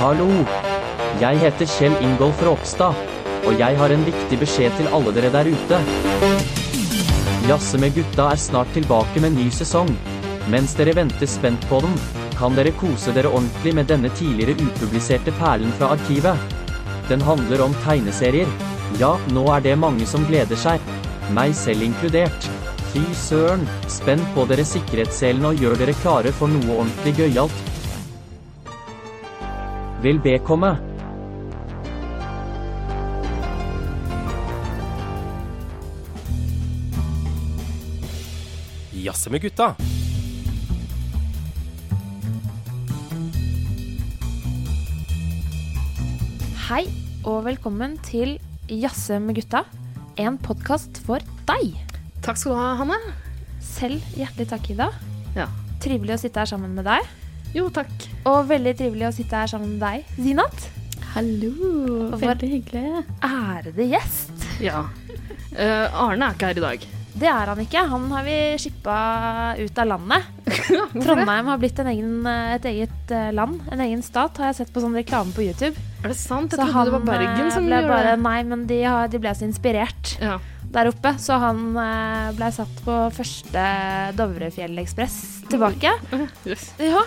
Hallo! 0.00 0.30
Jeg 1.20 1.36
heter 1.42 1.68
Kjell 1.68 1.92
Ingolf 2.00 2.38
Ropstad, 2.40 2.96
og 3.44 3.58
jeg 3.60 3.76
har 3.76 3.92
en 3.92 4.04
viktig 4.06 4.38
beskjed 4.40 4.72
til 4.78 4.86
alle 4.96 5.12
dere 5.12 5.28
der 5.34 5.50
ute. 5.52 5.80
Jazze 7.44 7.76
med 7.82 7.92
gutta 7.98 8.30
er 8.32 8.40
snart 8.40 8.72
tilbake 8.72 9.20
med 9.20 9.34
ny 9.36 9.50
sesong. 9.52 9.90
Mens 10.48 10.72
dere 10.78 10.94
venter 10.96 11.28
spent 11.28 11.66
på 11.68 11.82
den, 11.84 11.92
kan 12.38 12.56
dere 12.56 12.72
kose 12.80 13.12
dere 13.12 13.28
ordentlig 13.28 13.74
med 13.76 13.92
denne 13.92 14.08
tidligere 14.16 14.56
upubliserte 14.70 15.34
perlen 15.36 15.76
fra 15.76 15.92
arkivet. 15.98 16.56
Den 17.10 17.20
handler 17.20 17.66
om 17.66 17.76
tegneserier. 17.84 18.48
Ja, 19.02 19.18
nå 19.36 19.44
er 19.52 19.68
det 19.68 19.76
mange 19.82 20.08
som 20.08 20.24
gleder 20.30 20.56
seg. 20.64 20.80
Meg 21.36 21.52
selv 21.60 21.84
inkludert. 21.84 22.48
Fy 22.94 23.04
søren, 23.26 23.68
spenn 24.00 24.24
på 24.32 24.48
dere 24.48 24.64
sikkerhetsselene 24.64 25.52
og 25.52 25.60
gjør 25.60 25.76
dere 25.84 25.98
klare 26.00 26.32
for 26.40 26.48
noe 26.48 26.80
ordentlig 26.86 27.18
gøyalt. 27.20 27.69
Vel 30.00 30.16
bekomme. 30.16 30.70
Jazze 38.96 39.28
med 39.28 39.44
gutta. 39.44 39.74
Hei 46.70 46.86
og 47.28 47.44
velkommen 47.44 47.98
til 48.00 48.38
Jazze 48.72 49.20
med 49.20 49.36
gutta, 49.36 49.66
en 50.16 50.40
podkast 50.40 51.04
for 51.04 51.20
deg. 51.44 51.74
Takk 52.24 52.40
skal 52.40 52.56
du 52.56 52.62
ha, 52.62 52.72
Hanne. 52.80 53.02
Selv 53.60 54.00
hjertelig 54.16 54.48
takk, 54.48 54.72
Ida. 54.72 54.92
Ja. 55.36 55.50
Trivelig 55.84 56.16
å 56.16 56.22
sitte 56.24 56.40
her 56.40 56.56
sammen 56.56 56.72
med 56.72 56.88
deg. 56.88 57.04
Jo, 57.56 57.66
takk. 57.74 57.90
Og 58.30 58.44
veldig 58.50 58.76
trivelig 58.78 59.08
å 59.08 59.14
sitte 59.14 59.40
her 59.42 59.50
sammen 59.50 59.72
med 59.74 59.82
deg, 59.82 60.12
Zinat. 60.22 60.68
Hallo. 61.16 61.50
Veldig 62.20 62.48
hyggelig. 62.52 63.04
ærede 63.26 63.86
gjest. 63.90 64.44
Ja. 64.62 64.84
Uh, 65.50 65.86
Arne 66.06 66.28
er 66.28 66.36
ikke 66.36 66.50
her 66.52 66.60
i 66.60 66.66
dag. 66.66 66.84
Det 67.20 67.26
er 67.26 67.50
han 67.50 67.58
ikke. 67.58 67.80
Han 67.90 68.04
har 68.14 68.22
vi 68.22 68.36
skippa 68.62 68.98
ut 69.58 69.80
av 69.82 69.88
landet. 69.90 70.28
Trondheim 71.02 71.48
har 71.50 71.58
blitt 71.60 71.80
en 71.82 71.90
egen, 71.90 72.12
et 72.54 72.68
eget 72.70 73.10
eh, 73.12 73.32
land, 73.34 73.58
en 73.74 73.82
egen 73.82 74.00
stat, 74.06 74.38
har 74.38 74.52
jeg 74.52 74.60
sett 74.60 74.70
på 74.72 74.80
sånn 74.84 74.94
reklame 74.96 75.34
på 75.34 75.42
YouTube. 75.42 75.74
Er 76.04 76.12
det 76.14 76.16
sant? 76.20 76.54
Jeg 76.54 76.62
Så 76.62 76.68
trodde 76.70 76.86
det 76.86 76.94
var 76.94 77.08
Bergen 77.10 77.48
eh, 77.48 77.52
som 77.52 77.66
gjorde 77.66 77.90
bare 77.90 78.12
det. 78.14 78.22
Nei, 78.24 78.36
men 78.46 78.62
de, 78.70 78.78
har, 78.86 79.10
de 79.10 79.20
ble 79.26 79.34
så 79.36 79.44
inspirert 79.48 80.14
Ja. 80.22 80.38
der 80.70 80.92
oppe, 80.92 81.12
så 81.20 81.40
han 81.42 81.64
ble 82.38 82.52
satt 82.54 82.80
på 82.86 83.00
første 83.18 83.66
Dovrefjellekspress 84.22 85.18
tilbake. 85.50 85.92
Yes. 86.46 86.70
Ja. 86.78 87.02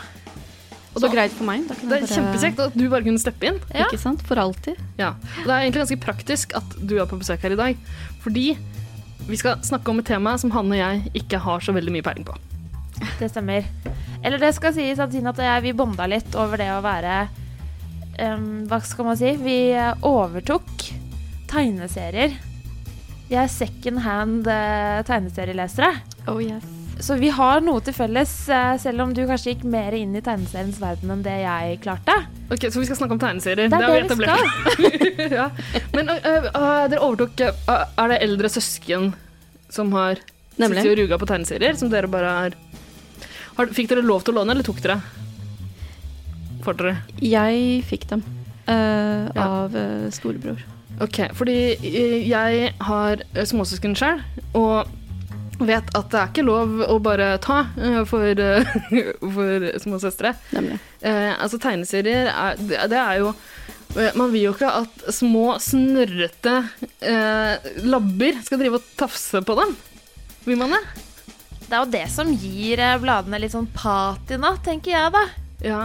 Så 0.94 1.10
greit 1.10 1.34
for 1.34 1.48
meg. 1.48 1.64
Det 1.68 1.78
er 1.82 1.90
bare- 1.90 2.08
kjempekjekt 2.08 2.60
at 2.60 2.76
du 2.78 2.84
bare 2.90 3.04
kunne 3.04 3.20
steppe 3.22 3.48
inn. 3.50 3.60
Ja. 3.74 3.88
Ikke 3.88 4.00
sant? 4.00 4.22
For 4.28 4.36
alltid. 4.38 4.78
Ja. 5.00 5.16
Og 5.42 5.48
det 5.48 5.52
er 5.52 5.60
egentlig 5.64 5.82
ganske 5.82 6.00
praktisk 6.06 6.54
at 6.56 6.76
du 6.80 7.00
er 7.00 7.06
på 7.10 7.18
besøk 7.18 7.42
her 7.42 7.52
i 7.52 7.60
dag. 7.60 7.78
Fordi 8.22 8.58
vi 9.28 9.36
skal 9.40 9.58
snakke 9.64 9.90
om 9.90 10.00
et 10.00 10.06
tema 10.06 10.38
som 10.38 10.52
Hanne 10.52 10.76
og 10.76 10.82
jeg 10.82 11.24
ikke 11.24 11.40
har 11.40 11.59
så 11.59 11.74
veldig 11.74 11.92
mye 11.96 12.06
peiling 12.06 12.26
på. 12.28 12.36
Det 13.20 13.32
stemmer. 13.32 13.66
Eller 14.24 14.38
det 14.40 14.53
skal 14.56 14.74
sies 14.76 15.00
at 15.00 15.12
Tina 15.12 15.34
og 15.34 15.38
jeg 15.38 15.64
vi 15.64 15.74
bonda 15.74 16.06
litt 16.08 16.36
over 16.36 16.58
det 16.58 16.70
å 16.72 16.82
være 16.84 17.28
um, 18.20 18.66
Hva 18.70 18.80
skal 18.86 19.06
man 19.06 19.18
si? 19.20 19.34
Vi 19.42 19.58
eh, 19.72 19.94
overtok 20.03 20.70
tegneserier. 21.52 22.38
Vi 23.30 23.36
er 23.40 23.48
second 23.52 24.03
hand 24.06 24.48
uh, 24.48 25.02
tegneserielesere. 25.08 25.92
Oh 26.28 26.40
yes. 26.44 26.83
Så 27.02 27.16
vi 27.20 27.30
har 27.34 27.62
noe 27.64 27.81
til 27.84 27.96
felles, 27.96 28.31
eh, 28.50 28.76
selv 28.81 29.04
om 29.04 29.14
du 29.16 29.24
kanskje 29.28 29.54
gikk 29.54 29.64
mer 29.70 29.96
inn 29.98 30.14
i 30.16 30.22
tegneseriens 30.24 30.78
verden 30.81 31.12
enn 31.16 31.24
det 31.26 31.36
jeg 31.42 31.80
klarte. 31.84 32.16
Ok, 32.54 32.68
Så 32.70 32.80
vi 32.80 32.86
skal 32.86 33.00
snakke 33.00 33.18
om 33.18 33.22
tegneserier. 33.22 33.72
Det 33.72 33.80
er 33.80 33.88
det, 33.88 33.90
det 33.90 33.98
vi 33.98 34.28
etablert. 34.28 35.34
ja. 35.40 35.48
Men 35.96 36.12
uh, 36.14 36.50
øh, 36.53 36.86
dere 36.92 37.02
overtok 37.02 37.44
uh, 37.68 37.86
Er 37.98 38.14
det 38.14 38.22
eldre 38.28 38.52
søsken 38.52 39.12
som 39.74 39.92
har 39.98 40.22
sittet 40.53 40.86
og 40.86 40.98
ruga 41.02 41.18
på 41.18 41.30
tegneserier? 41.34 41.76
Som 41.80 41.90
dere 41.92 42.12
bare 42.12 42.36
har, 42.38 42.58
har 43.58 43.74
Fikk 43.74 43.90
dere 43.90 44.06
lov 44.06 44.24
til 44.24 44.36
å 44.36 44.42
låne, 44.42 44.53
eller 44.53 44.68
tok 44.68 44.84
dere? 44.86 45.00
Får 46.64 46.78
dere? 46.80 46.98
Jeg 47.20 47.82
fikk 47.90 48.08
dem 48.14 48.22
eh, 48.68 49.28
Ja. 49.34 49.48
av 49.50 49.74
storebror. 50.14 50.62
Ok, 51.02 51.26
fordi 51.34 51.58
jeg 52.30 52.70
har 52.86 53.24
småsøsken 53.50 53.98
sjøl, 53.98 54.22
og 54.53 54.88
vet 55.68 55.90
at 55.96 56.09
det 56.12 56.19
er 56.19 56.31
ikke 56.31 56.46
lov 56.46 56.81
å 56.88 56.97
bare 57.03 57.34
ta 57.44 57.59
eh, 57.78 58.01
for, 58.09 58.44
små 59.19 59.31
for 59.35 59.68
småsøstre. 59.85 60.34
Nemlig. 60.56 60.79
Eh, 61.01 61.31
altså 61.34 61.59
tegneserier 61.62 62.31
er, 62.31 62.59
det, 62.59 62.79
det 62.91 63.00
er 63.00 63.19
jo 63.19 63.31
eh, 63.97 64.13
Man 64.16 64.31
vil 64.31 64.47
jo 64.47 64.53
ikke 64.56 64.69
at 64.84 65.07
små, 65.13 65.57
snørrete 65.63 66.56
eh, 67.03 67.73
labber 67.88 68.40
skal 68.46 68.62
drive 68.62 68.79
og 68.81 68.94
tafse 69.00 69.44
på 69.46 69.57
dem. 69.59 69.75
Vil 70.47 70.59
man 70.59 70.75
det? 70.75 70.84
Det 71.63 71.75
er 71.75 71.79
jo 71.79 71.91
det 71.94 72.07
som 72.13 72.31
gir 72.38 72.81
eh, 72.84 72.97
bladene 73.02 73.40
litt 73.41 73.56
sånn 73.56 73.69
patina, 73.75 74.56
tenker 74.66 74.94
jeg 74.96 75.13
da. 75.16 75.28
Ja. 75.63 75.84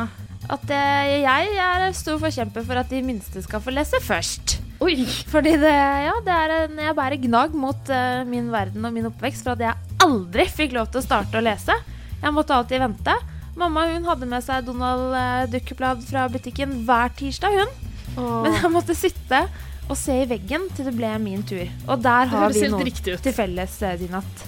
At 0.49 0.71
eh, 0.73 1.19
jeg 1.23 1.59
er 1.61 1.91
stor 1.97 2.19
forkjemper 2.23 2.67
for 2.67 2.81
at 2.81 2.91
de 2.93 3.03
minste 3.05 3.43
skal 3.45 3.63
få 3.65 3.75
lese 3.75 4.01
først. 4.05 4.59
Oi! 4.79 4.95
Fordi 5.27 5.57
det, 5.59 5.73
ja, 6.05 6.15
det 6.23 6.35
er 6.35 6.55
en, 6.55 6.77
jeg 6.87 6.95
bærer 6.95 7.23
gnag 7.25 7.55
mot 7.59 7.91
uh, 7.91 8.23
min 8.29 8.51
verden 8.53 8.85
og 8.87 8.95
min 8.95 9.09
oppvekst 9.11 9.47
for 9.47 9.57
at 9.57 9.65
jeg 9.65 10.05
aldri 10.05 10.47
fikk 10.51 10.77
lov 10.77 10.93
til 10.93 11.03
å 11.03 11.07
starte 11.07 11.41
å 11.41 11.43
lese. 11.43 11.75
Jeg 12.23 12.35
måtte 12.35 12.55
alltid 12.55 12.85
vente. 12.85 13.17
Mamma 13.59 13.89
hun 13.91 14.07
hadde 14.07 14.29
med 14.31 14.45
seg 14.47 14.69
Donald 14.69 15.17
uh, 15.17 15.49
Duck-blad 15.51 16.05
fra 16.07 16.29
butikken 16.31 16.85
hver 16.87 17.11
tirsdag, 17.19 17.59
hun. 17.59 17.75
Men 18.19 18.55
jeg 18.55 18.71
måtte 18.75 18.95
sitte 18.99 19.45
og 19.89 19.97
se 19.99 20.23
i 20.23 20.29
veggen 20.29 20.67
til 20.77 20.89
det 20.89 20.95
ble 20.95 21.11
min 21.23 21.43
tur. 21.47 21.67
Og 21.89 22.03
der 22.05 22.31
har 22.31 22.55
vi 22.55 22.71
noe 22.71 22.93
til 22.93 23.35
felles, 23.35 23.79
i 23.83 23.97
Dinat. 24.03 24.47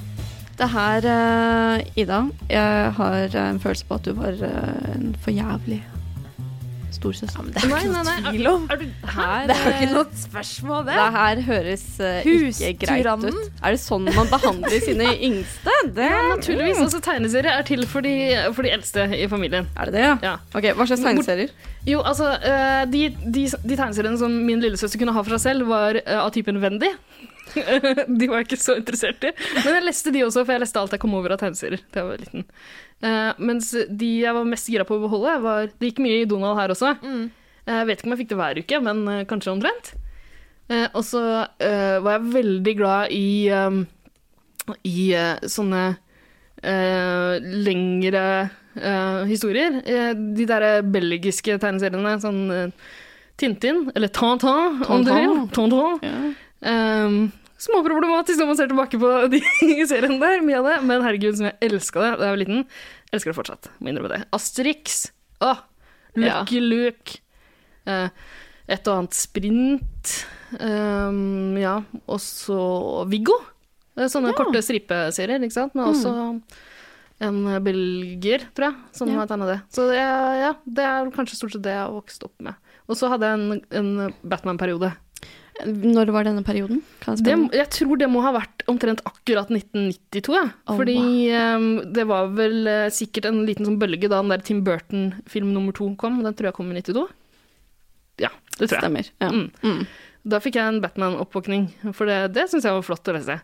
Det 0.60 0.69
her, 0.69 1.06
uh, 1.08 1.98
Ida, 1.98 2.24
jeg 2.52 2.90
har 2.98 3.38
en 3.46 3.62
følelse 3.62 3.88
på 3.88 3.98
at 3.98 4.06
du 4.06 4.12
var 4.19 4.36
eh, 4.36 4.90
en 4.94 5.14
for 5.24 5.32
jævlig 5.32 5.80
storsøster. 7.00 7.49
Det 7.50 7.62
er 7.65 7.71
Nei, 7.71 7.81
ikke 7.83 7.94
noe 7.94 8.15
tvil 8.28 8.49
om. 8.50 8.66
Er 8.71 8.81
du, 8.81 8.84
Her, 9.15 9.47
Det 9.49 9.56
er 9.56 9.65
jo 9.65 9.71
eh, 9.71 9.81
ikke 9.81 9.94
noe 9.94 10.21
spørsmål, 10.22 10.84
det. 10.87 10.97
det 10.99 11.06
her 11.16 11.43
høres 11.49 11.87
uh, 12.00 12.28
ikke 12.28 12.72
greit 12.84 13.09
ut. 13.25 13.41
Er 13.62 13.77
det 13.77 13.81
sånn 13.83 14.06
man 14.11 14.31
behandler 14.31 14.84
sine 14.84 15.09
yngste? 15.31 15.77
Det, 15.97 16.11
ja, 16.12 16.21
naturligvis. 16.34 16.83
Altså, 16.84 17.03
tegneserier 17.05 17.50
er 17.56 17.66
til 17.69 17.87
for 17.91 18.06
de, 18.06 18.15
for 18.56 18.66
de 18.66 18.75
eldste 18.77 19.09
i 19.16 19.27
familien. 19.33 19.69
Er 19.77 19.91
det 19.91 19.97
det, 19.97 20.06
ja? 20.06 20.15
Ja. 20.25 20.37
Ok, 20.53 20.71
Hva 20.77 20.88
slags 20.91 21.05
tegneserier? 21.06 21.55
Jo, 21.88 22.05
altså, 22.05 22.31
uh, 22.37 22.84
de, 22.93 23.06
de, 23.25 23.47
de 23.49 23.81
tegneseriene 23.81 24.21
som 24.21 24.34
min 24.47 24.62
lillesøster 24.62 25.00
kunne 25.00 25.17
ha 25.17 25.25
for 25.25 25.37
seg 25.38 25.47
selv, 25.49 25.71
var 25.71 25.99
uh, 26.05 26.21
av 26.27 26.32
typen 26.37 26.61
Wendy. 26.62 26.93
de 28.21 28.28
var 28.31 28.43
jeg 28.43 28.47
ikke 28.47 28.61
så 28.61 28.77
interessert 28.78 29.25
i. 29.27 29.32
Men 29.65 29.75
jeg 29.78 29.87
leste 29.88 30.12
de 30.15 30.22
også, 30.27 30.44
for 30.44 30.55
jeg 30.55 30.62
leste 30.62 30.82
alt 30.82 30.94
jeg 30.94 31.03
kom 31.03 31.17
over 31.19 31.34
av 31.34 31.43
tegneserier 31.43 31.82
da 31.91 32.03
jeg 32.03 32.11
var 32.12 32.22
liten. 32.22 32.47
Eh, 33.00 33.33
mens 33.41 33.71
de 33.72 34.09
jeg 34.21 34.37
var 34.37 34.44
mest 34.49 34.69
gira 34.69 34.84
på 34.84 34.99
å 34.99 35.05
beholde, 35.06 35.38
var 35.41 35.71
Det 35.72 35.88
gikk 35.88 36.03
mye 36.05 36.21
i 36.21 36.28
Donald 36.28 36.59
her 36.59 36.75
også. 36.75 36.93
Mm. 37.00 37.31
Eh, 37.64 37.75
Jeg 37.79 37.87
vet 37.88 37.99
ikke 38.00 38.08
om 38.11 38.14
jeg 38.14 38.23
fikk 38.23 38.32
det 38.32 38.41
hver 38.41 38.61
uke, 38.61 38.81
men 38.85 39.02
uh, 39.08 39.25
kanskje 39.25 39.55
omtrent. 39.55 39.94
Uh, 40.70 40.87
og 40.94 41.02
så 41.05 41.20
var 41.58 42.12
jeg 42.14 42.32
veldig 42.35 42.75
glad 42.79 43.11
i, 43.11 43.50
um, 43.50 43.82
i 44.87 45.11
sånne 45.50 45.97
lengre 46.61 48.23
historier. 49.26 49.81
De 50.37 50.46
derre 50.46 50.85
belgiske 50.85 51.56
tegneseriene, 51.58 52.12
sånn 52.20 52.70
Tintin, 53.41 53.87
eller 53.96 54.12
Tantan, 54.12 54.82
om 54.85 55.03
du 55.06 55.11
vil. 55.11 55.35
Tantan. 55.56 55.99
Ja. 56.05 56.20
Um, 56.61 57.32
Småproblematisk 57.60 58.40
når 58.40 58.48
man 58.48 58.56
ser 58.58 58.70
tilbake 58.70 59.00
på 59.02 59.08
de 59.32 59.40
seriene 59.90 60.16
der, 60.22 60.40
mye 60.46 60.60
av 60.62 60.68
det. 60.70 60.76
Men 60.88 61.04
herregud, 61.04 61.36
som 61.36 61.50
jeg 61.50 61.58
elska 61.68 62.00
det 62.04 62.10
da 62.20 62.28
jeg 62.30 62.34
var 62.36 62.40
liten. 62.40 62.62
Elsker 63.12 63.32
det 63.32 63.38
fortsatt. 63.40 63.68
Må 63.80 63.92
innrømme 63.92 64.12
det. 64.14 64.20
Asterix. 64.36 65.02
Åh, 65.44 65.60
Lucky 66.16 66.60
Luke. 66.64 67.18
Eh, 67.90 68.08
et 68.70 68.88
og 68.88 68.96
annet 69.02 69.16
sprint. 69.18 70.14
Um, 70.60 71.54
ja, 71.60 71.76
og 72.10 72.20
så 72.22 72.58
Viggo. 73.10 73.36
Sånne 73.98 74.08
Sånne 74.14 74.34
korte 74.38 74.62
stripeserier, 74.64 75.42
ikke 75.44 75.56
sant. 75.58 75.74
Men 75.76 75.90
også 75.90 76.12
en 77.20 77.40
belgier, 77.60 78.46
tror 78.56 78.70
jeg, 78.70 78.76
som 78.96 79.10
Ja. 79.10 79.18
har 79.20 79.28
tegna 79.28 79.46
det. 79.50 79.58
Så 79.74 79.84
ja, 79.92 80.06
ja, 80.40 80.52
det 80.64 80.86
er 80.86 81.10
kanskje 81.12 81.36
stort 81.36 81.52
sett 81.52 81.66
det 81.66 81.74
jeg 81.74 81.82
har 81.82 81.92
vokst 81.92 82.24
opp 82.24 82.32
med. 82.40 82.56
Og 82.88 82.96
så 82.96 83.10
hadde 83.12 83.28
jeg 83.28 83.36
en, 83.36 83.60
en 83.82 84.14
Batman-periode. 84.24 84.94
Når 85.66 86.10
var 86.14 86.26
denne 86.26 86.42
perioden? 86.46 86.82
Det, 87.20 87.34
jeg 87.56 87.68
tror 87.74 88.00
det 88.00 88.08
må 88.10 88.22
ha 88.24 88.32
vært 88.34 88.64
omtrent 88.70 89.02
akkurat 89.08 89.50
1992, 89.52 90.34
Ja. 90.36 90.44
Oh, 90.66 90.76
Fordi 90.78 90.96
um, 91.34 91.68
det 91.94 92.04
var 92.08 92.30
vel 92.36 92.68
uh, 92.68 92.90
sikkert 92.94 93.30
en 93.30 93.42
liten 93.48 93.68
sånn 93.68 93.80
bølge 93.80 94.08
da 94.08 94.20
den 94.20 94.32
der 94.32 94.44
Tim 94.46 94.62
Burton-film 94.66 95.50
nummer 95.54 95.76
to 95.76 95.88
kom. 96.00 96.20
Den 96.24 96.36
tror 96.36 96.50
jeg 96.50 96.58
kom 96.58 96.70
i 96.72 96.78
92. 96.78 97.06
Ja, 98.20 98.30
det 98.58 98.68
tror 98.68 98.76
jeg. 98.76 98.84
Stemmer. 98.84 99.10
Ja. 99.22 99.32
Mm. 99.34 99.48
Mm. 99.64 99.82
Da 100.30 100.40
fikk 100.44 100.60
jeg 100.60 100.68
en 100.68 100.82
Batman-oppvåkning, 100.84 101.70
for 101.96 102.10
det, 102.10 102.20
det 102.36 102.46
syns 102.52 102.68
jeg 102.68 102.76
var 102.76 102.86
flott 102.86 103.08
å 103.08 103.16
lese. 103.16 103.40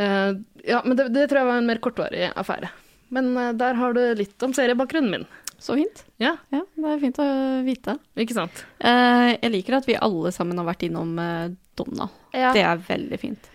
Uh, 0.00 0.36
ja, 0.64 0.82
men 0.84 0.96
det, 0.98 1.10
det 1.16 1.28
tror 1.30 1.42
jeg 1.42 1.50
var 1.50 1.60
en 1.62 1.70
mer 1.70 1.82
kortvarig 1.82 2.30
affære. 2.38 2.70
Men 3.14 3.32
uh, 3.36 3.50
der 3.56 3.78
har 3.80 3.96
du 3.96 4.02
litt 4.18 4.46
om 4.46 4.54
seriebakgrunnen 4.56 5.14
min. 5.14 5.28
Så 5.60 5.76
fint. 5.76 6.04
Ja, 6.16 6.36
Ja, 6.50 6.62
det 6.76 6.92
er 6.94 7.00
fint 7.02 7.18
å 7.20 7.26
vite. 7.66 7.98
ikke 8.16 8.36
sant? 8.36 8.62
Eh, 8.80 9.36
jeg 9.36 9.52
liker 9.52 9.76
at 9.76 9.88
vi 9.88 9.98
alle 10.00 10.32
sammen 10.32 10.56
har 10.56 10.64
vært 10.64 10.86
innom 10.88 11.18
eh, 11.20 11.50
Donald. 11.76 12.14
Ja. 12.32 12.54
Det 12.56 12.62
er 12.64 12.80
veldig 12.86 13.18
fint. 13.20 13.50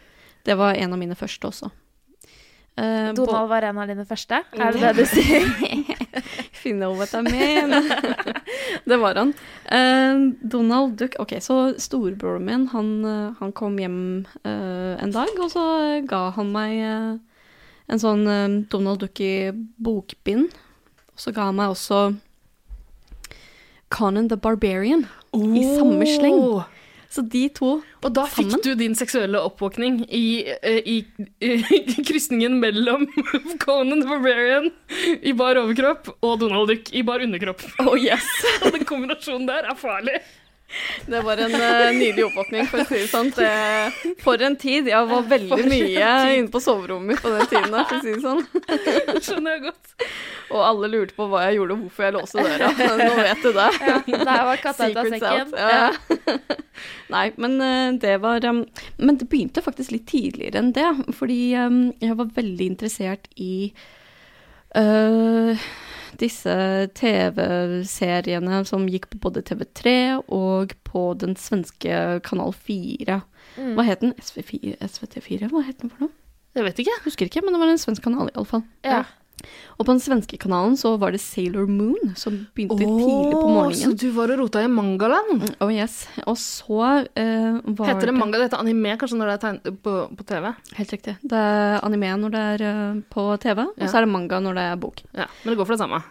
Det 0.45 0.53
var 0.57 0.77
en 0.77 0.93
av 0.93 1.01
mine 1.01 1.17
første 1.17 1.49
også. 1.49 1.71
Eh, 2.77 3.13
Donald 3.17 3.49
var 3.49 3.65
en 3.65 3.77
av 3.81 3.87
dine 3.89 4.05
første? 4.05 4.43
Er 4.53 4.75
det 4.75 4.81
det 4.83 4.93
du 4.99 5.05
sier? 5.09 5.45
Finne 6.61 6.87
over 6.91 6.95
know 6.95 6.99
what 6.99 7.13
I 7.15 7.21
mean. 7.25 7.73
det 8.85 8.97
var 9.01 9.15
han. 9.15 9.33
Eh, 9.65 10.21
Donald 10.45 10.97
Duck 10.99 11.15
Ok, 11.19 11.37
så 11.41 11.73
storebroren 11.79 12.45
min, 12.45 12.67
han, 12.73 12.91
han 13.39 13.53
kom 13.55 13.79
hjem 13.81 13.97
eh, 14.43 14.93
en 15.01 15.15
dag, 15.15 15.31
og 15.39 15.49
så 15.53 15.65
ga 16.05 16.27
han 16.37 16.51
meg 16.53 16.75
eh, 16.83 17.15
en 17.87 18.01
sånn 18.01 18.27
eh, 18.27 18.59
Donald 18.69 19.01
Duck 19.01 19.21
i 19.23 19.49
bokbind. 19.55 20.53
Og 21.15 21.23
så 21.23 21.31
ga 21.35 21.50
han 21.50 21.59
meg 21.59 21.71
også 21.73 22.06
Conan 23.95 24.27
the 24.27 24.38
Barbarian 24.38 25.06
i 25.35 25.63
samme 25.75 26.07
sleng. 26.09 26.41
Så 27.15 27.23
de 27.31 27.45
to 27.56 27.69
Og 28.03 28.12
da 28.12 28.25
fikk 28.27 28.57
du 28.65 28.73
din 28.75 28.95
seksuelle 28.97 29.39
oppvåkning 29.47 30.01
i, 30.12 30.44
i, 30.67 30.97
i, 31.39 31.51
i 31.95 32.03
krysningen 32.03 32.57
mellom 32.59 33.06
Conan 33.63 34.01
the 34.01 34.09
Barbarian 34.09 34.67
i 35.23 35.31
bar 35.38 35.56
overkropp 35.62 36.12
og 36.19 36.41
Donald 36.44 36.67
Duck 36.73 36.91
i 36.91 37.06
bar 37.07 37.23
underkropp. 37.23 37.63
Oh 37.85 37.95
yes! 37.95 38.27
Og 38.65 38.75
den 38.75 38.83
kombinasjonen 38.89 39.47
der 39.47 39.69
er 39.71 39.79
farlig. 39.79 40.19
Det 41.06 41.21
var 41.21 41.38
en 41.38 41.53
uh, 41.53 41.91
nydelig 41.94 42.25
oppvåkning, 42.25 42.65
for 42.67 42.81
å 42.81 42.85
si 42.89 42.97
det 43.03 43.09
sånn. 43.12 43.29
Det, 43.35 44.15
for 44.23 44.41
en 44.44 44.56
tid. 44.59 44.89
Jeg 44.89 45.09
var 45.12 45.27
veldig 45.29 45.67
mye 45.69 46.13
inne 46.35 46.51
på 46.51 46.62
soverommet 46.63 47.13
mitt 47.13 47.23
på 47.23 47.31
den 47.31 47.50
tiden, 47.51 47.75
for 47.75 47.97
å 47.97 48.01
si 48.01 48.15
det 48.15 48.23
sånn. 48.23 48.41
Det 49.13 49.21
skjønner 49.27 49.56
jeg 49.56 49.63
godt. 49.67 49.94
Og 50.56 50.62
alle 50.65 50.89
lurte 50.91 51.15
på 51.17 51.27
hva 51.29 51.45
jeg 51.47 51.59
gjorde, 51.59 51.77
og 51.77 51.85
hvorfor 51.85 52.07
jeg 52.07 52.15
låste 52.17 52.45
døra. 52.45 52.71
Nå 53.01 53.12
vet 53.21 53.45
du 53.45 53.51
det. 53.56 53.69
Ja, 53.85 53.97
der 54.12 54.44
var 54.50 54.62
katta 54.63 54.89
ut 54.89 55.00
av 55.01 55.12
sekken. 55.13 55.56
Ja. 55.56 56.45
Nei, 57.15 57.25
men 57.41 57.57
uh, 57.62 57.95
det 58.01 58.17
var 58.23 58.45
um, 58.50 58.65
Men 58.97 59.21
det 59.21 59.29
begynte 59.31 59.63
faktisk 59.63 59.94
litt 59.94 60.07
tidligere 60.09 60.59
enn 60.62 60.73
det. 60.75 60.89
Fordi 61.15 61.39
um, 61.62 61.83
jeg 62.03 62.17
var 62.19 62.33
veldig 62.35 62.71
interessert 62.73 63.29
i 63.38 63.69
øh, 64.75 65.65
disse 66.21 66.56
TV-seriene 66.97 68.62
som 68.67 68.88
gikk 68.89 69.09
på 69.12 69.21
både 69.27 69.44
TV3 69.45 69.95
og 70.33 70.75
på 70.88 71.06
den 71.21 71.35
svenske 71.39 72.21
Kanal 72.25 72.53
4. 72.56 73.19
Mm. 73.56 73.73
Hva 73.77 73.85
het 73.88 74.03
den? 74.03 74.15
SV4, 74.19 74.77
SVT4? 74.83 75.50
Hva 75.51 75.63
het 75.67 75.81
den 75.81 75.94
for 75.94 76.07
noe? 76.07 76.15
Jeg 76.56 76.63
vet 76.69 76.81
ikke. 76.85 76.97
Husker 77.03 77.27
ikke, 77.27 77.44
men 77.44 77.56
det 77.56 77.62
var 77.62 77.73
en 77.73 77.81
svensk 77.81 78.06
kanal 78.06 78.29
iallfall. 78.31 78.63
Ja. 78.88 79.03
Og 79.75 79.83
på 79.86 79.92
den 79.92 80.00
svenske 80.03 80.38
kanalen 80.39 80.77
så 80.80 80.94
var 81.01 81.12
det 81.15 81.19
Sailor 81.24 81.68
Moon, 81.68 82.13
som 82.15 82.38
begynte 82.56 82.77
tidlig 82.80 83.36
på 83.36 83.71
Så 83.75 83.92
du 84.00 84.07
var 84.15 84.31
og 84.31 84.39
rota 84.39 84.63
i 84.63 84.68
mangaland? 84.71 85.44
Oh 85.62 85.71
yes. 85.74 86.07
Og 86.25 86.38
så 86.39 87.07
eh, 87.15 87.59
var 87.65 87.92
Heter 87.92 88.12
det 88.12 88.15
manga? 88.18 88.38
Det 88.39 88.47
heter 88.50 88.63
anime 88.63 88.95
kanskje 89.01 89.19
når 89.19 89.31
det 89.31 89.36
er 89.38 89.44
tegn 89.45 89.80
på, 89.83 89.95
på 90.15 90.27
TV? 90.27 90.51
Helt 90.80 90.94
riktig. 90.97 91.18
Det 91.24 91.38
er 91.38 91.80
anime 91.86 92.13
når 92.24 92.36
det 92.36 92.44
er 92.56 92.65
eh, 92.71 93.01
på 93.12 93.27
TV, 93.44 93.59
og 93.68 93.74
Ja. 93.81 93.88
så 93.92 94.00
er 94.00 94.07
det 94.07 94.13
manga 94.15 94.39
når 94.39 94.56
det 94.62 94.68
er 94.71 94.75
bok. 94.88 95.03
Ja, 95.13 95.27
Men 95.44 95.51
det 95.53 95.57
går 95.59 95.65
for 95.69 95.75
det 95.77 95.83
samme. 95.83 96.01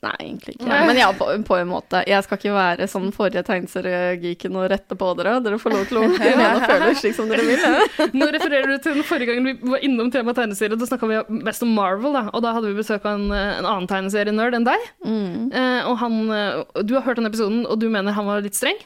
Nei, 0.00 0.14
egentlig 0.16 0.54
ikke. 0.56 0.68
Men 0.88 0.96
ja, 0.96 1.10
på, 1.12 1.26
på 1.44 1.56
en 1.60 1.68
måte. 1.68 2.00
Jeg 2.08 2.24
skal 2.24 2.38
ikke 2.40 2.54
være 2.54 2.86
sånn 2.88 3.10
forrige 3.12 3.42
tegneseriegeeken 3.44 4.54
og 4.56 4.70
rette 4.72 4.96
på 4.96 5.10
dere. 5.18 5.34
Dere 5.44 5.58
får 5.60 5.74
lov 5.74 5.82
til 5.90 6.00
å 6.00 6.04
mene 6.08 6.46
og 6.56 6.64
føle 6.64 6.94
slik 6.96 7.16
som 7.18 7.28
dere 7.28 7.44
vil. 7.44 7.60
Ja. 7.60 8.06
Nå 8.22 8.30
refererer 8.32 8.70
du 8.70 8.78
til 8.80 8.96
den 8.96 9.06
forrige 9.06 9.34
gangen 9.34 9.50
vi 9.50 9.74
var 9.74 9.84
innom 9.84 10.08
temaet 10.14 10.40
tegneserie. 10.40 10.78
Da 10.80 10.88
snakka 10.88 11.10
vi 11.10 11.20
mest 11.44 11.66
om 11.66 11.74
Marvel, 11.76 12.16
da. 12.16 12.24
Og 12.32 12.44
da 12.46 12.54
hadde 12.56 12.72
vi 12.72 12.80
besøk 12.80 13.04
av 13.04 13.18
en, 13.18 13.28
en 13.34 13.68
annen 13.68 13.90
tegneserienerd 13.90 14.56
enn 14.56 14.68
deg. 14.70 14.88
Mm. 15.04 15.50
Eh, 15.52 15.90
og 15.90 16.00
han 16.00 16.16
eh, 16.32 16.80
Du 16.80 16.96
har 16.96 17.04
hørt 17.04 17.20
den 17.20 17.28
episoden, 17.28 17.66
og 17.68 17.82
du 17.82 17.90
mener 17.92 18.16
han 18.16 18.28
var 18.28 18.40
litt 18.44 18.56
streng? 18.56 18.80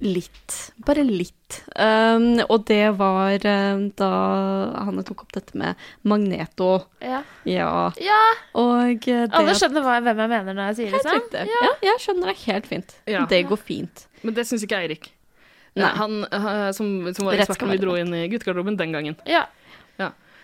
Litt. 0.00 0.54
Bare 0.86 1.02
litt. 1.04 1.58
Um, 1.76 2.40
og 2.46 2.64
det 2.70 2.86
var 2.96 3.44
um, 3.44 3.82
da 3.98 4.10
Hanne 4.86 5.04
tok 5.04 5.26
opp 5.26 5.34
dette 5.36 5.58
med 5.60 5.76
Magneto. 6.08 6.70
Ja. 7.04 7.20
Ja. 7.44 7.72
ja, 8.00 8.20
Og 8.56 9.04
eh, 9.04 9.26
det 9.26 9.36
alle 9.36 9.56
skjønner 9.58 9.84
hva, 9.84 9.98
hvem 10.06 10.22
jeg 10.24 10.32
mener 10.32 10.56
når 10.56 10.70
jeg 10.70 10.78
sier 10.78 10.96
det 10.96 11.02
sånn. 11.04 11.26
Ja. 11.36 11.62
Ja. 11.68 11.72
jeg 11.90 12.04
skjønner 12.06 12.32
det 12.32 12.36
helt 12.46 12.70
fint. 12.70 12.96
Ja. 13.10 13.26
Det 13.28 13.42
går 13.50 13.60
fint. 13.60 14.06
Men 14.24 14.36
det 14.38 14.46
syns 14.48 14.64
ikke 14.64 14.80
Eirik. 14.80 15.10
Nei. 15.78 15.90
Han 16.00 16.24
eh, 16.24 16.70
som, 16.76 16.88
som 17.14 17.28
var 17.28 17.36
eksperten 17.36 17.68
ekspert 17.68 17.74
vi 17.76 17.82
dro 17.84 17.96
inn 18.00 18.16
i 18.16 18.24
guttegarderoben 18.32 18.80
den 18.80 18.96
gangen. 18.96 19.20
Ja. 19.28 19.44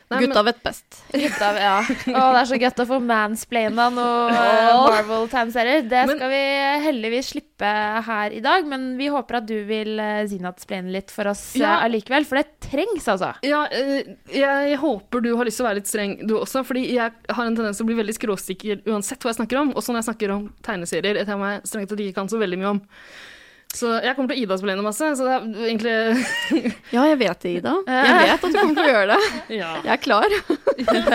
Nei, 0.07 0.21
Gutta 0.23 0.43
vet 0.47 0.59
best. 0.63 0.99
Gutta, 1.11 1.49
ja. 1.59 1.79
Å, 2.19 2.21
det 2.31 2.41
er 2.41 2.47
så 2.47 2.59
godt 2.63 2.83
å 2.85 2.87
få 2.87 2.99
mansplaina 3.03 3.89
noe 3.91 4.29
eh, 4.31 4.69
Marvel-tegneserier. 4.87 5.83
Det 5.91 6.05
Men- 6.07 6.21
skal 6.21 6.31
vi 6.31 6.43
heldigvis 6.85 7.33
slippe 7.33 7.73
her 8.07 8.37
i 8.37 8.39
dag, 8.45 8.69
men 8.71 8.93
vi 9.01 9.09
håper 9.11 9.41
at 9.41 9.49
du 9.51 9.57
vil 9.67 9.99
uh, 9.99 10.23
Zinat-splaine 10.31 10.95
litt 10.95 11.11
for 11.11 11.33
oss 11.33 11.43
eh, 11.57 11.65
Ja. 11.65 11.81
allikevel, 11.89 12.29
for 12.29 12.39
det 12.39 12.55
trengs, 12.69 13.09
altså. 13.11 13.33
Ja, 13.47 13.65
eh, 13.75 14.15
jeg 14.31 14.79
håper 14.85 15.27
du 15.27 15.33
har 15.35 15.49
lyst 15.51 15.59
til 15.59 15.67
å 15.67 15.71
være 15.73 15.81
litt 15.83 15.91
streng 15.91 16.15
du 16.23 16.37
også, 16.39 16.63
fordi 16.69 16.87
jeg 16.95 17.11
har 17.11 17.43
en 17.51 17.59
tendens 17.59 17.81
til 17.81 17.89
å 17.89 17.91
bli 17.91 17.99
veldig 17.99 18.15
skråsikker 18.21 18.87
uansett 18.87 19.19
hva 19.27 19.35
jeg 19.35 19.41
snakker 19.41 19.65
om. 19.65 19.75
Også 19.75 19.91
når 19.91 20.05
jeg 20.05 20.11
snakker 20.13 20.37
om 20.39 20.47
tegneserier, 20.67 21.19
et 21.19 21.27
tema 21.27 21.57
jeg 21.57 21.67
strengt 21.73 21.91
tatt 21.91 22.07
ikke 22.07 22.21
kan 22.23 22.31
så 22.31 22.39
veldig 22.39 22.63
mye 22.63 22.77
om. 22.77 22.85
Så 23.77 23.91
jeg 24.01 24.17
kommer 24.17 24.33
til 24.33 24.39
å 24.39 24.45
Ida-splene 24.47 24.85
masse, 24.85 25.09
så 25.19 25.27
det 25.27 25.35
er 25.35 25.67
egentlig 25.67 25.95
Ja, 26.97 27.03
jeg 27.11 27.19
vet 27.21 27.43
det, 27.45 27.53
Ida. 27.59 27.75
Jeg 27.93 28.17
vet 28.23 28.33
at 28.37 28.45
du 28.47 28.57
kommer 28.57 28.79
til 28.79 28.87
å 28.87 28.93
gjøre 28.95 29.17
det. 29.17 29.31
Ja. 29.59 29.71
Jeg 29.85 29.93
er 29.97 30.03
klar. 30.03 30.37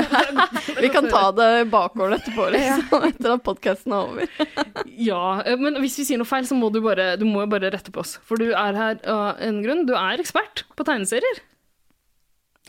Vi 0.83 0.91
kan 0.93 1.09
ta 1.09 1.23
det 1.37 1.49
bakgården 1.73 2.17
etterpå, 2.19 2.47
liksom, 2.53 3.07
etter 3.09 3.35
at 3.35 3.45
podkasten 3.45 3.95
er 3.97 4.11
over. 4.11 4.33
ja. 4.93 5.23
eh, 5.45 5.57
Men 5.61 5.79
hvis 5.81 5.97
vi 6.01 6.07
sier 6.11 6.21
noe 6.21 6.29
feil, 6.29 6.45
så 6.49 6.57
må 6.57 6.69
du 6.73 6.81
bare, 6.85 7.15
du 7.17 7.25
må 7.29 7.45
bare 7.49 7.71
rette 7.73 7.93
på 7.93 8.03
oss. 8.03 8.17
For 8.27 8.41
du 8.41 8.51
er 8.51 8.77
her 8.77 9.01
av 9.09 9.41
en 9.41 9.61
grunn. 9.65 9.87
Du 9.89 9.95
er 9.97 10.21
ekspert 10.21 10.65
på 10.77 10.85
tegneserier. 10.87 11.41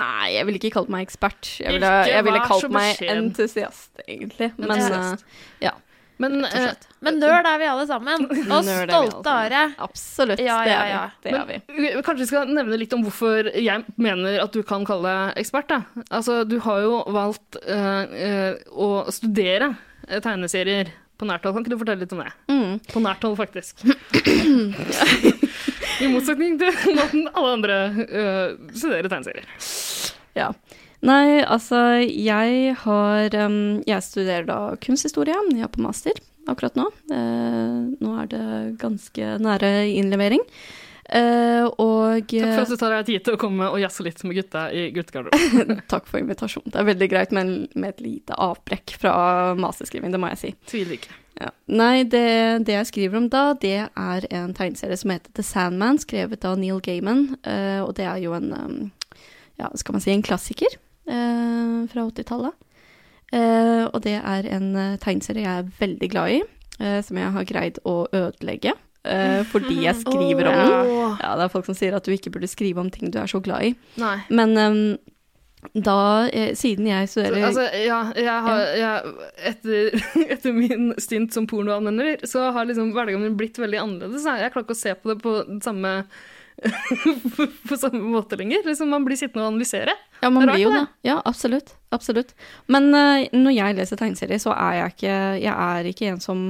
Nei, 0.00 0.32
jeg 0.32 0.46
ville 0.48 0.56
ikke 0.60 0.72
kalt 0.78 0.90
meg 0.92 1.04
ekspert. 1.04 1.48
Jeg 1.60 1.76
ville, 1.76 2.22
ville 2.24 2.44
kalt 2.48 2.70
meg 2.72 3.00
entusiast, 3.12 3.90
egentlig. 4.06 4.48
Men 4.56 4.72
Entusiast. 4.72 5.26
Uh, 5.26 5.66
ja, 5.66 5.74
Men 6.22 6.44
eh. 6.46 6.70
Men 7.02 7.16
nerd 7.18 7.46
er 7.50 7.56
vi 7.58 7.66
alle 7.66 7.82
sammen. 7.90 8.28
Og 8.54 8.68
stolte 8.68 9.32
av 9.32 9.48
det. 9.50 9.62
Absolutt. 9.82 10.38
Ja, 10.42 10.60
det 10.62 10.72
ja, 10.72 10.82
er 10.82 10.88
vi. 10.88 10.96
Det 11.26 11.32
er 11.34 11.46
vi. 11.48 11.56
Men, 11.74 12.02
Kanskje 12.06 12.22
vi 12.22 12.30
skal 12.30 12.52
nevne 12.54 12.78
litt 12.78 12.92
om 12.94 13.02
hvorfor 13.06 13.50
jeg 13.58 13.84
mener 13.98 14.38
at 14.44 14.52
du 14.54 14.62
kan 14.66 14.86
kalle 14.86 15.10
deg 15.10 15.40
ekspert. 15.42 15.68
Da. 15.72 15.78
Altså, 16.14 16.32
du 16.46 16.58
har 16.62 16.78
jo 16.84 16.94
valgt 17.12 17.56
uh, 17.66 18.04
uh, 18.06 18.52
å 18.70 19.10
studere 19.10 19.74
tegneserier 20.22 20.86
på 21.18 21.26
nært 21.26 21.44
hold. 21.46 21.54
Kan 21.56 21.62
ikke 21.66 21.74
du 21.74 21.82
fortelle 21.82 22.02
litt 22.04 22.14
om 22.14 22.22
det? 22.22 22.32
Mm. 22.52 22.72
På 22.92 22.98
nært 23.02 23.22
hold, 23.26 23.36
faktisk. 23.40 23.82
I 26.02 26.10
motsetning 26.10 26.58
til 26.58 26.72
måten 26.98 27.28
alle 27.30 27.50
andre 27.56 27.76
uh, 27.98 28.48
studerer 28.74 29.08
tegneserier. 29.10 29.46
Ja. 30.38 30.48
Nei, 31.02 31.42
altså, 31.42 31.78
jeg 32.06 32.76
har 32.84 33.34
um, 33.42 33.82
Jeg 33.88 34.04
studerer 34.06 34.46
da 34.46 34.60
kunsthistorie. 34.82 35.34
Jeg 35.50 35.66
er 35.66 35.72
på 35.72 35.82
master 35.82 36.18
akkurat 36.50 36.78
nå. 36.78 36.88
Uh, 37.10 37.90
nå 38.02 38.14
er 38.22 38.30
det 38.30 38.46
ganske 38.82 39.36
nære 39.42 39.72
innlevering. 39.94 40.42
Uh, 41.12 41.66
og 41.82 42.30
Takk 42.30 42.54
for 42.54 42.62
at 42.62 42.70
du 42.70 42.78
tar 42.78 42.94
deg 42.94 43.08
tid 43.10 43.24
til 43.26 43.36
å 43.36 43.40
komme 43.40 43.66
og 43.68 43.80
jazze 43.82 44.06
litt 44.06 44.22
med 44.24 44.38
gutta 44.38 44.68
i 44.70 44.86
guttegarderoben. 44.94 45.82
Takk 45.92 46.06
for 46.08 46.22
invitasjonen. 46.22 46.70
Det 46.72 46.80
er 46.80 46.88
veldig 46.88 47.10
greit 47.10 47.34
med, 47.34 47.50
med 47.74 47.96
et 47.96 48.04
lite 48.04 48.38
avbrekk 48.38 48.94
fra 49.02 49.16
masterskriving, 49.58 50.14
det 50.14 50.22
må 50.22 50.30
jeg 50.32 50.40
si. 50.40 50.52
Tviler 50.70 50.96
ikke. 51.00 51.18
Ja. 51.40 51.50
Nei, 51.72 52.04
det, 52.06 52.26
det 52.68 52.78
jeg 52.78 52.90
skriver 52.92 53.18
om 53.18 53.28
da, 53.32 53.44
det 53.58 53.76
er 53.88 54.26
en 54.30 54.54
tegneserie 54.54 54.98
som 55.00 55.14
heter 55.14 55.34
The 55.34 55.44
Sandman, 55.46 55.98
skrevet 56.02 56.46
av 56.46 56.58
Neil 56.62 56.80
Gaiman. 56.84 57.32
Uh, 57.42 57.82
og 57.82 57.96
det 57.98 58.06
er 58.06 58.22
jo 58.22 58.36
en 58.38 58.50
um, 58.54 58.80
ja, 59.60 59.70
skal 59.74 59.98
man 59.98 60.04
si 60.04 60.12
en 60.14 60.24
klassiker 60.24 60.70
eh, 60.70 60.80
fra 61.06 62.04
80-tallet. 62.06 62.54
Eh, 63.32 63.84
og 63.88 64.02
det 64.04 64.18
er 64.20 64.48
en 64.52 64.72
eh, 64.76 64.98
tegneserie 65.00 65.46
jeg 65.46 65.62
er 65.62 65.70
veldig 65.78 66.08
glad 66.12 66.34
i, 66.34 66.40
eh, 66.80 66.98
som 67.04 67.16
jeg 67.16 67.32
har 67.36 67.48
greid 67.48 67.80
å 67.88 68.02
ødelegge. 68.12 68.76
Uh, 69.02 69.40
fordi 69.50 69.80
jeg 69.82 69.98
skriver 69.98 70.46
om 70.46 70.58
den. 70.60 70.90
Åh. 70.94 71.16
Ja, 71.24 71.32
det 71.34 71.48
er 71.48 71.50
folk 71.50 71.66
som 71.66 71.74
sier 71.74 71.96
at 71.96 72.06
du 72.06 72.12
ikke 72.14 72.30
burde 72.30 72.46
skrive 72.46 72.78
om 72.84 72.90
ting 72.92 73.10
du 73.10 73.18
er 73.18 73.30
så 73.30 73.40
glad 73.42 73.72
i. 73.72 73.72
Nei. 73.98 74.18
Men 74.30 74.54
um, 74.60 74.76
da, 75.74 76.28
eh, 76.28 76.52
siden 76.58 76.86
jeg 76.86 77.08
Så, 77.10 77.24
studerer 77.24 77.48
altså, 77.48 77.64
ja, 77.82 77.98
jeg 78.14 78.44
har, 78.46 78.62
jeg, 78.78 79.12
etter, 79.50 79.98
etter 80.36 80.54
min 80.54 80.92
stint 81.02 81.34
som 81.34 81.48
pornoanvender, 81.50 82.22
så 82.30 82.52
har 82.54 82.68
liksom 82.68 82.92
hverdagen 82.94 83.24
min 83.24 83.34
blitt 83.40 83.58
veldig 83.58 83.80
annerledes. 83.80 84.28
Jeg 84.28 84.54
klarer 84.54 84.68
ikke 84.68 84.78
å 84.78 84.82
se 84.84 84.94
på 84.94 85.10
det 85.10 85.18
på 85.24 85.34
den 85.48 85.58
samme 85.64 85.96
på 87.68 87.76
samme 87.76 88.02
måte 88.12 88.36
lenger. 88.36 88.62
Liksom, 88.66 88.90
man 88.90 89.04
blir 89.06 89.18
sittende 89.18 89.46
og 89.46 89.52
analysere. 89.54 89.94
Ja, 90.22 90.30
man 90.30 90.46
blir 90.46 90.62
jo 90.62 90.70
det. 90.74 90.84
Ja, 91.06 91.18
absolutt. 91.24 91.74
Absolutt. 91.94 92.34
Men 92.72 92.90
uh, 92.94 93.24
når 93.34 93.56
jeg 93.56 93.78
leser 93.78 94.00
tegneserier, 94.00 94.42
så 94.42 94.54
er 94.54 94.78
jeg 94.78 94.94
ikke 94.96 95.18
Jeg 95.42 95.52
er 95.54 95.90
ikke 95.90 96.08
en 96.12 96.22
som 96.22 96.46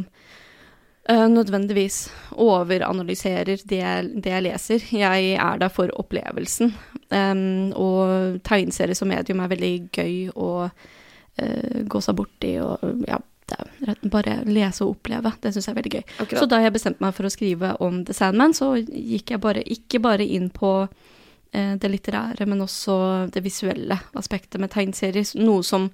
uh, 1.11 1.29
nødvendigvis 1.33 2.05
overanalyserer 2.33 3.65
det 3.69 3.81
jeg, 3.81 4.13
det 4.25 4.35
jeg 4.35 4.47
leser. 4.49 4.89
Jeg 4.93 5.35
er 5.35 5.61
der 5.63 5.73
for 5.73 5.93
opplevelsen. 5.99 6.75
Um, 7.11 7.73
og 7.77 8.41
tegneserier 8.47 8.99
som 8.99 9.11
medium 9.13 9.43
er 9.43 9.53
veldig 9.53 9.75
gøy 9.93 10.17
å 10.37 10.53
uh, 10.69 11.79
gå 11.89 12.05
seg 12.05 12.19
bort 12.19 12.49
i 12.49 12.57
og 12.63 12.85
ja, 13.09 13.21
det 13.53 14.11
bare 14.13 14.39
lese 14.49 14.85
og 14.85 14.97
oppleve. 14.97 15.33
Det 15.43 15.53
syns 15.55 15.69
jeg 15.69 15.75
er 15.75 15.79
veldig 15.81 15.93
gøy. 15.99 16.05
Så 16.39 16.49
da 16.51 16.61
jeg 16.63 16.75
bestemte 16.75 17.05
meg 17.05 17.15
for 17.17 17.29
å 17.29 17.33
skrive 17.33 17.75
om 17.85 18.03
The 18.09 18.17
Sandman, 18.17 18.55
så 18.57 18.73
gikk 18.81 19.35
jeg 19.35 19.43
bare, 19.43 19.63
ikke 19.77 20.01
bare 20.05 20.27
inn 20.27 20.49
på 20.55 20.73
eh, 21.53 21.75
det 21.81 21.91
litterære, 21.93 22.47
men 22.49 22.65
også 22.65 22.97
det 23.35 23.45
visuelle 23.45 23.99
aspektet 24.19 24.61
med 24.63 24.73
tegneserier. 24.75 25.27
Noe 25.43 25.63
som 25.67 25.91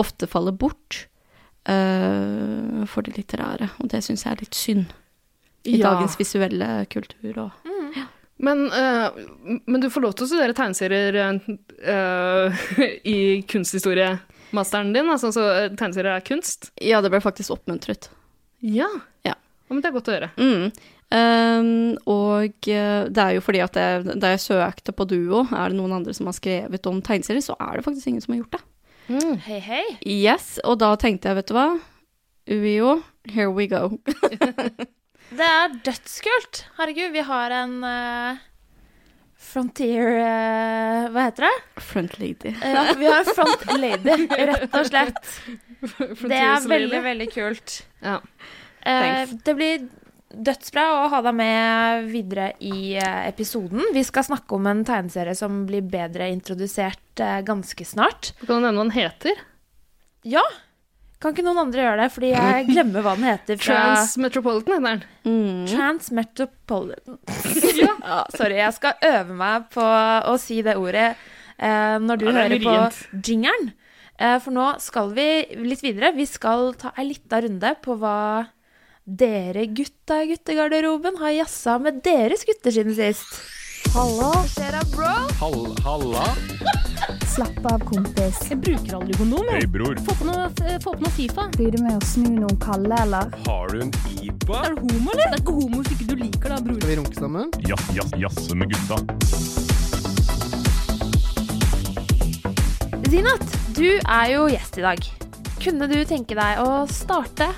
ofte 0.00 0.28
faller 0.30 0.52
bort 0.56 1.04
eh, 1.68 2.84
for 2.90 3.06
det 3.06 3.16
litterære, 3.18 3.70
og 3.80 3.90
det 3.92 4.02
syns 4.06 4.24
jeg 4.26 4.32
er 4.36 4.44
litt 4.46 4.58
synd. 4.58 4.96
I 5.68 5.76
Ja. 5.76 5.90
dagens 5.90 6.16
visuelle 6.16 6.86
kultur 6.88 7.36
og 7.36 7.50
Men, 8.40 8.70
uh, 8.72 9.10
men 9.66 9.80
du 9.82 9.90
får 9.92 10.00
lov 10.00 10.14
til 10.16 10.24
å 10.24 10.28
studere 10.30 10.54
tegneserier 10.56 11.18
uh, 11.20 12.62
i 13.04 13.42
kunsthistoriemasteren 14.50 14.92
din. 14.92 15.10
Altså, 15.10 15.32
så 15.32 15.44
eh, 15.54 15.70
tegneserier 15.76 16.16
er 16.16 16.24
kunst. 16.24 16.72
Ja, 16.80 17.00
det 17.00 17.10
ble 17.10 17.20
faktisk 17.20 17.50
oppmuntret. 17.50 18.10
Ja. 18.60 18.88
Ja. 19.22 19.34
men 19.68 19.80
det 19.80 19.88
er 19.88 19.94
godt 19.94 20.08
å 20.10 20.16
høre. 20.16 20.30
Mm. 20.36 20.72
Um, 21.10 21.96
og 22.06 22.68
eh, 22.68 23.06
det 23.10 23.22
er 23.22 23.34
jo 23.34 23.42
fordi 23.42 23.60
at 23.60 23.76
jeg, 23.76 24.18
da 24.20 24.30
jeg 24.30 24.42
søkte 24.44 24.92
på 24.92 25.06
Duo, 25.10 25.46
er 25.50 25.70
det 25.70 25.78
noen 25.78 25.96
andre 26.00 26.14
som 26.14 26.26
har 26.26 26.36
skrevet 26.36 26.86
om 26.86 27.00
tegneserier, 27.02 27.42
så 27.42 27.56
er 27.58 27.78
det 27.78 27.86
faktisk 27.86 28.10
ingen 28.10 28.22
som 28.22 28.34
har 28.34 28.42
gjort 28.42 28.58
det. 28.58 28.66
Hei, 29.42 29.58
hei. 29.58 29.84
Yes, 30.06 30.60
og 30.62 30.78
da 30.78 30.92
tenkte 30.94 31.30
jeg, 31.30 31.40
vet 31.40 31.50
du 31.50 31.56
hva, 31.56 31.66
UiO, 32.46 33.00
here 33.26 33.50
we 33.50 33.66
go. 33.70 33.98
Det 35.30 35.46
er 35.46 35.74
dødskult. 35.86 36.64
Herregud, 36.74 37.12
vi 37.14 37.22
har 37.22 37.52
en 37.54 37.74
eh, 37.86 38.38
frontier 39.50 40.16
uh, 40.16 41.10
Hva 41.12 41.26
heter 41.28 41.46
det? 41.48 41.82
Front 41.84 42.18
lady. 42.20 42.54
Ja, 42.62 42.84
vi 42.98 43.08
har 43.10 43.30
front 43.34 43.66
lady, 43.76 44.16
rett 44.30 44.76
og 44.76 44.86
slett. 44.88 45.22
Det 46.30 46.36
er 46.36 46.60
veldig, 46.68 46.90
lady. 46.92 47.04
veldig 47.06 47.30
kult. 47.32 47.80
Ja. 48.04 48.18
Uh, 48.84 49.30
det 49.44 49.54
blir 49.56 49.88
dødsbra 50.30 50.84
å 50.94 51.06
ha 51.10 51.20
deg 51.24 51.36
med 51.36 52.08
videre 52.12 52.50
i 52.62 52.94
uh, 53.00 53.26
episoden. 53.26 53.82
Vi 53.94 54.02
skal 54.06 54.26
snakke 54.28 54.56
om 54.56 54.68
en 54.70 54.84
tegneserie 54.86 55.34
som 55.38 55.64
blir 55.68 55.86
bedre 55.90 56.30
introdusert 56.30 57.22
eh, 57.22 57.40
ganske 57.46 57.86
snart. 57.86 58.32
Kan 58.44 58.60
du 58.60 58.68
nevne 58.68 58.76
hva 58.78 58.86
den 58.86 58.94
heter? 58.94 59.46
Ja! 60.28 60.44
Kan 61.20 61.34
ikke 61.34 61.44
noen 61.44 61.60
andre 61.66 61.82
gjøre 61.84 61.98
det, 62.00 62.08
fordi 62.14 62.30
jeg 62.32 62.68
glemmer 62.70 63.04
hva 63.04 63.12
den 63.18 63.26
heter 63.28 63.58
fra 63.60 63.74
Transmetropolitan 63.76 64.72
heter 64.72 65.02
den. 65.02 65.02
Mm. 65.28 65.66
Transmetropolitan. 65.68 67.18
ja, 67.82 68.22
sorry, 68.32 68.56
jeg 68.56 68.76
skal 68.78 69.04
øve 69.10 69.36
meg 69.36 69.66
på 69.74 69.84
å 69.84 70.38
si 70.40 70.62
det 70.64 70.78
ordet 70.80 71.10
eh, 71.60 71.98
når 72.00 72.22
du 72.22 72.24
Ja, 72.24 72.32
det 72.32 72.46
er 72.46 72.56
hører 72.56 72.64
på 72.64 73.20
jingeren. 73.28 73.68
Eh, 74.16 74.38
for 74.40 74.56
nå 74.56 74.70
skal 74.80 75.12
vi 75.16 75.28
litt 75.60 75.84
videre. 75.84 76.14
Vi 76.16 76.24
skal 76.28 76.72
ta 76.80 76.94
ei 76.96 77.10
lita 77.10 77.42
runde 77.44 77.74
på 77.84 78.00
hva 78.00 78.48
dere 79.04 79.66
gutta 79.76 80.22
i 80.22 80.32
guttegarderoben 80.32 81.20
har 81.20 81.36
jazza 81.42 81.76
med 81.82 82.00
deres 82.06 82.48
gutter 82.48 82.72
siden 82.72 82.96
sist. 82.96 83.28
Hallo? 83.88 84.28
Hva 84.30 84.42
skjer 84.46 84.74
da, 84.76 84.80
bro? 84.92 85.12
Hall, 85.40 85.62
halla. 85.82 86.24
Slapp 87.32 87.64
av, 87.66 87.80
kompis. 87.88 88.36
Jeg 88.50 88.58
bruker 88.62 88.98
aldri 88.98 89.16
kondom. 89.18 89.48
Hei, 89.50 89.64
bror. 89.72 89.96
Få 90.06 90.14
på 90.20 90.26
noe, 90.28 90.44
få 90.52 90.92
på 90.92 90.92
noe 91.00 91.12
Fifa. 91.16 91.46
Blir 91.56 91.72
du 91.74 91.80
med 91.82 91.96
å 91.96 92.02
snu 92.06 92.28
noen 92.36 92.58
kalde, 92.62 92.92
eller? 93.02 93.32
Har 93.48 93.72
du 93.72 93.80
en 93.86 93.92
IPA? 94.20 94.60
Er 94.68 94.76
du 94.76 94.82
homo, 94.84 95.14
eller? 95.14 95.24
Det 95.24 95.32
er 95.32 95.40
ikke 95.42 95.56
homo 95.56 95.80
hvis 95.80 95.94
ikke 95.96 96.06
du 96.12 96.14
liker 96.20 96.54
det, 96.54 96.60
bror. 96.68 96.78
Skal 96.78 96.92
vi 96.92 96.98
runke 97.00 97.18
sammen? 97.24 97.50
Jazz, 97.66 97.88
jazz, 97.96 98.12
jazze 98.20 98.58
med 98.60 98.76
gutta. 98.76 99.00
Zinat, 103.10 103.56
du 103.74 103.88
er 103.96 104.26
jo 104.36 104.44
gjest 104.52 104.78
i 104.78 104.84
dag. 104.86 105.08
Kunne 105.64 105.88
du 105.90 105.96
tenke 106.08 106.36
deg 106.38 106.60
å 106.62 106.84
starte 106.92 107.48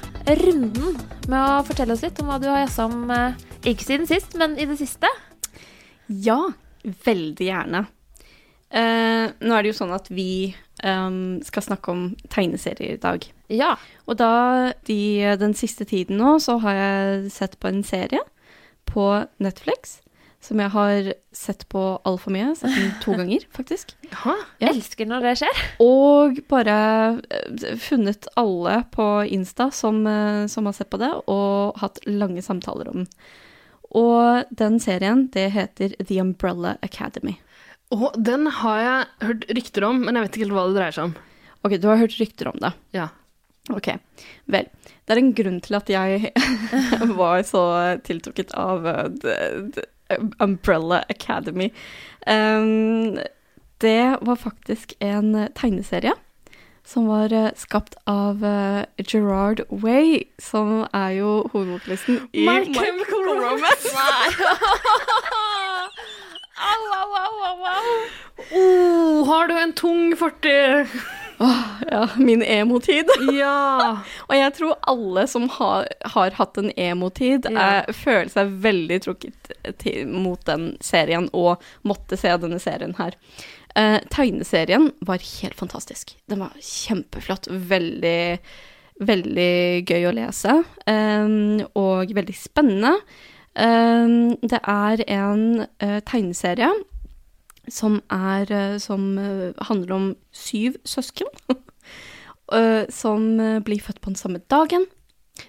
runden 0.41 0.97
med 1.29 1.37
å 1.43 1.61
fortelle 1.67 1.93
oss 1.99 2.07
litt 2.07 2.23
om 2.23 2.31
hva 2.31 2.38
du 2.41 2.49
har 2.49 2.62
jazza 2.62 2.87
om, 2.88 3.05
eh, 3.11 3.37
ikke 3.69 3.85
siden 3.91 4.09
sist, 4.09 4.33
men 4.38 4.57
i 4.57 4.64
det 4.71 4.79
siste? 4.81 5.11
Ja, 6.12 6.38
veldig 7.07 7.49
gjerne. 7.49 7.87
Uh, 8.73 9.28
nå 9.45 9.52
er 9.52 9.64
det 9.64 9.73
jo 9.73 9.78
sånn 9.83 9.92
at 9.92 10.07
vi 10.12 10.54
um, 10.85 11.40
skal 11.45 11.66
snakke 11.66 11.92
om 11.92 12.04
tegneserier 12.33 12.97
i 12.97 13.02
dag. 13.02 13.26
Ja. 13.52 13.75
Og 14.09 14.16
da, 14.21 14.73
de, 14.88 15.00
den 15.40 15.57
siste 15.59 15.85
tiden 15.88 16.21
nå, 16.21 16.38
så 16.40 16.57
har 16.64 16.78
jeg 16.78 17.35
sett 17.35 17.59
på 17.61 17.69
en 17.69 17.83
serie 17.85 18.23
på 18.88 19.11
Netflix 19.45 20.02
som 20.42 20.59
jeg 20.59 20.73
har 20.75 21.12
sett 21.37 21.62
på 21.71 21.81
altfor 22.09 22.35
mye. 22.35 22.50
Sett 22.59 22.75
den 22.75 22.90
to 23.02 23.14
ganger, 23.21 23.45
faktisk. 23.54 23.95
Jaha. 24.11 24.35
Ja. 24.62 24.73
Elsker 24.73 25.07
når 25.09 25.28
det 25.28 25.37
skjer. 25.42 25.62
Og 25.85 26.40
bare 26.50 26.76
eh, 27.31 27.78
funnet 27.81 28.26
alle 28.40 28.81
på 28.95 29.07
Insta 29.31 29.71
som, 29.75 30.02
eh, 30.09 30.45
som 30.50 30.66
har 30.66 30.76
sett 30.76 30.90
på 30.90 31.00
det, 31.02 31.12
og 31.31 31.78
hatt 31.83 32.02
lange 32.11 32.42
samtaler 32.42 32.90
om 32.90 33.04
den. 33.04 33.09
Og 33.99 34.52
den 34.56 34.78
serien, 34.80 35.26
det 35.34 35.50
heter 35.52 35.96
The 36.00 36.20
Umbrella 36.22 36.76
Academy. 36.82 37.37
Og 37.92 38.14
den 38.16 38.49
har 38.61 38.78
jeg 38.80 39.26
hørt 39.26 39.49
rykter 39.52 39.84
om, 39.84 40.00
men 40.06 40.16
jeg 40.16 40.25
vet 40.25 40.37
ikke 40.37 40.46
helt 40.46 40.56
hva 40.56 40.68
det 40.68 40.78
dreier 40.78 40.96
seg 40.96 41.11
om. 41.11 41.16
Ok, 41.62 41.76
du 41.78 41.90
har 41.90 42.00
hørt 42.00 42.16
rykter 42.18 42.49
om 42.49 42.56
det. 42.62 42.72
Ja. 42.96 43.11
Ok, 43.70 43.92
vel. 44.50 44.70
Det 45.04 45.14
er 45.14 45.20
en 45.20 45.34
grunn 45.38 45.61
til 45.62 45.76
at 45.78 45.92
jeg 45.92 46.32
var 47.20 47.44
så 47.46 47.64
tiltrukket 48.06 48.54
av 48.58 48.88
the, 49.22 49.37
the 49.76 50.18
Umbrella 50.42 51.04
Academy. 51.12 51.68
Um, 52.26 53.20
det 53.82 54.16
var 54.22 54.40
faktisk 54.40 54.96
en 54.99 55.49
tegneserie 55.58 56.14
som 56.85 57.07
var 57.09 57.33
uh, 57.33 57.49
skapt 57.57 57.95
av 58.11 58.43
uh, 58.45 58.83
Gerard 58.99 59.62
Way, 59.71 60.25
som 60.43 60.83
er 60.93 61.11
jo 61.21 61.33
hovedvokalisten 61.53 62.21
i 62.33 62.47
My 62.49 62.65
Chemical 62.75 63.23
Romance. 63.39 63.93
Au, 66.62 66.83
au, 66.99 67.11
au, 67.23 67.35
au, 67.49 67.65
au. 67.67 67.95
Oh, 68.55 69.25
har 69.27 69.49
du 69.49 69.55
en 69.59 69.73
tung 69.73 70.17
fortid? 70.17 70.87
Ja, 71.91 72.09
min 72.17 72.43
emo-tid. 72.43 73.09
Ja. 73.35 73.99
Og 74.29 74.35
jeg 74.37 74.53
tror 74.55 74.77
alle 74.89 75.25
som 75.31 75.49
har, 75.51 75.89
har 76.15 76.37
hatt 76.39 76.59
en 76.61 76.71
emo-tid, 76.79 77.49
Ja. 77.51 77.65
eh, 77.83 77.91
føler 77.97 78.31
seg 78.31 78.53
veldig 78.62 79.01
trukket 79.09 79.51
til, 79.83 80.07
mot 80.07 80.39
den 80.47 80.77
serien, 80.85 81.27
og 81.35 81.62
måtte 81.89 82.17
se 82.21 82.31
denne 82.45 82.61
serien 82.62 82.95
her. 83.01 83.17
Eh, 83.76 84.00
tegneserien 84.12 84.91
var 85.00 85.23
helt 85.41 85.57
fantastisk. 85.57 86.17
Den 86.29 86.43
var 86.45 86.52
kjempeflott. 86.61 87.49
Veldig, 87.49 88.38
veldig 89.00 89.85
gøy 89.88 90.09
å 90.09 90.14
lese, 90.17 90.59
eh, 90.87 91.37
og 91.79 92.14
veldig 92.14 92.37
spennende. 92.37 92.95
Eh, 93.57 94.17
det 94.43 94.61
er 94.61 95.05
en 95.09 95.67
eh, 95.81 96.00
tegneserie 96.09 96.73
som 97.69 98.00
er 98.11 98.50
eh, 98.50 98.79
Som 98.79 99.19
eh, 99.19 99.52
handler 99.69 99.93
om 99.95 100.17
syv 100.33 100.76
søsken. 100.85 101.29
som 102.93 103.23
blir 103.64 103.81
født 103.81 104.02
på 104.02 104.11
den 104.11 104.17
samme 104.17 104.38
dagen. 104.50 104.85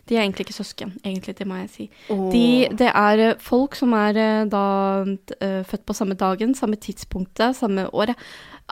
De 0.10 0.16
er 0.18 0.24
egentlig 0.24 0.48
ikke 0.48 0.58
søsken, 0.58 0.94
egentlig, 1.04 1.36
det 1.40 1.48
må 1.50 1.60
jeg 1.62 1.70
si. 1.74 1.88
De, 2.10 2.46
det 2.80 2.90
er 2.90 3.24
eh, 3.28 3.38
folk 3.42 3.78
som 3.80 3.94
er 3.98 4.20
eh, 4.20 4.44
da 4.52 4.64
eh, 5.40 5.62
født 5.70 5.86
på 5.90 5.96
samme 5.98 6.18
dagen, 6.20 6.56
samme 6.58 6.80
tidspunktet, 6.82 7.58
samme 7.60 7.88
året. 7.94 8.20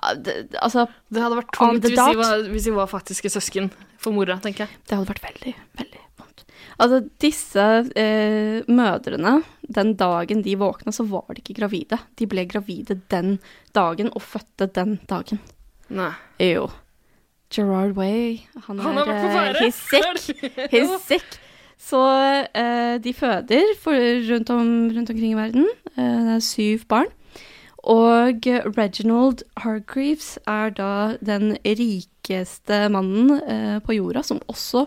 Altså, 0.02 0.88
Det 1.12 1.22
hadde 1.22 1.38
vært 1.42 1.52
tungt 1.56 1.84
hvis 1.86 1.98
de, 1.98 2.20
var, 2.20 2.46
hvis 2.50 2.68
de 2.70 2.76
var 2.76 2.90
faktiske 2.90 3.30
søsken 3.34 3.70
for 4.02 4.16
mora, 4.16 4.40
tenker 4.42 4.66
jeg. 4.66 4.80
det 4.88 4.98
hadde 4.98 5.12
vært 5.12 5.26
veldig, 5.26 5.56
veldig 5.82 6.04
vondt. 6.22 6.46
Altså, 6.82 7.02
disse 7.22 7.66
eh, 8.00 8.62
mødrene, 8.72 9.36
den 9.68 9.96
dagen 10.00 10.42
de 10.46 10.56
våkna, 10.58 10.94
så 10.96 11.06
var 11.10 11.28
de 11.36 11.44
ikke 11.44 11.60
gravide. 11.60 12.00
De 12.18 12.28
ble 12.32 12.48
gravide 12.50 12.98
den 13.14 13.36
dagen, 13.78 14.10
og 14.16 14.24
fødte 14.26 14.72
den 14.74 14.98
dagen. 15.12 15.44
Nei. 15.92 16.14
Jo. 16.42 16.70
Gerard 17.52 17.96
Way, 17.98 18.42
han 18.68 18.80
er, 18.80 18.84
Han 18.84 18.98
har 18.98 19.08
vært 19.08 19.22
på 19.22 19.68
eh, 19.68 19.72
ferde. 19.72 20.36
He's 20.74 20.98
sick. 21.06 21.40
Så 21.82 22.00
eh, 22.56 22.98
de 23.04 23.14
føder 23.14 23.74
for, 23.82 23.98
rundt, 24.30 24.50
om, 24.54 24.70
rundt 24.96 25.10
omkring 25.10 25.34
i 25.34 25.40
verden. 25.40 25.68
Eh, 25.98 26.20
det 26.28 26.36
er 26.38 26.46
syv 26.46 26.86
barn. 26.92 27.10
Og 27.82 28.46
Reginald 28.78 29.42
Hargreaves 29.58 30.36
er 30.46 30.70
da 30.78 31.18
den 31.26 31.56
rikeste 31.66 32.84
mannen 32.94 33.40
eh, 33.42 33.80
på 33.82 33.98
jorda, 33.98 34.22
som 34.24 34.42
også, 34.48 34.86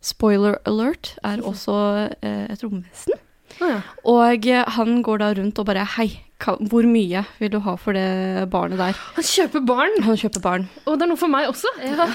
spoiler 0.00 0.56
alert, 0.64 1.14
er 1.22 1.44
også 1.50 1.76
eh, 2.22 2.46
et 2.48 2.64
romvesen. 2.64 3.20
Ah, 3.60 3.76
ja. 3.76 3.80
Og 4.08 4.48
han 4.78 5.02
går 5.04 5.20
da 5.20 5.32
rundt 5.36 5.58
og 5.58 5.66
bare 5.68 5.84
Hei, 5.98 6.08
hvor 6.44 6.86
mye 6.88 7.24
vil 7.38 7.50
du 7.52 7.58
ha 7.60 7.74
for 7.76 7.92
det 7.92 8.48
barnet 8.50 8.78
der? 8.80 8.96
Han 9.16 9.24
kjøper 9.24 9.64
barn! 9.66 10.02
Han 10.06 10.16
kjøper 10.16 10.40
barn. 10.44 10.68
Og 10.86 10.98
det 10.98 11.04
er 11.06 11.10
noe 11.12 11.20
for 11.20 11.28
meg 11.32 11.48
også. 11.50 11.68
Ja. 11.84 12.06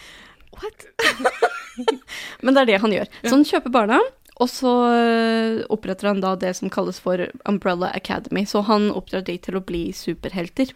What? 0.60 0.86
Men 2.44 2.54
det 2.56 2.62
er 2.62 2.70
det 2.74 2.80
han 2.82 2.92
gjør. 2.92 3.08
Så 3.24 3.32
han 3.36 3.44
kjøper 3.48 3.72
barna, 3.72 3.98
og 4.40 4.48
så 4.52 4.72
øh, 4.92 5.60
oppretter 5.72 6.08
han 6.10 6.20
da 6.24 6.34
det 6.40 6.54
som 6.58 6.70
kalles 6.72 7.00
for 7.00 7.22
Umbrella 7.48 7.90
Academy. 7.96 8.44
Så 8.48 8.62
han 8.68 8.90
oppdrar 8.92 9.24
de 9.26 9.36
til 9.38 9.56
å 9.56 9.64
bli 9.64 9.86
superhelter. 9.96 10.72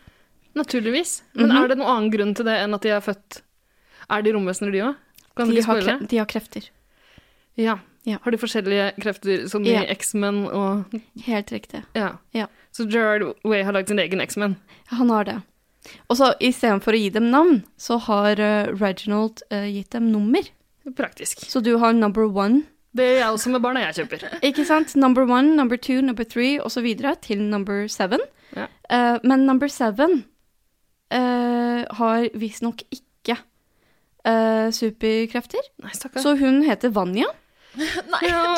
Naturligvis. 0.55 1.23
Men 1.35 1.49
Mhm. 1.51 1.57
er 1.65 1.69
det 1.69 1.79
noen 1.81 1.91
annen 1.97 2.11
grunn 2.15 2.35
til 2.39 2.45
det 2.47 2.57
enn 2.63 2.75
at 2.77 2.83
de 2.87 2.93
er 2.95 3.01
født 3.03 3.41
Er 4.11 4.23
de 4.23 4.33
romvesener, 4.37 4.71
de 4.73 4.83
òg? 4.85 4.95
De 5.35 6.07
de 6.09 6.17
har 6.21 6.27
krefter. 6.29 6.69
Ja. 7.61 7.79
Ja. 8.05 8.19
Har 8.23 8.35
de 8.35 8.39
forskjellige 8.39 8.91
krefter, 9.01 9.47
som 9.49 9.65
i 9.65 9.73
Ja. 9.73 9.83
X-Men 9.89 10.45
og 10.53 10.93
Helt 11.25 11.53
riktig. 11.53 11.85
Ja. 11.97 12.19
Ja. 12.33 12.47
Så 12.73 12.85
Gerard 12.85 13.23
Way 13.45 13.63
har 13.65 13.73
lagd 13.73 13.89
sin 13.89 13.99
egen 13.99 14.21
X-Men. 14.21 14.57
Han 14.93 15.11
har 15.11 15.25
det. 15.25 15.39
Og 16.09 16.17
så 16.17 16.35
istedenfor 16.41 16.93
å 16.93 17.01
gi 17.01 17.09
dem 17.15 17.31
navn, 17.31 17.63
så 17.81 17.99
har 17.99 18.41
uh, 18.41 18.73
Reginald 18.77 19.43
uh, 19.53 19.65
gitt 19.69 19.91
dem 19.93 20.11
nummer. 20.13 20.45
Praktisk. 20.97 21.47
Så 21.49 21.61
du 21.65 21.77
har 21.81 21.93
number 21.93 22.25
one, 22.29 22.65
Det 22.95 23.03
gjør 23.09 23.17
jeg 23.19 23.35
også 23.35 23.51
med 23.51 23.63
barna 23.65 23.81
jeg 23.89 23.95
kjøper. 23.95 24.27
ikke 24.49 24.65
sant? 24.65 24.95
Number 24.97 25.25
one, 25.27 25.57
number 25.57 25.77
two, 25.77 26.01
number 26.01 26.25
three, 26.25 26.61
videre 26.83 27.17
til 27.21 27.43
number 27.43 27.89
seven. 27.89 28.21
Ja. 28.55 28.69
Uh, 28.93 29.19
men 29.25 29.47
number 29.47 29.67
seven 29.69 30.25
uh, 31.11 31.85
har 31.91 32.29
visstnok 32.35 32.85
ikke 32.93 33.39
uh, 34.29 34.71
superkrefter. 34.71 35.73
Nei, 35.83 35.91
stakkar. 35.97 36.23
Så 36.23 36.37
hun 36.39 36.63
heter 36.63 36.93
Vanja. 36.95 37.27
Ja. 38.23 38.57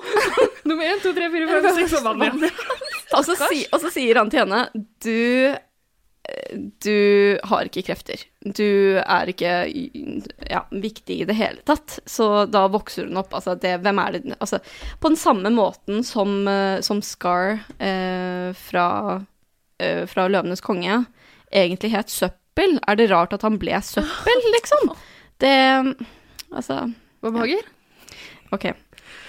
Nummer 0.68 0.84
én, 0.84 1.00
to, 1.02 1.12
tre, 1.14 1.30
fire, 1.30 1.46
fem, 1.50 1.70
seks 1.80 1.96
og 1.98 2.04
Vanja. 2.06 2.50
Og 3.16 3.22
så, 3.22 3.36
si, 3.38 3.62
og 3.70 3.78
så 3.80 3.90
sier 3.94 4.18
han 4.18 4.30
til 4.32 4.42
henne 4.42 4.64
Du 4.74 5.54
eh, 5.54 6.56
du 6.82 7.38
har 7.46 7.68
ikke 7.68 7.84
krefter. 7.86 8.24
Du 8.42 8.98
er 8.98 9.30
ikke 9.30 9.52
ja, 9.70 10.64
viktig 10.74 11.20
i 11.22 11.26
det 11.28 11.36
hele 11.38 11.62
tatt. 11.66 12.00
Så 12.02 12.48
da 12.50 12.64
vokser 12.72 13.06
hun 13.06 13.20
opp. 13.22 13.30
Altså, 13.38 13.54
det, 13.62 13.76
hvem 13.84 14.00
er 14.02 14.16
det 14.16 14.34
altså, 14.40 14.58
På 14.98 15.12
den 15.12 15.20
samme 15.20 15.52
måten 15.54 16.02
som, 16.04 16.40
eh, 16.50 16.80
som 16.82 16.98
Scar 16.98 17.60
eh, 17.78 18.50
fra, 18.58 18.88
eh, 19.78 20.02
fra 20.10 20.26
Løvenes 20.26 20.64
konge 20.66 21.04
egentlig 21.54 21.92
het 21.94 22.10
Søppel. 22.10 22.78
Er 22.86 22.98
det 22.98 23.10
rart 23.12 23.36
at 23.36 23.46
han 23.46 23.58
ble 23.62 23.78
søppel, 23.84 24.46
liksom? 24.56 24.92
Det 25.38 25.56
Altså 26.50 26.86
Hva 27.20 27.32
behager? 27.32 27.64
Ok. 28.54 28.68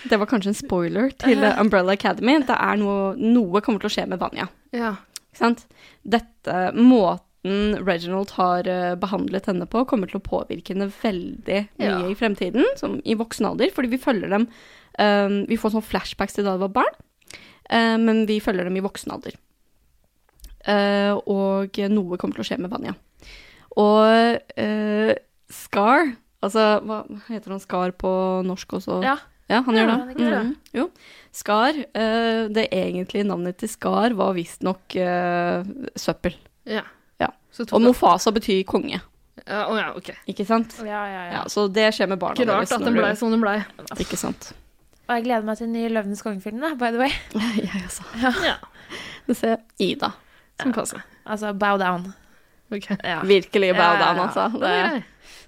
Det 0.09 0.17
var 0.17 0.29
kanskje 0.29 0.51
en 0.53 0.57
spoiler 0.57 1.11
til 1.21 1.43
Umbrella 1.59 1.93
Academy. 1.97 2.37
Det 2.45 2.55
er 2.55 2.79
noe, 2.81 3.13
noe 3.17 3.61
kommer 3.65 3.81
til 3.81 3.89
å 3.89 3.93
skje 3.93 4.07
med 4.09 4.21
Vanja. 4.21 4.47
Ja. 4.75 4.95
Ikke 5.29 5.41
sant? 5.41 5.65
Dette, 6.07 6.71
måten 6.77 7.77
Reginald 7.85 8.33
har 8.35 8.67
eh, 8.67 8.95
behandlet 8.99 9.45
henne 9.47 9.67
på, 9.69 9.83
kommer 9.87 10.09
til 10.09 10.19
å 10.19 10.25
påvirke 10.25 10.73
henne 10.73 10.89
veldig 10.91 11.59
mye 11.77 11.91
Ja. 11.91 11.99
i 12.09 12.15
fremtiden, 12.17 12.65
som 12.79 12.97
i 13.05 13.15
voksen 13.17 13.45
alder, 13.51 13.71
fordi 13.73 13.91
vi 13.93 14.01
følger 14.01 14.33
dem 14.33 14.47
um, 14.99 15.45
Vi 15.47 15.59
får 15.59 15.75
sånne 15.75 15.87
flashbacks 15.87 16.35
til 16.35 16.47
da 16.47 16.57
de 16.57 16.65
var 16.65 16.73
barn, 16.81 16.97
um, 17.69 18.07
men 18.09 18.25
vi 18.27 18.39
følger 18.43 18.67
dem 18.67 18.79
i 18.79 18.83
voksen 18.83 19.13
alder. 19.15 19.37
Uh, 20.67 21.15
og 21.29 21.77
noe 21.93 22.17
kommer 22.19 22.35
til 22.35 22.43
å 22.43 22.47
skje 22.49 22.59
med 22.59 22.73
Vanja. 22.73 22.97
Og 23.79 24.41
uh, 24.59 25.13
Scar 25.53 26.09
Altså, 26.47 26.65
hva 26.87 27.01
heter 27.29 27.53
han 27.55 27.61
Skar 27.63 27.91
på 27.99 28.11
norsk 28.47 28.77
også? 28.79 29.01
Ja. 29.05 29.17
Ja, 29.47 29.61
han 29.63 29.77
Ja, 29.77 29.83
gjør 29.85 29.89
han 29.93 30.07
det. 30.07 30.15
gjør 30.19 30.31
det. 30.33 30.39
Mhm, 30.43 30.55
jo. 30.75 30.85
Skar, 31.31 31.77
Uh, 31.95 32.47
det 32.51 32.65
egentlige 32.75 33.23
navnet 33.29 33.55
til 33.61 33.69
Skar 33.71 34.15
var 34.17 34.33
visstnok 34.35 34.97
uh, 34.99 35.63
søppel. 35.95 36.35
ja. 36.65 36.83
Ja. 37.19 37.29
Så 37.51 37.65
Og 37.73 37.81
Mofasa 37.81 38.29
betyr 38.31 38.59
konge, 38.69 38.99
ja, 39.47 39.63
Å 39.65 39.77
ja, 39.77 39.87
ok. 39.97 40.11
ikke 40.29 40.45
sant? 40.45 40.75
Ja, 40.85 40.99
ja, 41.07 41.21
ja. 41.25 41.31
Ja, 41.39 41.43
så 41.49 41.63
det 41.73 41.87
skjer 41.95 42.09
med 42.11 42.19
barna 42.21 42.35
Ikke 42.37 42.45
rart 42.51 42.67
deres 42.67 42.75
at 42.75 42.83
den 42.85 42.93
blei 42.93 43.09
du- 43.09 43.15
som 43.17 43.31
den 43.31 43.41
blei. 43.41 43.63
Ikke 43.97 44.17
sant. 44.19 44.51
Og 45.07 45.15
jeg 45.15 45.23
gleder 45.23 45.43
meg 45.47 45.57
til 45.57 45.65
den 45.67 45.73
nye 45.79 45.89
Løvenes 45.89 46.21
konge-filmen, 46.21 46.77
by 46.77 46.91
the 46.91 46.99
way. 46.99 47.09
Jeg 47.63 47.85
også. 47.87 48.03
Ja. 48.43 48.57
Det 49.27 49.37
ser 49.39 49.57
Ida. 49.79 50.11
Som 50.61 50.73
passer. 50.73 51.01
Altså 51.25 51.53
bow 51.57 51.77
down. 51.79 52.13
Ok. 52.71 52.89
Ja. 53.03 53.21
Virkelig 53.23 53.71
bow 53.73 53.81
Ja, 53.81 53.93
ja, 53.97 54.13
down, 54.13 54.27
altså. 54.27 54.49
Det 54.51 54.59
Det, 54.59 55.03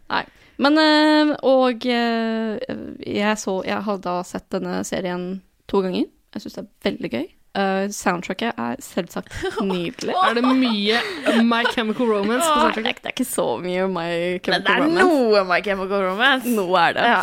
grei. 0.09 0.25
Men 0.59 0.77
eh, 0.81 1.33
Og 1.47 1.85
eh, 1.87 2.59
jeg 3.07 3.37
så 3.39 3.59
Jeg 3.67 3.81
har 3.87 3.99
da 4.03 4.19
sett 4.27 4.49
denne 4.53 4.81
serien 4.87 5.41
to 5.69 5.83
ganger. 5.85 6.07
Jeg 6.33 6.41
syns 6.43 6.55
det 6.59 6.63
er 6.65 6.89
veldig 6.91 7.09
gøy. 7.13 7.27
Eh, 7.59 7.87
soundtracket 7.93 8.57
er 8.61 8.75
selvsagt 8.81 9.33
nydelig. 9.65 10.13
Er 10.13 10.35
det 10.37 10.43
mye 10.45 10.99
My 11.45 11.63
Chemical 11.73 12.05
Romance 12.09 12.45
på 12.45 12.59
soundtracket? 12.61 13.01
det 13.03 13.09
er 13.09 13.15
ikke 13.15 13.25
så 13.29 13.45
mye 13.61 13.87
My 13.89 14.09
Chemical 14.45 14.49
Romance. 14.49 14.53
Men 14.53 14.65
det 14.65 14.73
er 14.73 14.83
Romance. 14.83 15.05
noe 15.09 15.43
My 15.49 15.59
Chemical 15.65 16.03
Romance. 16.05 16.53
Noe 16.57 16.83
er 16.87 16.97
det. 16.97 17.07
Ja. 17.09 17.21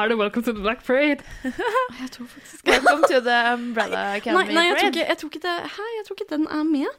Er 0.00 0.10
det 0.10 0.18
Welcome 0.22 0.46
to 0.48 0.54
the 0.56 0.62
Black 0.66 0.82
Parade? 0.86 1.22
Jeg 2.02 2.10
tror 2.16 2.26
faktisk 2.34 2.66
Welcome 2.70 3.06
to 3.10 3.20
the 3.26 3.38
Umbrella 3.54 4.02
Nei, 4.08 4.16
Academy 4.22 4.54
nei 4.58 4.66
jeg, 4.68 4.76
tror 4.80 4.90
ikke, 4.94 5.06
jeg, 5.08 5.18
tror 5.22 5.32
ikke 5.34 5.42
det, 5.46 5.56
hæ, 5.76 5.86
jeg 5.98 6.04
tror 6.08 6.18
ikke 6.18 6.30
den 6.34 6.46
er 6.58 6.62
med. 6.70 6.90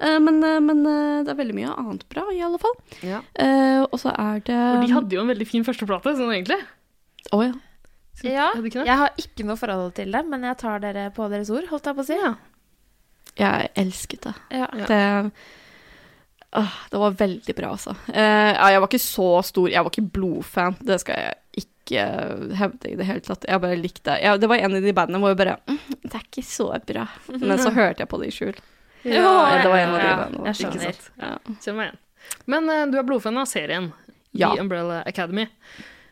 Eh, 0.00 0.18
men 0.24 0.38
eh, 0.46 0.58
men 0.64 0.84
eh, 0.88 1.22
det 1.26 1.32
er 1.34 1.40
veldig 1.40 1.56
mye 1.56 1.72
annet 1.76 2.06
bra, 2.12 2.26
i 2.32 2.40
alle 2.44 2.60
fall. 2.62 2.76
Ja. 3.04 3.20
Eh, 3.34 3.82
og 3.84 3.98
så 4.00 4.12
er 4.14 4.40
det 4.46 4.60
For 4.60 4.86
de 4.86 4.94
hadde 4.96 5.18
jo 5.18 5.24
en 5.24 5.32
veldig 5.32 5.48
fin 5.48 5.66
førsteplate, 5.66 6.14
sånn 6.18 6.32
egentlig. 6.32 6.60
Å 7.36 7.42
ja. 7.44 7.56
Ja, 8.26 8.50
Hadde 8.52 8.68
de 8.68 8.82
jeg 8.84 8.98
har 9.00 9.14
ikke 9.20 9.46
noe 9.48 9.56
forhold 9.56 9.94
til 9.96 10.10
det, 10.12 10.20
men 10.28 10.42
jeg 10.44 10.58
tar 10.60 10.82
dere 10.82 11.06
på 11.16 11.28
deres 11.32 11.48
ord, 11.52 11.68
holdt 11.70 11.88
jeg 11.88 11.96
på 11.96 12.04
å 12.04 12.08
si. 12.08 12.18
Ja. 12.20 12.34
Jeg 13.40 13.70
elsket 13.80 14.26
det. 14.26 14.34
Ja. 14.52 14.66
Ja. 14.76 14.88
Det, 14.90 15.30
åh, 16.60 16.74
det 16.92 17.00
var 17.00 17.16
veldig 17.20 17.54
bra, 17.56 17.70
altså. 17.76 17.94
Eh, 18.12 18.50
jeg 18.52 18.82
var 18.82 18.88
ikke 18.90 19.02
så 19.04 19.28
stor 19.46 19.70
Jeg 19.70 19.86
var 19.86 19.92
ikke 19.92 20.10
blodfan, 20.18 20.76
det 20.84 20.98
skal 21.00 21.20
jeg 21.22 21.64
ikke 21.64 22.04
hevde 22.60 22.90
i 22.90 22.98
det 22.98 23.06
hele 23.08 23.24
tatt. 23.24 23.46
Jeg 23.48 23.62
bare 23.62 23.78
likte 23.80 24.18
ja, 24.22 24.36
Det 24.38 24.50
var 24.50 24.60
en 24.60 24.76
av 24.78 24.84
de 24.84 24.92
bandene 24.94 25.22
hvor 25.22 25.32
jeg 25.32 25.40
bare 25.40 25.56
mm, 25.66 25.80
Det 26.04 26.12
er 26.14 26.26
ikke 26.26 26.44
så 26.46 26.68
bra. 26.86 27.06
Men 27.32 27.56
så 27.62 27.72
hørte 27.78 28.04
jeg 28.04 28.10
på 28.10 28.20
det 28.20 28.28
i 28.30 28.36
skjul. 28.36 28.60
Ja, 29.04 29.60
det 29.62 29.68
var 29.70 29.78
en 29.78 29.94
av 29.94 30.00
de 30.00 30.08
ja, 30.10 30.50
jeg 30.50 30.58
skjønner. 30.60 31.00
Ja. 31.20 31.32
Kjenner 31.62 31.78
meg 31.78 31.86
igjen. 31.88 32.00
Men 32.52 32.68
uh, 32.68 32.82
du 32.90 32.98
er 33.00 33.06
blodfan 33.08 33.40
av 33.40 33.48
serien 33.48 33.90
Ja. 34.36 34.52
The 34.52 34.62
Umbrella 34.62 35.00
Academy. 35.08 35.46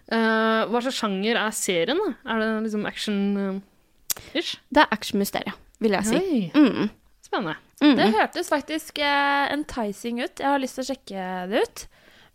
Uh, 0.08 0.64
hva 0.70 0.80
slags 0.82 0.98
sjanger 1.02 1.36
er 1.36 1.52
serien? 1.54 2.00
da? 2.00 2.14
Er 2.32 2.40
det 2.42 2.48
liksom 2.64 2.86
action-ish? 2.88 4.56
Det 4.72 4.82
er 4.82 4.94
action-mysterium, 4.96 5.58
vil 5.84 5.98
jeg 5.98 6.08
si. 6.08 6.22
Mm. 6.56 6.88
spennende. 7.28 7.58
Mm. 7.82 7.94
Det 8.00 8.08
hørtes 8.16 8.50
faktisk 8.50 8.98
uh, 9.04 9.46
enticing 9.52 10.22
ut. 10.24 10.40
Jeg 10.40 10.48
har 10.48 10.62
lyst 10.62 10.80
til 10.80 10.86
å 10.86 10.88
sjekke 10.88 11.28
det 11.52 11.62
ut. 11.66 11.86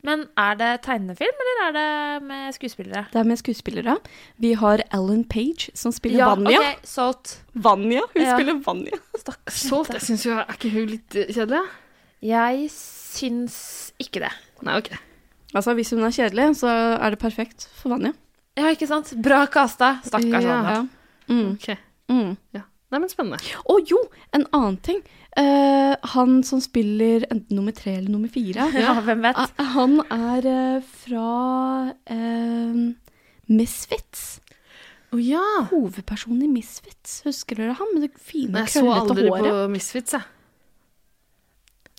Men 0.03 0.25
er 0.37 0.55
det 0.59 0.69
tegnefilm, 0.83 1.37
eller 1.43 1.59
er 1.67 1.75
det 1.77 2.23
med 2.27 2.53
skuespillere? 2.57 3.05
Det 3.13 3.19
er 3.21 3.27
med 3.29 3.39
skuespillere. 3.39 3.93
Vi 4.43 4.51
har 4.59 4.81
Ellen 4.93 5.23
Page, 5.23 5.69
som 5.79 5.93
spiller 5.95 6.25
Vanja. 6.27 6.59
ok, 6.59 6.81
salt. 6.83 7.37
Vanja, 7.55 8.01
hun 8.11 8.21
Ja. 8.25 8.33
spiller 8.35 8.59
Vanja. 8.65 8.99
Stakkars 9.15 9.61
Salt, 9.69 9.93
jeg 9.95 10.01
syns 10.01 10.25
jo 10.25 10.33
Er 10.41 10.51
ikke 10.57 10.71
hun 10.73 10.87
litt 10.91 11.15
eh, 11.15 11.31
kjedelig? 11.31 11.61
Jeg 12.21 12.69
syns 12.69 13.55
ikke 13.99 14.19
det. 14.25 14.31
Nei, 14.61 14.77
ok. 14.77 14.91
Altså, 15.55 15.73
hvis 15.73 15.91
hun 15.95 16.03
er 16.03 16.11
kjedelig, 16.11 16.49
så 16.59 16.67
er 16.99 17.09
det 17.15 17.19
perfekt 17.19 17.69
for 17.79 17.89
Vanja. 17.95 18.11
Ja, 18.57 18.67
ikke 18.75 18.87
sant? 18.87 19.13
Bra 19.23 19.45
kasta. 19.47 19.99
Stakkars 20.03 20.43
Vanja. 20.43 20.75
Ja. 20.75 20.85
Mm. 21.29 21.53
Ok. 21.55 21.77
Mm. 22.09 22.37
Nei, 22.93 23.01
men 23.01 23.09
spennende. 23.09 23.41
Å 23.65 23.75
jo, 23.89 23.99
en 24.37 24.45
annen 24.53 24.77
ting. 24.85 24.99
Uh, 25.33 25.95
han 26.13 26.43
som 26.45 26.59
spiller 26.61 27.23
enten 27.33 27.57
nummer 27.57 27.73
tre 27.73 27.95
eller 27.97 28.13
nummer 28.13 28.29
fire, 28.29 28.67
Ja, 28.83 28.93
hvem 29.01 29.23
vet? 29.25 29.39
Uh, 29.57 29.63
han 29.73 29.95
er 30.13 30.45
uh, 30.45 30.91
fra 31.01 31.31
Misfits. 33.49 34.27
Å 35.13 35.17
ja! 35.21 35.41
Hovedpersonen 35.71 36.45
i 36.45 36.51
Misfits. 36.51 37.23
Husker 37.25 37.59
dere 37.59 37.75
han 37.77 37.91
med 37.95 38.05
det 38.07 38.13
fine, 38.17 38.61
Jeg 38.63 38.75
så 38.77 38.85
aldri 38.93 39.27
håret? 39.27 39.49
på 39.49 39.65
Misfits, 39.73 40.15
jeg. 40.19 40.29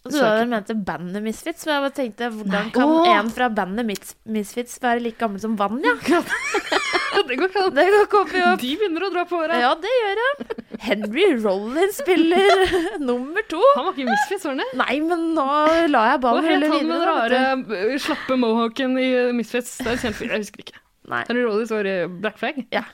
Du 0.04 0.12
så 0.12 0.20
hadde 0.20 0.40
jeg 0.42 0.48
mente 0.50 0.74
bandet 0.84 1.22
Misfits, 1.24 1.64
men 1.64 1.78
jeg 1.78 1.82
bare 1.86 1.94
tenkte 1.96 2.26
hvordan 2.28 2.66
Nei. 2.66 2.72
kan 2.74 2.90
Åh. 2.92 3.06
en 3.14 3.30
fra 3.32 3.46
bandet 3.48 3.86
Mis 3.88 4.10
Misfits 4.28 4.76
være 4.82 5.00
like 5.00 5.16
gammel 5.16 5.40
som 5.40 5.54
Vanja? 5.56 5.94
det 7.28 7.38
går 7.40 7.48
ikke 7.48 7.62
an. 7.70 8.58
De 8.60 8.74
begynner 8.76 9.06
å 9.06 9.10
dra 9.14 9.24
på 9.30 9.40
åra. 9.40 9.62
Ja, 9.62 9.72
det 9.80 9.94
gjør 9.94 10.20
han. 10.26 10.44
Henry 10.80 11.26
Rollins 11.44 11.98
spiller 12.00 12.64
nummer 13.08 13.44
to. 13.50 13.60
Han 13.76 13.86
var 13.88 13.92
ikke 13.96 14.08
Misfits, 14.10 14.44
var 14.46 14.54
han 14.54 14.62
det? 14.64 14.68
Nei, 14.80 14.96
men 15.04 15.26
nå 15.36 15.44
la 15.92 16.04
jeg 16.10 16.18
Hva 16.18 16.22
ballen 16.24 16.48
het 16.48 16.72
han 16.72 16.88
med 16.88 16.94
den 16.94 17.04
rare, 17.08 17.42
eh, 17.78 17.98
slappe 18.02 18.38
mohawken 18.40 18.96
i 19.00 19.06
eh, 19.26 19.34
Misfits? 19.36 19.76
Det 19.80 19.90
er 19.92 19.98
en 19.98 20.02
kjent 20.06 20.18
fyr. 20.18 20.32
Jeg 20.34 20.46
husker 20.46 20.64
ikke. 20.64 20.80
Nei, 21.12 21.20
Henry 21.28 21.44
Rollins 21.46 21.74
var 21.74 21.90
i 21.90 21.94
Black 22.08 22.40
Flag. 22.40 22.64
Ja. 22.74 22.84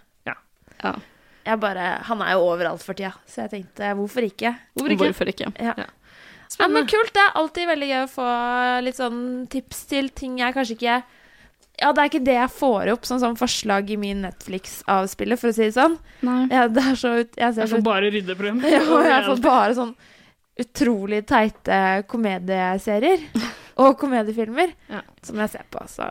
jeg 1.44 1.60
bare 1.60 1.86
Han 2.08 2.22
er 2.24 2.34
jo 2.36 2.44
overalt 2.50 2.82
for 2.84 2.96
tida, 2.98 3.14
så 3.28 3.44
jeg 3.46 3.52
tenkte 3.54 3.94
hvorfor 3.98 4.26
ikke? 4.26 4.54
Hvorfor 4.74 4.94
ikke? 4.96 5.08
Hvorfor 5.10 5.32
ikke? 5.32 5.50
Ja. 5.60 5.74
Ja. 5.86 5.88
Ja, 6.58 6.66
men 6.66 6.86
kult. 6.90 7.12
Det 7.14 7.22
er 7.22 7.36
alltid 7.38 7.68
veldig 7.70 7.88
gøy 7.92 8.00
å 8.02 8.10
få 8.10 8.26
litt 8.82 8.98
sånn 8.98 9.20
tips 9.52 9.84
til 9.92 10.08
ting 10.18 10.40
jeg 10.40 10.56
kanskje 10.56 10.74
ikke 10.76 10.96
Ja, 11.80 11.90
det 11.96 12.02
er 12.02 12.10
ikke 12.10 12.24
det 12.26 12.34
jeg 12.36 12.52
får 12.52 12.90
opp 12.92 13.06
som 13.08 13.20
sånn 13.22 13.36
forslag 13.40 13.88
i 13.90 13.96
min 14.00 14.20
Netflix-avspiller, 14.26 15.38
for 15.40 15.48
å 15.52 15.56
si 15.56 15.64
det 15.68 15.74
sånn. 15.78 15.94
Nei. 16.26 16.42
Ja, 16.52 16.66
det 16.68 16.82
er 16.90 16.98
så 17.00 17.12
ut... 17.22 17.30
Jeg 17.40 17.54
ser 17.56 17.62
Jeg 17.64 17.70
så 17.72 17.78
får 17.78 17.86
bare 17.86 18.10
ryddeprogram. 18.12 18.60
Ja, 18.74 18.82
og 18.84 19.06
jeg 19.08 19.24
får 19.30 19.40
bare 19.46 19.76
sånn 19.78 19.94
utrolig 20.60 21.22
teite 21.30 21.78
komedieserier. 22.10 23.22
Og 23.80 23.94
komediefilmer 24.02 24.74
Ja. 24.92 25.00
som 25.24 25.38
jeg 25.40 25.48
ser 25.54 25.64
på. 25.72 25.80
Så 25.88 26.04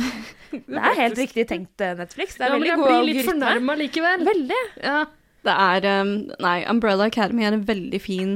det 0.52 0.78
er 0.78 0.94
helt 1.00 1.18
riktig 1.18 1.48
tenkt, 1.50 1.74
eh, 1.82 1.96
Netflix. 1.98 2.36
Det 2.38 2.46
er 2.46 2.52
ja, 2.52 2.54
veldig 2.54 2.70
jeg 2.70 2.78
blir 2.78 2.90
litt 2.90 3.00
algoritmer. 3.00 3.30
fornærma 3.32 3.76
likevel. 3.80 4.24
Veldig. 4.30 4.60
Ja. 4.84 5.00
Det 5.48 5.54
er 5.56 5.86
um, 6.04 6.10
Nei, 6.44 6.56
Umbrella 6.70 7.06
Academy 7.10 7.46
er 7.48 7.56
en 7.56 7.64
veldig 7.66 8.00
fin 8.04 8.34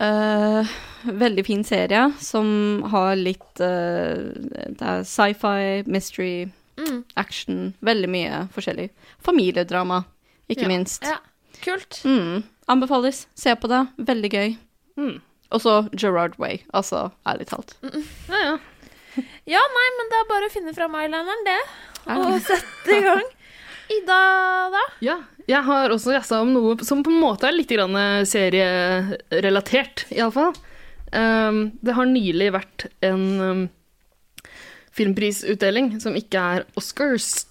uh, 0.00 0.66
Veldig 1.04 1.44
fin 1.46 1.62
serie 1.64 2.12
som 2.20 2.82
har 2.92 3.14
litt 3.16 3.60
uh, 3.60 5.02
sci-fi, 5.04 5.82
mystery, 5.86 6.50
Mm. 6.80 7.04
action. 7.20 7.74
Veldig 7.84 8.08
mye 8.08 8.36
forskjellig. 8.54 8.86
Familiedrama, 9.20 10.04
ikke 10.48 10.62
Ja. 10.62 10.68
minst. 10.68 11.02
Ja. 11.04 11.18
Kult. 11.60 11.98
Mm. 12.04 12.42
Anbefales. 12.72 13.26
Se 13.34 13.52
på 13.54 13.68
det. 13.68 13.82
Veldig 13.98 14.30
gøy. 14.32 14.56
Mm. 14.96 15.20
Og 15.52 15.60
så 15.60 15.74
Gerard 15.92 16.38
Way, 16.38 16.62
altså 16.72 17.10
ærlig 17.26 17.46
talt. 17.50 17.74
ja, 17.82 18.38
ja. 18.44 18.58
Ja, 19.44 19.60
nei, 19.74 19.88
men 19.98 20.08
det 20.08 20.18
er 20.22 20.28
bare 20.30 20.48
å 20.48 20.52
finne 20.54 20.72
fram 20.74 20.94
eyelineren, 20.94 21.44
det. 21.44 21.58
Og 22.16 22.40
sette 22.40 22.96
i 22.96 23.02
gang. 23.04 23.24
Ida, 23.90 24.18
da? 24.74 24.82
Ja, 25.02 25.16
jeg 25.50 25.62
har 25.66 25.90
også 25.90 26.12
jazza 26.14 26.40
om 26.44 26.52
noe 26.54 26.76
som 26.86 27.02
på 27.02 27.10
en 27.10 27.20
måte 27.22 27.48
er 27.48 27.56
litt 27.56 27.70
grann 27.74 27.96
serierelatert, 28.28 30.04
iallfall. 30.14 30.52
Um, 31.10 31.72
det 31.82 31.96
har 31.96 32.06
nylig 32.06 32.52
vært 32.54 32.84
en 33.02 33.24
um, 33.42 33.62
filmprisutdeling 34.94 35.96
som 36.02 36.14
ikke 36.18 36.38
er 36.58 36.66
Oscars. 36.78 37.46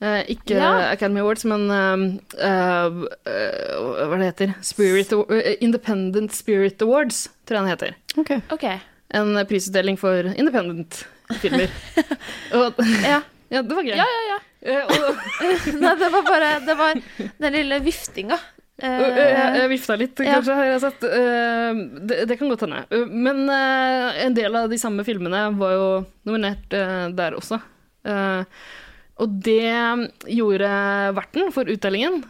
Uh, 0.00 0.22
ikke 0.32 0.56
Ja. 0.56 0.70
Academy 0.94 1.20
Awards, 1.20 1.44
men 1.44 1.66
um, 1.68 2.04
uh, 2.40 3.04
uh, 3.28 4.06
hva 4.08 4.16
det 4.16 4.30
heter 4.30 4.54
Spirit, 4.64 5.12
eh, 5.12 5.58
Independent 5.60 6.32
Spirit 6.32 6.80
Awards, 6.86 7.26
tror 7.44 7.58
jeg 7.58 7.66
den 7.66 7.72
heter. 7.74 7.92
Okay. 8.16 8.40
Okay. 8.56 8.78
En 9.12 9.34
prisutdeling 9.50 9.98
for 10.00 10.24
independent-filmer. 10.32 11.68
Og- 12.56 12.80
Ja. 13.04 13.20
ja, 13.52 13.60
det 13.62 13.76
var 13.76 13.82
gøy. 13.84 13.96
Ja, 13.98 14.06
ja, 14.08 14.22
ja. 14.30 14.38
Eh, 14.62 14.96
Nei, 15.80 15.92
det 15.96 16.08
var 16.12 16.24
bare 16.26 16.48
Det 16.66 16.74
var 16.76 16.98
den 17.40 17.52
lille 17.54 17.78
viftinga. 17.84 18.36
Øh, 18.80 18.88
øh, 18.88 19.16
Jeg, 19.16 19.30
Eh, 19.36 19.56
jeg 19.60 19.68
vifta 19.74 19.96
litt, 20.00 20.20
ja. 20.24 20.34
kanskje, 20.38 20.54
har 20.56 20.68
jeg 20.70 20.80
sett. 20.86 21.00
Det, 22.08 22.20
det 22.30 22.36
kan 22.40 22.48
godt 22.52 22.62
hende. 22.64 22.84
Men 23.12 23.42
en 23.50 24.36
del 24.36 24.56
av 24.56 24.70
de 24.72 24.78
samme 24.80 25.04
filmene 25.04 25.42
var 25.60 25.74
jo 25.76 25.88
nominert 26.28 26.68
der 27.16 27.36
også. 27.36 27.58
Og 29.20 29.34
det 29.44 29.60
gjorde 30.32 30.68
verten 31.12 31.50
for 31.52 31.68
utdelingen, 31.68 32.22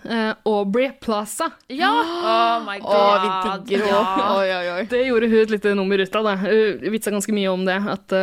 Aubrey 0.43 0.91
Plaza. 0.99 1.53
ja! 1.71 1.93
Oh 2.31 2.65
my 2.67 2.81
Å, 2.83 2.91
god. 2.91 3.21
vi 3.23 3.77
digger 3.77 3.87
henne. 3.87 4.73
Oi. 4.75 4.83
Det 4.91 5.05
gjorde 5.07 5.29
hun 5.31 5.39
et 5.45 5.55
lite 5.55 5.77
nummer 5.79 6.03
ut 6.03 6.19
av. 6.19 6.27
det. 6.33 6.35
Hun 6.51 6.91
vitsa 6.97 7.15
ganske 7.15 7.33
mye 7.37 7.53
om 7.55 7.63
det. 7.69 7.79
At 7.95 8.17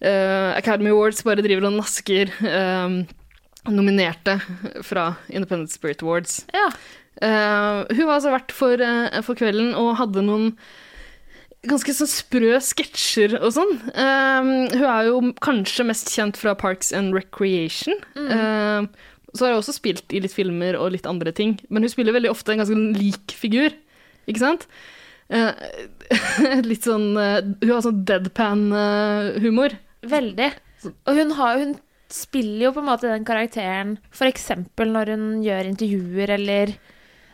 Academy 0.00 0.90
Awards 0.92 1.22
bare 1.24 1.44
driver 1.44 1.70
og 1.70 1.78
nasker 1.78 2.32
øh, 2.44 2.98
nominerte 3.72 4.38
fra 4.84 5.14
Independent 5.28 5.72
Spirit 5.72 6.02
Awards. 6.02 6.44
Ja. 6.54 6.68
Eh, 7.22 7.96
hun 7.96 8.06
var 8.06 8.18
altså 8.18 8.34
vert 8.34 8.52
for, 8.52 8.82
eh, 8.82 9.22
for 9.24 9.38
kvelden 9.38 9.72
og 9.78 9.96
hadde 10.00 10.24
noen 10.26 10.50
ganske 11.66 11.94
sånn 11.96 12.10
sprø 12.10 12.58
sketsjer 12.62 13.38
og 13.40 13.54
sånn. 13.56 13.72
Eh, 13.90 14.50
hun 14.76 14.86
er 14.86 15.08
jo 15.08 15.20
kanskje 15.42 15.86
mest 15.88 16.12
kjent 16.12 16.38
fra 16.40 16.54
Parks 16.58 16.92
and 16.92 17.16
Recreation. 17.16 17.96
Eh, 18.16 18.86
så 19.36 19.44
har 19.44 19.56
hun 19.56 19.62
også 19.62 19.76
spilt 19.76 20.12
i 20.12 20.20
litt 20.22 20.34
filmer 20.36 20.78
og 20.78 20.92
litt 20.94 21.08
andre 21.08 21.32
ting, 21.34 21.58
men 21.68 21.84
hun 21.84 21.92
spiller 21.92 22.14
veldig 22.16 22.30
ofte 22.32 22.54
en 22.54 22.62
ganske 22.62 22.76
lik 22.96 23.34
figur, 23.36 23.74
ikke 24.28 24.44
sant? 24.44 24.68
Eh, 25.28 25.50
litt 26.70 26.86
sånn 26.86 27.16
eh, 27.18 27.40
Hun 27.64 27.72
har 27.72 27.80
sånn 27.82 28.04
deadpan-humor. 28.06 29.74
Veldig. 30.04 30.50
Og 31.08 31.16
hun, 31.16 31.32
har, 31.38 31.62
hun 31.62 31.74
spiller 32.12 32.68
jo 32.68 32.74
på 32.76 32.82
en 32.82 32.90
måte 32.90 33.10
den 33.10 33.24
karakteren 33.26 33.96
f.eks. 34.12 34.50
når 34.78 35.14
hun 35.14 35.26
gjør 35.44 35.70
intervjuer 35.72 36.36
eller 36.36 36.76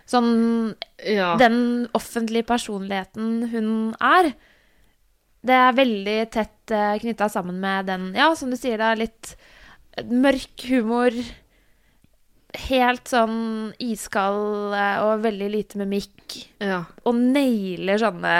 sånn 0.08 0.32
ja. 1.06 1.34
Den 1.40 1.88
offentlige 1.96 2.46
personligheten 2.46 3.48
hun 3.52 3.68
er. 4.02 4.32
Det 5.42 5.54
er 5.56 5.76
veldig 5.78 6.18
tett 6.30 6.74
uh, 6.74 6.94
knytta 7.02 7.28
sammen 7.32 7.58
med 7.62 7.88
den, 7.90 8.10
ja, 8.14 8.28
som 8.38 8.52
du 8.52 8.58
sier, 8.58 8.78
da, 8.78 8.92
litt 8.98 9.34
mørk 10.06 10.66
humor. 10.70 11.16
Helt 12.68 13.08
sånn 13.08 13.72
iskald 13.80 14.74
eh, 14.76 14.98
og 15.00 15.22
veldig 15.24 15.48
lite 15.54 15.80
mimikk. 15.80 16.36
ja. 16.60 16.82
Og 17.08 17.16
nailer 17.16 17.98
sånne 18.02 18.34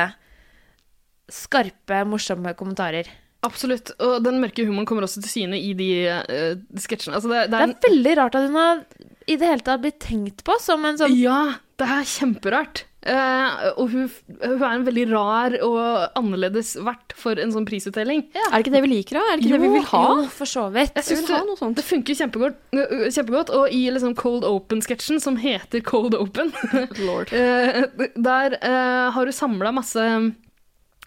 skarpe, 1.33 2.03
morsomme 2.05 2.53
kommentarer. 2.59 3.09
Absolutt. 3.43 3.91
Og 4.03 4.21
den 4.23 4.39
mørke 4.43 4.67
humoren 4.69 4.87
kommer 4.87 5.07
også 5.07 5.23
til 5.25 5.33
syne 5.33 5.59
i 5.59 5.73
de 5.79 5.91
uh, 6.15 6.55
sketsjene. 6.79 7.19
Altså, 7.19 7.33
det, 7.33 7.49
det 7.51 7.59
Det 7.59 7.65
er 7.65 7.75
er 7.75 7.91
veldig 7.91 8.15
rart 8.21 8.39
at 8.39 8.47
hun 8.47 8.61
har 8.61 8.85
i 9.27 9.37
det 9.39 9.51
hele 9.51 9.67
tatt 9.67 9.83
blitt 9.83 10.01
tenkt 10.03 10.43
på 10.47 10.57
som 10.63 10.83
en 10.87 10.99
sånn 10.99 11.13
Ja, 11.19 11.43
det 11.79 11.91
er 11.99 12.09
kjemperart. 12.09 12.85
Uh, 13.03 13.73
og 13.83 13.89
hun, 13.91 14.05
hun 14.45 14.61
er 14.63 14.77
en 14.77 14.85
veldig 14.87 15.05
rar 15.11 15.57
og 15.67 16.19
annerledes 16.19 16.77
vert 16.87 17.15
for 17.19 17.39
en 17.43 17.51
sånn 17.51 17.67
prisutdeling. 17.67 18.23
Er 18.31 18.53
det 18.53 18.61
ikke 18.63 18.75
det 18.77 18.83
vi 18.85 18.91
liker, 18.93 19.19
da? 19.19 19.25
Er 19.27 19.41
det 19.41 19.43
ikke 19.43 19.57
det 19.57 19.65
vi 19.65 19.71
vil 19.75 19.89
ha? 19.91 20.03
Jo, 20.07 20.29
for 20.31 20.51
så 20.53 20.69
vidt. 20.75 20.95
Jeg 21.01 21.09
synes 21.09 21.27
vil 21.27 21.35
ha 21.35 21.43
noe 21.49 21.59
sånt. 21.59 21.81
Det 21.81 21.87
funker 21.87 22.19
kjempegodt, 22.21 22.61
øh, 22.79 23.09
kjempegodt. 23.09 23.51
Og 23.59 23.75
i 23.75 23.83
liksom 23.91 24.15
Cold 24.23 24.47
Open-sketsjen, 24.47 25.19
som 25.23 25.41
heter 25.43 25.83
Cold 25.83 26.15
Open, 26.15 26.55
Lord. 27.09 27.35
eh, 27.35 27.83
der 28.15 28.59
eh, 28.61 29.11
har 29.17 29.19
hun 29.19 29.35
samla 29.35 29.75
masse 29.75 30.07
eh, 30.07 30.31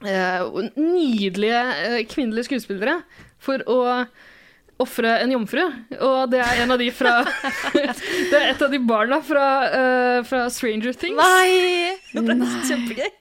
nydelige 0.03 1.59
eh, 1.87 1.99
kvinnelige 2.11 2.49
skuespillere 2.49 2.99
for 3.39 3.61
å 3.69 3.79
ofre 4.81 5.13
en 5.21 5.31
jomfru. 5.31 5.63
Og 6.03 6.31
det 6.33 6.41
er 6.43 6.63
en 6.63 6.75
av 6.75 6.81
de 6.81 6.89
fra 6.91 7.21
Det 7.75 8.35
er 8.35 8.49
et 8.49 8.65
av 8.65 8.71
de 8.71 8.81
barna 8.83 9.21
fra, 9.23 9.45
eh, 9.69 10.19
fra 10.27 10.49
Stranger 10.51 10.93
Things. 10.93 11.19
Nei! 11.19 11.95
Det 12.15 12.25
er 12.25 12.67
kjempegøy. 12.71 13.13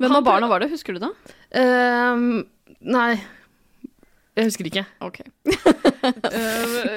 Hvem 0.00 0.16
av 0.16 0.24
barna 0.24 0.48
var 0.50 0.62
det? 0.64 0.70
Husker 0.72 0.96
du 0.96 1.02
det? 1.02 1.10
Uh, 1.52 2.40
nei, 2.88 3.18
jeg 4.36 4.48
husker 4.48 4.68
ikke. 4.68 4.84
Ok. 5.04 5.20
uh, 5.48 6.08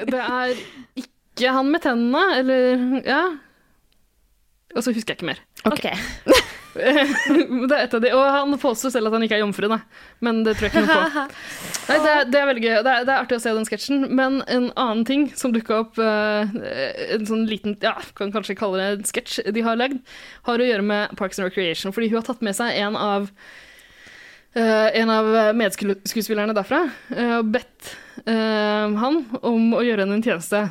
det 0.11 0.21
er 0.21 0.61
ikke 1.03 1.53
han 1.55 1.71
med 1.71 1.83
tennene, 1.83 2.23
eller 2.39 3.01
Ja. 3.07 3.23
Og 4.71 4.85
så 4.85 4.93
husker 4.95 5.11
jeg 5.11 5.19
ikke 5.19 5.31
mer. 5.33 5.43
OK. 5.67 5.83
det 7.69 7.75
er 7.75 7.81
et 7.83 7.95
av 7.97 8.03
de, 8.03 8.11
Og 8.15 8.23
han 8.31 8.55
påstår 8.59 8.93
selv 8.93 9.09
at 9.09 9.15
han 9.17 9.25
ikke 9.25 9.37
er 9.39 9.43
jomfru, 9.43 9.67
da. 9.71 9.81
Men 10.23 10.41
det 10.45 10.55
tror 10.57 10.69
jeg 10.69 10.73
ikke 10.73 10.83
noe 10.85 11.07
på. 11.11 11.23
Nei, 11.89 11.97
det, 11.97 12.11
er, 12.11 12.29
det 12.31 12.39
er 12.39 12.47
veldig 12.49 12.63
gøy. 12.63 12.75
Det 12.75 12.93
er, 12.93 13.07
det 13.07 13.13
er 13.13 13.17
artig 13.17 13.39
å 13.39 13.43
se 13.43 13.55
den 13.57 13.67
sketsjen. 13.67 14.05
Men 14.15 14.39
en 14.45 14.69
annen 14.79 15.03
ting 15.07 15.25
som 15.37 15.55
dukka 15.55 15.81
opp, 15.83 15.99
eh, 16.01 16.53
en 17.17 17.27
sånn 17.27 17.47
liten 17.49 17.75
Ja, 17.83 17.97
kan 18.17 18.31
kanskje 18.33 18.57
kalle 18.59 18.79
det 18.79 18.91
en 18.93 19.09
sketsj 19.09 19.51
de 19.51 19.65
har 19.65 19.79
lagd, 19.79 19.99
har 20.47 20.61
å 20.61 20.69
gjøre 20.69 20.87
med 20.87 21.17
Parks 21.19 21.41
and 21.41 21.49
Recreation. 21.49 21.95
Fordi 21.95 22.11
hun 22.11 22.21
har 22.21 22.29
tatt 22.29 22.45
med 22.45 22.57
seg 22.57 22.79
en 22.85 22.99
av 22.99 23.29
Uh, 24.51 24.91
en 24.99 25.07
av 25.07 25.29
medskuespillerne 25.55 26.51
derfra 26.51 26.81
og 27.07 27.51
bedt 27.53 27.93
uh, 28.25 28.91
han 28.99 29.21
om 29.47 29.69
å 29.77 29.83
gjøre 29.87 30.03
henne 30.03 30.17
en 30.17 30.25
tjeneste. 30.25 30.65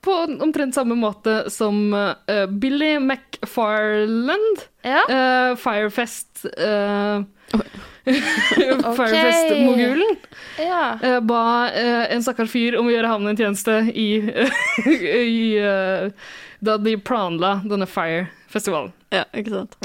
På 0.00 0.12
omtrent 0.12 0.74
samme 0.74 0.94
måte 0.94 1.50
som 1.50 1.94
uh, 1.94 2.46
Billy 2.46 2.98
McFarland 2.98 4.58
Ja. 4.82 5.02
Uh, 5.10 5.56
Firefest 5.56 6.46
uh, 6.58 7.22
Firefest-mogulen 8.96 10.16
ja. 10.58 11.20
ba 11.20 11.68
en 12.08 12.22
stakkars 12.24 12.50
fyr 12.52 12.76
om 12.78 12.86
å 12.88 12.92
gjøre 12.92 13.10
ham 13.10 13.26
en 13.28 13.36
tjeneste 13.36 13.74
i, 13.92 14.22
i 14.86 15.60
Da 16.64 16.76
de 16.80 16.96
planla 16.96 17.60
denne 17.68 17.84
Fire-festivalen. 17.90 18.92
Ja, 19.12 19.24
ikke 19.36 19.52
sant. 19.52 19.76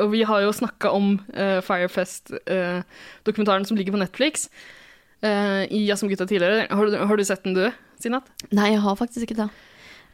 Og 0.00 0.10
vi 0.16 0.24
har 0.26 0.42
jo 0.42 0.50
snakka 0.56 0.90
om 0.96 1.20
Firefest-dokumentaren 1.68 3.64
som 3.70 3.78
ligger 3.78 3.94
på 3.94 4.02
Netflix. 4.02 4.48
I 5.22 5.86
Jazz 5.86 6.02
med 6.02 6.10
gutta 6.16 6.26
tidligere. 6.26 6.66
Har 6.74 6.90
du, 6.90 6.98
har 6.98 7.16
du 7.16 7.24
sett 7.24 7.46
den, 7.46 7.54
du, 7.54 7.70
Sinat? 8.04 8.28
Nei, 8.54 8.70
jeg 8.74 8.82
har 8.84 8.98
faktisk 9.00 9.26
ikke 9.28 9.40
det. 9.44 9.48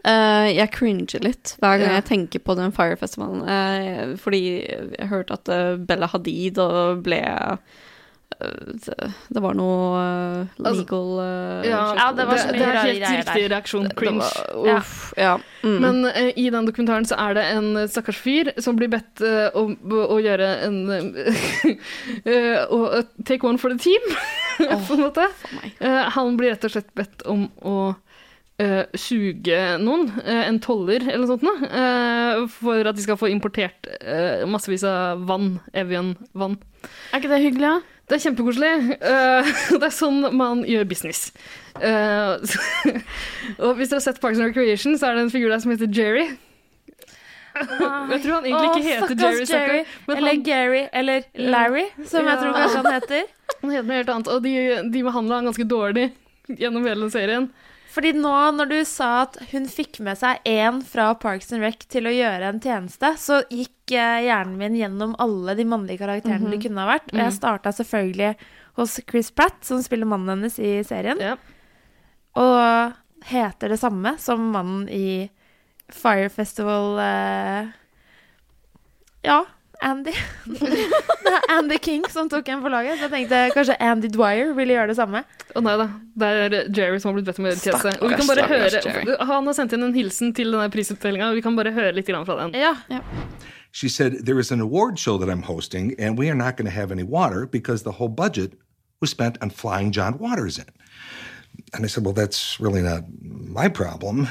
Uh, 0.00 0.48
jeg 0.48 0.72
cringer 0.72 1.20
litt 1.20 1.57
hver 1.61 1.76
gang 1.76 1.90
Ja. 1.90 1.96
jeg 1.98 2.07
tenker 2.09 2.40
på 2.40 2.55
den 2.57 2.72
Fire-festivalen. 2.72 3.42
Uh, 3.44 4.16
fordi 4.16 4.40
jeg 4.64 5.11
hørte 5.11 5.37
at 5.37 5.50
eh, 5.53 5.74
Bella 5.76 6.09
Hadid 6.09 6.57
ble 7.05 7.20
det, 8.40 9.08
det 9.28 9.40
var 9.44 9.56
noe 9.58 9.98
legal 10.56 10.70
Altså, 10.70 10.82
legal 10.84 11.08
eh, 11.24 11.66
Ja, 11.68 11.80
ja, 11.98 12.06
det 12.16 12.24
var 12.28 12.38
så 12.40 12.46
det, 12.46 12.54
mye 12.54 12.60
det 12.60 12.66
er 12.66 12.72
rare 12.76 12.84
helt 12.86 13.00
greier 13.02 13.18
riktig 13.20 13.50
reaksjon. 13.52 13.88
Cringe. 13.98 14.28
var- 14.54 14.76
Uff, 14.78 14.92
ja. 15.18 15.34
Mm. 15.64 15.76
Men 15.84 15.98
uh, 16.08 16.30
i 16.40 16.46
den 16.54 16.68
dokumentaren 16.70 17.04
så 17.10 17.18
er 17.20 17.34
det 17.36 17.44
en 17.56 17.68
eh, 17.82 17.88
stakkars 17.92 18.16
fyr 18.22 18.52
som 18.64 18.78
blir 18.80 18.88
bedt 18.92 19.20
uh, 19.20 19.50
om 19.60 19.74
å 19.92 20.16
gjøre 20.24 20.48
en 20.68 20.78
uh, 20.88 22.60
å 22.76 23.02
Take 23.28 23.44
one 23.46 23.58
for 23.60 23.74
the 23.74 23.78
team, 23.82 24.00
på 24.88 24.94
en 24.96 25.04
måte. 25.04 25.26
Eh, 25.78 26.06
han 26.16 26.36
blir 26.40 26.54
rett 26.54 26.64
og 26.66 26.72
slett 26.74 26.90
bedt 26.96 27.22
om 27.28 27.44
å 27.66 27.76
eh, 28.60 28.84
suge 28.98 29.60
noen, 29.82 30.08
eh, 30.24 30.46
en 30.48 30.58
toller 30.64 31.04
eller 31.04 31.22
noe 31.26 31.30
sånt, 31.34 31.44
nå, 31.46 31.54
eh, 31.68 32.42
for 32.56 32.88
at 32.90 32.96
de 32.98 33.04
skal 33.04 33.20
få 33.20 33.30
importert 33.32 33.88
eh, 34.00 34.44
massevis 34.50 34.84
av 34.88 35.22
vann, 35.28 35.58
Evian-vann. 35.76 36.58
Er 37.12 37.20
ikke 37.20 37.32
det 37.34 37.42
hyggelig, 37.44 37.68
da? 37.76 37.96
Det 38.10 38.16
er 38.16 38.22
kjempekoselig. 38.24 38.70
Uh, 38.98 39.50
det 39.78 39.86
er 39.86 39.94
sånn 39.94 40.24
man 40.34 40.64
gjør 40.66 40.88
business. 40.90 41.28
Eh, 41.78 42.32
og 43.62 43.76
hvis 43.78 43.92
dere 43.92 44.00
har 44.00 44.02
sett 44.02 44.18
Parks 44.18 44.40
and 44.40 44.50
Recreation, 44.50 44.96
så 44.98 45.10
er 45.10 45.18
det 45.18 45.28
en 45.28 45.30
figur 45.30 45.52
der 45.52 45.62
som 45.62 45.70
heter 45.70 45.86
Jerry. 45.94 46.26
Jeg 47.60 48.20
tror 48.24 48.34
han 48.34 48.46
egentlig 48.46 48.68
ikke 48.70 48.86
heter 48.88 49.14
Jerry, 49.20 49.46
Jerry. 49.46 49.80
men 50.06 50.16
eller 50.16 50.34
han, 50.34 50.42
Gary, 50.46 50.82
eller 50.92 51.24
Larry, 51.34 51.86
som 52.06 52.26
jeg 52.26 52.38
tror 52.40 52.54
kanskje 52.56 52.82
han 52.82 52.94
heter. 52.94 53.32
han 53.60 53.72
heter 53.74 53.88
noe 53.88 53.98
helt 53.98 54.12
annet. 54.14 54.30
Og 54.34 54.44
de, 54.44 54.54
de 54.94 55.02
behandla 55.06 55.40
han 55.40 55.50
ganske 55.50 55.66
dårlig 55.70 56.06
gjennom 56.58 56.86
hele 56.86 57.10
serien. 57.14 57.50
Fordi 57.90 58.12
nå 58.14 58.35
når 58.55 58.70
du 58.70 58.79
sa 58.87 59.09
at 59.24 59.37
hun 59.50 59.66
fikk 59.70 59.98
med 60.07 60.18
seg 60.20 60.44
én 60.46 60.79
fra 60.87 61.09
Parks 61.18 61.50
and 61.55 61.64
Rec 61.64 61.83
til 61.90 62.07
å 62.07 62.14
gjøre 62.14 62.53
en 62.53 62.62
tjeneste, 62.62 63.12
så 63.18 63.40
gikk 63.50 63.94
eh, 63.96 64.26
hjernen 64.29 64.59
min 64.61 64.79
gjennom 64.79 65.16
alle 65.22 65.57
de 65.59 65.66
mannlige 65.66 66.05
karakterene 66.05 66.53
det 66.53 66.61
kunne 66.62 66.85
ha 66.85 66.92
vært. 66.92 67.11
Og 67.11 67.22
jeg 67.24 67.37
starta 67.40 67.74
selvfølgelig 67.74 68.35
hos 68.79 69.00
Chris 69.11 69.33
Pratt, 69.35 69.59
som 69.66 69.83
spiller 69.83 70.09
mannen 70.09 70.37
hennes 70.37 70.61
i 70.62 70.76
serien. 70.87 71.18
Ja. 71.18 71.35
Og 72.38 73.26
heter 73.26 73.74
det 73.74 73.81
samme 73.83 74.14
som 74.22 74.50
mannen 74.55 74.87
i 74.88 75.29
Fire 75.90 76.31
Festival 76.31 77.00
eh, 77.03 77.72
Ja, 79.26 79.42
Andy. 79.82 80.12
det 81.24 81.32
er 81.32 81.46
Andy 81.54 81.78
King 81.82 82.04
som 82.12 82.28
tok 82.30 82.48
en 82.52 82.62
for 82.64 82.72
laget. 82.72 82.98
Så 82.98 83.06
jeg 83.08 83.12
tenkte 83.14 83.40
kanskje 83.54 83.76
Andy 83.80 84.10
Dwyer 84.12 84.52
ville 84.56 84.76
gjøre 84.76 84.92
det 84.92 84.96
samme. 84.98 85.22
Å 85.56 85.62
nei 85.64 85.76
da, 85.80 85.86
det 86.20 86.30
er 86.30 86.56
Jerry 86.68 87.00
som 87.00 87.10
har 87.10 87.18
blitt 87.18 87.28
bedt 87.30 87.40
om 87.40 87.48
å 87.48 87.50
gjøre 87.50 87.62
tjeneste. 87.64 87.94
Og 88.00 88.12
vi 88.12 88.18
kan 88.20 88.30
bare 88.30 88.48
høre, 88.50 89.16
Han 89.30 89.50
har 89.50 89.56
sendt 89.56 89.76
inn 89.76 89.86
en 89.86 89.96
hilsen 89.96 90.34
til 90.36 90.52
denne 90.52 90.68
prisutdelinga, 90.72 91.30
og 91.30 91.40
vi 91.40 91.44
kan 91.46 91.56
bare 91.58 91.72
høre 91.74 91.94
litt 91.96 92.10
fra 92.10 92.36
den. 92.42 92.54
Ja. 92.58 92.74
She 93.72 93.88
said, 93.88 94.26
There 94.26 94.38
is 94.38 94.50
an 94.50 94.60
award 94.60 94.98
show 94.98 95.16
that 95.18 95.30
I'm 95.30 95.42
hosting, 95.42 95.94
and 95.98 96.18
we 96.18 96.28
are 96.28 96.34
not 96.34 96.56
going 96.56 96.66
to 96.66 96.74
have 96.74 96.90
any 96.90 97.04
water 97.04 97.46
because 97.46 97.82
the 97.82 97.92
whole 97.92 98.08
budget 98.08 98.54
was 99.00 99.10
spent 99.10 99.38
on 99.40 99.50
flying 99.50 99.92
John 99.92 100.18
Waters 100.18 100.58
in. 100.58 100.66
And 101.72 101.84
I 101.84 101.88
said, 101.88 102.04
Well, 102.04 102.14
that's 102.14 102.58
really 102.60 102.82
not 102.82 103.04
my 103.22 103.68
problem. 103.68 104.28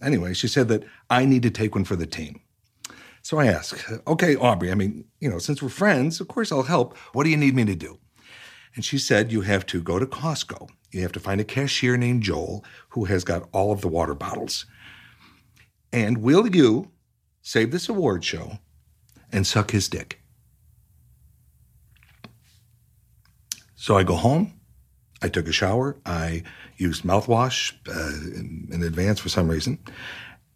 Anyway, 0.00 0.32
she 0.34 0.48
said 0.48 0.68
that 0.68 0.84
I 1.10 1.24
need 1.24 1.42
to 1.42 1.50
take 1.50 1.74
one 1.74 1.84
for 1.84 1.96
the 1.96 2.06
team. 2.06 2.40
So 3.28 3.36
I 3.36 3.44
ask, 3.44 3.86
Okay, 4.06 4.36
Aubrey, 4.36 4.72
I 4.72 4.74
mean, 4.74 5.04
you 5.20 5.28
know, 5.28 5.38
since 5.38 5.62
we're 5.62 5.68
friends, 5.68 6.18
of 6.18 6.28
course 6.28 6.50
I'll 6.50 6.62
help. 6.62 6.96
What 7.12 7.24
do 7.24 7.30
you 7.30 7.36
need 7.36 7.54
me 7.54 7.66
to 7.66 7.74
do? 7.74 7.98
And 8.74 8.82
she 8.82 8.96
said, 8.96 9.30
You 9.30 9.42
have 9.42 9.66
to 9.66 9.82
go 9.82 9.98
to 9.98 10.06
Costco. 10.06 10.70
You 10.92 11.02
have 11.02 11.12
to 11.12 11.20
find 11.20 11.38
a 11.38 11.44
cashier 11.44 11.98
named 11.98 12.22
Joel 12.22 12.64
who 12.88 13.04
has 13.04 13.24
got 13.24 13.46
all 13.52 13.70
of 13.70 13.82
the 13.82 13.88
water 13.88 14.14
bottles. 14.14 14.64
And 15.92 16.22
will 16.22 16.48
you 16.48 16.90
save 17.42 17.70
this 17.70 17.90
award 17.90 18.24
show 18.24 18.60
and 19.30 19.46
suck 19.46 19.72
his 19.72 19.90
dick? 19.90 20.22
So 23.76 23.98
I 23.98 24.04
go 24.04 24.14
home. 24.14 24.58
I 25.20 25.28
took 25.28 25.48
a 25.48 25.52
shower. 25.52 25.98
I 26.06 26.44
used 26.78 27.02
mouthwash 27.02 27.74
uh, 27.86 28.38
in, 28.38 28.68
in 28.72 28.82
advance 28.82 29.20
for 29.20 29.28
some 29.28 29.50
reason. 29.50 29.80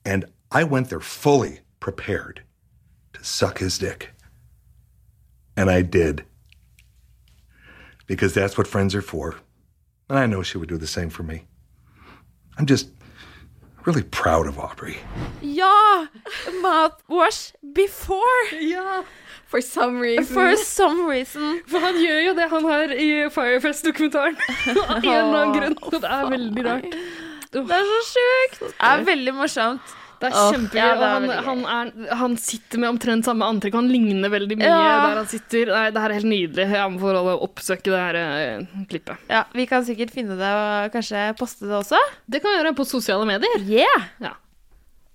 And 0.07 0.25
I 0.51 0.65
went 0.65 0.89
there 0.89 1.01
fully 1.01 1.61
prepared 1.79 2.45
suck 3.23 3.59
his 3.59 3.79
dick. 3.79 4.11
And 5.57 5.71
I 5.71 5.83
did. 5.83 6.25
Because 8.07 8.35
that's 8.35 8.59
what 8.59 8.67
friends 8.67 8.95
are 8.95 9.03
for. 9.03 9.37
And 10.09 10.19
I 10.19 10.27
know 10.27 10.43
she 10.43 10.59
would 10.59 10.69
do 10.69 10.77
the 10.79 10.87
same 10.87 11.09
for 11.11 11.23
me. 11.23 11.45
I'm 12.59 12.67
just 12.67 12.89
really 13.87 14.03
proud 14.03 14.47
of 14.47 14.59
Aubrey. 14.59 14.99
Ja! 15.41 16.07
Mouthwash 16.63 17.53
before! 17.73 18.43
Ja, 18.61 19.03
For 19.47 19.61
some 19.61 20.01
reason. 20.01 20.25
For 20.35 20.57
some 20.57 21.07
reason. 21.07 21.61
for 21.67 21.79
han 21.79 21.95
gjør 22.01 22.21
jo 22.27 22.35
det 22.35 22.49
han 22.51 22.65
har 22.65 22.93
i 22.93 23.09
Firefest-dokumentaren. 23.31 24.37
Av 24.89 24.97
en 25.05 25.05
eller 25.05 25.43
annen 25.43 25.57
grunn. 25.59 25.77
Det 26.01 26.09
er 26.09 26.31
veldig 26.31 26.65
rart. 26.65 26.95
Det 27.53 27.61
er 27.61 27.91
så 27.91 27.99
sjukt! 28.09 28.63
Det 28.63 28.89
er 28.89 29.05
veldig 29.05 29.35
morsomt. 29.37 29.93
Det 30.23 30.29
er 30.31 30.53
kjempegøy. 30.55 30.79
ja, 30.79 30.91
er 30.95 31.13
han, 31.13 31.29
han, 31.47 31.63
er, 31.67 32.15
han 32.23 32.37
sitter 32.39 32.79
med 32.83 32.93
omtrent 32.95 33.27
samme 33.27 33.47
antrekk. 33.51 33.75
Han 33.75 33.89
ligner 33.91 34.31
veldig 34.33 34.57
mye 34.61 34.69
Ja. 34.71 34.83
der 35.09 35.17
han 35.21 35.27
sitter. 35.31 35.73
Nei, 35.75 35.85
det 35.91 36.01
her 36.05 36.15
er 36.15 36.19
helt 36.21 36.31
nydelig. 36.31 36.67
Jeg 36.71 36.83
anbefaler 36.87 37.31
å 37.33 37.35
oppsøke 37.49 37.91
det 37.91 37.99
her 38.05 38.19
eh, 38.21 38.85
klippet. 38.91 39.25
Ja, 39.33 39.43
Vi 39.53 39.67
kan 39.67 39.85
sikkert 39.89 40.15
finne 40.15 40.39
det 40.39 40.53
og 40.63 40.93
kanskje 40.95 41.25
poste 41.41 41.67
det 41.67 41.75
også. 41.83 41.99
Det 42.31 42.41
kan 42.45 42.55
vi 42.55 42.61
gjøre 42.63 42.75
på 42.79 42.87
sosiale 42.87 43.27
medier. 43.29 43.67
Yeah! 43.67 44.07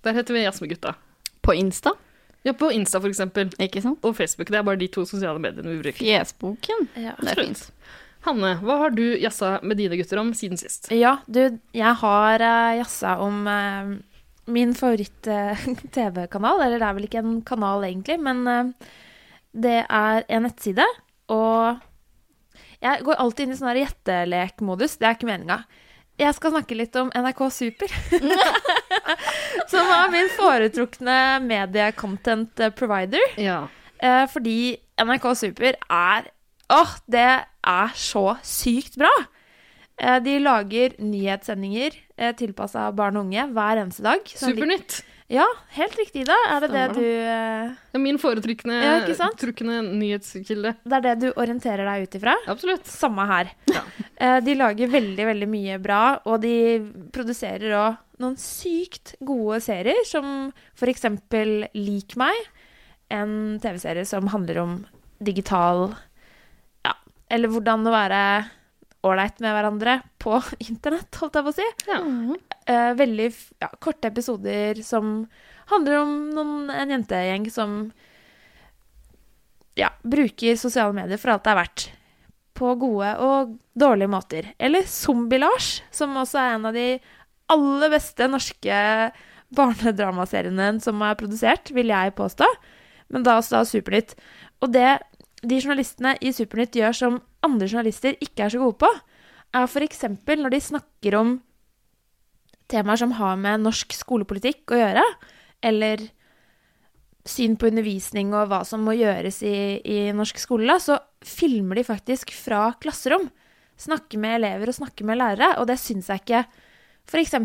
Der 0.03 0.13
heter 0.13 0.33
vi 0.35 0.43
Jazz 0.43 0.59
med 0.61 0.69
gutta. 0.75 0.93
På 1.41 1.55
Insta, 1.55 1.95
Ja, 2.43 2.53
på 2.53 2.69
Insta 2.71 2.99
for 3.01 3.09
eksempel. 3.09 3.49
ikke 3.59 3.81
sant? 3.83 3.99
Og 4.03 4.13
Facebook. 4.15 4.47
Det 4.51 4.59
er 4.59 4.63
bare 4.67 4.79
de 4.79 4.87
to 4.91 5.03
sosiale 5.07 5.39
mediene 5.39 5.67
vi 5.73 5.79
bruker. 5.81 5.99
Fjesboken. 6.03 6.85
Ja. 6.95 7.15
Det 7.19 7.33
er 7.33 7.41
fint. 7.45 7.63
Hanne, 8.27 8.57
hva 8.63 8.77
har 8.81 8.91
du 8.95 9.03
jazza 9.21 9.59
med 9.63 9.77
dine 9.79 9.95
gutter 9.99 10.19
om 10.19 10.33
siden 10.35 10.57
sist? 10.59 10.89
Ja, 10.91 11.17
du, 11.31 11.59
jeg 11.75 11.93
har 12.01 12.43
uh, 12.43 12.75
jazza 12.79 13.13
om 13.23 13.45
eh, 13.47 13.91
min 14.47 14.73
favoritt-TV-kanal. 14.77 16.61
Eller 16.65 16.79
det 16.79 16.87
er 16.87 16.97
vel 16.97 17.07
ikke 17.09 17.23
en 17.23 17.41
kanal, 17.47 17.85
egentlig, 17.87 18.17
men 18.23 18.47
eh, 18.51 18.93
det 19.57 19.79
er 19.83 20.23
en 20.27 20.47
nettside. 20.47 20.85
Og 21.33 21.77
jeg 22.83 23.03
går 23.05 23.19
alltid 23.21 23.47
inn 23.47 23.55
i 23.55 23.59
sånn 23.59 23.81
gjettelekmodus. 23.81 24.97
Det 24.99 25.09
er 25.09 25.17
ikke 25.17 25.29
meninga. 25.31 25.61
Jeg 26.17 26.33
skal 26.33 26.53
snakke 26.55 26.77
litt 26.77 26.95
om 26.97 27.11
NRK 27.13 27.41
Super. 27.53 27.91
Som 29.71 29.91
er 29.93 30.13
min 30.13 30.29
foretrukne 30.33 31.17
medie-content 31.45 32.63
provider. 32.77 33.21
Ja. 33.37 33.67
Eh, 34.01 34.25
fordi 34.31 34.77
NRK 34.97 35.29
Super 35.37 35.77
er 35.77 36.31
Åh, 36.67 36.97
det 37.07 37.29
er 37.47 37.93
så 37.95 38.25
sykt 38.43 38.97
bra! 38.99 39.11
Eh, 39.97 40.19
de 40.21 40.37
lager 40.39 40.93
nyhetssendinger 41.01 41.95
eh, 42.17 42.33
tilpassa 42.37 42.87
barn 42.93 43.17
og 43.17 43.25
unge 43.25 43.47
hver 43.53 43.81
eneste 43.81 44.05
dag. 44.05 44.25
Supernytt. 44.29 44.99
Ja, 45.27 45.43
helt 45.75 45.95
riktig, 45.99 46.23
da. 46.29 46.35
Er 46.53 46.63
det 46.63 46.69
det 46.71 46.83
du 46.95 47.03
eh, 47.03 47.71
Det 47.91 47.97
er 47.97 48.03
min 48.03 48.19
foretrukne 48.21 48.77
Ja, 48.77 48.91
nyhetskilde. 49.83 50.75
Det 50.85 50.99
er 50.99 51.03
det 51.03 51.15
du 51.25 51.27
orienterer 51.33 51.89
deg 51.89 52.05
ut 52.05 52.17
ifra? 52.19 52.35
Absolutt. 52.47 52.85
Samme 52.87 53.25
her. 53.27 53.49
Ja. 53.73 53.83
De 54.41 54.55
lager 54.57 54.89
veldig, 54.89 55.25
veldig 55.27 55.47
mye 55.51 55.75
bra, 55.81 56.01
og 56.25 56.39
de 56.41 56.53
produserer 57.13 57.75
òg 57.77 57.97
noen 58.23 58.37
sykt 58.41 59.13
gode 59.21 59.59
serier, 59.61 59.99
som 60.09 60.49
eksempel 60.89 61.67
Lik 61.77 62.15
meg, 62.17 62.37
en 63.13 63.59
TV-serie 63.61 64.07
som 64.09 64.29
handler 64.33 64.61
om 64.63 64.73
digital 65.23 65.91
Ja, 66.85 66.95
eller 67.29 67.51
hvordan 67.53 67.85
å 67.85 67.93
være 67.93 68.21
ålreit 69.05 69.39
med 69.43 69.53
hverandre 69.55 69.99
på 70.21 70.39
internett, 70.69 71.19
holdt 71.21 71.37
jeg 71.37 71.45
på 71.45 71.53
å 71.53 71.57
si. 71.57 71.67
Ja. 71.89 71.99
Uh, 72.67 72.91
veldig 72.99 73.29
ja, 73.61 73.69
korte 73.83 74.11
episoder 74.11 74.81
som 74.85 75.21
handler 75.71 76.01
om 76.01 76.17
noen, 76.35 76.57
en 76.71 76.93
jentegjeng 76.95 77.47
som 77.51 77.77
ja, 79.77 79.91
bruker 80.01 80.57
sosiale 80.57 80.95
medier 80.95 81.21
for 81.21 81.35
alt 81.35 81.45
det 81.45 81.53
er 81.53 81.61
verdt. 81.61 81.87
På 82.57 82.73
gode 82.81 83.11
og 83.21 83.57
dårlige 83.77 84.09
måter. 84.09 84.51
Eller 84.57 84.87
Zombie-Lars, 84.89 85.83
som 85.93 86.15
også 86.17 86.39
er 86.41 86.55
en 86.55 86.65
av 86.65 86.77
de 86.77 86.87
aller 87.53 87.91
beste 87.93 88.25
norske 88.27 88.79
barnedramaseriene 89.53 90.71
som 90.83 91.03
er 91.05 91.19
produsert, 91.19 91.69
vil 91.75 91.93
jeg 91.93 92.15
påstå. 92.17 92.47
Men 93.13 93.23
da 93.23 93.37
også 93.37 93.59
da 93.59 93.67
Supernytt. 93.69 94.17
Og 94.65 94.73
det 94.73 94.97
de 95.45 95.59
journalistene 95.61 96.15
i 96.25 96.33
Supernytt 96.33 96.75
gjør 96.79 96.97
som 96.97 97.19
andre 97.47 97.69
journalister 97.69 98.17
ikke 98.23 98.45
er 98.45 98.53
så 98.53 98.61
gode 98.61 98.77
på, 98.83 98.91
er 99.55 99.67
f.eks. 99.67 100.03
når 100.27 100.53
de 100.53 100.61
snakker 100.63 101.17
om 101.17 101.37
temaer 102.67 102.99
som 102.99 103.15
har 103.15 103.37
med 103.39 103.63
norsk 103.63 103.95
skolepolitikk 103.95 104.75
å 104.75 104.79
gjøre, 104.81 105.03
eller 105.65 106.03
syn 107.27 107.57
på 107.59 107.67
undervisning 107.71 108.31
og 108.35 108.47
hva 108.51 108.61
som 108.67 108.83
må 108.87 108.95
gjøres 108.95 109.41
i, 109.43 109.55
i 109.83 109.97
norsk 110.15 110.39
skole, 110.39 110.77
så 110.79 110.99
filmer 111.25 111.79
de 111.79 111.87
faktisk 111.87 112.31
fra 112.35 112.69
klasserom. 112.79 113.27
Snakker 113.77 114.21
med 114.21 114.39
elever 114.39 114.71
og 114.71 114.77
snakker 114.79 115.07
med 115.07 115.19
lærere, 115.19 115.55
og 115.61 115.67
det 115.69 115.77
syns 115.81 116.07
jeg 116.11 116.23
ikke 116.23 116.43
f.eks. 117.07 117.35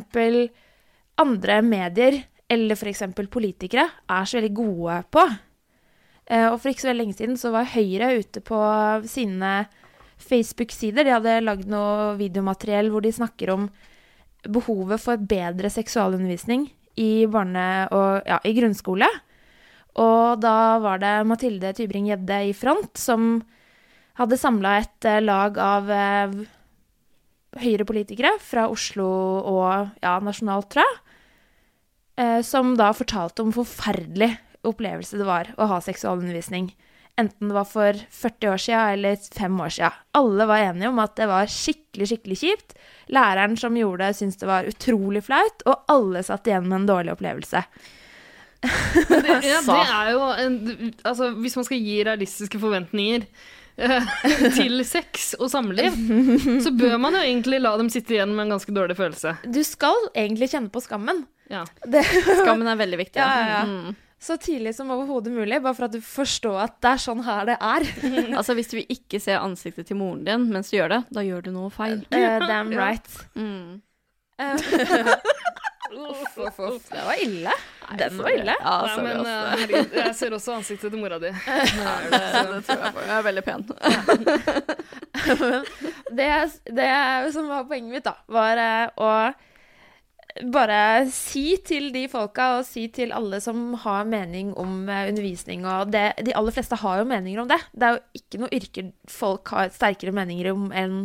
andre 1.22 1.58
medier 1.66 2.22
eller 2.52 2.76
f.eks. 2.76 3.04
politikere 3.32 3.88
er 4.10 4.28
så 4.28 4.38
veldig 4.38 4.54
gode 4.56 4.98
på. 5.12 5.24
Eh, 6.26 6.48
Og 6.50 6.58
for 6.60 6.70
ikke 6.70 6.84
så 6.84 6.90
veldig 6.90 7.04
lenge 7.04 7.18
siden 7.18 7.38
så 7.40 7.52
var 7.54 7.70
Høyre 7.72 8.12
ute 8.20 8.42
på 8.44 8.58
sine 9.08 9.52
Facebook-sider. 10.22 11.06
De 11.06 11.14
hadde 11.16 11.40
lagd 11.44 11.68
noe 11.70 12.12
videomateriell 12.20 12.90
hvor 12.92 13.04
de 13.04 13.12
snakker 13.14 13.52
om 13.54 13.66
behovet 14.42 15.02
for 15.02 15.20
bedre 15.20 15.70
seksualundervisning 15.70 16.66
i 17.00 17.26
og 17.26 18.26
ja, 18.26 18.38
i 18.44 18.54
grunnskole. 18.56 19.08
Og 20.02 20.40
da 20.40 20.78
var 20.80 21.02
det 21.02 21.14
Mathilde 21.28 21.72
Tybring-Gjedde 21.76 22.38
i 22.48 22.54
front 22.56 22.96
som 22.98 23.42
hadde 24.20 24.40
samla 24.40 24.78
et 24.80 25.08
eh, 25.08 25.22
lag 25.24 25.58
av 25.60 25.90
eh, 25.92 26.34
Høyre-politikere 27.52 28.38
fra 28.40 28.64
Oslo 28.72 29.06
og 29.44 29.90
ja, 30.00 30.14
nasjonalt, 30.24 30.70
tror 30.72 30.86
jeg. 30.86 31.00
Eh, 32.22 32.40
som 32.44 32.72
da 32.78 32.90
fortalte 32.96 33.44
om 33.44 33.52
forferdelig 33.52 34.30
opplevelse 34.68 35.20
det 35.20 35.26
var 35.28 35.50
å 35.60 35.68
ha 35.68 35.80
seksualundervisning. 35.84 36.70
Enten 37.20 37.48
det 37.50 37.54
var 37.54 37.66
for 37.68 37.98
40 38.10 38.48
år 38.48 38.60
siden 38.64 38.92
eller 38.96 39.16
5 39.38 39.60
år 39.60 39.72
siden. 39.76 39.96
Alle 40.16 40.46
var 40.48 40.58
enige 40.58 40.88
om 40.88 41.00
at 41.02 41.16
det 41.20 41.26
var 41.28 41.50
skikkelig, 41.50 42.08
skikkelig 42.08 42.38
kjipt. 42.40 42.76
Læreren 43.12 43.56
som 43.60 43.76
gjorde 43.76 44.06
det, 44.06 44.16
syntes 44.16 44.40
det 44.40 44.48
var 44.48 44.68
utrolig 44.68 45.20
flaut, 45.26 45.64
og 45.68 45.82
alle 45.92 46.22
satt 46.24 46.48
igjen 46.48 46.70
med 46.70 46.80
en 46.80 46.86
dårlig 46.88 47.12
opplevelse. 47.12 47.64
Det, 48.62 49.34
ja, 49.44 49.58
det 49.66 49.80
er 49.82 50.12
jo 50.14 50.22
en, 50.38 50.56
Altså, 51.02 51.32
hvis 51.42 51.56
man 51.58 51.66
skal 51.66 51.80
gi 51.82 51.96
realistiske 52.06 52.60
forventninger 52.62 53.24
eh, 53.76 54.12
til 54.58 54.84
sex 54.86 55.32
og 55.40 55.50
samliv, 55.52 55.98
så 56.64 56.72
bør 56.72 56.96
man 57.02 57.18
jo 57.18 57.24
egentlig 57.26 57.60
la 57.60 57.74
dem 57.80 57.90
sitte 57.92 58.16
igjen 58.16 58.32
med 58.32 58.46
en 58.46 58.56
ganske 58.56 58.72
dårlig 58.72 58.96
følelse. 58.96 59.34
Du 59.44 59.60
skal 59.66 60.08
egentlig 60.14 60.52
kjenne 60.54 60.72
på 60.72 60.80
skammen. 60.84 61.26
Ja. 61.52 61.66
Det, 61.84 62.00
Skammen 62.24 62.70
er 62.70 62.80
veldig 62.80 63.02
viktig. 63.02 63.20
Ja, 63.20 63.28
ja, 63.36 63.58
ja. 63.58 63.62
Mm. 63.68 64.00
Så 64.22 64.36
tidlig 64.38 64.74
som 64.76 64.90
overhodet 64.94 65.32
mulig, 65.34 65.58
bare 65.64 65.74
for 65.74 65.88
at 65.88 65.94
du 65.96 66.02
forstår 66.04 66.60
at 66.62 66.76
det 66.84 66.90
er 66.92 67.00
sånn 67.02 67.22
her 67.26 67.48
det 67.48 67.56
er. 67.58 67.86
Altså, 68.38 68.54
hvis 68.54 68.70
du 68.70 68.78
ikke 68.80 69.18
ser 69.22 69.42
ansiktet 69.42 69.88
til 69.90 69.98
moren 69.98 70.22
din 70.26 70.46
mens 70.52 70.70
du 70.70 70.76
gjør 70.78 70.94
det, 70.96 71.00
da 71.10 71.24
gjør 71.26 71.48
du 71.48 71.50
noe 71.56 71.70
feil. 71.74 72.04
Uh, 72.14 72.38
damn 72.46 72.70
right. 72.82 73.08
Mm. 73.34 73.82
Eh, 74.38 74.54
Uff, 75.92 76.38
uff, 76.40 76.56
uff. 76.56 76.86
Det 76.88 77.02
var 77.04 77.18
ille. 77.20 77.52
Den 77.98 78.14
var 78.16 78.30
ille. 78.32 78.54
Ja, 78.62 78.76
Nei, 78.86 79.02
men 79.04 79.26
herregud, 79.28 79.96
jeg 79.98 80.14
ser 80.16 80.32
også 80.32 80.54
ansiktet 80.56 80.88
til 80.94 81.02
mora 81.02 81.18
di. 81.20 81.28
Nei, 81.28 81.98
det, 82.08 82.20
det 82.48 82.60
tror 82.64 82.80
jeg 82.86 82.94
på. 82.94 83.02
Jeg 83.04 83.16
er 83.18 83.26
veldig 83.26 83.44
pen. 83.44 83.60
Det, 86.16 86.30
det 86.80 86.88
som 87.36 87.50
var 87.52 87.68
poenget 87.68 87.92
mitt, 87.92 88.08
da, 88.08 88.14
var 88.32 88.62
å 88.96 89.10
bare 90.52 91.06
si 91.12 91.56
til 91.66 91.90
de 91.94 92.06
folka, 92.10 92.58
og 92.58 92.66
si 92.66 92.86
til 92.94 93.12
alle 93.14 93.40
som 93.44 93.74
har 93.82 94.06
mening 94.08 94.54
om 94.60 94.88
eh, 94.88 95.08
undervisning, 95.10 95.66
og 95.68 95.92
det, 95.92 96.06
de 96.24 96.34
aller 96.38 96.54
fleste 96.54 96.78
har 96.80 97.02
jo 97.02 97.10
meninger 97.10 97.42
om 97.42 97.50
det. 97.50 97.60
Det 97.72 97.88
er 97.88 97.98
jo 97.98 98.22
ikke 98.22 98.40
noe 98.42 98.56
yrke 98.56 98.86
folk 99.12 99.52
har 99.54 99.70
sterkere 99.74 100.14
meninger 100.16 100.52
om 100.54 100.70
enn 100.72 100.96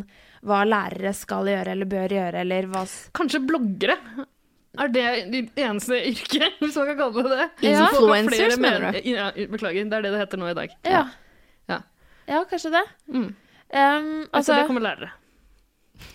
hva 0.47 0.61
lærere 0.67 1.11
skal 1.17 1.49
gjøre 1.49 1.73
eller 1.73 1.89
bør 1.89 2.13
gjøre, 2.13 2.41
eller 2.45 2.67
hva 2.71 2.85
Kanskje 3.17 3.43
bloggere? 3.43 3.97
Er 4.77 4.91
det 4.93 5.05
ditt 5.33 5.59
eneste 5.59 5.97
yrke, 6.11 6.51
hvis 6.61 6.77
man 6.77 6.91
kan 6.91 6.99
kalle 7.01 7.23
det 7.25 7.37
det? 7.41 7.47
Ja. 7.71 7.87
Influencers, 7.87 8.57
mener 8.61 8.91
du? 8.93 8.99
Ja, 9.09 9.31
beklager, 9.35 9.87
det 9.89 9.99
er 9.99 10.07
det 10.07 10.13
det 10.13 10.23
heter 10.23 10.41
nå 10.41 10.51
i 10.51 10.57
dag. 10.57 10.75
Ja. 10.87 11.07
Ja. 11.67 11.81
Ja, 12.27 12.43
kanskje 12.47 12.73
det. 12.75 12.85
Mm. 13.09 13.27
Um, 13.27 13.33
Altså, 13.73 14.27
altså, 14.39 14.53
det 14.61 14.67
kommer 14.69 14.85
lærere. 14.85 15.09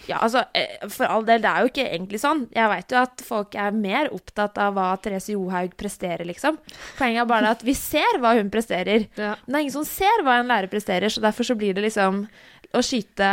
Ja, 0.09 0.19
altså, 0.19 0.45
eh, 0.55 0.83
for 0.91 1.07
all 1.07 1.27
del, 1.27 1.43
det 1.43 1.51
er 1.51 1.65
jo 1.65 1.71
ikke 1.71 1.87
egentlig 1.87 2.21
sånn. 2.23 2.45
Jeg 2.55 2.71
veit 2.73 2.95
jo 2.95 3.01
at 3.01 3.23
folk 3.27 3.57
er 3.59 3.75
mer 3.77 4.11
opptatt 4.15 4.59
av 4.63 4.77
hva 4.77 4.89
Therese 5.03 5.35
Johaug 5.35 5.75
presterer, 5.79 6.25
liksom. 6.29 6.59
Poenget 6.99 7.25
er 7.25 7.29
bare 7.31 7.53
at 7.57 7.65
vi 7.67 7.75
ser 7.79 8.21
hva 8.23 8.35
hun 8.39 8.51
presterer. 8.53 9.07
Ja. 9.17 9.35
Men 9.45 9.55
det 9.55 9.59
er 9.59 9.67
ingen 9.67 9.77
som 9.79 9.89
ser 9.89 10.25
hva 10.27 10.41
en 10.41 10.51
lærer 10.51 10.73
presterer, 10.73 11.13
så 11.13 11.23
derfor 11.25 11.47
så 11.47 11.59
blir 11.59 11.77
det 11.77 11.87
liksom 11.87 12.25
å 12.73 12.83
skyte 12.85 13.29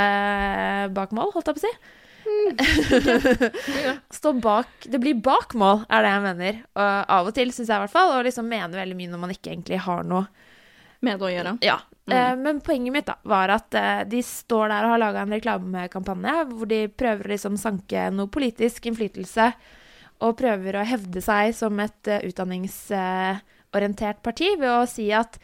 bak 0.95 1.15
mål, 1.15 1.33
holdt 1.35 1.49
jeg 1.49 1.57
på 1.57 1.63
å 1.63 1.69
si. 1.69 1.73
Stå 4.19 4.35
bak 4.37 4.67
Det 4.85 4.99
blir 5.01 5.17
bak 5.23 5.55
mål, 5.57 5.85
er 5.89 6.05
det 6.05 6.11
jeg 6.13 6.25
mener. 6.27 6.61
Og 6.77 7.15
av 7.17 7.31
og 7.31 7.35
til, 7.37 7.53
syns 7.55 7.71
jeg 7.71 7.77
i 7.77 7.85
hvert 7.85 7.95
fall. 7.95 8.13
Og 8.17 8.27
liksom 8.27 8.49
mener 8.49 8.81
veldig 8.81 8.97
mye 8.99 9.13
når 9.13 9.23
man 9.25 9.33
ikke 9.33 9.53
egentlig 9.55 9.81
har 9.87 10.05
noe 10.07 10.27
Med 11.05 11.23
å 11.23 11.31
gjøre. 11.31 11.57
ja. 11.63 11.79
Mm. 12.09 12.39
men 12.41 12.59
poenget 12.65 12.93
mitt 12.93 13.05
da, 13.05 13.19
var 13.29 13.51
at 13.53 13.75
eh, 13.77 13.99
de 14.09 14.23
står 14.25 14.71
der 14.71 14.85
og 14.87 14.95
har 14.95 15.01
laga 15.03 15.21
en 15.21 15.33
reklamekampanje 15.35 16.31
hvor 16.49 16.69
de 16.71 16.79
prøver 16.89 17.27
å 17.27 17.33
liksom 17.35 17.59
sanke 17.61 18.07
noe 18.09 18.31
politisk 18.33 18.87
innflytelse 18.89 19.51
og 20.25 20.37
prøver 20.39 20.79
å 20.79 20.87
hevde 20.89 21.21
seg 21.21 21.53
som 21.55 21.79
et 21.83 22.09
eh, 22.09 22.25
utdanningsorientert 22.27 24.23
parti 24.25 24.55
ved 24.57 24.71
å 24.71 24.87
si 24.89 25.11
at 25.13 25.37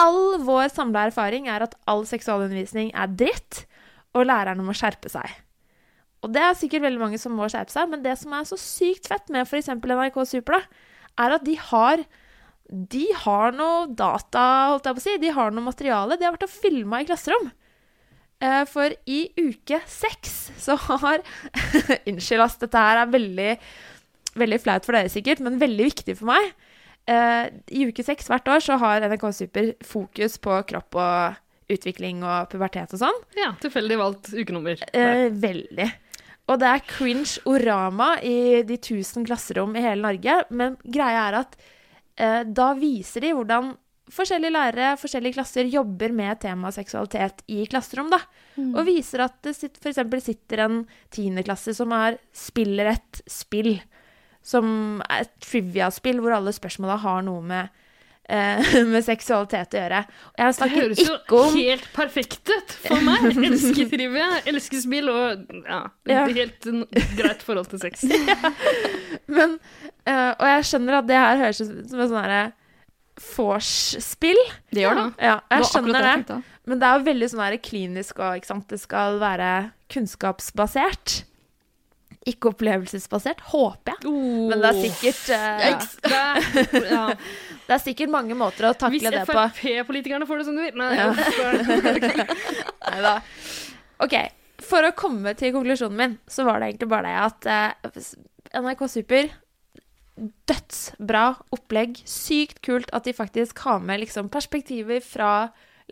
all 0.00 0.40
vår 0.42 0.72
samla 0.72 1.06
erfaring 1.10 1.48
er 1.52 1.66
at 1.66 1.76
all 1.90 2.06
seksualundervisning 2.08 2.92
er 2.96 3.12
dritt, 3.12 3.66
og 4.16 4.26
lærerne 4.28 4.64
må 4.64 4.74
skjerpe 4.76 5.10
seg. 5.12 5.28
Og 6.22 6.32
det 6.32 6.42
er 6.44 6.56
sikkert 6.56 6.86
veldig 6.86 7.00
mange 7.00 7.20
som 7.20 7.34
må 7.36 7.48
skjerpe 7.50 7.72
seg, 7.74 7.88
men 7.90 8.02
det 8.04 8.14
som 8.20 8.32
er 8.36 8.46
så 8.48 8.58
sykt 8.60 9.08
fett 9.10 9.30
med 9.32 9.44
f.eks. 9.44 9.72
NRK 9.74 10.18
Super, 10.28 10.60
da, 10.60 10.88
er 11.24 11.36
at 11.36 11.44
de 11.44 11.56
har 11.58 12.04
de 12.72 13.04
har 13.24 13.52
noe 13.52 13.86
data, 13.92 14.42
holdt 14.72 14.86
jeg 14.88 14.96
på 14.96 15.02
å 15.02 15.04
si. 15.04 15.16
De 15.20 15.32
har 15.36 15.52
noe 15.52 15.66
materiale. 15.66 16.16
De 16.16 16.24
har 16.24 16.32
vært 16.32 16.46
og 16.48 16.54
filma 16.54 17.02
i 17.02 17.08
klasserom. 17.08 17.50
Eh, 18.42 18.62
For 18.70 18.94
i 19.06 19.20
uke 19.38 19.78
seks 19.86 20.38
så 20.58 20.78
har 20.88 21.20
Unnskyld, 22.08 22.42
ass, 22.42 22.56
dette 22.62 22.80
her 22.80 23.02
er 23.02 23.12
veldig, 23.12 23.50
veldig 24.40 24.60
flaut 24.64 24.88
for 24.88 24.96
dere 24.96 25.12
sikkert, 25.12 25.42
men 25.44 25.60
veldig 25.60 25.90
viktig 25.92 26.16
for 26.18 26.32
meg. 26.32 26.48
Eh, 27.10 27.50
I 27.76 27.86
uke 27.90 28.04
seks 28.06 28.30
hvert 28.30 28.48
år 28.50 28.64
så 28.64 28.78
har 28.80 29.04
NRK 29.04 29.28
Super 29.36 29.72
fokus 29.86 30.38
på 30.42 30.56
kropp 30.72 30.98
og 31.02 31.38
utvikling 31.72 32.24
og 32.26 32.48
pubertet 32.52 32.96
og 32.96 33.00
sånn. 33.04 33.20
Ja, 33.38 33.52
tilfeldig 33.62 34.00
valgt 34.00 34.32
ukenummer. 34.34 34.80
Eh, 34.96 35.28
veldig. 35.30 35.90
Og 36.50 36.58
det 36.58 36.68
er 36.72 36.82
cringe 36.88 37.38
orama 37.48 38.16
i 38.26 38.62
de 38.66 38.76
tusen 38.82 39.24
klasserom 39.28 39.76
i 39.78 39.84
hele 39.84 40.02
Norge. 40.02 40.40
Men 40.50 40.74
greia 40.82 41.28
er 41.28 41.38
at 41.44 41.54
da 42.16 42.66
viser 42.76 43.24
de 43.24 43.32
hvordan 43.32 43.72
forskjellige 44.12 44.52
lærere, 44.52 44.96
forskjellige 45.00 45.36
klasser 45.38 45.68
jobber 45.70 46.12
med 46.14 46.40
temaet 46.42 46.76
seksualitet 46.76 47.42
i 47.48 47.64
klasserom. 47.70 48.10
da. 48.12 48.20
Og 48.76 48.86
viser 48.86 49.24
at 49.24 49.38
det 49.44 49.54
sitt, 49.56 49.78
for 49.80 49.92
eksempel 49.92 50.22
sitter 50.24 50.64
en 50.66 50.82
tiendeklasse 51.14 51.74
som 51.78 51.92
er, 51.96 52.18
spiller 52.32 52.92
et 52.92 53.22
spill. 53.30 53.76
Som 54.42 55.00
er 55.08 55.24
et 55.26 55.36
trivia-spill 55.44 56.20
hvor 56.20 56.36
alle 56.36 56.52
spørsmåla 56.52 56.98
har 57.04 57.22
noe 57.22 57.42
med, 57.46 57.70
eh, 57.70 57.81
med 58.92 59.04
seksualitet 59.04 59.74
å 59.76 59.80
gjøre. 59.82 60.00
Jeg 60.40 60.56
Det 60.58 60.68
høres 60.72 61.02
jo 61.02 61.16
ikke 61.18 61.40
om 61.42 61.58
helt 61.58 61.88
perfekt 61.96 62.52
ut 62.52 62.74
for 62.86 63.04
meg. 63.04 63.26
Elsker 63.50 63.90
trivia, 63.92 64.28
elsker 64.48 64.82
spill 64.84 65.10
og 65.12 65.52
ja, 65.66 65.82
Ja. 66.08 66.24
helt 66.30 66.68
greit 67.18 67.44
forhold 67.44 67.68
til 67.72 67.82
sex. 67.82 68.06
Men, 69.36 69.58
eh, 70.06 70.30
og 70.32 70.46
jeg 70.48 70.68
skjønner 70.70 71.00
at 71.02 71.10
det 71.10 71.20
her 71.20 71.42
høres 71.44 71.62
ut 71.62 71.74
som 71.90 72.04
et 72.04 72.12
sånn 72.12 72.22
herre 72.22 72.42
vors-spill. 73.36 74.40
Det 74.72 74.86
gjør 74.86 74.98
det. 74.98 75.08
Ja, 75.22 75.36
jeg 75.52 75.68
skjønner 75.68 76.08
det. 76.08 76.38
Men 76.68 76.80
det 76.80 76.88
er 76.88 76.96
jo 76.98 77.06
veldig 77.10 77.28
sånn 77.32 77.58
klinisk 77.64 78.22
og 78.22 78.38
ikke 78.38 78.52
sant? 78.52 78.66
det 78.70 78.80
skal 78.80 79.20
være 79.22 79.50
kunnskapsbasert. 79.92 81.22
Ikke 82.28 82.52
opplevelsesbasert, 82.52 83.40
håper 83.50 83.96
jeg. 83.96 84.12
Men 84.46 84.60
det 84.62 84.68
er 84.68 84.76
sikkert 84.78 85.22
uh, 85.34 85.64
ja. 85.66 85.72
Det 86.70 86.82
ja. 86.86 87.06
Det 87.66 87.76
er 87.76 87.82
sikkert 87.82 88.10
mange 88.12 88.36
måter 88.38 88.68
å 88.68 88.74
takle 88.74 88.98
Hvis 88.98 89.14
det 89.14 89.24
på. 89.28 89.36
Hvis 89.38 89.60
Frp-politikerne 89.62 90.26
får 90.28 90.42
det 90.42 90.46
som 90.48 90.58
de 90.58 90.66
vil. 90.66 90.78
Nei, 90.80 90.90
Ja. 90.98 91.08
Neida. 92.90 93.14
OK. 94.04 94.16
For 94.62 94.86
å 94.86 94.92
komme 94.96 95.34
til 95.38 95.54
konklusjonen 95.54 95.98
min, 95.98 96.18
så 96.30 96.46
var 96.46 96.60
det 96.60 96.72
egentlig 96.72 96.90
bare 96.92 97.10
det 97.10 97.22
at 97.22 97.48
eh, 97.50 98.12
NRK 98.62 98.84
Super 98.90 99.30
Dødsbra 100.50 101.24
opplegg. 101.54 102.02
Sykt 102.08 102.60
kult 102.64 102.90
at 102.94 103.06
de 103.08 103.14
faktisk 103.16 103.62
har 103.66 103.82
med 103.82 104.02
liksom, 104.04 104.28
perspektiver 104.32 105.00
fra 105.04 105.32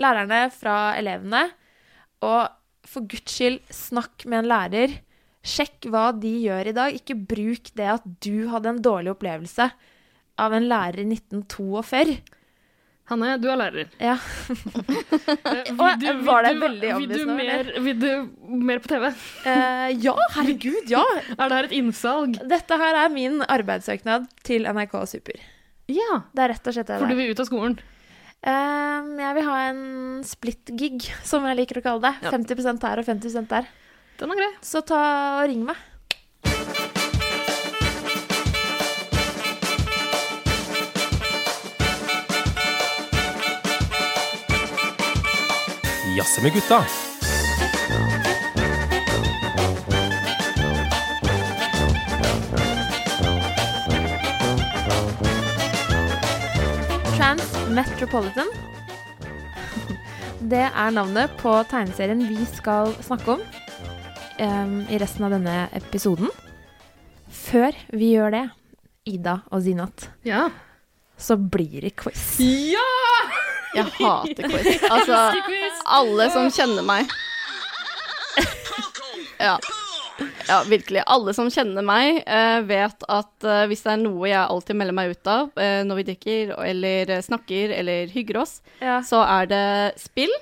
lærerne, 0.01 0.45
fra 0.55 0.95
elevene. 0.99 1.47
Og 2.27 2.51
for 2.91 3.07
guds 3.11 3.33
skyld, 3.39 3.63
snakk 3.75 4.27
med 4.29 4.43
en 4.43 4.51
lærer. 4.51 4.99
Sjekk 5.47 5.89
hva 5.89 6.11
de 6.13 6.35
gjør 6.45 6.69
i 6.69 6.77
dag. 6.77 6.99
Ikke 6.99 7.17
bruk 7.17 7.73
det 7.79 7.89
at 7.97 8.07
du 8.23 8.47
hadde 8.53 8.75
en 8.75 8.83
dårlig 8.85 9.15
opplevelse 9.15 9.71
av 10.41 10.55
en 10.57 10.69
lærer 10.71 11.03
i 11.03 11.09
1942. 11.09 12.19
Hanne, 13.11 13.33
du 13.43 13.49
er 13.51 13.59
lærer. 13.59 13.89
Ja. 13.99 14.15
Eh, 14.15 15.71
Og 15.83 16.05
var 16.27 16.47
det 16.47 16.53
veldig 16.61 16.93
obvious 16.95 17.17
du, 17.17 17.25
nå, 17.27 17.37
mer, 17.41 17.71
vil 17.83 17.97
du 17.99 18.11
mer 18.71 18.83
på 18.83 18.93
TV? 18.93 19.09
Uh, 19.43 19.89
ja, 19.99 20.15
herregud, 20.37 20.93
ja. 20.93 21.03
Er 21.41 21.51
det 21.51 21.57
her 21.57 21.71
et 21.71 21.75
innsalg? 21.81 22.39
Dette 22.53 22.79
her 22.79 23.01
er 23.03 23.11
min 23.11 23.41
arbeidssøknad 23.43 24.31
til 24.47 24.69
NRK 24.71 24.95
Super. 25.11 25.43
Ja. 25.91 26.23
Det 26.31 26.45
er 26.45 26.55
rett 26.55 26.71
og 26.71 26.77
slett 26.77 26.93
det 26.93 27.01
For 27.03 27.11
du 27.11 27.19
vil 27.19 27.35
ut 27.35 27.43
av 27.43 27.51
skolen? 27.51 27.81
Ehm, 28.41 29.11
jeg 29.21 29.37
vil 29.37 29.49
ha 29.51 29.57
en 29.69 29.83
split-gig, 30.25 31.11
som 31.27 31.45
jeg 31.49 31.59
liker 31.59 31.81
å 31.81 31.85
kalle 31.85 32.07
det. 32.07 32.15
Ja. 32.25 32.33
50% 32.33 32.87
her 32.89 33.03
og 33.03 33.09
50 33.11 33.49
der. 33.51 33.69
Den 34.21 34.33
er 34.33 34.39
grei. 34.39 34.51
Så 34.65 34.81
ta 34.87 35.01
og 35.43 35.49
ring 35.51 35.67
meg. 35.67 35.83
Jazze 46.21 46.43
med 46.43 46.53
gutta. 46.53 46.85
Trans 57.17 57.69
Metropolitan. 57.71 58.53
Det 60.41 60.61
er 60.61 60.93
navnet 60.93 61.33
på 61.41 61.55
tegneserien 61.71 62.21
vi 62.29 62.45
skal 62.53 62.93
snakke 63.01 63.39
om 63.39 63.41
um, 63.41 64.75
i 64.93 65.01
resten 65.01 65.25
av 65.25 65.33
denne 65.39 65.71
episoden. 65.73 66.29
Før 67.33 67.73
vi 67.97 68.13
gjør 68.19 68.37
det, 68.37 68.45
Ida 69.09 69.41
og 69.49 69.65
Zinat, 69.65 70.11
ja. 70.29 70.51
så 71.17 71.41
blir 71.41 71.89
det 71.89 71.97
quiz. 71.97 72.35
Ja! 72.45 72.85
Jeg 73.75 73.85
hater 74.01 74.49
quiz. 74.51 74.83
Altså, 74.91 75.19
alle 75.99 76.31
som 76.35 76.49
kjenner 76.51 76.83
meg 76.87 77.11
Ja. 79.41 79.59
Ja, 80.49 80.59
virkelig. 80.69 81.01
Alle 81.07 81.33
som 81.37 81.49
kjenner 81.53 81.85
meg, 81.87 82.19
eh, 82.27 82.59
vet 82.69 83.05
at 83.09 83.47
eh, 83.47 83.63
hvis 83.71 83.81
det 83.87 83.93
er 83.95 84.01
noe 84.03 84.29
jeg 84.29 84.43
alltid 84.43 84.77
melder 84.77 84.97
meg 84.99 85.15
ut 85.15 85.31
av 85.33 85.55
eh, 85.57 85.81
når 85.87 86.01
vi 86.01 86.05
drikker 86.11 86.53
eller 86.67 87.13
snakker 87.25 87.73
eller 87.79 88.11
hygger 88.13 88.43
oss, 88.43 88.59
Ja. 88.83 88.99
så 89.07 89.23
er 89.25 89.49
det 89.49 89.63
spill 90.03 90.33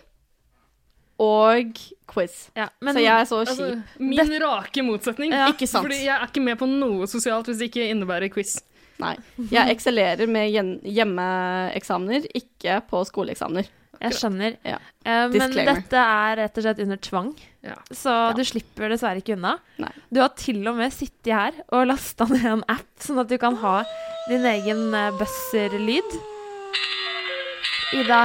og 1.22 1.79
quiz. 2.11 2.49
Ja, 2.59 2.68
men 2.83 2.95
så 2.97 3.03
jeg 3.05 3.12
er 3.20 3.29
så 3.31 3.41
Altså, 3.45 3.68
kjip. 3.76 4.03
min 4.03 4.35
rake 4.43 4.83
motsetning. 4.87 5.33
Ja. 5.35 5.47
Ikke 5.53 5.66
sant? 5.70 5.87
Fordi 5.87 6.01
jeg 6.05 6.14
er 6.16 6.26
ikke 6.26 6.43
med 6.43 6.59
på 6.59 6.66
noe 6.70 7.07
sosialt 7.11 7.47
hvis 7.51 7.59
det 7.62 7.70
ikke 7.70 7.87
innebærer 7.93 8.33
quiz. 8.35 8.57
Nei. 8.99 9.14
Jeg 9.53 9.74
eksellerer 9.76 10.26
med 10.30 10.51
hjemmeeksamener, 10.82 12.26
ikke 12.34 12.80
på 12.90 13.03
skoleeksamener. 13.07 13.68
Jeg 13.99 14.14
skjønner. 14.14 14.57
Ja. 14.66 14.76
Uh, 15.03 15.24
men 15.32 15.55
dette 15.57 15.99
er 16.03 16.36
rett 16.38 16.59
og 16.61 16.64
slett 16.66 16.82
under 16.84 17.01
tvang, 17.03 17.30
Ja. 17.66 17.74
så 17.90 18.12
du 18.36 18.44
slipper 18.46 18.92
dessverre 18.92 19.18
ikke 19.22 19.34
unna. 19.34 19.57
Nei. 19.82 19.90
Du 20.14 20.20
har 20.22 20.30
til 20.38 20.61
og 20.70 20.76
med 20.78 20.94
sittet 20.94 21.32
her 21.34 21.57
og 21.74 21.88
lasta 21.90 22.28
ned 22.30 22.46
en 22.46 22.62
app, 22.70 22.86
sånn 23.03 23.18
at 23.22 23.30
du 23.30 23.34
kan 23.42 23.59
ha 23.62 23.80
din 24.28 24.46
egen 24.46 24.94
eh, 24.94 25.11
buzzer-lyd. 25.18 26.14
Ida. 27.99 28.20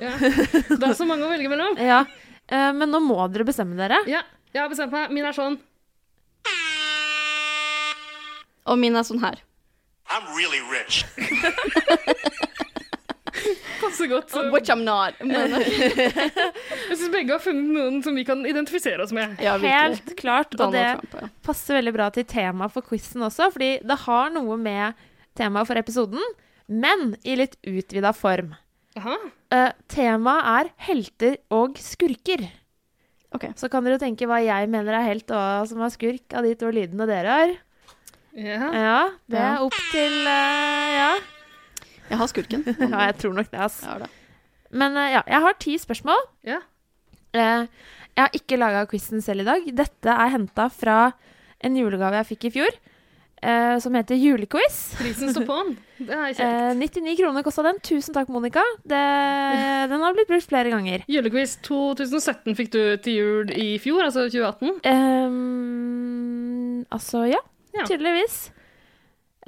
Ja. 0.00 0.14
Det 0.16 0.78
er 0.78 0.94
så 0.96 1.04
mange 1.08 1.26
å 1.26 1.32
velge 1.32 1.50
mellom. 1.52 1.76
Ja. 1.90 2.04
Uh, 2.48 2.70
men 2.72 2.88
nå 2.88 3.02
må 3.04 3.20
dere 3.28 3.44
bestemme 3.44 3.76
dere. 3.76 3.98
Ja, 4.08 4.22
jeg 4.54 4.62
har 4.62 4.70
bestemt 4.72 4.94
meg. 4.94 5.12
Min 5.12 5.26
er 5.28 5.36
sånn. 5.36 5.58
Og 8.68 8.80
min 8.80 8.96
er 8.96 9.04
sånn 9.04 9.20
her. 9.20 9.42
I'm 10.08 10.24
really 10.36 10.60
rich. 10.72 11.04
Passer 13.80 14.06
godt. 14.06 14.30
Så 14.30 14.50
Which 14.50 14.70
I'm 14.70 14.82
not. 14.84 15.14
Men, 15.20 15.50
jeg 16.88 16.96
syns 16.96 17.10
begge 17.12 17.32
har 17.34 17.42
funnet 17.42 17.68
noen 17.76 18.00
som 18.02 18.16
vi 18.16 18.24
kan 18.26 18.42
identifisere 18.48 19.02
oss 19.04 19.12
med. 19.14 19.36
ja. 19.42 19.56
Helt 19.62 20.14
klart. 20.18 20.54
Og 20.56 20.58
Donald 20.64 20.74
det 20.78 20.86
Trump, 20.96 21.16
ja. 21.22 21.28
passer 21.46 21.78
veldig 21.78 21.94
bra 21.94 22.08
til 22.14 22.26
temaet 22.28 22.74
for 22.74 22.88
quizen 22.88 23.22
også, 23.26 23.50
fordi 23.54 23.70
det 23.84 23.98
har 24.06 24.32
noe 24.34 24.56
med 24.60 25.04
temaet 25.38 25.68
for 25.70 25.78
episoden, 25.78 26.24
men 26.66 27.12
i 27.22 27.36
litt 27.38 27.54
utvida 27.68 28.12
form. 28.16 28.56
Uh, 28.98 29.70
temaet 29.92 30.48
er 30.56 30.72
helter 30.88 31.38
og 31.54 31.78
skurker. 31.80 32.48
Okay. 33.36 33.52
Så 33.60 33.68
kan 33.70 33.84
dere 33.84 34.00
tenke 34.00 34.26
hva 34.26 34.40
jeg 34.40 34.70
mener 34.72 34.96
er 34.96 35.06
helt 35.06 35.30
og 35.30 35.38
hva 35.38 35.64
som 35.68 35.84
er 35.84 35.92
skurk 35.92 36.34
av 36.34 36.48
de 36.48 36.54
to 36.58 36.72
lydene 36.72 37.06
dere 37.08 37.40
har. 37.40 37.56
Ja. 38.38 38.70
Ja, 38.70 38.98
det 39.30 39.42
er 39.42 39.64
opp 39.66 39.76
til 39.92 40.14
uh, 40.22 40.88
Ja. 40.94 41.12
Jeg 42.08 42.18
har 42.22 42.30
skurken. 42.30 42.64
ja, 42.92 43.00
jeg 43.10 43.16
tror 43.20 43.34
nok 43.36 43.50
det, 43.52 43.70
det. 44.02 44.10
Men 44.72 44.96
uh, 44.96 45.08
ja, 45.12 45.22
jeg 45.26 45.44
har 45.44 45.56
ti 45.60 45.74
spørsmål. 45.80 46.22
Ja. 46.46 46.62
Uh, 47.36 47.66
jeg 48.14 48.22
har 48.24 48.34
ikke 48.34 48.58
laga 48.58 48.86
quizen 48.90 49.22
selv 49.22 49.44
i 49.44 49.48
dag. 49.48 49.66
Dette 49.82 50.14
er 50.14 50.32
henta 50.32 50.68
fra 50.72 51.00
en 51.64 51.76
julegave 51.76 52.20
jeg 52.20 52.30
fikk 52.34 52.48
i 52.48 52.54
fjor, 52.60 52.78
Uh, 53.38 53.78
som 53.78 53.94
heter 53.94 54.18
Julequiz. 54.18 54.78
Prisen 54.98 55.30
står 55.30 55.44
på'n. 55.46 55.68
Det 56.00 56.10
er 56.10 56.32
kjekt. 56.34 56.72
Uh, 56.74 56.80
99 56.80 57.12
kroner 57.20 57.44
kosta 57.46 57.62
den. 57.68 57.76
Tusen 57.86 58.16
takk, 58.16 58.32
Monica. 58.34 58.64
Det, 58.82 58.98
den 59.92 60.02
har 60.02 60.16
blitt 60.16 60.26
brukt 60.26 60.48
flere 60.50 60.72
ganger. 60.74 61.04
Julequiz 61.06 61.54
2017 61.68 62.56
fikk 62.58 62.72
du 62.74 62.80
til 63.04 63.14
jul 63.14 63.52
i 63.54 63.68
fjor, 63.78 64.02
altså 64.08 64.26
2018. 64.26 64.82
Um, 64.90 66.82
altså, 66.90 67.28
ja. 67.30 67.38
Ja. 67.78 67.86
Tydeligvis. 67.88 68.36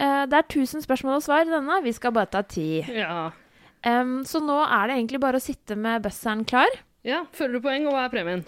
Uh, 0.00 0.24
det 0.30 0.38
er 0.38 0.46
1000 0.46 0.84
spørsmål 0.86 1.18
og 1.18 1.24
svar 1.26 1.44
i 1.44 1.50
denne. 1.50 1.80
Vi 1.84 1.92
skal 1.92 2.12
bare 2.16 2.30
ta 2.32 2.42
ti. 2.46 2.80
Ja. 2.94 3.30
Um, 3.86 4.20
så 4.28 4.40
nå 4.44 4.58
er 4.64 4.88
det 4.90 4.96
egentlig 4.98 5.20
bare 5.22 5.38
å 5.40 5.44
sitte 5.44 5.76
med 5.76 6.02
buzzeren 6.04 6.44
klar. 6.44 6.68
ja. 7.04 7.22
Føler 7.32 7.58
du 7.58 7.64
poeng, 7.64 7.86
og 7.88 7.94
hva 7.96 8.04
er 8.06 8.12
premien? 8.12 8.42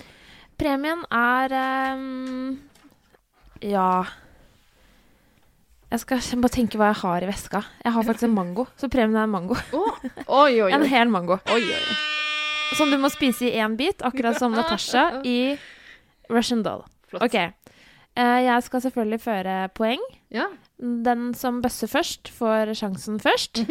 Premien 0.60 1.00
er 1.08 1.54
um, 1.96 2.58
Ja 3.64 4.04
Jeg 5.90 6.02
skal 6.02 6.20
bare 6.44 6.52
tenke 6.52 6.76
hva 6.80 6.90
jeg 6.92 7.00
har 7.00 7.24
i 7.24 7.30
veska. 7.30 7.62
Jeg 7.84 7.92
har 7.96 8.04
faktisk 8.06 8.28
en 8.28 8.34
mango, 8.36 8.66
så 8.76 8.88
premien 8.92 9.16
er 9.16 9.24
en 9.28 9.32
mango. 9.32 9.56
Oi, 9.72 10.60
oi, 10.64 10.70
En 10.72 10.84
hel 10.88 11.08
mango. 11.12 11.40
oi, 11.52 11.62
oi. 11.64 11.96
Som 12.76 12.92
du 12.92 12.96
må 13.00 13.08
spise 13.12 13.48
i 13.48 13.56
én 13.60 13.74
bit, 13.76 14.00
akkurat 14.04 14.38
som 14.40 14.52
Natasha 14.56 15.22
i 15.24 15.56
Russian 16.32 16.62
Doll. 16.64 16.84
Flott. 17.08 17.24
OK. 17.28 17.36
Eh, 18.18 18.40
jeg 18.44 18.64
skal 18.66 18.82
selvfølgelig 18.84 19.20
føre 19.24 19.56
poeng. 19.76 20.02
Ja. 20.32 20.48
Den 20.78 21.32
som 21.38 21.62
bøsser 21.64 21.88
først, 21.88 22.28
får 22.32 22.74
sjansen 22.76 23.20
først. 23.22 23.62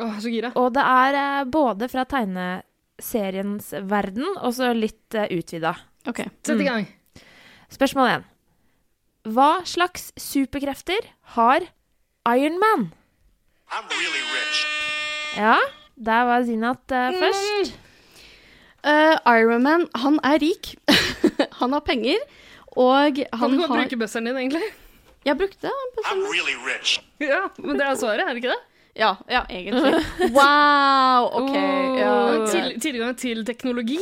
Åh, 0.00 0.16
så 0.22 0.32
gira. 0.32 0.52
Og 0.56 0.72
det 0.76 0.84
er 0.84 1.18
eh, 1.20 1.44
både 1.52 1.90
fra 1.92 2.06
tegneseriens 2.08 3.74
verden 3.90 4.24
og 4.38 4.54
så 4.56 4.72
litt 4.76 5.18
uh, 5.18 5.28
utvida. 5.28 5.74
Ok. 6.08 6.24
Sett 6.46 6.62
i 6.62 6.68
gang. 6.68 6.88
Spørsmål 7.70 8.14
én. 8.14 8.24
Hva 9.28 9.50
slags 9.68 10.08
superkrefter 10.16 11.10
har 11.36 11.68
Iron 12.32 12.56
Man? 12.62 12.88
I'm 13.68 13.84
really 13.92 14.24
rich. 14.32 14.64
Ja, 15.36 15.58
der 15.94 16.24
var 16.24 16.42
Zinat 16.48 16.96
uh, 16.96 17.12
først. 17.20 17.76
Uh, 18.80 19.16
Ironman, 19.28 19.84
han 19.94 20.16
er 20.24 20.40
rik. 20.40 20.72
han 21.60 21.76
har 21.76 21.84
penger, 21.84 22.16
og 22.76 23.14
Kan 23.16 23.26
han 23.40 23.50
du 23.50 23.56
godt 23.62 23.70
har 23.70 23.76
bruke 23.82 23.96
buzzeren 24.00 24.26
din, 24.30 24.36
egentlig? 24.36 24.62
Jeg 25.24 25.36
brukte 25.36 25.68
I'm 26.06 26.22
really 26.32 26.54
rich. 26.64 27.00
Ja, 27.20 27.40
men 27.58 27.78
det 27.78 27.86
er 27.86 27.94
svaret, 28.00 28.20
er 28.24 28.28
det 28.34 28.40
ikke 28.42 28.48
det? 28.54 28.60
Ja, 28.96 29.14
ja, 29.30 29.40
egentlig. 29.50 29.94
Wow! 30.34 31.28
OK. 31.42 31.54
Ja. 31.98 32.46
Til, 32.50 32.80
tilgang 32.80 33.16
til 33.18 33.44
teknologi, 33.46 33.98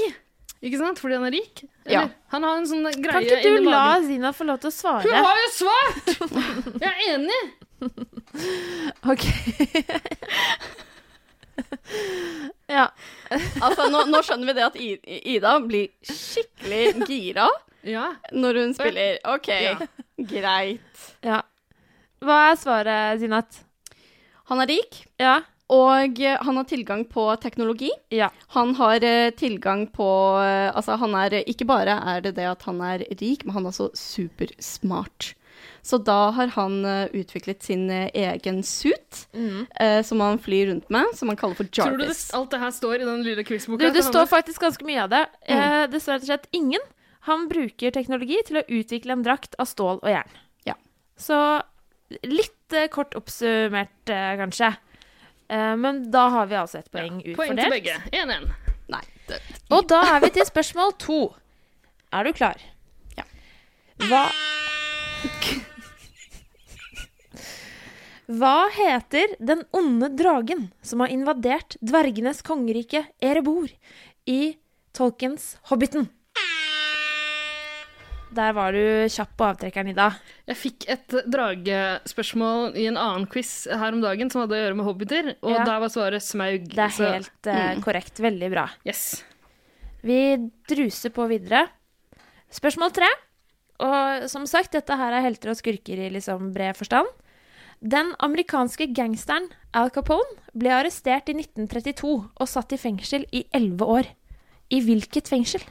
ikke 0.63 0.79
sant? 0.79 0.99
Fordi 1.03 1.15
han 1.19 1.27
er 1.29 1.33
rik? 1.37 1.65
Ja. 1.91 2.03
Han 2.33 2.43
har 2.47 2.57
en 2.61 2.67
sånn 2.71 2.85
greie 2.87 3.13
Kan 3.13 3.23
ikke 3.27 3.57
du 3.59 3.63
la. 3.69 3.83
Zina 4.05 4.33
få 4.35 4.45
lov 4.49 4.59
til 4.63 4.69
å 4.71 4.75
svare? 4.75 5.03
Hun 5.05 5.15
har 5.27 5.37
jo 5.43 5.49
svart! 5.59 6.05
Jeg 6.83 6.93
er 6.93 6.99
enig! 7.15 7.43
Ok. 9.09 9.23
ja. 12.77 12.87
Altså, 13.63 13.87
nå, 13.91 14.03
nå 14.11 14.21
skjønner 14.27 14.47
vi 14.51 14.55
det 14.59 14.65
at 14.67 14.77
Ida 14.79 15.55
blir 15.65 15.89
skikkelig 16.07 17.07
gira 17.09 17.47
Ja. 17.87 18.15
når 18.33 18.55
hun 18.63 18.75
spiller. 18.75 19.19
OK, 19.25 19.49
greit. 20.31 21.05
ja. 21.25 21.43
Hva 22.19 22.39
er 22.51 22.57
svaret, 22.59 23.21
Zinat? 23.23 23.61
Han 24.51 24.61
er 24.65 24.67
rik, 24.73 25.05
Ja. 25.21 25.37
og 25.71 26.19
eh, 26.19 26.39
han 26.43 26.57
har 26.57 26.65
tilgang 26.65 27.05
på 27.07 27.29
teknologi. 27.41 27.91
Ja. 28.11 28.31
Han 28.57 28.75
har 28.75 29.05
eh, 29.05 29.31
tilgang 29.37 29.87
på 29.93 30.09
eh, 30.43 30.73
Altså, 30.75 30.97
han 30.99 31.15
er 31.15 31.37
Ikke 31.47 31.67
bare 31.69 31.95
er 32.15 32.21
det 32.25 32.35
det 32.41 32.47
at 32.49 32.63
han 32.67 32.81
er 32.81 33.05
rik, 33.21 33.45
men 33.45 33.55
han 33.55 33.67
er 33.67 33.71
også 33.71 33.91
supersmart. 33.95 35.35
Så 35.83 35.99
da 36.05 36.31
har 36.35 36.51
han 36.57 36.83
utviklet 37.15 37.63
sin 37.65 37.87
egen 37.91 38.63
suit, 38.67 39.27
eh, 39.35 40.03
som 40.03 40.21
han 40.21 40.39
flyr 40.39 40.69
rundt 40.73 40.91
med, 40.91 41.07
som 41.17 41.29
han 41.31 41.37
kaller 41.39 41.55
for 41.57 41.65
Jarvis. 41.71 41.87
Tror 41.89 41.99
du 41.99 42.05
det, 42.05 42.19
alt 42.35 42.51
det 42.51 42.61
her 42.61 42.71
står 42.75 42.95
i 43.01 43.07
den 43.09 43.23
lille 43.25 43.45
quizboka? 43.47 43.87
Det 43.87 43.95
til 43.95 44.05
står 44.11 44.27
faktisk 44.29 44.61
ganske 44.67 44.85
mye 44.85 45.03
av 45.07 45.11
det. 45.15 45.23
Eh, 45.49 45.87
det 45.91 46.03
står 46.03 46.19
rett 46.19 46.27
og 46.27 46.31
slett 46.33 46.49
ingen. 46.53 46.81
Han 47.27 47.49
bruker 47.51 47.93
teknologi 47.95 48.39
til 48.47 48.61
å 48.61 48.67
utvikle 48.67 49.17
en 49.17 49.25
drakt 49.27 49.57
av 49.59 49.69
stål 49.71 50.01
og 50.03 50.11
jern. 50.13 50.39
Ja. 50.69 50.77
Så 51.19 51.39
litt 52.25 52.77
eh, 52.77 52.89
kort 52.93 53.17
oppsummert, 53.19 54.09
eh, 54.13 54.33
kanskje. 54.41 54.73
Eh, 55.49 55.75
men 55.77 56.11
da 56.13 56.29
har 56.29 56.49
vi 56.51 56.59
altså 56.61 56.81
et 56.83 56.91
poeng 56.93 57.21
Poeng 57.37 57.57
til 57.59 57.73
begge. 57.73 57.97
1-1. 58.13 58.49
Nei. 58.93 59.05
Det, 59.29 59.41
Og 59.75 59.89
da 59.91 60.01
er 60.15 60.23
vi 60.25 60.33
til 60.39 60.47
spørsmål 60.49 60.95
to. 61.01 61.21
Er 62.13 62.25
du 62.25 62.33
klar? 62.33 62.61
Ja. 63.19 63.27
Hva 64.09 64.23
Hva 68.29 68.69
heter 68.73 69.33
den 69.41 69.65
onde 69.73 70.11
dragen 70.13 70.67
som 70.85 71.01
har 71.01 71.13
invadert 71.13 71.79
dvergenes 71.81 72.43
kongerike 72.45 73.07
Erebor 73.25 73.73
i 74.29 74.59
Tolkens 74.93 75.55
Hobbiten? 75.71 76.11
Der 78.35 78.53
var 78.53 78.75
du 78.77 78.81
kjapp 79.09 79.31
på 79.41 79.47
avtrekkeren, 79.49 79.89
Ida. 79.95 80.11
Jeg 80.51 80.57
fikk 80.61 80.85
et 80.93 81.15
dragespørsmål 81.33 82.75
i 82.77 82.85
en 82.91 82.99
annen 83.01 83.25
quiz 83.31 83.65
her 83.71 83.95
om 83.95 84.03
dagen 84.05 84.29
som 84.31 84.43
hadde 84.43 84.57
å 84.57 84.61
gjøre 84.61 84.77
med 84.77 84.87
hobbiter, 84.87 85.31
og 85.43 85.51
Ja. 85.55 85.65
der 85.65 85.81
var 85.81 85.89
svaret 85.89 86.23
smaug. 86.23 86.69
Det 86.69 86.79
er 86.79 86.89
så- 86.93 87.13
helt 87.13 87.47
eh, 87.47 87.81
korrekt. 87.81 88.21
Veldig 88.21 88.51
bra. 88.51 88.69
Yes. 88.85 89.25
Vi 90.03 90.37
druser 90.69 91.11
på 91.11 91.27
videre. 91.29 91.69
Spørsmål 92.53 92.93
tre. 92.93 93.07
Og 93.81 94.29
som 94.29 94.45
sagt, 94.47 94.73
dette 94.73 94.91
her 94.97 95.13
er 95.13 95.23
helter 95.23 95.51
og 95.51 95.57
skurker 95.57 95.99
i 95.99 96.11
liksom 96.11 96.53
bred 96.53 96.77
forstand. 96.77 97.07
Den 97.81 98.15
amerikanske 98.19 98.93
gangsteren 98.93 99.49
Al 99.73 99.89
Capone 99.91 100.37
ble 100.57 100.69
arrestert 100.71 101.29
i 101.29 101.33
1932 101.35 102.29
og 102.41 102.49
satt 102.49 102.73
i 102.73 102.77
fengsel 102.77 103.25
i 103.33 103.45
11 103.55 103.79
år. 103.87 104.07
I 104.71 104.81
hvilket 104.81 105.29
fengsel? 105.29 105.63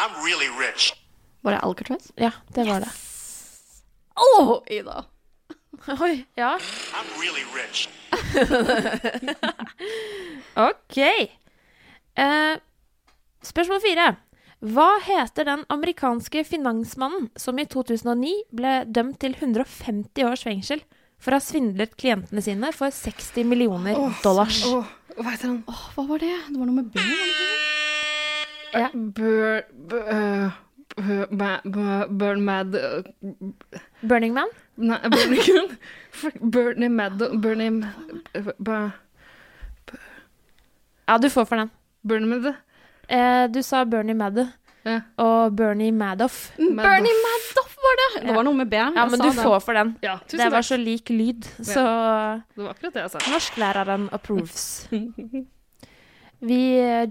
I'm 0.00 0.14
really 0.24 0.48
rich. 0.56 0.92
Var 1.42 1.52
det 1.52 1.58
Alcatraz? 1.60 2.12
Ja, 2.16 2.30
det 2.54 2.64
var 2.68 2.80
det. 2.80 2.90
Å, 4.16 4.62
Ida! 4.72 5.04
Oi, 6.04 6.24
ja. 6.36 6.54
I'm 6.96 7.10
really 7.20 7.44
rich. 7.56 7.88
Ok. 10.60 10.96
Eh, 12.20 12.56
spørsmål 13.46 13.80
fire. 13.84 14.08
Hva 14.60 14.88
heter 15.06 15.46
den 15.48 15.62
amerikanske 15.72 16.42
finansmannen 16.44 17.30
som 17.40 17.56
i 17.62 17.64
2009 17.70 18.32
ble 18.52 18.72
dømt 18.92 19.16
til 19.22 19.36
150 19.38 20.26
års 20.28 20.42
fengsel 20.44 20.82
for 21.20 21.32
å 21.32 21.38
ha 21.38 21.44
svindlet 21.44 21.94
klientene 22.00 22.42
sine 22.44 22.72
for 22.76 22.92
60 22.92 23.46
millioner 23.48 23.96
dollars? 24.24 24.60
Åh, 24.68 24.84
hva 25.16 25.30
heter 25.32 25.48
han? 25.54 25.62
Åh, 25.70 25.86
hva 25.96 26.04
var 26.10 26.24
det? 26.26 26.34
Det 26.50 26.58
var 26.60 26.68
noe 26.68 26.76
med 26.82 26.90
B? 26.92 27.00
Var? 28.72 28.80
Ja. 28.80 28.88
Bur... 28.94 29.62
bur, 29.72 30.02
bur, 30.96 31.60
bu- 31.64 32.08
Burn 32.18 32.42
Mad 32.44 32.76
Burning 34.02 34.34
Man? 34.34 34.48
Nei, 34.76 34.98
Burning 35.08 35.42
Man. 35.54 35.76
Burning 36.50 36.94
Mad 36.96 37.18
Burning 37.40 37.84
Ja, 41.06 41.18
du 41.18 41.30
får 41.30 41.44
for 41.46 41.56
den. 41.56 41.70
Burning 42.02 42.28
Mad 42.30 42.54
Eh, 43.10 43.48
du 43.50 43.62
sa 43.66 43.84
Bernie 43.84 44.14
Maddow 44.14 44.46
Ja. 44.86 45.00
og 45.18 45.56
Bernie 45.56 45.90
Madoff. 45.92 46.52
Bernie 46.56 47.16
Madoff 47.24 47.72
var 47.82 47.96
det! 47.98 48.20
Det 48.28 48.34
var 48.36 48.44
noe 48.46 48.54
med 48.54 48.68
B. 48.70 48.76
Ja, 48.78 48.90
men 48.94 49.18
du 49.18 49.26
det. 49.26 49.34
får 49.42 49.58
for 49.64 49.74
den. 49.74 49.96
Ja, 50.02 50.14
tusen 50.28 50.38
Det 50.38 50.46
var 50.52 50.62
takk. 50.62 50.68
så 50.68 50.76
lik 50.78 51.10
lyd, 51.10 51.42
så 51.58 51.82
Det 52.54 52.62
var 52.62 52.70
akkurat 52.70 52.94
det 52.94 53.02
jeg 53.02 53.10
sa. 53.10 53.18
norsklæreren 53.32 54.08
approves. 54.12 54.86
Vi 56.40 56.60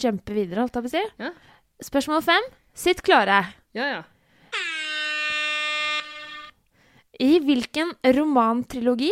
jumper 0.02 0.34
videre, 0.34 0.62
holdt 0.64 0.76
jeg 0.80 0.84
på 0.84 0.90
å 0.90 0.96
si. 0.96 1.04
Ja. 1.20 1.30
Spørsmål 1.84 2.24
fem. 2.26 2.48
Sitt 2.76 3.02
klare. 3.06 3.40
Ja, 3.76 3.86
ja. 3.94 4.02
I 7.20 7.40
hvilken 7.44 7.94
romantrilogi 8.16 9.12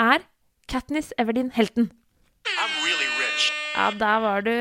er 0.00 0.24
Katniss 0.70 1.12
Everdeen 1.18 1.52
helten? 1.54 1.90
I'm 2.50 2.72
really 2.82 3.08
rich. 3.20 3.48
Ja, 3.76 3.90
der 3.98 4.22
var 4.24 4.42
du 4.46 4.52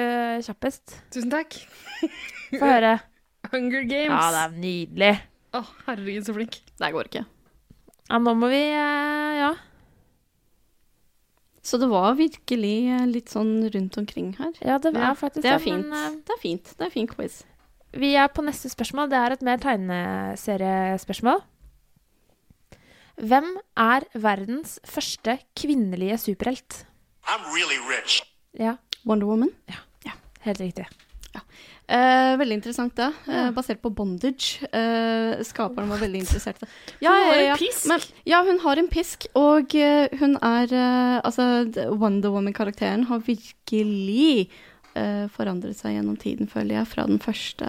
kjappest. 0.45 0.97
Tusen 1.13 1.31
takk. 1.33 1.57
Få 2.59 2.61
høre. 2.65 2.99
Hunger 3.51 3.83
Games. 3.89 4.13
Ja, 4.13 4.27
det 4.35 4.41
er 4.45 4.57
nydelig. 4.61 5.11
Å, 5.57 5.63
herregud, 5.87 6.25
så 6.27 6.35
flink. 6.37 6.59
Det 6.79 6.91
går 6.93 7.09
ikke. 7.09 7.25
Ja, 8.11 8.19
nå 8.21 8.33
må 8.37 8.49
vi 8.51 8.61
eh, 8.61 9.41
Ja. 9.41 9.51
Så 11.61 11.77
det 11.77 11.87
var 11.91 12.15
virkelig 12.17 12.75
eh, 12.89 13.05
litt 13.05 13.29
sånn 13.29 13.69
rundt 13.69 13.97
omkring 14.01 14.31
her. 14.39 14.53
Ja, 14.65 14.79
det 14.81 14.95
er 14.95 15.03
Ja, 15.03 15.13
faktisk 15.17 15.43
det 15.45 15.51
er 15.51 15.61
fint. 15.61 15.87
men, 15.87 15.93
uh, 15.93 16.21
Det 16.25 16.33
er 16.35 16.41
fint. 16.41 16.73
Det 16.77 16.87
er 16.87 16.93
fin 16.93 17.07
quiz. 17.07 17.43
Vi 17.93 18.13
er 18.15 18.27
på 18.33 18.41
neste 18.41 18.69
spørsmål. 18.71 19.09
Det 19.11 19.19
er 19.19 19.35
et 19.35 19.41
mer 19.45 19.57
tegneseriespørsmål. 19.61 21.43
Hvem 23.21 23.57
er 23.77 24.07
verdens 24.15 24.79
første 24.87 25.37
kvinnelige 25.59 26.17
superhelt? 26.17 26.85
I'm 27.27 27.43
really 27.53 27.77
rich. 27.85 28.23
Ja, 28.57 28.77
Wonder 29.05 29.27
Woman. 29.27 29.51
Ja. 29.69 29.83
ja. 30.05 30.11
helt 30.41 30.59
riktig. 30.59 30.87
Eh, 31.91 32.37
veldig 32.39 32.55
interessant, 32.55 32.93
det. 32.95 33.09
Eh, 33.27 33.49
basert 33.51 33.81
på 33.83 33.89
bondage. 33.91 34.61
Eh, 34.71 35.41
skaperen 35.43 35.89
var 35.91 35.99
veldig 35.99 36.21
interessert 36.23 36.61
i 36.61 36.65
det. 36.65 36.71
Ja, 37.03 37.11
Hun 37.11 37.27
har 37.27 37.41
en 37.43 37.57
pisk. 37.57 37.87
Men, 37.91 38.05
ja, 38.31 38.39
hun 38.47 38.59
har 38.63 38.79
en 38.79 38.87
pisk, 38.87 39.27
og 39.35 39.75
eh, 39.75 40.07
hun 40.21 40.37
er 40.41 40.71
eh, 40.71 41.19
Altså, 41.21 41.65
Wonder 41.91 42.31
Woman-karakteren 42.31 43.03
har 43.09 43.19
virkelig 43.27 44.49
eh, 44.95 45.27
forandret 45.35 45.75
seg 45.77 45.97
gjennom 45.97 46.15
tiden, 46.17 46.47
føler 46.47 46.79
jeg, 46.79 46.87
fra 46.93 47.05
den 47.09 47.19
første, 47.19 47.67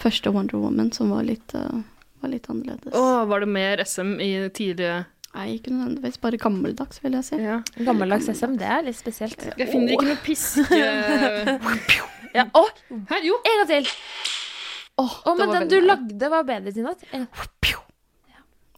første 0.00 0.32
Wonder 0.32 0.56
Woman, 0.62 0.90
som 0.96 1.12
var 1.12 1.28
litt, 1.28 1.52
var 1.52 2.32
litt 2.32 2.48
annerledes. 2.48 2.94
Å, 2.96 3.26
var 3.28 3.44
det 3.44 3.52
mer 3.52 3.84
SM 3.84 4.16
i 4.20 4.32
tidlige 4.56 5.04
Nei, 5.30 5.60
ikke 5.60 5.70
nødvendigvis 5.70 6.16
bare 6.18 6.38
gammeldags, 6.42 6.98
vil 7.04 7.14
jeg 7.14 7.22
si. 7.28 7.36
Ja. 7.38 7.60
Gammeldags 7.86 8.26
SM, 8.34 8.56
det 8.58 8.66
er 8.66 8.80
litt 8.82 8.98
spesielt. 8.98 9.44
Jeg 9.60 9.68
finner 9.70 9.94
ikke 9.94 10.08
noe 10.08 10.18
pisk 10.24 10.72
eh, 10.74 11.52
Ja, 12.34 12.44
å, 12.54 12.64
Her, 13.10 13.24
jo! 13.26 13.36
en 13.46 13.60
gang 13.62 13.68
til! 13.70 13.88
Åh, 15.00 15.14
Å, 15.26 15.34
men 15.38 15.52
den 15.54 15.68
du 15.70 15.78
lagde, 15.82 16.28
var 16.30 16.44
bedre 16.48 16.72
til 16.76 16.84
natt. 16.86 17.02
En- 17.16 17.28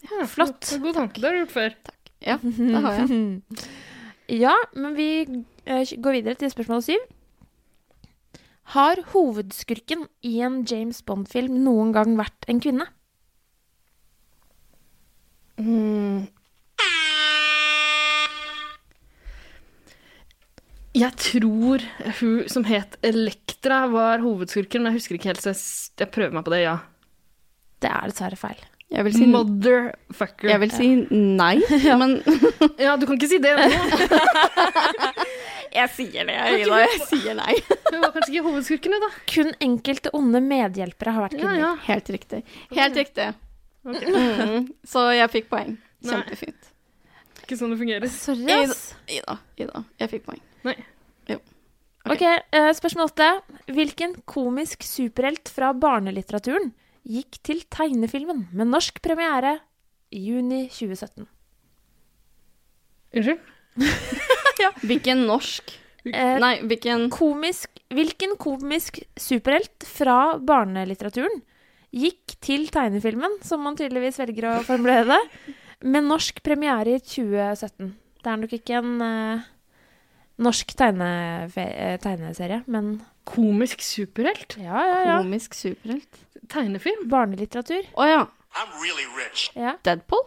Ja, 0.02 0.26
Flott. 0.26 0.60
det 0.70 0.80
God 0.82 0.94
tanke. 0.98 1.20
Det 1.20 1.26
har 1.28 1.34
du 1.36 1.40
gjort 1.44 1.54
før. 1.54 1.74
Ja, 2.22 2.36
det 2.42 2.82
har 2.84 3.00
jeg. 3.02 3.42
Ja, 4.42 4.54
men 4.78 4.94
vi 4.96 5.06
eh, 5.66 5.90
går 6.00 6.14
videre 6.16 6.38
til 6.40 6.48
spørsmål 6.52 6.80
syv. 6.86 7.02
Har 8.72 8.96
hovedskurken 9.12 10.06
i 10.24 10.36
en 10.46 10.62
James 10.64 11.02
Bond-film 11.04 11.58
noen 11.64 11.90
gang 11.92 12.14
vært 12.16 12.46
en 12.48 12.60
kvinne? 12.62 12.86
Mm. 15.60 16.28
Jeg 20.92 21.16
tror 21.16 21.84
hun 22.20 22.48
som 22.52 22.64
het 22.68 22.96
Elektra, 23.62 23.86
var 23.92 24.18
hovedskurken, 24.18 24.82
men 24.82 24.90
jeg 24.90 24.98
husker 24.98 25.14
ikke 25.14 25.28
helt, 25.30 25.42
så 25.44 25.52
jeg, 25.54 26.08
prøver 26.10 26.34
meg 26.34 26.42
på 26.42 26.50
det, 26.50 26.64
ja. 26.64 26.78
Det 27.82 27.90
er 27.90 28.10
dessverre 28.10 28.38
feil. 28.38 28.62
Jeg 28.92 29.04
vil 29.06 29.14
si, 29.14 29.26
Motherfucker. 29.30 30.48
jeg 30.50 30.60
vil 30.60 30.72
si 30.74 30.88
nei, 31.14 31.62
men 32.02 32.16
Ja, 32.82 32.96
du 32.98 33.06
kan 33.06 33.14
ikke 33.16 33.28
si 33.30 33.38
det 33.40 33.52
nå. 33.56 33.68
jeg 35.78 35.92
sier 35.94 36.26
det, 36.28 36.34
Ida. 36.58 36.80
Jeg 36.82 37.06
sier 37.06 37.38
nei. 37.38 37.54
Hun 37.86 38.02
var 38.02 38.10
kanskje 38.16 38.34
ikke 38.34 38.44
hovedskurken, 38.48 38.96
hun, 38.98 39.06
da. 39.06 39.10
Kun 39.30 39.54
enkelte 39.68 40.12
onde 40.18 40.42
medhjelpere 40.44 41.14
har 41.16 41.26
vært 41.28 41.38
Ja, 41.38 41.46
kvinner. 41.46 41.62
ja. 41.62 41.72
Helt 41.86 42.10
riktig. 42.18 42.42
Helt 42.74 42.98
riktig. 42.98 43.28
Mm, 43.86 44.72
så 44.90 45.06
jeg 45.14 45.30
fikk 45.38 45.48
poeng. 45.54 45.76
Nei. 46.02 46.18
Kjempefint. 46.18 46.72
Ikke 47.46 47.58
sånn 47.62 47.72
det 47.72 47.78
fungerer. 47.80 48.10
Sorry, 48.10 48.42
Ida. 48.42 48.76
Ida, 49.20 49.38
Ida. 49.62 49.86
Jeg 50.02 50.12
fikk 50.16 50.26
poeng. 50.28 50.42
Nei. 50.66 50.76
Ok, 52.10 52.22
eh, 52.22 52.70
spørsmål 52.74 53.10
åtte. 53.10 53.28
Hvilken 53.70 54.16
komisk 54.26 54.82
superhelt 54.86 55.50
fra 55.52 55.70
barnelitteraturen 55.74 56.72
gikk 57.06 57.38
til 57.46 57.62
tegnefilmen 57.70 58.48
med 58.52 58.70
norsk 58.70 58.98
premiere 59.04 59.58
i 60.10 60.24
juni 60.32 60.64
2017? 60.70 61.28
Unnskyld? 63.12 63.40
ja. 64.62 64.72
Hvilken 64.82 65.26
norsk 65.28 65.78
Eh, 66.02 66.36
Nei, 66.42 66.56
hvilken 66.66 67.06
komisk, 67.14 67.78
hvilken 67.94 68.34
komisk 68.40 68.98
superhelt 69.14 69.84
fra 69.86 70.34
barnelitteraturen 70.42 71.42
gikk 71.94 72.34
til 72.42 72.66
tegnefilmen, 72.74 73.38
som 73.46 73.62
man 73.62 73.76
tydeligvis 73.78 74.18
velger 74.18 74.48
å 74.50 74.54
formulere 74.66 75.12
det, 75.12 75.52
med 75.86 76.08
norsk 76.08 76.40
premiere 76.42 76.96
i 76.96 77.02
2017? 77.04 77.92
Det 78.22 78.32
er 78.32 78.40
nok 78.40 78.56
ikke 78.58 78.80
en 78.80 79.06
eh, 79.06 79.46
norsk 80.42 80.74
tegnefe 80.78 81.64
eh, 81.64 81.96
tegneserie, 82.02 82.62
men 82.66 82.94
Komisk 83.28 83.82
superhelt? 83.86 84.56
ja, 84.58 84.82
ja, 84.82 85.00
ja. 85.06 85.16
komisk 85.22 85.54
superhelt? 85.54 86.22
Tegnefilm? 86.50 87.08
Barnelitteratur. 87.10 87.86
Å 87.94 88.08
ja. 88.08 88.22
I'm 88.58 88.72
really 88.82 89.06
rich. 89.16 89.50
Ja. 89.56 89.76
Deadpool? 89.86 90.26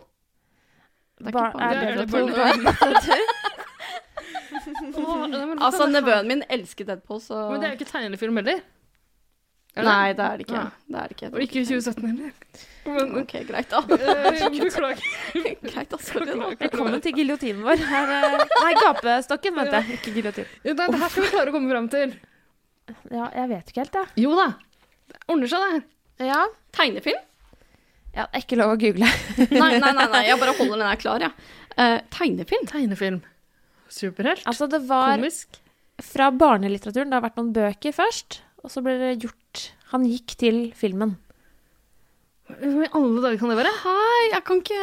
Det 1.20 1.32
er 1.32 1.36
ikke 1.36 1.64
er 1.64 1.76
Det 1.80 1.90
er 1.90 2.00
det 2.00 2.08
barnelitteratur? 2.12 3.26
Altså, 5.66 5.86
nevøen 5.92 6.28
min 6.28 6.44
elsker 6.50 6.88
Deadpool, 6.88 7.20
så 7.22 7.50
Men 7.52 7.62
det 7.62 7.68
er 7.68 7.76
jo 7.76 7.80
ikke 7.80 7.92
tegnefilm 7.92 8.40
heller. 8.40 8.64
Er 9.76 9.84
det? 9.84 9.88
Nei, 9.90 10.12
det 10.16 10.24
er 10.26 10.38
det 10.40 10.46
ikke. 10.46 10.60
Det 10.88 11.00
er 11.02 11.10
det 11.12 11.16
ikke. 11.18 11.30
Og 11.36 11.42
ikke 11.44 11.60
i 11.60 11.66
2017 11.68 12.06
heller. 12.08 12.36
Men, 12.86 13.10
Ok, 13.20 13.34
greit, 13.50 13.74
da. 13.74 13.82
eh, 13.96 14.46
Beklager. 14.56 15.02
greit, 15.74 15.90
da. 15.92 15.98
Sorry. 16.00 16.36
Velkommen 16.62 17.02
til 17.04 17.16
giljotinen 17.18 17.66
vår. 17.66 17.84
Her, 17.90 18.14
eh, 18.16 18.46
nei, 18.62 18.72
gapestokken, 18.80 19.58
mente 19.58 19.82
jeg. 19.82 19.98
Ikke 20.00 20.14
giljotin. 20.16 20.48
Ja, 20.64 20.72
Det 20.78 20.88
det 20.94 21.02
her 21.02 21.12
skal 21.12 21.26
vi 21.28 21.32
klare 21.34 21.52
å 21.52 21.56
komme 21.58 21.74
fram 21.74 21.90
til. 21.92 22.16
Ja, 23.12 23.28
jeg 23.42 23.52
vet 23.52 23.74
ikke 23.74 23.84
helt, 23.84 24.00
jeg. 24.00 24.24
Jo 24.24 24.32
da. 24.40 24.48
Det 25.12 25.20
ordner 25.34 25.52
seg, 25.52 25.68
det. 25.76 26.30
Ja. 26.32 26.42
Tegnefilm? 26.80 27.24
ja, 28.16 28.24
det 28.32 28.40
er 28.40 28.44
ikke 28.46 28.56
lov 28.62 28.72
å 28.78 28.80
google. 28.80 29.08
Nei, 29.60 29.72
nei, 29.76 29.92
nei, 29.92 30.08
nei. 30.14 30.22
jeg 30.30 30.40
bare 30.40 30.54
holder 30.56 30.78
den 30.80 30.88
her 30.88 31.00
klar, 31.02 31.24
jeg. 31.26 31.52
Eh, 31.76 31.98
tegnefilm? 32.16 32.64
Tegnefilm. 32.72 33.18
Superhelt. 33.92 34.46
Altså, 34.48 34.70
det 34.72 34.80
var 34.88 35.18
Komisk. 35.18 35.60
fra 36.14 36.30
barnelitteraturen. 36.32 37.12
Det 37.12 37.18
har 37.20 37.26
vært 37.28 37.42
noen 37.42 37.52
bøker 37.58 37.96
først, 37.98 38.40
og 38.66 38.72
så 38.74 38.82
ble 38.86 38.96
det 39.00 39.12
gjort 39.24 39.68
Han 39.92 40.08
gikk 40.10 40.34
til 40.42 40.58
filmen. 40.78 41.14
Hvor 42.50 42.86
i 42.86 42.90
alle 42.98 43.22
dager 43.24 43.38
kan 43.42 43.52
det 43.52 43.60
være? 43.60 43.74
Hei, 43.84 44.24
jeg 44.34 44.42
kan 44.46 44.62
ikke 44.62 44.82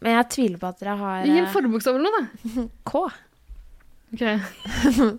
Men 0.00 0.16
jeg 0.16 0.28
tviler 0.34 0.60
på 0.60 0.72
at 0.72 0.82
dere 0.82 0.96
har 1.00 1.28
Gi 1.28 1.36
en 1.36 1.46
eh, 1.46 1.52
forbokstav 1.52 1.96
eller 1.96 2.08
noe, 2.08 2.24
da. 2.24 2.66
K. 2.90 3.04
Ok. 4.12 4.24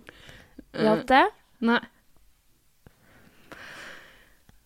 Hjalp 0.83 1.07
det? 1.09 1.23
Nei. 1.63 1.79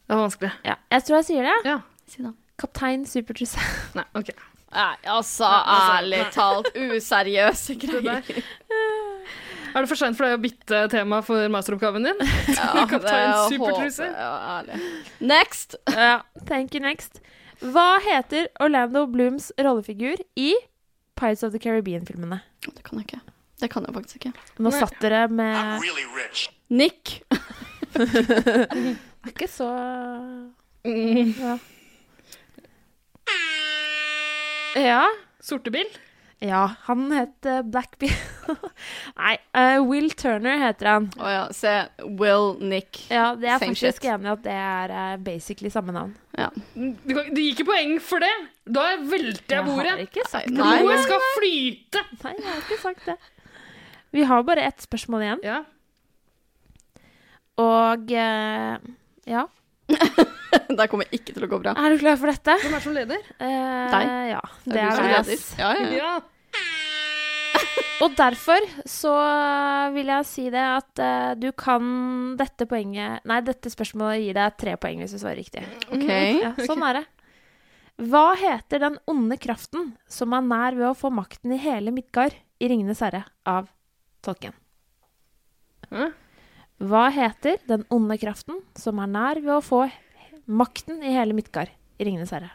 Det 0.08 0.16
var 0.16 0.24
vanskelig. 0.24 0.52
Ja, 0.64 0.78
jeg 0.94 1.04
tror 1.04 1.18
jeg 1.18 1.28
sier 1.28 1.48
det. 1.50 1.56
Ja. 1.68 1.80
Si 2.08 2.24
det. 2.24 2.32
Kaptein 2.58 3.04
Supertrusse. 3.06 3.60
Nei, 3.98 4.06
OK. 4.16 4.32
Nei, 4.72 4.94
altså, 5.04 5.48
altså, 5.48 5.98
ærlig 5.98 6.22
talt, 6.36 6.70
useriøse 6.76 7.76
greier. 7.80 8.24
Er 9.78 9.86
det 9.86 9.90
for 9.92 10.00
seint 10.00 10.18
for 10.18 10.26
deg 10.26 10.40
å 10.40 10.42
bytte 10.42 10.78
tema 10.90 11.20
for 11.22 11.52
masteroppgaven 11.54 12.08
din? 12.08 12.22
Ja, 12.50 12.86
Kaptein 12.90 13.28
det 13.30 13.44
Supertruse. 13.52 14.08
Ja. 14.10 14.64
Next! 15.22 15.76
Ja, 15.94 16.24
thank 16.50 16.74
you 16.74 16.82
next. 16.82 17.20
Hva 17.62 18.00
heter 18.02 18.48
Orlando 18.62 19.04
Blooms 19.10 19.52
rollefigur 19.62 20.18
i 20.38 20.56
Pirates 21.18 21.46
of 21.46 21.54
the 21.54 21.62
Caribbean-filmene? 21.62 22.40
Det 22.66 22.82
kan 22.86 22.98
jeg 22.98 23.06
ikke. 23.06 23.22
Det 23.62 23.70
kan 23.74 23.86
jeg 23.86 23.94
faktisk 24.00 24.20
ikke. 24.20 24.34
Nå 24.58 24.72
Nei. 24.74 24.80
satt 24.82 24.98
dere 25.02 25.24
med 25.30 25.86
really. 25.86 26.06
Nick. 26.74 27.20
Det 27.94 28.10
er 28.98 29.32
ikke 29.36 29.50
så 29.52 29.70
Mm. 30.88 31.34
Ja. 31.36 31.58
Ja, 34.78 35.02
Sortebil? 35.44 35.90
Ja 36.44 36.64
han 36.86 37.08
het 37.16 37.48
uh, 37.50 37.62
Blackbeard 37.66 38.36
Nei, 39.22 39.34
uh, 39.58 39.80
Will 39.88 40.12
Turner 40.16 40.60
heter 40.62 40.90
han. 40.92 41.08
Å 41.20 41.32
ja, 41.32 41.42
se. 41.56 41.72
Will, 42.20 42.54
Nick. 42.64 43.00
Ja, 43.12 43.32
det 43.36 43.50
er 43.50 43.60
Same 43.60 43.74
faktisk 43.74 44.04
shit. 44.06 44.12
enig 44.14 44.30
i 44.30 44.32
at 44.32 44.44
det 44.46 44.58
er 44.68 44.94
uh, 44.94 45.16
basically 45.24 45.72
samme 45.74 45.96
navn. 45.96 46.14
Ja. 46.38 46.48
Du, 46.76 47.16
du 47.18 47.42
gir 47.42 47.52
ikke 47.56 47.68
poeng 47.68 47.98
for 48.04 48.24
det! 48.24 48.34
Da 48.70 48.86
velter 49.02 49.58
jeg 49.58 49.66
bordet. 49.68 49.90
Jeg 49.90 49.96
har 49.96 50.06
ikke 50.06 50.28
sagt 50.30 50.52
det. 50.52 50.60
Nei, 50.60 50.76
Blodet 50.84 51.02
skal 51.08 51.26
flyte! 51.40 52.06
Nei, 52.22 52.36
jeg 52.38 52.48
har 52.48 52.64
ikke 52.64 52.80
sagt 52.84 53.10
det. 53.10 53.18
Vi 54.16 54.24
har 54.30 54.48
bare 54.48 54.70
ett 54.70 54.86
spørsmål 54.86 55.26
igjen. 55.26 55.44
Ja. 55.48 55.60
Og 57.58 58.14
uh, 58.14 58.98
ja. 59.28 59.48
Det 60.78 60.88
kommer 60.92 61.10
ikke 61.16 61.36
til 61.36 61.46
å 61.46 61.50
gå 61.52 61.60
bra. 61.64 61.74
Er 61.78 61.94
du 61.94 62.02
klar 62.02 62.18
for 62.20 62.32
dette? 62.32 62.56
Hvem 62.64 62.76
er 62.78 62.84
som 62.84 62.96
leder? 62.96 63.30
Eh, 63.40 63.94
Deg. 63.94 64.10
Ja, 64.34 64.42
Det 64.64 64.74
det 64.74 64.82
er 64.82 64.88
du 64.88 64.90
er 64.90 64.98
som 64.98 65.08
leder. 65.12 65.46
Ja, 65.60 65.72
ja. 65.98 66.16
Og 68.06 68.14
derfor 68.14 68.66
så 68.86 69.12
vil 69.96 70.12
jeg 70.12 70.26
si 70.30 70.44
det 70.54 70.62
at 70.62 71.02
uh, 71.02 71.32
du 71.40 71.48
kan 71.58 72.36
dette 72.38 72.68
poenget 72.70 73.26
Nei, 73.26 73.40
dette 73.42 73.72
spørsmålet 73.74 74.22
gir 74.22 74.38
deg 74.38 74.58
tre 74.62 74.76
poeng 74.78 75.02
hvis 75.02 75.16
du 75.16 75.22
svarer 75.22 75.40
riktig. 75.42 75.64
OK. 75.90 76.12
Ja, 76.44 76.52
sånn 76.68 76.86
er 76.86 77.00
det. 77.00 77.06
Hva 77.98 78.28
heter 78.38 78.84
den 78.84 79.00
onde 79.10 79.40
kraften 79.42 79.96
som 80.06 80.36
er 80.38 80.46
nær 80.46 80.78
ved 80.78 80.92
å 80.92 80.98
få 80.98 81.10
makten 81.10 81.56
i 81.56 81.62
hele 81.64 81.90
Midgard 81.96 82.36
i 82.62 82.70
Ringenes 82.70 83.02
herre 83.02 83.24
av 83.50 83.72
tolken? 84.26 84.54
Hva 86.78 87.08
heter 87.16 87.58
den 87.66 87.88
onde 87.94 88.20
kraften 88.22 88.62
som 88.78 89.02
er 89.02 89.10
nær 89.10 89.42
ved 89.42 89.56
å 89.56 89.64
få 89.66 89.88
makten 90.48 91.02
i 91.04 91.12
hele 91.16 91.36
Midtgard 91.38 91.72
i 92.00 92.06
Ringenes 92.08 92.32
herre? 92.36 92.50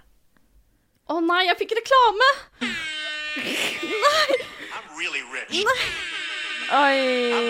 Å 1.13 1.19
nei, 1.21 1.43
jeg 1.49 1.59
fikk 1.61 1.75
reklame! 1.81 2.29
Nei! 3.43 4.39
really 4.97 5.23
rich. 5.33 5.65
Oi! 6.73 6.97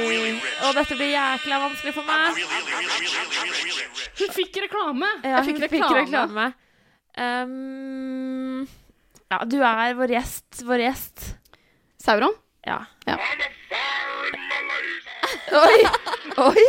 really. 0.08 0.32
Og 0.66 0.74
dette 0.78 0.96
blir 0.98 1.12
jækla 1.12 1.58
vanskelig 1.66 1.94
for 1.94 2.08
meg. 2.08 2.38
really. 2.38 3.86
Hun 4.22 4.34
fikk 4.34 4.60
reklame! 4.66 5.10
Ja, 5.22 5.36
Jeg 5.42 5.50
fikk 5.50 5.62
fikk 5.66 5.76
reklame. 5.78 6.00
reklame. 6.00 6.46
Um, 7.22 8.66
ja, 9.30 9.42
du 9.44 9.58
er 9.62 9.94
vår 9.98 10.14
gjest. 10.16 10.62
Vår 10.66 10.80
gjest. 10.86 11.26
Sauron? 12.02 12.34
Ja. 12.66 12.80
Ja. 13.06 13.18
Oi! 15.52 15.78
Oi! 16.48 16.66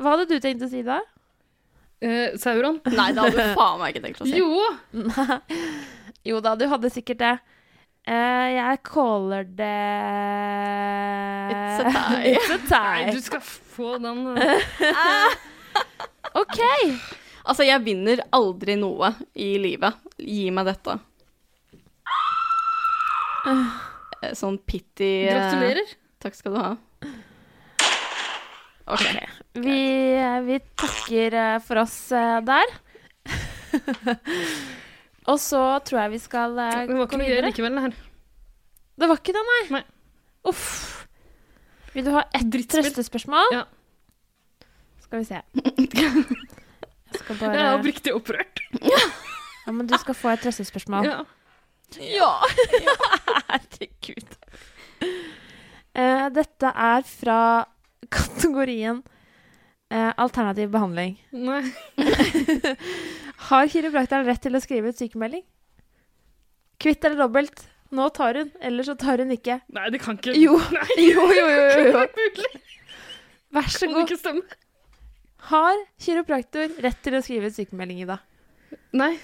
Hva 0.00 0.14
hadde 0.14 0.28
du 0.30 0.38
tenkt 0.40 0.62
å 0.64 0.68
si 0.70 0.84
da? 0.86 1.00
Eh, 2.00 2.36
Sauron? 2.40 2.80
Nei, 2.96 3.10
det 3.12 3.20
hadde 3.24 3.36
du 3.36 3.54
faen 3.58 3.80
meg 3.80 3.94
ikke 3.94 4.04
tenkt 4.06 4.22
å 4.24 4.28
si. 4.28 4.38
Jo! 4.40 4.50
Jo 6.28 6.36
da, 6.44 6.52
du 6.52 6.66
hadde 6.68 6.90
sikkert 6.92 7.20
det. 7.22 7.32
Eh, 8.04 8.48
jeg 8.52 8.80
caller 8.84 9.46
det 9.56 9.68
It's 11.48 11.80
a 11.80 11.92
tie. 11.94 12.32
It's 12.36 12.50
a 12.52 12.58
tie. 12.68 13.06
Nei, 13.06 13.14
du 13.16 13.20
skal 13.24 13.40
få 13.40 13.94
den 14.02 14.26
eh. 14.36 15.38
OK. 16.36 16.58
Altså, 17.44 17.64
jeg 17.64 17.80
vinner 17.86 18.20
aldri 18.36 18.76
noe 18.80 19.14
i 19.32 19.54
livet. 19.62 19.96
Gi 20.20 20.50
meg 20.52 20.68
dette. 20.68 20.98
Eh, 23.48 24.32
Sånn 24.36 24.60
pity 24.68 25.12
eh, 25.24 25.32
Gratulerer. 25.32 25.96
Takk 26.20 26.36
skal 26.36 26.52
du 26.56 26.60
ha. 26.60 26.74
OK. 28.94 29.06
Vi, 29.64 29.80
vi 30.46 30.58
takker 30.78 31.36
eh, 31.40 31.56
for 31.64 31.80
oss 31.82 31.96
eh, 32.16 32.38
der. 32.46 32.76
Og 35.30 35.38
så 35.42 35.60
tror 35.86 36.00
jeg 36.04 36.12
vi 36.14 36.20
skal 36.22 36.56
eh, 36.58 36.78
Det 36.88 36.94
var 36.94 37.02
gå 37.04 37.08
ikke 37.08 37.20
noe 37.20 37.28
videre. 37.28 37.50
likevel, 37.50 37.76
det 37.76 37.84
her. 37.88 37.98
Det 39.00 39.08
var 39.10 39.20
ikke 39.20 39.34
det, 39.36 39.42
nei? 39.50 39.60
Nei. 39.78 39.82
Uff. 40.50 40.70
Vil 41.94 42.06
du 42.06 42.12
ha 42.14 42.22
ett 42.36 42.56
trøstespørsmål? 42.70 43.52
Ja. 43.54 43.64
Skal 45.04 45.22
vi 45.22 45.28
se. 45.28 45.40
Jeg 47.10 47.18
skal 47.24 47.38
bare 47.40 47.54
Jeg 47.56 47.66
er 47.66 47.78
oppriktig 47.80 48.14
opprørt. 48.14 48.62
Ja, 49.66 49.72
men 49.76 49.86
du 49.86 49.92
skal 50.00 50.14
få 50.16 50.30
et 50.32 50.40
trøstespørsmål. 50.42 51.04
Ja. 51.04 51.18
Ja. 52.00 52.30
Herregud. 53.50 54.30
Uh, 55.94 56.26
dette 56.32 56.70
er 56.70 57.04
fra 57.06 57.36
kategorien 58.10 59.02
eh, 59.90 60.10
alternativ 60.20 60.70
behandling. 60.74 61.16
Nei. 61.32 61.62
Har 63.50 63.68
kiropraktoren 63.72 64.26
rett 64.28 64.42
til 64.44 64.56
å 64.58 64.62
skrive 64.62 64.92
ut 64.92 64.98
sykemelding? 65.00 65.42
Kvitt 66.80 67.04
eller 67.04 67.22
dobbelt? 67.26 67.64
Nå 67.90 68.06
tar 68.14 68.36
hun, 68.38 68.50
eller 68.62 68.86
så 68.86 68.94
tar 68.98 69.18
hun 69.18 69.32
ikke. 69.34 69.58
Nei, 69.74 69.88
det 69.90 69.98
kan 70.04 70.18
ikke 70.20 70.36
Jo. 70.38 70.54
Nei, 70.76 70.86
Jo, 71.10 71.24
jo, 71.34 71.46
jo, 71.50 71.88
jo. 71.90 72.04
Vær 73.50 73.66
så 73.72 73.88
Kan 73.88 73.96
god. 73.96 74.04
ikke 74.06 74.20
stemme. 74.20 74.58
Har 75.50 75.80
kiropraktor 76.04 76.76
rett 76.84 77.00
til 77.02 77.16
å 77.18 77.22
skrive 77.24 77.48
ut 77.50 77.56
sykemelding, 77.56 78.04
Ida? 78.04 78.20
Nei. 78.94 79.14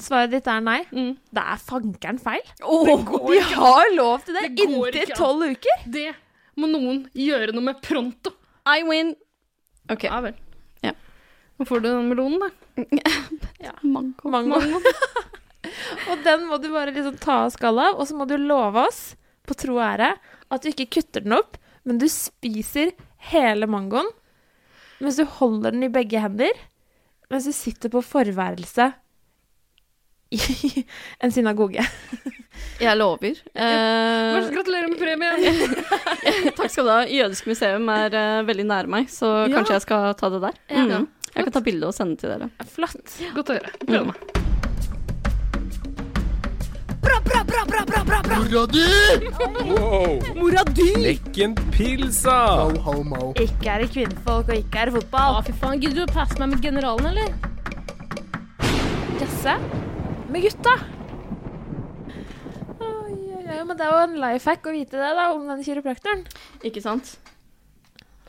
Svaret 0.00 0.32
ditt 0.34 0.48
er 0.50 0.62
nei. 0.64 0.80
Mm. 0.90 1.12
Det 1.30 1.42
er 1.54 1.60
fankeren 1.62 2.18
feil. 2.18 2.42
Det 2.58 2.96
går 3.06 3.28
De 3.28 3.36
ikke. 3.38 3.60
har 3.60 3.92
lov 3.94 4.24
til 4.26 4.34
det, 4.40 4.48
Det 4.58 4.66
går 4.72 4.88
inntil 4.90 5.12
an. 5.12 5.18
tolv 5.20 5.44
uker. 5.54 5.84
Det 5.94 6.06
må 6.60 6.70
noen 6.70 7.04
gjøre 7.18 7.54
noe 7.54 7.68
med 7.70 7.80
pronto. 7.84 8.34
I 8.68 8.84
win. 8.86 9.12
OK. 9.92 10.06
Ja 10.08 10.20
vel. 10.24 10.36
Ja. 10.84 10.94
Nå 11.58 11.66
får 11.68 11.84
du 11.84 11.88
den 11.90 12.10
melonen, 12.10 12.42
da. 12.44 12.50
Mango. 13.94 14.30
Mango. 14.32 14.60
og 16.10 16.24
den 16.24 16.48
må 16.48 16.58
du 16.62 16.70
bare 16.72 16.94
liksom 16.94 17.18
ta 17.22 17.44
av 17.44 17.54
skallet 17.54 17.92
av, 17.92 18.00
og 18.00 18.08
så 18.08 18.16
må 18.18 18.28
du 18.30 18.36
love 18.40 18.86
oss, 18.88 19.02
på 19.44 19.56
tro 19.60 19.76
og 19.76 19.84
ære, 19.84 20.14
at 20.54 20.64
du 20.64 20.70
ikke 20.70 20.90
kutter 20.98 21.24
den 21.24 21.36
opp, 21.36 21.58
men 21.84 22.00
du 22.00 22.06
spiser 22.08 22.94
hele 23.30 23.68
mangoen 23.68 24.08
mens 25.02 25.18
du 25.18 25.24
holder 25.28 25.74
den 25.74 25.84
i 25.84 25.92
begge 25.92 26.20
hender, 26.22 26.54
mens 27.32 27.48
du 27.48 27.52
sitter 27.52 27.92
på 27.92 28.00
forværelset 28.04 28.94
i 30.32 30.40
en 31.22 31.34
synagoge. 31.34 31.84
Jeg 32.80 32.98
lover. 32.98 33.38
Eh, 33.54 34.48
Gratulerer 34.54 34.88
med 34.90 34.98
premien. 34.98 35.74
takk 36.58 36.70
skal 36.72 36.84
du 36.88 36.90
ha. 36.90 37.00
Jødisk 37.06 37.46
museum 37.52 37.88
er 37.94 38.16
eh, 38.18 38.40
veldig 38.48 38.66
nære 38.70 38.90
meg, 38.90 39.10
så 39.12 39.30
Ja. 39.46 39.52
kanskje 39.58 39.76
jeg 39.78 39.84
skal 39.86 40.14
ta 40.18 40.30
det 40.34 40.40
der. 40.48 40.58
Ja. 40.74 40.84
Mm. 41.02 41.08
Jeg 41.34 41.44
kan 41.48 41.52
ta 41.56 41.60
bilde 41.66 41.86
og 41.90 41.94
sende 41.96 42.16
til 42.20 42.30
dere. 42.34 42.50
Flott. 42.70 43.18
Godt 43.34 43.50
å 43.50 43.58
høre. 43.58 43.70
Gleder 43.86 44.10
meg. 44.10 44.14
Mora 50.34 50.62
di! 50.74 50.86
Lekken 51.02 51.54
pilsa! 51.74 52.68
Ikke 53.40 53.70
er 53.70 53.82
det 53.84 53.90
kvinnfolk, 53.94 54.48
og 54.50 54.56
ikke 54.56 54.78
er 54.84 54.90
det 54.90 54.94
fotball. 55.00 55.38
Å, 55.38 55.42
fy 55.46 55.54
faen. 55.60 55.80
Gidder 55.82 56.00
du 56.00 56.04
å 56.06 56.12
passe 56.14 56.38
meg 56.40 56.54
med 56.54 56.62
generalen, 56.64 57.10
eller? 57.10 57.28
Jazze 59.20 59.56
med 60.32 60.44
gutta. 60.46 60.74
Oi, 63.54 63.60
men 63.62 63.76
det 63.78 63.84
er 63.86 63.92
jo 63.92 63.98
en 64.08 64.16
life 64.18 64.50
hack 64.50 64.64
å 64.66 64.72
vite 64.74 64.98
det 64.98 65.10
da, 65.14 65.28
om 65.30 65.44
den 65.46 65.60
kiropraktoren. 65.62 66.24
Ikke 66.66 66.80
sant? 66.82 67.12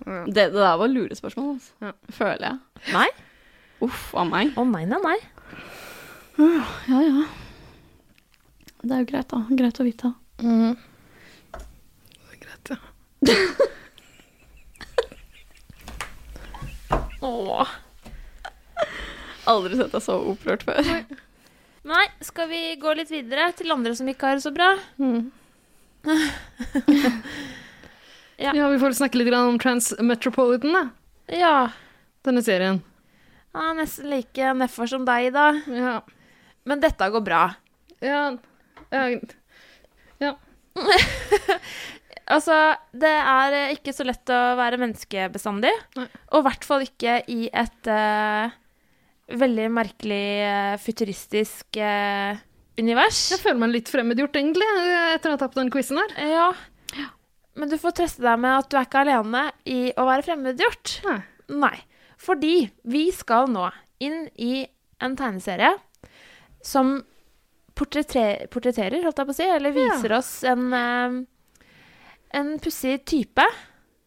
Det, 0.06 0.36
det 0.36 0.52
der 0.54 0.76
var 0.78 0.86
lurespørsmål, 0.92 1.56
altså. 1.56 1.72
Ja. 1.82 1.92
føler 2.14 2.44
jeg. 2.46 2.60
Nei. 2.94 3.08
Uff 3.86 4.14
a 4.14 4.22
meg. 4.28 4.52
Å 4.54 4.62
nei, 4.70 4.86
nei, 4.92 5.00
nei. 5.02 5.18
Ja, 6.38 7.00
ja. 7.02 7.26
Det 8.86 8.94
er 8.94 9.02
jo 9.02 9.08
greit, 9.10 9.30
da. 9.32 9.40
Greit 9.50 9.80
å 9.82 9.86
vite. 9.88 10.14
Det 10.38 10.78
er 12.30 12.38
greit, 12.46 12.70
ja. 12.76 12.78
Åh. 17.26 17.66
Aldri 19.50 19.80
sett 19.80 19.94
deg 19.96 20.04
så 20.06 20.20
opprørt 20.34 20.62
før. 20.68 20.82
Nei, 20.86 21.02
skal 22.26 22.50
vi 22.50 22.62
gå 22.82 22.94
litt 22.98 23.12
videre 23.14 23.52
til 23.58 23.74
andre 23.76 23.94
som 23.98 24.08
ikke 24.10 24.32
har 24.32 24.40
det 24.40 24.46
så 24.46 24.54
bra? 24.56 24.74
Ja. 28.36 28.52
Ja, 28.52 28.68
vi 28.68 28.80
får 28.82 28.92
snakke 28.98 29.16
litt 29.16 29.32
om 29.32 29.56
Transmetropolitan, 29.64 30.74
da. 30.76 30.82
Ja. 31.32 31.70
Denne 32.28 32.42
serien. 32.44 32.82
Er 33.56 33.78
nesten 33.78 34.10
like 34.12 34.50
nedfor 34.60 34.90
som 34.92 35.06
deg, 35.08 35.30
da. 35.32 35.46
Ja. 35.72 35.94
Men 36.68 36.82
dette 36.84 37.08
går 37.14 37.24
bra. 37.24 37.44
Ja, 38.04 38.26
ja, 38.92 39.06
ja. 40.20 40.34
Altså, 42.26 42.56
det 42.98 43.12
er 43.22 43.54
eh, 43.54 43.74
ikke 43.76 43.94
så 43.94 44.02
lett 44.08 44.32
å 44.34 44.56
være 44.58 44.80
menneske 44.82 45.28
bestandig. 45.30 45.70
Nei. 45.94 46.08
Og 46.34 46.42
i 46.42 46.46
hvert 46.48 46.66
fall 46.66 46.82
ikke 46.88 47.20
i 47.30 47.44
et 47.54 47.90
eh, 47.94 48.56
veldig 49.32 49.70
merkelig 49.74 50.26
eh, 50.46 50.76
futuristisk 50.82 51.80
eh, 51.82 52.38
univers. 52.80 53.22
Jeg 53.34 53.42
føler 53.42 53.62
meg 53.64 53.74
litt 53.74 53.92
fremmedgjort, 53.92 54.38
egentlig, 54.40 54.68
etter 55.16 55.32
å 55.32 55.38
ha 55.38 55.42
tapt 55.42 55.58
den 55.60 55.72
quizen 55.74 56.02
her. 56.02 56.16
Ja. 56.30 56.50
Men 57.56 57.72
du 57.72 57.78
får 57.80 57.96
trøste 58.02 58.26
deg 58.26 58.40
med 58.44 58.60
at 58.60 58.70
du 58.70 58.78
er 58.78 58.88
ikke 58.88 59.04
alene 59.06 59.46
i 59.72 59.80
å 59.96 60.06
være 60.08 60.28
fremmedgjort. 60.28 60.96
Nei. 61.08 61.20
Nei. 61.56 61.76
Fordi 62.22 62.56
vi 62.90 63.08
skal 63.16 63.50
nå 63.52 63.70
inn 64.04 64.26
i 64.42 64.66
en 65.04 65.16
tegneserie 65.20 65.74
som 66.66 66.98
portretter, 67.76 68.48
portretterer, 68.52 69.04
holdt 69.04 69.20
jeg 69.20 69.30
på 69.30 69.36
å 69.36 69.38
si, 69.38 69.48
eller 69.52 69.76
viser 69.76 70.16
oss 70.16 70.32
en, 70.48 70.68
eh, 70.74 71.18
en 72.40 72.54
pussig 72.60 73.04
type. 73.08 73.46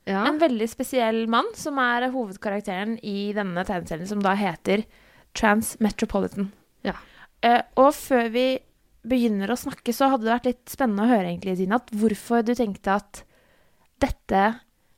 Ja. 0.09 0.25
En 0.25 0.41
veldig 0.41 0.69
spesiell 0.71 1.27
mann 1.29 1.51
som 1.55 1.79
er 1.83 2.09
hovedkarakteren 2.13 2.97
i 3.05 3.33
denne 3.37 3.65
tegneserien, 3.69 4.09
som 4.09 4.23
da 4.25 4.33
heter 4.39 4.87
Transmetropolitan. 5.37 6.53
Ja. 6.87 6.95
Uh, 7.45 7.63
og 7.79 7.93
før 7.97 8.31
vi 8.35 8.47
begynner 9.09 9.53
å 9.53 9.59
snakke, 9.59 9.95
så 9.95 10.11
hadde 10.13 10.27
det 10.27 10.35
vært 10.35 10.49
litt 10.49 10.73
spennende 10.73 11.07
å 11.07 11.11
høre, 11.11 11.29
egentlig, 11.31 11.57
Dinat, 11.61 11.91
hvorfor 11.95 12.45
du 12.47 12.55
tenkte 12.59 12.99
at 12.99 13.23
dette 14.03 14.43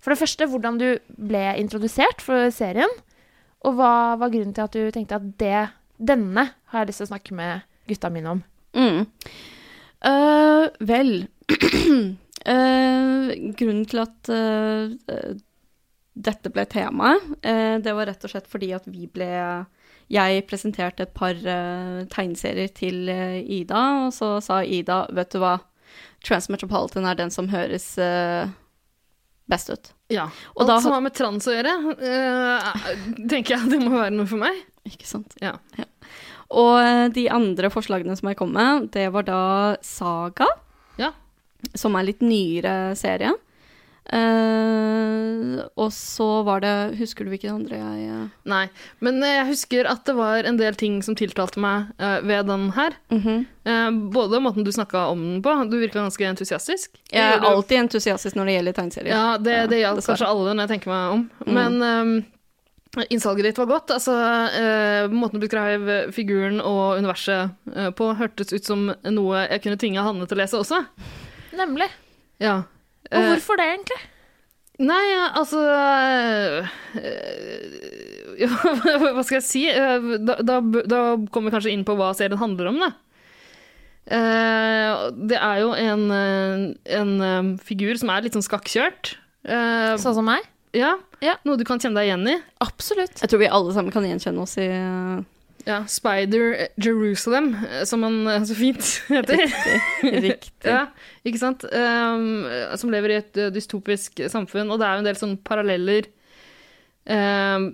For 0.01 0.13
det 0.13 0.21
første, 0.23 0.47
hvordan 0.49 0.79
du 0.81 0.87
ble 1.21 1.43
introdusert 1.61 2.23
for 2.25 2.49
serien, 2.57 2.89
og 3.69 3.77
hva 3.77 4.17
var 4.17 4.31
grunnen 4.33 4.55
til 4.57 4.65
at 4.65 4.77
du 4.77 4.89
tenkte 4.95 5.19
at 5.19 5.27
det, 5.41 5.67
denne 6.01 6.47
har 6.73 6.81
jeg 6.81 6.89
lyst 6.89 7.03
til 7.03 7.09
å 7.09 7.11
snakke 7.11 7.37
med 7.37 7.67
gutta 7.91 8.09
mine 8.13 8.33
om? 8.33 8.41
Mm. 8.73 9.05
Uh, 10.01 10.73
vel 10.89 11.13
uh, 12.49 13.29
Grunnen 13.61 13.85
til 13.91 14.01
at 14.01 14.33
dette 16.21 16.53
ble 16.53 16.65
temaet, 16.73 17.29
det 17.45 17.93
var 17.97 18.09
rett 18.09 18.25
og 18.25 18.33
slett 18.33 18.49
fordi 18.49 18.73
at 18.77 18.89
vi 18.89 19.05
ble 19.13 19.29
Jeg 20.11 20.45
presenterte 20.51 21.07
et 21.07 21.13
par 21.15 21.37
uh, 21.39 22.01
tegneserier 22.11 22.73
til 22.75 23.05
uh, 23.07 23.39
Ida, 23.41 23.83
og 24.07 24.15
så 24.17 24.33
sa 24.43 24.61
Ida, 24.67 25.05
vet 25.15 25.31
du 25.35 25.39
hva, 25.43 25.59
Transmetropolitan 26.27 27.07
er 27.09 27.17
den 27.17 27.31
som 27.33 27.49
høres 27.49 27.93
uh, 28.03 28.51
best 29.51 29.71
ut. 29.73 29.93
Ja. 30.13 30.27
Og 30.57 30.65
Alt 30.67 30.73
da 30.73 30.81
som 30.83 30.97
har 30.97 31.05
med 31.05 31.15
trans 31.17 31.47
å 31.49 31.55
gjøre, 31.55 31.73
tenker 33.31 33.57
jeg 33.57 33.71
det 33.73 33.81
må 33.83 33.95
være 33.97 34.13
noe 34.19 34.29
for 34.31 34.43
meg. 34.43 34.59
Ikke 34.91 35.09
sant? 35.09 35.35
Ja. 35.43 35.55
Og 36.51 36.73
eh, 36.83 37.07
de 37.15 37.27
andre 37.31 37.71
forslagene 37.73 38.17
som 38.19 38.31
jeg 38.31 38.39
kom 38.41 38.53
med, 38.55 38.89
det 38.95 39.09
var 39.15 39.27
da 39.29 39.43
Saga, 39.87 40.49
Ja. 40.99 41.13
som 41.79 41.95
er 41.99 42.09
litt 42.09 42.25
nyere 42.25 42.97
serie. 42.99 43.33
Eh, 44.11 45.61
og 45.79 45.93
så 45.95 46.27
var 46.43 46.65
det 46.65 46.73
Husker 46.99 47.23
du 47.23 47.31
hvilke 47.31 47.51
andre 47.53 47.79
jeg 47.79 48.09
uh... 48.11 48.25
Nei. 48.51 48.65
Men 48.99 49.21
eh, 49.23 49.37
jeg 49.37 49.49
husker 49.53 49.87
at 49.91 50.03
det 50.09 50.17
var 50.19 50.49
en 50.49 50.59
del 50.59 50.75
ting 50.79 50.99
som 51.07 51.15
tiltalte 51.19 51.63
meg 51.63 51.93
uh, 52.03 52.19
ved 52.27 52.51
den 52.51 52.71
her. 52.77 52.99
mhm. 53.15 53.47
Eh, 53.71 53.91
både 54.11 54.41
måten 54.41 54.65
du 54.65 54.73
snakka 54.73 55.05
om 55.13 55.21
den 55.21 55.43
på, 55.45 55.53
du 55.69 55.77
virka 55.79 56.01
ganske 56.01 56.25
entusiastisk. 56.25 56.97
Jeg 57.13 57.37
er 57.37 57.45
alltid 57.45 57.83
entusiastisk 57.85 58.39
når 58.39 58.49
det 58.49 58.55
gjelder 58.55 58.77
tegneserier. 58.79 59.13
Ja, 59.13 59.37
det, 59.39 59.57
det 59.71 59.83
gjaldt 59.83 60.07
kanskje 60.09 60.31
alle 60.33 60.55
når 60.55 60.65
jeg 60.65 60.73
tenker 60.73 60.91
meg 60.91 61.13
om. 61.13 61.25
Mm. 61.45 61.53
Men 61.59 61.77
ehm, 61.85 62.15
innsalget 63.13 63.51
ditt 63.51 63.61
var 63.61 63.69
godt. 63.71 63.93
Altså, 63.95 64.17
eh, 64.57 65.13
måten 65.13 65.39
du 65.39 65.45
beskrev 65.45 66.13
figuren 66.17 66.59
og 66.65 66.99
universet 67.05 67.53
eh, 67.77 67.93
på, 67.95 68.11
hørtes 68.19 68.57
ut 68.57 68.73
som 68.73 68.89
noe 68.89 69.45
jeg 69.45 69.63
kunne 69.67 69.79
tvinge 69.85 70.09
Hanne 70.09 70.27
til 70.27 70.41
å 70.41 70.43
lese 70.43 70.65
også. 70.65 70.81
Nemlig. 71.61 71.91
Ja. 72.43 72.63
Og 73.11 73.19
Eh, 73.19 73.29
hvorfor 73.35 73.59
det, 73.59 73.67
egentlig? 73.75 74.01
Nei, 74.81 75.07
altså 75.37 75.61
øh, 75.61 76.69
ja, 78.41 78.49
Hva 78.49 79.25
skal 79.27 79.37
jeg 79.41 79.45
si? 79.47 79.65
Eh, 79.69 80.07
Da, 80.25 80.39
da, 80.41 80.61
da 80.89 81.01
kommer 81.33 81.51
vi 81.51 81.55
kanskje 81.57 81.75
inn 81.75 81.85
på 81.89 81.97
hva 81.99 82.13
serien 82.17 82.41
handler 82.41 82.71
om, 82.71 82.79
da. 82.87 82.91
Eh, 84.11 85.11
det 85.31 85.37
er 85.39 85.59
jo 85.63 85.73
en, 85.77 86.07
eh, 86.15 86.63
en 87.01 87.13
eh, 87.27 87.51
figur 87.67 87.99
som 88.01 88.11
er 88.15 88.25
litt 88.25 88.35
sånn 88.39 88.47
skakkjørt. 88.47 89.15
Eh, 89.47 89.93
Sånn 90.01 90.17
som 90.17 90.27
meg? 90.29 90.47
ja, 90.77 90.97
Ja. 91.21 91.35
Noe 91.45 91.59
du 91.59 91.65
kan 91.69 91.79
kjenne 91.83 91.99
deg 92.01 92.09
igjen 92.09 92.27
i. 92.31 92.39
Absolutt. 92.65 93.21
Jeg 93.21 93.29
tror 93.33 93.41
vi 93.43 93.49
alle 93.51 93.73
sammen 93.77 93.93
kan 93.93 94.05
gjenkjenne 94.07 94.41
oss 94.45 94.57
i 94.61 94.67
eh, 94.71 95.21
Ja, 95.67 95.83
Spider 95.89 96.69
Jerusalem, 96.81 97.53
eh, 97.67 97.85
som 97.85 98.03
han 98.07 98.27
eh, 98.27 98.45
så 98.49 98.57
fint 98.57 98.93
heter. 99.13 99.43
Riktig. 99.45 100.23
riktig. 100.25 100.71
Ja, 100.71 100.87
ikke 101.25 101.43
sant? 101.43 101.67
Um, 101.69 102.47
som 102.81 102.93
lever 102.93 103.13
i 103.13 103.19
et 103.21 103.43
dystopisk 103.55 104.23
samfunn, 104.33 104.71
og 104.71 104.81
det 104.81 104.89
er 104.89 104.97
jo 104.97 105.05
en 105.05 105.11
del 105.11 105.21
sånne 105.21 105.41
paralleller 105.45 106.09
um, 107.05 107.71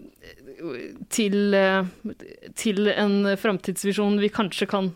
til, 1.12 1.54
uh, 1.54 2.12
til 2.56 2.90
en 2.92 3.32
framtidsvisjon 3.38 4.20
vi 4.22 4.32
kanskje 4.32 4.68
kan 4.70 4.92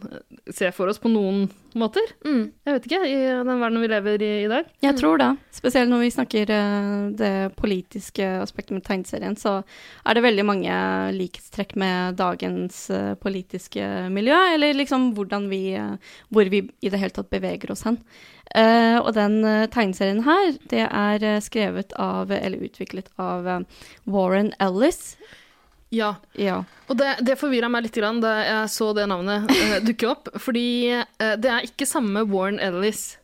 se 0.51 0.71
for 0.75 0.91
oss 0.91 1.01
på 1.03 1.11
noen 1.13 1.49
måter. 1.79 2.03
Mm. 2.27 2.51
Jeg 2.67 2.75
vet 2.75 2.87
ikke, 2.89 3.01
i 3.07 3.19
den 3.47 3.61
verden 3.63 3.83
vi 3.83 3.91
lever 3.91 4.25
i 4.25 4.31
i 4.45 4.49
dag. 4.51 4.67
Jeg 4.83 4.97
tror 4.99 5.21
det. 5.21 5.29
Spesielt 5.55 5.91
når 5.91 6.03
vi 6.03 6.11
snakker 6.15 6.53
eh, 6.55 7.05
det 7.19 7.35
politiske 7.59 8.27
aspektet 8.41 8.75
med 8.75 8.85
tegneserien, 8.87 9.37
så 9.39 9.61
er 10.05 10.17
det 10.17 10.25
veldig 10.25 10.47
mange 10.49 10.81
likhetstrekk 11.15 11.77
med 11.81 12.19
dagens 12.19 12.83
eh, 12.95 13.15
politiske 13.21 13.87
miljø, 14.11 14.39
eller 14.57 14.75
liksom 14.79 15.13
hvordan 15.15 15.49
vi 15.53 15.77
eh, 15.79 15.97
Hvor 16.31 16.49
vi 16.51 16.65
i 16.81 16.91
det 16.91 16.99
hele 16.99 17.15
tatt 17.15 17.31
beveger 17.31 17.71
oss 17.71 17.85
hen. 17.87 18.01
Uh, 18.51 18.99
og 19.07 19.13
den 19.15 19.45
uh, 19.47 19.69
tegneserien 19.71 20.25
her, 20.27 20.57
det 20.73 20.83
er 20.83 21.23
uh, 21.23 21.43
skrevet 21.43 21.93
av, 21.95 22.33
eller 22.35 22.65
utviklet 22.67 23.07
av 23.21 23.47
eh, 23.47 23.85
Warren 24.11 24.51
Ellis. 24.59 25.15
Ja, 25.91 26.13
Ja. 26.39 26.61
og 26.89 26.97
det, 27.01 27.17
det 27.27 27.35
forvirra 27.41 27.69
meg 27.73 27.83
litt 27.89 27.97
grann 27.99 28.21
da 28.23 28.37
jeg 28.45 28.69
så 28.71 28.93
det 28.95 29.09
navnet 29.11 29.51
uh, 29.51 29.79
dukke 29.89 30.07
opp, 30.13 30.29
fordi 30.39 30.67
uh, 30.95 31.35
det 31.41 31.51
er 31.51 31.67
ikke 31.67 31.89
samme 31.91 32.23
Warren 32.31 32.61
Ellis 32.63 33.17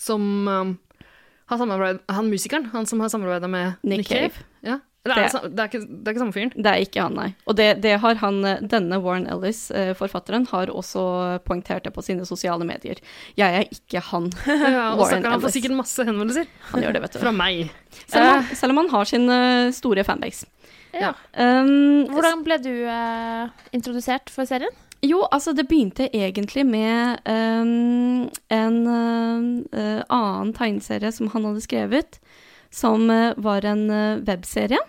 som 0.00 0.24
um, 0.48 0.72
har 1.52 1.60
samarbeidet 1.60 2.00
Han 2.16 2.30
musikeren, 2.32 2.70
han 2.72 2.86
som 2.88 3.00
har 3.04 3.12
samarbeida 3.12 3.46
med 3.52 3.74
Nick 3.84 4.06
Nick 4.06 4.08
Cave. 4.08 4.44
Ja. 4.64 4.78
Eller 5.04 5.18
er 5.20 5.26
det, 5.28 5.32
Det- 5.42 5.50
det, 5.52 5.60
er 5.60 5.68
ikke, 5.68 5.80
det 5.84 6.08
er 6.08 6.14
ikke 6.14 6.22
samme 6.22 6.32
fyren? 6.32 6.52
Det 6.56 6.70
er 6.72 6.80
ikke 6.86 7.02
han, 7.04 7.14
nei. 7.20 7.26
Og 7.44 7.56
det, 7.60 7.66
det 7.84 7.92
har 8.00 8.14
han, 8.22 8.38
eh, 8.48 8.62
denne 8.72 8.96
Warren 9.04 9.26
Ellis, 9.28 9.66
uh, 9.76 9.92
forfatteren, 9.98 10.46
har 10.48 10.72
også 10.72 11.02
poengtert 11.44 11.84
det 11.84 11.92
på 11.92 12.00
sine 12.06 12.24
sosiale 12.24 12.64
medier. 12.64 12.96
Jeg 13.36 13.58
er 13.60 13.68
ikke 13.68 14.00
han. 14.08 14.30
Ja, 14.48 14.94
og 14.94 15.02
Warren 15.04 15.20
Ellis. 15.20 15.28
han 15.34 15.44
får 15.44 15.54
sikkert 15.58 15.76
masse 15.76 16.08
henvendelser 16.08 16.48
Han 16.72 16.86
gjør 16.86 16.96
det, 16.96 17.02
vet 17.04 17.18
du. 17.18 17.20
fra 17.20 17.34
meg. 17.36 17.68
Selv 18.08 18.24
om, 18.24 18.32
han, 18.32 18.56
selv 18.56 18.72
om 18.72 18.80
han 18.80 18.92
har 18.96 19.12
sin 19.12 19.28
store 19.76 20.08
fanbase. 20.08 20.48
Ja. 20.94 21.12
Um, 21.34 22.06
Hvordan 22.12 22.44
ble 22.46 22.58
du 22.62 22.72
uh, 22.86 23.50
introdusert 23.74 24.30
for 24.32 24.48
serien? 24.48 24.72
Jo, 25.04 25.26
altså 25.28 25.52
det 25.52 25.66
begynte 25.68 26.08
egentlig 26.16 26.64
med 26.64 27.20
um, 27.28 28.24
en 28.48 28.78
uh, 28.88 30.00
annen 30.08 30.54
tegneserie 30.56 31.12
som 31.12 31.28
han 31.34 31.50
hadde 31.50 31.64
skrevet, 31.64 32.20
som 32.72 33.10
uh, 33.10 33.34
var 33.36 33.66
en 33.68 33.84
webserie. 34.24 34.80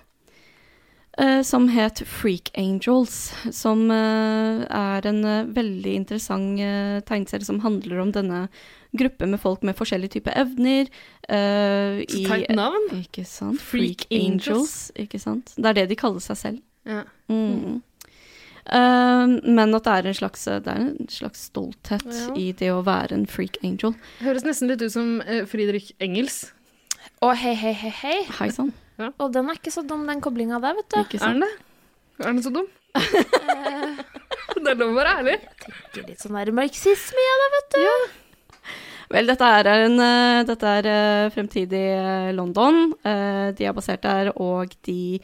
Uh, 1.20 1.42
som 1.44 1.68
het 1.72 2.02
Freak 2.08 2.50
Angels, 2.58 3.32
som 3.56 3.86
uh, 3.92 4.66
er 4.68 5.08
en 5.12 5.22
uh, 5.26 5.46
veldig 5.56 5.94
interessant 6.02 6.60
uh, 6.60 7.00
tegneserie 7.08 7.46
som 7.48 7.60
handler 7.64 8.00
om 8.04 8.12
denne 8.16 8.48
gruppe 8.96 9.28
med 9.28 9.40
folk 9.44 9.64
med 9.68 9.76
forskjellige 9.76 10.18
typer 10.20 10.36
evner. 10.40 10.88
uh, 11.30 12.00
Så 12.06 12.22
i- 12.22 12.26
teit 12.30 12.54
navn. 12.56 12.86
Ikke 13.02 13.26
sant? 13.28 13.60
Freak 13.60 14.06
Freak, 14.08 14.22
Angels. 14.22 14.48
Angels. 14.48 14.78
Ikke 14.96 15.20
sant? 15.20 15.54
Det 15.58 15.66
er 15.66 15.74
det 15.82 15.90
de 15.90 15.96
kaller 16.00 16.20
seg 16.24 16.38
selv. 16.38 16.62
Ja. 16.86 17.04
Mm. 17.30 17.82
Uh, 18.66 19.28
men 19.46 19.76
at 19.78 19.84
det 19.86 19.92
er 19.94 20.08
en 20.10 20.16
slags, 20.18 20.46
det 20.46 20.68
er 20.72 20.80
en 20.88 21.08
slags 21.12 21.44
stolthet 21.52 22.02
Ja. 22.10 22.32
i 22.34 22.48
det 22.58 22.72
å 22.74 22.80
være 22.86 23.14
en 23.14 23.28
freak 23.30 23.60
angel. 23.64 23.94
Høres 24.26 24.44
nesten 24.48 24.68
litt 24.72 24.82
ut 24.82 24.92
som 24.92 25.20
eh, 25.22 25.44
Friedrich 25.46 25.92
Engels. 26.02 26.52
Å, 27.22 27.30
hei, 27.38 27.54
hei, 27.54 27.74
hei, 27.78 27.92
hei. 28.02 28.18
Hei 28.40 28.50
sann. 28.50 28.74
Og 29.00 29.32
den 29.36 29.50
er 29.52 29.60
ikke 29.60 29.74
så 29.74 29.84
dum, 29.88 30.06
den 30.08 30.22
koblinga 30.24 30.60
der, 30.64 30.76
vet 30.78 30.90
du. 30.94 31.00
Ikke 31.04 31.22
Er 31.22 31.34
den 31.36 31.46
det? 31.46 31.54
Er 32.24 32.30
den 32.32 32.44
så 32.46 32.52
dum? 32.56 32.68
det 34.64 34.72
er 34.72 34.78
lov 34.80 34.94
å 34.94 35.00
være 35.00 35.16
ærlig. 35.20 35.40
tenker 35.66 36.08
litt 36.14 36.24
sånn 36.24 36.38
der 36.40 36.54
marxisme 36.56 37.26
i 37.26 37.34
det, 37.42 37.50
vet 37.56 37.76
du. 37.76 38.22
Vel, 39.16 39.28
dette 39.30 39.50
er, 39.60 39.68
en, 39.86 40.00
eh, 40.02 40.44
dette 40.48 40.72
er 40.80 40.88
eh, 40.90 41.32
fremtidig 41.36 41.84
eh, 41.94 42.30
London. 42.34 42.88
Eh, 43.06 43.52
de 43.58 43.68
er 43.68 43.76
basert 43.78 44.06
der, 44.08 44.32
og 44.42 44.74
de 44.88 45.20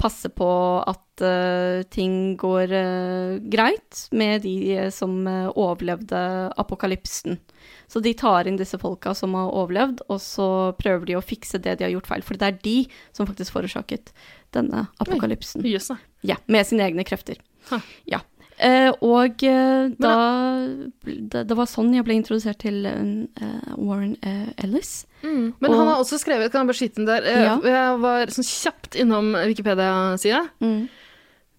passer 0.00 0.30
på 0.32 0.48
at 0.88 1.20
eh, 1.20 1.82
ting 1.92 2.36
går 2.40 2.72
eh, 2.72 3.38
greit 3.52 4.06
med 4.16 4.42
de 4.46 4.54
eh, 4.76 4.90
som 4.94 5.26
eh, 5.28 5.50
overlevde 5.52 6.20
apokalypsen. 6.56 7.36
Så 7.92 8.00
de 8.00 8.14
tar 8.16 8.48
inn 8.48 8.56
disse 8.56 8.78
folka 8.80 9.12
som 9.14 9.34
har 9.36 9.50
overlevd, 9.52 10.00
og 10.08 10.18
så 10.24 10.46
prøver 10.80 11.04
de 11.10 11.18
å 11.18 11.24
fikse 11.24 11.60
det 11.60 11.76
de 11.78 11.84
har 11.84 11.92
gjort 11.92 12.08
feil. 12.08 12.22
For 12.24 12.40
det 12.40 12.48
er 12.48 12.58
de 12.64 12.76
som 13.12 13.28
faktisk 13.28 13.52
forårsaket 13.52 14.14
denne 14.56 14.86
apokalypsen. 15.02 15.60
Oi, 15.66 15.74
yes, 15.76 15.90
Ja, 16.24 16.36
med 16.48 16.64
sine 16.66 16.86
egne 16.88 17.04
krefter. 17.04 17.36
Ha. 17.68 17.82
Ja. 18.08 18.22
Eh, 18.62 18.92
og 19.02 19.42
eh, 19.42 19.88
da 19.98 20.12
det, 21.04 21.44
det 21.50 21.56
var 21.58 21.66
sånn 21.66 21.92
jeg 21.96 22.04
ble 22.06 22.14
introdusert 22.14 22.60
til 22.62 22.84
uh, 22.86 23.72
Warren 23.80 24.12
uh, 24.22 24.52
Ellis. 24.62 25.04
Men 25.24 25.52
Og- 25.60 25.74
han 25.76 25.88
har 25.88 26.00
også 26.02 26.18
skrevet, 26.22 26.52
kan 26.52 26.62
jeg 26.62 26.70
bare 26.70 26.78
skyte 26.80 27.00
inn 27.02 27.08
der, 27.08 27.26
Ja. 27.26 27.56
jeg 27.64 28.00
var 28.04 28.26
sånn 28.34 28.46
kjapt 28.46 28.96
innom 29.02 29.32
Wikipedia-sida, 29.34 30.44
Mm. 30.62 30.88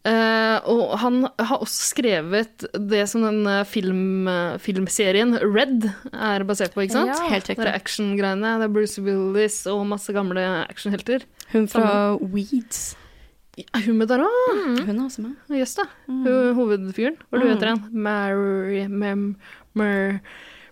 Eh, 0.10 0.58
og 0.70 0.98
han 1.00 1.22
har 1.40 1.62
også 1.64 1.94
skrevet 1.94 2.66
det 2.90 3.04
som 3.12 3.24
den 3.26 3.42
eh, 3.48 3.64
film, 3.68 4.28
eh, 4.28 4.58
filmserien 4.64 5.36
Red 5.42 5.88
er 6.12 6.44
basert 6.48 6.76
på, 6.76 6.84
ikke 6.86 6.98
sant? 6.98 7.14
Ja. 7.14 7.30
Helt 7.32 7.48
Det 7.52 7.60
er 7.60 7.78
actiongreiene, 7.78 8.58
det 8.62 8.68
er 8.68 8.74
Bruce 8.76 9.02
Willis 9.04 9.62
og 9.72 9.86
masse 9.88 10.14
gamle 10.16 10.44
actionhelter. 10.68 11.24
Hun 11.54 11.68
fra 11.72 12.16
Weeds. 12.20 12.96
Er 13.64 13.84
hun 13.86 14.00
med 14.00 14.10
der 14.10 14.24
òg? 14.26 14.86
Hun 14.88 14.96
er 14.98 15.04
også 15.06 15.22
med. 15.22 15.36
Jøss, 15.54 15.76
da. 15.78 15.84
Hun, 16.08 16.24
hovedfiguren. 16.58 17.20
Hva 17.30 17.38
Mm. 17.44 17.50
heter 17.54 17.70
hun? 17.76 17.84
Mary 17.94 18.88
Mem... 18.90 19.36
Mer... 19.78 20.20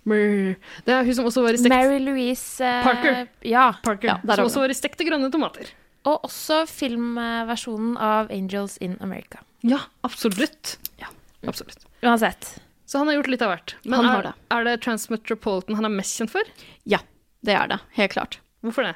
Mer... 0.04 0.56
Det 0.86 0.94
er 0.96 1.06
hun 1.06 1.14
som 1.14 1.28
også 1.30 1.44
var 1.46 1.54
i 1.54 1.60
stekt 1.62 1.70
Mary 1.70 2.00
Louise 2.02 2.58
uh, 2.58 2.82
Parker. 2.82 3.28
Ja. 3.46 3.68
Parker. 3.86 4.16
Ja, 4.18 4.36
som 4.36 4.48
også 4.48 4.64
var 4.64 4.74
i 4.74 4.78
stekte 4.78 5.06
grønne 5.06 5.30
tomater. 5.34 5.70
Og 6.10 6.26
også 6.26 6.64
filmversjonen 6.70 7.96
av 8.02 8.32
Angels 8.34 8.78
in 8.82 8.98
America. 9.02 9.44
Ja, 9.62 9.84
absolutt. 10.08 10.78
Ja. 10.98 11.12
Absolutt. 11.48 11.86
Uansett. 12.02 12.56
Så 12.86 12.98
han 12.98 13.08
har 13.08 13.16
gjort 13.20 13.30
litt 13.32 13.44
av 13.46 13.54
hvert. 13.54 13.76
Men 13.84 14.00
Han 14.02 14.06
er, 14.06 14.12
har 14.12 14.24
det. 14.28 14.34
er 14.52 14.66
det 14.68 14.74
Transmetropolitan 14.84 15.78
han 15.80 15.88
er 15.88 15.94
mest 15.94 16.18
kjent 16.20 16.34
for? 16.34 16.50
Ja, 16.90 17.00
det 17.46 17.56
er 17.56 17.70
det. 17.72 17.80
Helt 17.98 18.14
klart. 18.18 18.40
Hvorfor 18.66 18.90
det? 18.90 18.96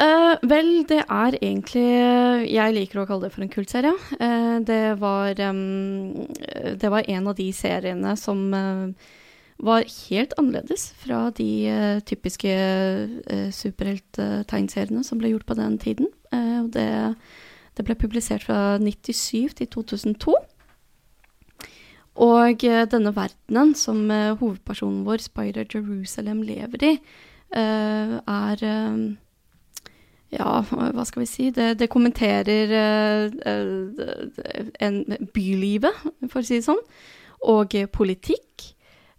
Uh, 0.00 0.36
vel, 0.46 0.84
det 0.86 1.00
er 1.02 1.34
egentlig 1.42 1.82
Jeg 2.46 2.74
liker 2.76 3.00
å 3.02 3.06
kalle 3.08 3.26
det 3.26 3.32
for 3.34 3.42
en 3.44 3.50
kultserie. 3.52 3.90
Uh, 4.20 4.60
det 4.64 4.94
var 5.00 5.40
em, 5.42 5.58
Det 6.78 6.92
var 6.92 7.08
en 7.10 7.26
av 7.32 7.34
de 7.36 7.48
seriene 7.52 8.14
som 8.16 8.44
eh, 8.54 9.10
var 9.62 9.84
helt 10.08 10.34
annerledes 10.38 10.90
fra 11.02 11.30
de 11.36 11.48
uh, 11.68 12.00
typiske 12.06 12.50
uh, 13.30 13.50
superhelttegneseriene 13.52 15.04
som 15.04 15.20
ble 15.20 15.34
gjort 15.34 15.46
på 15.48 15.56
den 15.58 15.78
tiden. 15.78 16.08
Uh, 16.32 16.64
det, 16.72 17.14
det 17.76 17.86
ble 17.86 17.96
publisert 17.98 18.46
fra 18.48 18.78
97 18.80 19.56
til 19.60 19.68
2002. 19.68 20.36
Og 22.20 22.64
denne 22.92 23.12
verdenen 23.16 23.70
som 23.78 24.02
hovedpersonen 24.10 25.06
vår, 25.06 25.22
Spider 25.24 25.64
Jerusalem, 25.64 26.42
lever 26.44 26.82
i, 26.84 26.90
er 27.54 28.64
ja, 30.34 30.50
hva 30.68 31.06
skal 31.08 31.22
vi 31.22 31.28
si? 31.30 31.46
Det, 31.54 31.78
det 31.80 31.88
kommenterer 31.88 32.74
en 34.84 35.00
bylivet, 35.32 36.02
for 36.26 36.42
å 36.42 36.44
si 36.44 36.58
det 36.58 36.66
sånn, 36.66 36.82
og 37.54 37.78
politikk. 37.94 38.74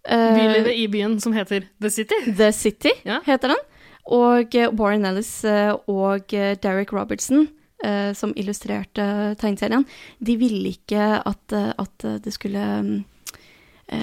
Eh, 0.08 0.34
Bylivet 0.34 0.74
i 0.74 0.88
byen 0.90 1.20
som 1.22 1.32
heter 1.36 1.66
The 1.80 1.90
City. 1.90 2.14
The 2.36 2.52
City 2.52 2.90
Ja. 3.06 3.20
heter 3.26 3.48
den. 3.54 3.60
Og 4.10 4.54
eh, 4.58 4.70
Warren 4.74 5.04
Ellis 5.06 5.44
eh, 5.44 5.74
og 5.86 6.26
Derek 6.62 6.92
Robertson, 6.92 7.48
som 8.14 8.30
illustrerte 8.38 9.34
tegneserien, 9.40 9.82
de 10.22 10.36
ville 10.38 10.68
ikke 10.70 11.02
at, 11.26 11.52
at 11.52 12.04
det 12.22 12.30
skulle 12.32 12.62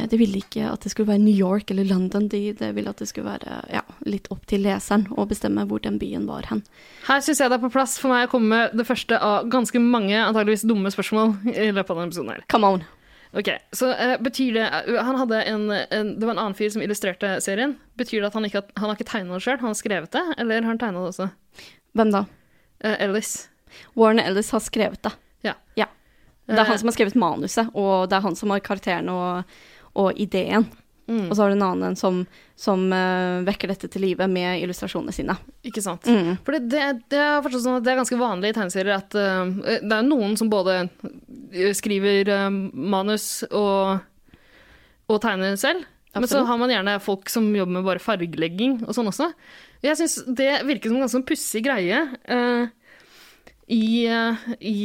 De 0.10 0.18
ville 0.20 0.42
ikke 0.44 0.66
at 0.68 0.84
det 0.84 0.92
skulle 0.92 1.08
være 1.08 1.24
New 1.24 1.34
York 1.34 1.72
eller 1.72 1.88
London. 1.88 2.28
De, 2.28 2.52
de 2.54 2.74
ville 2.76 2.90
at 2.92 3.00
det 3.00 3.08
skulle 3.08 3.32
være 3.32 3.62
ja, 3.72 3.82
litt 4.06 4.28
opp 4.36 4.44
til 4.52 4.62
leseren 4.68 5.08
å 5.16 5.24
bestemme 5.26 5.64
hvor 5.66 5.80
den 5.80 5.96
byen 5.98 6.28
var 6.28 6.44
hen. 6.52 6.60
Her 7.08 7.24
syns 7.24 7.40
jeg 7.40 7.50
det 7.50 7.56
er 7.58 7.64
på 7.64 7.72
plass 7.72 7.96
for 7.98 8.12
meg 8.12 8.28
å 8.28 8.32
komme 8.36 8.52
med 8.52 8.76
det 8.78 8.86
første 8.86 9.16
av 9.16 9.48
ganske 9.50 9.80
mange 9.80 10.20
antageligvis 10.20 10.68
dumme 10.68 10.92
spørsmål 10.92 11.38
i 11.56 11.72
løpet 11.72 11.90
av 11.96 12.02
denne 12.04 12.12
episoden. 12.12 12.36
her. 12.36 12.44
Come 12.52 12.68
on. 12.76 12.84
Ok, 13.38 13.50
så 13.78 13.92
uh, 13.94 14.16
betyr 14.26 14.56
det 14.58 14.64
Han 15.06 15.18
hadde 15.20 15.44
en, 15.46 15.68
en 15.70 16.08
Det 16.18 16.26
var 16.26 16.34
en 16.34 16.42
annen 16.48 16.56
fyr 16.58 16.72
som 16.74 16.82
illustrerte 16.82 17.36
serien. 17.46 17.76
Betyr 18.00 18.24
det 18.24 18.32
at 18.32 18.38
han 18.40 18.48
ikke, 18.48 18.64
han 18.74 18.90
har 18.90 18.98
ikke 18.98 19.10
tegna 19.12 19.38
det 19.38 19.46
sjøl? 19.46 19.60
Han 19.62 19.70
har 19.70 19.78
skrevet 19.78 20.12
det, 20.16 20.26
eller 20.42 20.64
har 20.64 20.72
han 20.72 20.82
tegna 20.82 21.04
det 21.04 21.12
også? 21.14 21.30
Hvem 21.94 22.14
da? 22.16 22.26
Uh, 22.82 22.96
Ellis. 22.98 23.34
Warren 23.94 24.24
Ellis 24.24 24.50
har 24.56 24.64
skrevet 24.66 25.02
det. 25.06 25.14
Ja. 25.78 25.86
Det 26.50 26.58
er 26.58 26.66
han 26.66 26.80
som 26.82 26.90
har 26.90 26.96
skrevet 26.96 27.18
manuset, 27.20 27.70
og 27.78 28.10
det 28.10 28.18
er 28.18 28.26
han 28.26 28.38
som 28.38 28.50
har 28.50 28.62
karakteren 28.66 29.10
og, 29.14 29.58
og 29.94 30.18
ideen. 30.18 30.66
Mm, 31.10 31.26
Og 31.28 31.36
så 31.36 31.44
har 31.44 31.52
du 31.52 31.58
en 31.58 31.66
annen 31.66 31.98
som, 32.00 32.22
som 32.60 32.86
uh, 32.94 33.42
vekker 33.48 33.72
dette 33.74 33.90
til 33.92 34.04
live 34.06 34.28
med 34.32 34.62
illustrasjonene 34.64 35.14
sine. 35.16 35.36
Ikke 35.68 35.84
sant. 35.84 36.08
Mm. 36.08 36.38
For 36.46 36.56
det, 36.56 36.70
det, 36.72 36.84
det 37.14 37.20
er 37.22 37.58
sånn 37.58 37.80
at 37.80 37.86
det 37.86 37.94
er 37.94 38.02
ganske 38.02 38.20
vanlig 38.20 38.54
i 38.54 38.58
tegneserier 38.58 38.96
at 39.00 39.18
uh, 39.18 39.50
det 39.82 39.96
er 39.96 40.08
noen 40.08 40.38
som 40.40 40.52
både 40.52 40.84
skriver 41.78 42.30
uh, 42.32 42.48
manus 42.52 43.42
og, 43.50 44.00
og 45.10 45.22
tegner 45.26 45.60
selv. 45.60 45.88
Men 46.16 46.26
så 46.26 46.42
har 46.46 46.58
man 46.58 46.72
gjerne 46.74 46.98
folk 47.06 47.30
som 47.30 47.46
jobber 47.54 47.76
med 47.78 47.86
bare 47.86 48.02
fargelegging 48.02 48.80
og 48.88 48.96
sånn 48.98 49.12
også. 49.12 49.30
Jeg 49.86 50.00
syns 50.00 50.18
det 50.26 50.50
virker 50.68 50.90
som 50.90 50.98
en 50.98 51.06
ganske 51.06 51.22
pussig 51.30 51.62
greie 51.64 52.00
i, 53.70 54.10
i 54.10 54.80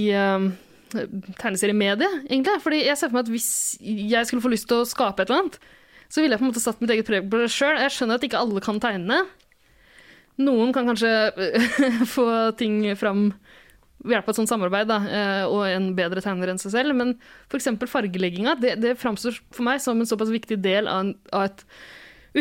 tegneseriemediet, 1.41 2.27
egentlig. 2.29 2.59
Fordi 2.63 2.83
jeg 2.85 2.99
ser 2.99 3.11
for 3.11 3.19
meg 3.19 3.27
at 3.27 3.33
hvis 3.33 3.49
jeg 3.83 4.29
skulle 4.29 4.45
få 4.45 4.53
lyst 4.53 4.69
til 4.71 4.83
å 4.83 4.89
skape 4.89 5.25
et 5.25 5.31
eller 5.31 5.45
annet, 5.45 5.59
så 6.15 6.23
ville 6.23 6.37
jeg 6.37 6.43
på 6.43 6.47
en 6.47 6.53
måte 6.53 6.63
satt 6.63 6.83
mitt 6.83 6.93
eget 6.95 7.09
preg 7.09 7.27
på 7.27 7.41
det 7.43 7.51
sjøl. 7.51 7.81
Jeg 7.83 7.91
skjønner 7.91 8.21
at 8.21 8.27
ikke 8.27 8.39
alle 8.39 8.63
kan 8.63 8.79
tegne. 8.83 9.25
Noen 10.47 10.71
kan 10.75 10.87
kanskje 10.87 11.11
eh, 11.11 12.05
få 12.15 12.29
ting 12.59 12.85
fram 12.99 13.33
ved 14.05 14.19
hjelp 14.19 14.29
av 14.29 14.35
et 14.35 14.39
sånt 14.39 14.53
samarbeid 14.53 14.89
da, 14.91 14.99
eh, 15.09 15.43
og 15.49 15.65
en 15.67 15.91
bedre 15.97 16.23
tegner 16.23 16.53
enn 16.53 16.61
seg 16.61 16.75
selv, 16.75 16.95
men 16.99 17.15
f.eks. 17.49 17.71
fargelegginga 17.89 18.59
det, 18.61 18.75
det 18.83 18.99
framstår 19.01 19.39
for 19.55 19.67
meg 19.67 19.81
som 19.83 19.99
en 19.99 20.09
såpass 20.09 20.33
viktig 20.35 20.59
del 20.63 20.91
av, 20.91 21.07
en, 21.07 21.15
av 21.33 21.49
et 21.49 21.65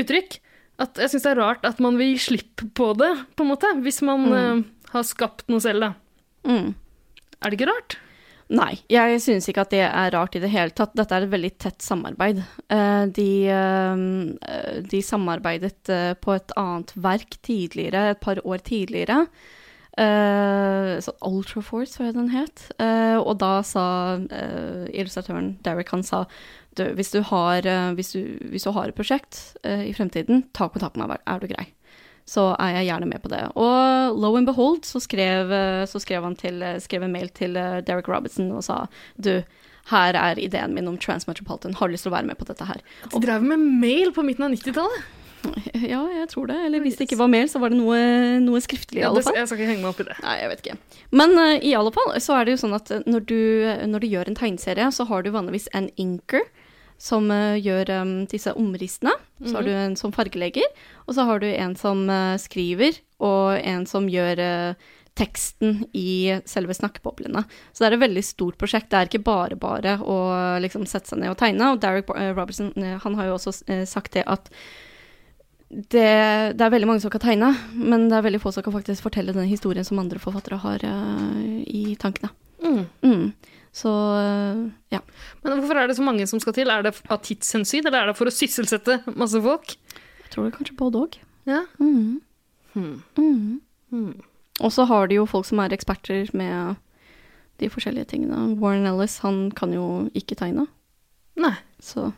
uttrykk 0.03 0.41
at 0.83 0.99
jeg 0.99 1.13
syns 1.13 1.25
det 1.25 1.31
er 1.31 1.39
rart 1.39 1.65
at 1.69 1.79
man 1.83 1.97
vil 1.99 2.11
gi 2.11 2.23
slipp 2.25 2.65
på 2.75 2.91
det, 2.99 3.11
på 3.37 3.45
en 3.45 3.51
måte, 3.53 3.69
hvis 3.85 4.01
man 4.05 4.25
eh, 4.35 4.63
har 4.91 5.07
skapt 5.07 5.47
noe 5.51 5.63
selv. 5.63 5.85
da. 5.85 5.91
Mm. 6.49 6.73
Er 7.39 7.51
det 7.51 7.59
ikke 7.59 7.71
rart? 7.71 7.97
Nei, 8.53 8.75
jeg 8.91 9.17
synes 9.23 9.47
ikke 9.49 9.63
at 9.65 9.71
det 9.73 9.81
er 9.87 10.11
rart 10.13 10.35
i 10.37 10.41
det 10.43 10.51
hele 10.53 10.73
tatt. 10.77 10.93
Dette 10.97 11.17
er 11.17 11.25
et 11.25 11.31
veldig 11.31 11.51
tett 11.61 11.81
samarbeid. 11.81 12.43
Eh, 12.69 13.05
de, 13.15 13.29
eh, 13.49 14.77
de 14.91 15.01
samarbeidet 15.01 15.89
eh, 15.89 16.13
på 16.21 16.35
et 16.35 16.53
annet 16.59 16.93
verk 16.93 17.39
tidligere, 17.41 18.11
et 18.13 18.21
par 18.21 18.41
år 18.45 18.63
tidligere. 18.65 19.25
Så 19.93 21.11
Ultraforce, 21.21 22.01
jeg 22.01 22.15
den 22.15 22.31
het. 22.33 22.63
Og 23.21 23.35
da 23.37 23.59
sa 23.61 23.83
illustratøren 24.89 25.51
Derek 25.61 25.91
han 25.93 26.01
sa 26.01 26.23
hvis, 26.73 27.11
du 27.13 27.19
har, 27.29 27.61
hvis, 27.93 28.09
du, 28.15 28.31
hvis 28.49 28.65
du 28.65 28.71
har 28.73 28.89
et 28.89 28.97
prosjekt 28.97 29.43
i 29.61 29.93
fremtiden, 29.93 30.47
ta 30.49 30.65
kontakt 30.73 30.97
med 30.97 31.11
meg, 31.13 31.21
er 31.29 31.45
du 31.45 31.45
grei? 31.51 31.67
Så 32.29 32.53
er 32.55 32.77
jeg 32.77 32.87
gjerne 32.87 33.09
med 33.09 33.23
på 33.23 33.31
det. 33.33 33.41
Og 33.59 34.19
lo 34.19 34.35
and 34.39 34.47
behold 34.47 34.85
så 34.87 35.01
skrev, 35.03 35.51
eh, 35.51 35.83
så 35.89 35.99
skrev 35.99 36.23
han 36.23 36.37
til, 36.39 36.61
eh, 36.63 36.79
skrev 36.79 37.03
en 37.03 37.11
mail 37.11 37.29
til 37.35 37.57
eh, 37.59 37.81
Derek 37.83 38.07
Robertson 38.07 38.51
og 38.55 38.63
sa 38.63 38.85
du, 39.19 39.43
her 39.91 40.15
er 40.15 40.39
ideen 40.39 40.73
min 40.73 40.87
om 40.87 40.97
Transmetropolitan, 40.97 41.75
har 41.75 41.87
du 41.87 41.97
lyst 41.97 42.07
til 42.07 42.13
å 42.13 42.15
være 42.15 42.29
med 42.29 42.39
på 42.39 42.47
dette 42.47 42.63
her? 42.69 42.79
De 43.11 43.19
drev 43.19 43.43
med 43.43 43.59
mail 43.59 44.13
på 44.15 44.23
midten 44.23 44.47
av 44.47 44.55
90-tallet. 44.55 45.03
Ja, 45.93 45.99
jeg 46.07 46.29
tror 46.31 46.47
det. 46.47 46.55
Eller 46.65 46.79
hvis 46.79 46.95
det 46.95 47.09
ikke 47.09 47.19
var 47.19 47.27
mail, 47.27 47.49
så 47.51 47.59
var 47.59 47.73
det 47.73 47.75
noe, 47.75 47.97
noe 48.39 48.61
skriftlig 48.63 49.01
i 49.01 49.03
alle 49.03 49.19
fall. 49.25 49.35
jeg 49.35 49.49
skal 49.49 49.59
ikke 49.59 49.71
henge 49.73 49.83
meg 49.83 49.89
opp 49.91 49.99
i 49.99 50.05
det. 50.07 50.15
Nei, 50.23 50.35
jeg 50.39 50.51
vet 50.53 50.61
ikke. 50.63 50.99
Men 51.19 51.35
uh, 51.35 51.55
i 51.59 51.73
alle 51.75 51.91
fall 51.91 52.13
så 52.23 52.37
er 52.37 52.47
det 52.47 52.55
jo 52.55 52.61
sånn 52.63 52.77
at 52.77 52.91
når 53.03 53.25
du, 53.27 53.39
når 53.91 54.05
du 54.05 54.07
gjør 54.07 54.31
en 54.31 54.39
tegneserie, 54.39 54.87
så 54.95 55.07
har 55.09 55.25
du 55.25 55.33
vanligvis 55.35 55.67
en 55.75 55.89
inker 55.99 56.47
som 57.01 57.29
eh, 57.31 57.59
gjør 57.63 57.91
um, 58.01 58.11
disse 58.29 58.53
omrissene. 58.57 59.13
Så 59.43 59.57
har 59.57 59.67
du 59.67 59.71
en 59.75 59.95
som 59.99 60.13
fargelegger, 60.15 60.67
og 61.03 61.15
så 61.17 61.25
har 61.27 61.41
du 61.43 61.47
en 61.49 61.75
som 61.79 62.03
eh, 62.09 62.35
skriver, 62.41 62.99
og 63.23 63.57
en 63.59 63.87
som 63.89 64.07
gjør 64.11 64.39
eh, 64.43 64.91
teksten 65.19 65.83
i 65.93 66.39
selve 66.49 66.73
snakkeboblene. 66.73 67.43
Så 67.71 67.83
det 67.83 67.89
er 67.89 67.97
et 67.97 68.05
veldig 68.05 68.23
stort 68.25 68.57
prosjekt. 68.61 68.89
Det 68.89 69.01
er 69.01 69.11
ikke 69.11 69.25
bare 69.27 69.59
bare 69.59 69.99
å 70.01 70.17
liksom 70.63 70.87
sette 70.89 71.11
seg 71.11 71.21
ned 71.21 71.35
og 71.35 71.37
tegne. 71.37 71.73
Og 71.73 71.83
Derek 71.83 72.09
Robertson 72.09 72.71
han 72.73 73.19
har 73.19 73.29
jo 73.29 73.35
også 73.37 73.53
sagt 73.85 74.17
det 74.17 74.25
at 74.25 74.49
det, 75.73 76.53
det 76.57 76.65
er 76.65 76.73
veldig 76.73 76.87
mange 76.89 77.01
som 77.01 77.13
kan 77.13 77.21
tegne, 77.23 77.49
men 77.73 78.07
det 78.09 78.17
er 78.17 78.25
veldig 78.27 78.41
få 78.43 78.51
som 78.53 78.65
kan 78.65 78.75
faktisk 78.75 79.05
fortelle 79.05 79.33
den 79.33 79.49
historien 79.49 79.85
som 79.85 80.01
andre 80.01 80.21
forfattere 80.21 80.59
har 80.61 80.85
uh, 80.85 81.61
i 81.65 81.95
tankene. 81.99 82.29
Mm. 82.63 82.83
Mm. 83.01 83.31
Så 83.73 83.89
ja. 84.93 84.99
Men 85.41 85.57
hvorfor 85.57 85.79
er 85.81 85.89
det 85.89 85.97
så 85.97 86.05
mange 86.05 86.27
som 86.29 86.41
skal 86.41 86.55
til? 86.55 86.69
Er 86.69 86.85
det 86.85 86.93
av 87.09 87.23
tidshensyn, 87.25 87.87
eller 87.87 88.03
er 88.03 88.11
det 88.11 88.17
for 88.19 88.29
å 88.29 88.33
sysselsette 88.33 88.99
masse 89.17 89.41
folk? 89.41 89.73
Jeg 90.21 90.33
tror 90.33 90.45
det 90.45 90.51
er 90.51 90.57
kanskje 90.59 90.77
både 90.77 91.01
òg. 91.07 91.17
Ja. 91.49 91.63
Mm. 91.81 92.21
Hmm. 92.73 92.95
Mm. 93.17 93.61
Hmm. 93.89 94.13
Og 94.61 94.73
så 94.73 94.85
har 94.89 95.09
de 95.09 95.17
jo 95.17 95.29
folk 95.29 95.47
som 95.49 95.61
er 95.63 95.73
eksperter 95.73 96.29
med 96.37 96.77
de 97.61 97.69
forskjellige 97.69 98.13
tingene. 98.13 98.53
Warren 98.61 98.87
Ellis, 98.89 99.19
han 99.25 99.47
kan 99.57 99.73
jo 99.73 100.07
ikke 100.17 100.37
tegne. 100.37 100.67
Nei. 101.39 101.55
Så 101.81 102.11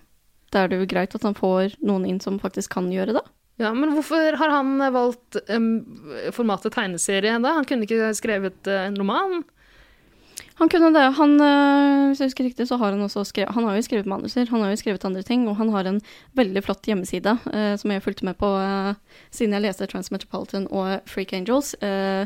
da 0.51 0.63
er 0.63 0.71
det 0.71 0.81
jo 0.81 0.91
greit 0.91 1.15
at 1.17 1.25
han 1.27 1.35
får 1.37 1.79
noen 1.83 2.05
inn 2.07 2.21
som 2.23 2.39
faktisk 2.41 2.75
kan 2.75 2.91
gjøre 2.91 3.17
det. 3.17 3.25
Ja, 3.59 3.71
Men 3.71 3.93
hvorfor 3.95 4.35
har 4.35 4.51
han 4.51 4.79
valgt 4.91 5.37
um, 5.47 5.69
formatet 6.35 6.75
tegneserie 6.75 7.37
da? 7.39 7.53
Han 7.55 7.67
kunne 7.67 7.87
ikke 7.87 8.11
skrevet 8.17 8.67
uh, 8.67 8.81
en 8.89 8.97
roman? 8.99 9.45
Han 10.55 10.69
kunne 10.71 10.93
det. 10.95 11.05
Han, 11.17 11.35
øh, 11.41 12.07
hvis 12.07 12.21
jeg 12.21 12.29
husker 12.29 12.47
riktig, 12.47 12.67
så 12.67 12.77
har 12.79 12.93
han 12.95 13.01
også 13.01 13.25
skrevet 13.27 13.55
Han 13.55 13.63
har 13.67 13.75
jo 13.75 13.81
skrevet 13.81 14.05
manuser, 14.05 14.47
han 14.49 14.61
har 14.61 14.69
jo 14.69 14.75
skrevet 14.79 15.05
andre 15.05 15.21
ting, 15.21 15.49
og 15.49 15.55
han 15.55 15.69
har 15.69 15.83
en 15.83 16.01
veldig 16.33 16.63
flott 16.63 16.87
hjemmeside 16.87 17.37
eh, 17.53 17.75
som 17.77 17.91
jeg 17.91 18.03
fulgte 18.03 18.25
med 18.25 18.37
på 18.39 18.51
eh, 18.59 18.93
siden 19.31 19.53
jeg 19.53 19.65
leste 19.65 19.87
Transmetropolitan 19.91 20.67
og 20.71 21.01
Freak 21.05 21.33
Angels, 21.33 21.73
eh, 21.83 22.25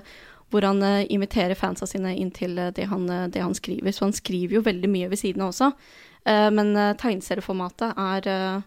hvor 0.49 0.65
han 0.65 0.84
øh, 0.84 1.05
inviterer 1.09 1.57
fansa 1.57 1.86
sine 1.86 2.15
inn 2.15 2.32
til 2.32 2.57
øh, 2.59 2.71
det, 2.75 2.86
han, 2.88 3.07
det 3.07 3.41
han 3.41 3.53
skriver. 3.53 3.91
Så 3.91 4.05
han 4.05 4.13
skriver 4.13 4.59
jo 4.59 4.65
veldig 4.65 4.89
mye 4.89 5.09
ved 5.09 5.17
siden 5.17 5.41
av 5.41 5.49
også. 5.49 5.71
Eh, 6.25 6.49
men 6.53 6.75
tegneserieformatet 6.97 7.97
er 7.97 8.63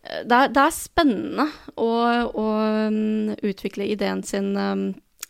det 0.00 0.32
er, 0.32 0.48
det 0.48 0.62
er 0.62 0.72
spennende 0.72 1.46
å, 1.76 1.90
å 2.32 2.46
um, 2.88 3.34
utvikle 3.44 3.84
ideen 3.92 4.22
sin 4.24 4.54
um, 4.56 4.84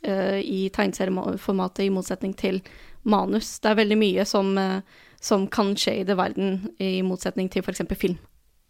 eh, 0.07 0.39
i 0.45 0.69
tegneserieformatet, 0.73 1.85
i 1.87 1.93
motsetning 1.93 2.37
til 2.39 2.61
manus. 3.03 3.59
Det 3.61 3.71
er 3.71 3.81
veldig 3.81 3.99
mye 4.01 4.27
som, 4.29 4.53
eh, 4.59 4.81
som 5.21 5.47
kan 5.53 5.75
skje 5.79 6.01
i 6.01 6.07
det 6.09 6.17
verden, 6.19 6.71
i 6.79 7.01
motsetning 7.07 7.51
til 7.53 7.65
f.eks. 7.65 7.83
film. 7.97 8.19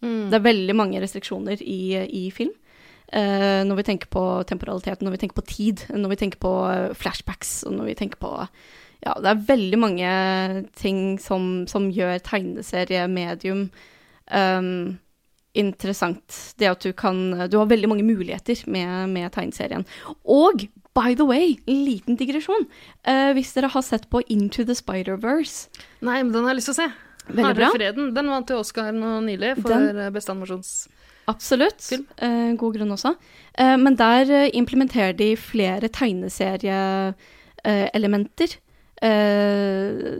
Mm. 0.00 0.30
Det 0.30 0.38
er 0.38 0.46
veldig 0.48 0.76
mange 0.76 1.00
restriksjoner 1.02 1.62
i, 1.62 1.82
i 2.06 2.24
film. 2.34 2.52
Uh, 3.10 3.66
når 3.66 3.80
vi 3.80 3.84
tenker 3.88 4.06
på 4.06 4.22
temporalitet, 4.46 5.00
når 5.02 5.16
vi 5.16 5.18
tenker 5.24 5.40
på 5.40 5.46
tid, 5.48 5.82
når 5.90 6.12
vi 6.12 6.18
tenker 6.20 6.38
på 6.38 6.52
eh, 6.70 6.92
flashbacks, 6.94 7.64
og 7.66 7.74
når 7.74 7.90
vi 7.90 7.98
tenker 7.98 8.22
på 8.22 8.30
Ja, 9.00 9.14
det 9.16 9.30
er 9.30 9.46
veldig 9.48 9.78
mange 9.80 10.10
ting 10.76 11.18
som, 11.18 11.66
som 11.66 11.88
gjør 11.90 12.20
tegneseriemedium 12.22 13.70
um, 14.30 14.98
interessant. 15.56 16.36
Det 16.60 16.68
at 16.68 16.84
du 16.84 16.92
kan 16.92 17.48
Du 17.50 17.56
har 17.58 17.66
veldig 17.66 17.88
mange 17.88 18.04
muligheter 18.04 18.62
med, 18.70 19.08
med 19.08 19.32
tegneserien. 19.32 19.86
Og 20.24 20.68
by 20.94 21.14
the 21.14 21.24
way, 21.24 21.56
en 21.70 21.84
liten 21.86 22.16
digresjon. 22.18 22.64
Uh, 23.06 23.30
hvis 23.36 23.52
dere 23.54 23.68
har 23.70 23.82
sett 23.86 24.08
på 24.10 24.20
Into 24.28 24.64
the 24.64 24.74
Spider-Verse 24.74 25.68
Nei, 26.02 26.22
men 26.22 26.32
den 26.32 26.42
har 26.44 26.50
jeg 26.54 26.60
lyst 26.60 26.66
til 26.72 26.74
å 26.74 26.82
se. 26.82 26.88
Veldig 27.30 27.54
bra. 27.60 27.68
Freden, 27.76 28.10
den 28.16 28.28
vant 28.32 28.50
jo 28.50 28.56
Oscar 28.58 28.90
nå 28.92 29.20
nylig 29.22 29.52
for 29.62 29.68
Den- 29.70 30.12
beste 30.12 30.30
animasjonsfilm. 30.34 30.94
Absolutt. 31.30 31.92
Uh, 32.18 32.56
god 32.58 32.74
grunn 32.74 32.90
også. 32.96 33.12
Uh, 33.54 33.76
men 33.78 33.94
der 33.94 34.50
implementerer 34.56 35.12
de 35.14 35.36
flere 35.38 35.86
tegneserieelementer 35.88 38.56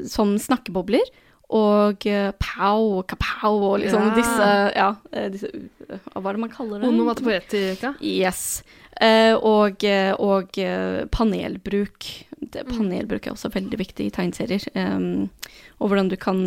som 0.08 0.36
snakkebobler. 0.38 1.02
Og 1.50 1.98
pow 2.38 3.02
kapow 3.10 3.58
og 3.72 3.80
liksom 3.82 4.02
Ja. 4.06 4.14
disse 4.14 4.46
Ja, 4.76 4.94
disse 5.34 5.48
Hva 6.14 6.28
er 6.30 6.34
det 6.36 6.40
man 6.40 6.50
kaller 6.54 6.78
det? 6.78 6.86
Onomatopoetika. 6.88 7.94
Yes. 8.00 8.62
Eh, 9.00 9.32
og 9.32 9.84
eh, 9.88 10.12
og 10.20 10.58
eh, 10.60 11.06
panelbruk. 11.08 12.08
Det, 12.40 12.64
panelbruk 12.68 13.26
er 13.26 13.34
også 13.34 13.50
veldig 13.52 13.78
viktig 13.78 14.06
i 14.08 14.12
tegneserier. 14.12 14.64
og 15.78 15.90
hvordan 15.90 16.08
du 16.08 16.16
kan, 16.16 16.38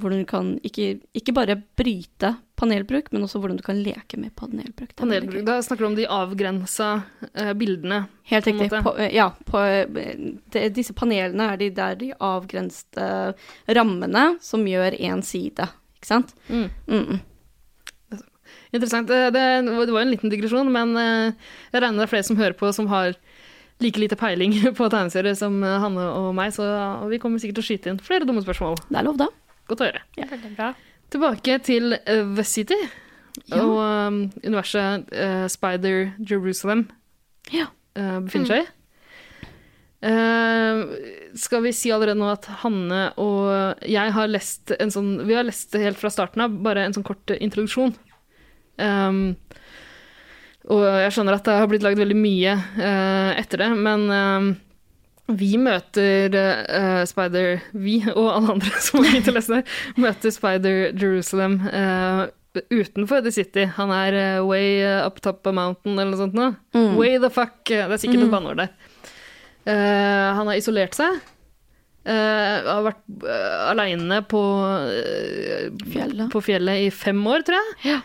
hvordan 0.00 0.22
du 0.22 0.24
kan 0.24 0.48
ikke, 0.64 0.94
ikke 1.12 1.34
bare 1.36 1.58
bryte 1.76 2.32
panelbruk, 2.56 3.12
men 3.12 3.26
også 3.26 3.38
hvordan 3.38 3.60
du 3.60 3.62
kan 3.62 3.82
leke 3.84 4.16
med 4.16 4.32
panelbruk. 4.34 4.94
Panelbruk. 4.96 5.44
Da 5.44 5.60
snakker 5.60 5.84
du 5.84 5.88
om 5.90 5.98
de 5.98 6.08
avgrensa 6.08 6.88
bildene. 7.54 8.06
Helt 8.32 8.48
riktig. 8.48 8.70
På, 8.80 8.96
ja, 9.12 9.28
på, 9.44 9.60
det, 10.56 10.70
disse 10.74 10.96
panelene 10.96 11.52
er 11.52 11.60
de 11.60 11.70
der 11.76 12.00
de 12.00 12.10
avgrensede 12.16 13.36
rammene 13.68 14.24
som 14.40 14.64
gjør 14.66 14.96
én 14.96 15.20
side, 15.20 15.68
ikke 16.00 16.14
sant? 16.14 16.32
Mm. 16.48 16.70
Mm. 16.88 17.20
Interessant. 18.72 19.08
Det, 19.10 19.18
det, 19.34 19.44
det 19.66 19.92
var 19.94 20.04
en 20.04 20.12
liten 20.12 20.30
digresjon, 20.30 20.70
men 20.72 20.94
eh, 21.00 21.32
jeg 21.72 21.82
regner 21.82 22.02
det 22.02 22.06
er 22.08 22.12
flere 22.12 22.26
som 22.28 22.38
hører 22.38 22.54
på 22.58 22.70
som 22.76 22.86
har 22.92 23.16
like 23.82 23.98
lite 23.98 24.16
peiling 24.20 24.54
på 24.78 24.88
tegneserier 24.92 25.34
som 25.38 25.58
eh, 25.66 25.78
Hanne 25.82 26.06
og 26.20 26.30
meg, 26.38 26.52
så 26.54 26.66
vi 27.10 27.18
kommer 27.22 27.42
sikkert 27.42 27.60
til 27.60 27.64
å 27.66 27.68
skyte 27.70 27.92
inn 27.94 28.02
flere 28.04 28.28
dumme 28.28 28.44
spørsmål. 28.44 28.78
Det 28.90 29.00
er 29.00 29.06
lov, 29.08 29.18
da. 29.20 29.30
Godt 29.70 29.82
å 29.82 29.88
høre. 29.90 30.02
Veldig 30.20 30.52
bra. 30.58 30.72
Tilbake 31.10 31.56
til 31.66 31.96
eh, 31.98 32.26
The 32.36 32.46
City 32.46 32.78
Ja. 33.46 33.60
og 33.62 33.76
um, 33.78 34.16
universet 34.42 35.06
uh, 35.14 35.44
Spider 35.50 36.10
Jerusalem 36.26 36.88
Ja. 37.54 37.68
uh, 37.98 38.18
befinner 38.26 38.50
seg 38.50 38.64
i. 38.64 38.68
Eh, 40.00 40.80
skal 41.36 41.60
vi 41.66 41.72
si 41.76 41.90
allerede 41.92 42.16
nå 42.16 42.30
at 42.32 42.46
Hanne 42.62 43.10
og 43.20 43.82
jeg 43.84 44.12
har 44.16 44.30
lest 44.32 44.72
en 44.80 44.88
sånn 44.88 45.10
Vi 45.28 45.34
har 45.36 45.44
lest 45.44 45.74
det 45.74 45.82
helt 45.82 46.00
fra 46.00 46.08
starten 46.08 46.40
av, 46.40 46.54
bare 46.64 46.86
en 46.88 46.94
sånn 46.96 47.04
kort 47.04 47.28
eh, 47.34 47.40
introduksjon. 47.44 47.92
Um, 48.80 49.20
og 50.70 50.82
jeg 50.86 51.12
skjønner 51.16 51.34
at 51.38 51.46
det 51.48 51.54
har 51.56 51.70
blitt 51.70 51.82
lagd 51.84 51.98
veldig 51.98 52.16
mye 52.20 52.52
uh, 52.78 53.30
etter 53.40 53.62
det, 53.64 53.70
men 53.80 54.04
um, 54.12 54.50
vi 55.30 55.52
møter 55.62 56.34
uh, 56.36 57.00
Spider 57.08 57.60
Vi 57.72 58.00
og 58.10 58.26
alle 58.34 58.52
andre 58.56 58.70
som 58.84 59.00
har 59.00 59.08
begynt 59.08 59.30
å 59.30 59.34
lese 59.36 59.56
det, 59.60 59.64
møter 60.02 60.34
Spider 60.34 60.78
Jerusalem 60.98 61.56
uh, 61.70 62.26
utenfor 62.74 63.22
The 63.24 63.32
City. 63.34 63.64
Han 63.78 63.92
er 63.94 64.16
uh, 64.18 64.46
way 64.46 64.82
up 65.06 65.20
top 65.24 65.46
of 65.46 65.54
mountain 65.56 65.94
eller 65.98 66.12
noe 66.16 66.22
sånt. 66.24 66.34
noe. 66.38 66.54
Mm. 66.76 66.94
Way 66.98 67.18
the 67.22 67.30
fuck 67.34 67.60
Det 67.70 67.84
er 67.86 67.96
sikkert 68.02 68.20
Mm. 68.20 68.28
et 68.28 68.34
banneord 68.36 68.62
der. 68.64 68.72
Han 69.70 70.48
har 70.50 70.56
isolert 70.58 70.96
seg. 70.98 71.18
Har 72.10 72.82
vært 72.86 73.02
uh, 73.22 73.68
aleine 73.70 74.22
på, 74.26 74.40
på 76.32 76.42
fjellet 76.42 76.86
i 76.86 76.90
fem 76.94 77.20
år, 77.28 77.44
tror 77.46 77.58
jeg. 77.60 77.76
Ja. 77.92 77.98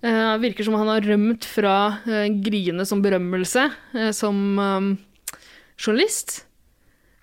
Eh, 0.00 0.34
virker 0.40 0.64
som 0.64 0.78
han 0.80 0.88
har 0.88 1.04
rømt 1.04 1.44
fra 1.44 1.74
uh, 2.06 2.26
gryende 2.40 2.86
som 2.88 3.02
berømmelse 3.04 3.66
uh, 3.92 4.10
som 4.16 4.36
um, 4.56 4.92
journalist. 5.80 6.44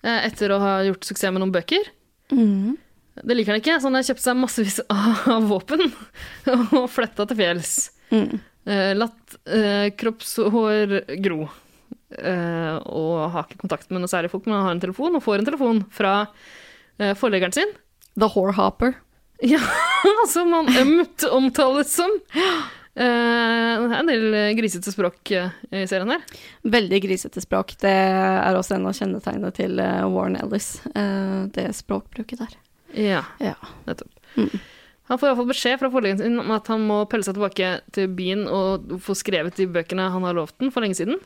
eh, 0.02 0.26
etter 0.28 0.52
å 0.54 0.60
ha 0.62 0.74
gjort 0.86 1.06
suksess 1.08 1.32
med 1.34 1.42
noen 1.42 1.54
bøker. 1.54 1.88
Mm. 2.30 2.76
Det 3.18 3.34
liker 3.34 3.54
han 3.54 3.62
ikke, 3.62 3.78
så 3.80 3.88
han 3.88 3.98
har 3.98 4.06
kjøpt 4.06 4.22
seg 4.22 4.38
massevis 4.38 4.78
av 5.34 5.48
våpen 5.50 5.88
og 6.78 6.84
flytta 6.92 7.26
til 7.26 7.40
fjells. 7.40 7.72
Mm. 8.14 8.38
Eh, 8.68 8.92
latt 8.98 9.38
eh, 9.50 9.88
kroppshår 9.98 10.94
gro. 11.24 11.48
Eh, 12.14 12.76
og 12.88 13.26
har 13.34 13.48
ikke 13.48 13.62
kontakt 13.64 13.90
med 13.90 14.00
noen 14.02 14.10
særlige 14.10 14.32
folk, 14.32 14.46
men 14.46 14.58
han 14.58 14.68
har 14.68 14.76
en 14.76 14.86
telefon, 14.86 15.18
og 15.18 15.24
får 15.24 15.42
en 15.42 15.50
telefon 15.50 15.82
fra 15.94 16.14
eh, 17.00 17.14
forleggeren 17.18 17.56
sin. 17.56 17.74
The 18.18 18.30
Whorehopper. 18.30 18.96
Ja, 19.52 19.60
som 20.28 20.52
han 20.52 20.66
ømt 20.80 21.22
omtales 21.30 21.92
som. 21.94 22.10
Eh, 22.98 23.74
det 23.78 23.86
er 23.86 24.00
en 24.00 24.08
del 24.10 24.32
grisete 24.58 24.90
språk 24.90 25.30
eh, 25.36 25.52
i 25.70 25.84
serien 25.86 26.10
her. 26.10 26.24
Veldig 26.66 26.98
grisete 27.04 27.42
språk. 27.44 27.76
Det 27.78 27.92
er 27.92 28.58
også 28.58 28.74
en 28.78 28.88
av 28.90 28.96
kjennetegnene 28.98 29.52
til 29.54 29.78
eh, 29.78 30.02
Warren 30.10 30.38
Ellis. 30.40 30.80
eh, 30.90 31.44
det 31.54 31.68
språkbruket 31.78 32.42
der. 32.42 32.56
Ja, 32.98 33.20
Ja. 33.38 33.54
nettopp. 33.86 34.10
Mm. 34.34 34.50
Han 35.08 35.18
får 35.22 35.30
iallfall 35.30 35.48
beskjed 35.52 35.78
fra 35.80 35.88
forleggeren 35.92 36.18
sin 36.20 36.40
om 36.42 36.50
at 36.52 36.66
han 36.68 36.82
må 36.84 36.98
pelle 37.08 37.24
seg 37.24 37.38
tilbake 37.38 37.68
til 37.96 38.10
byen 38.18 38.42
og 38.52 38.90
få 39.00 39.14
skrevet 39.16 39.56
de 39.56 39.64
bøkene 39.72 40.10
han 40.12 40.26
har 40.26 40.34
lovt 40.36 40.58
den 40.60 40.74
for 40.74 40.84
lenge 40.84 40.98
siden. 40.98 41.20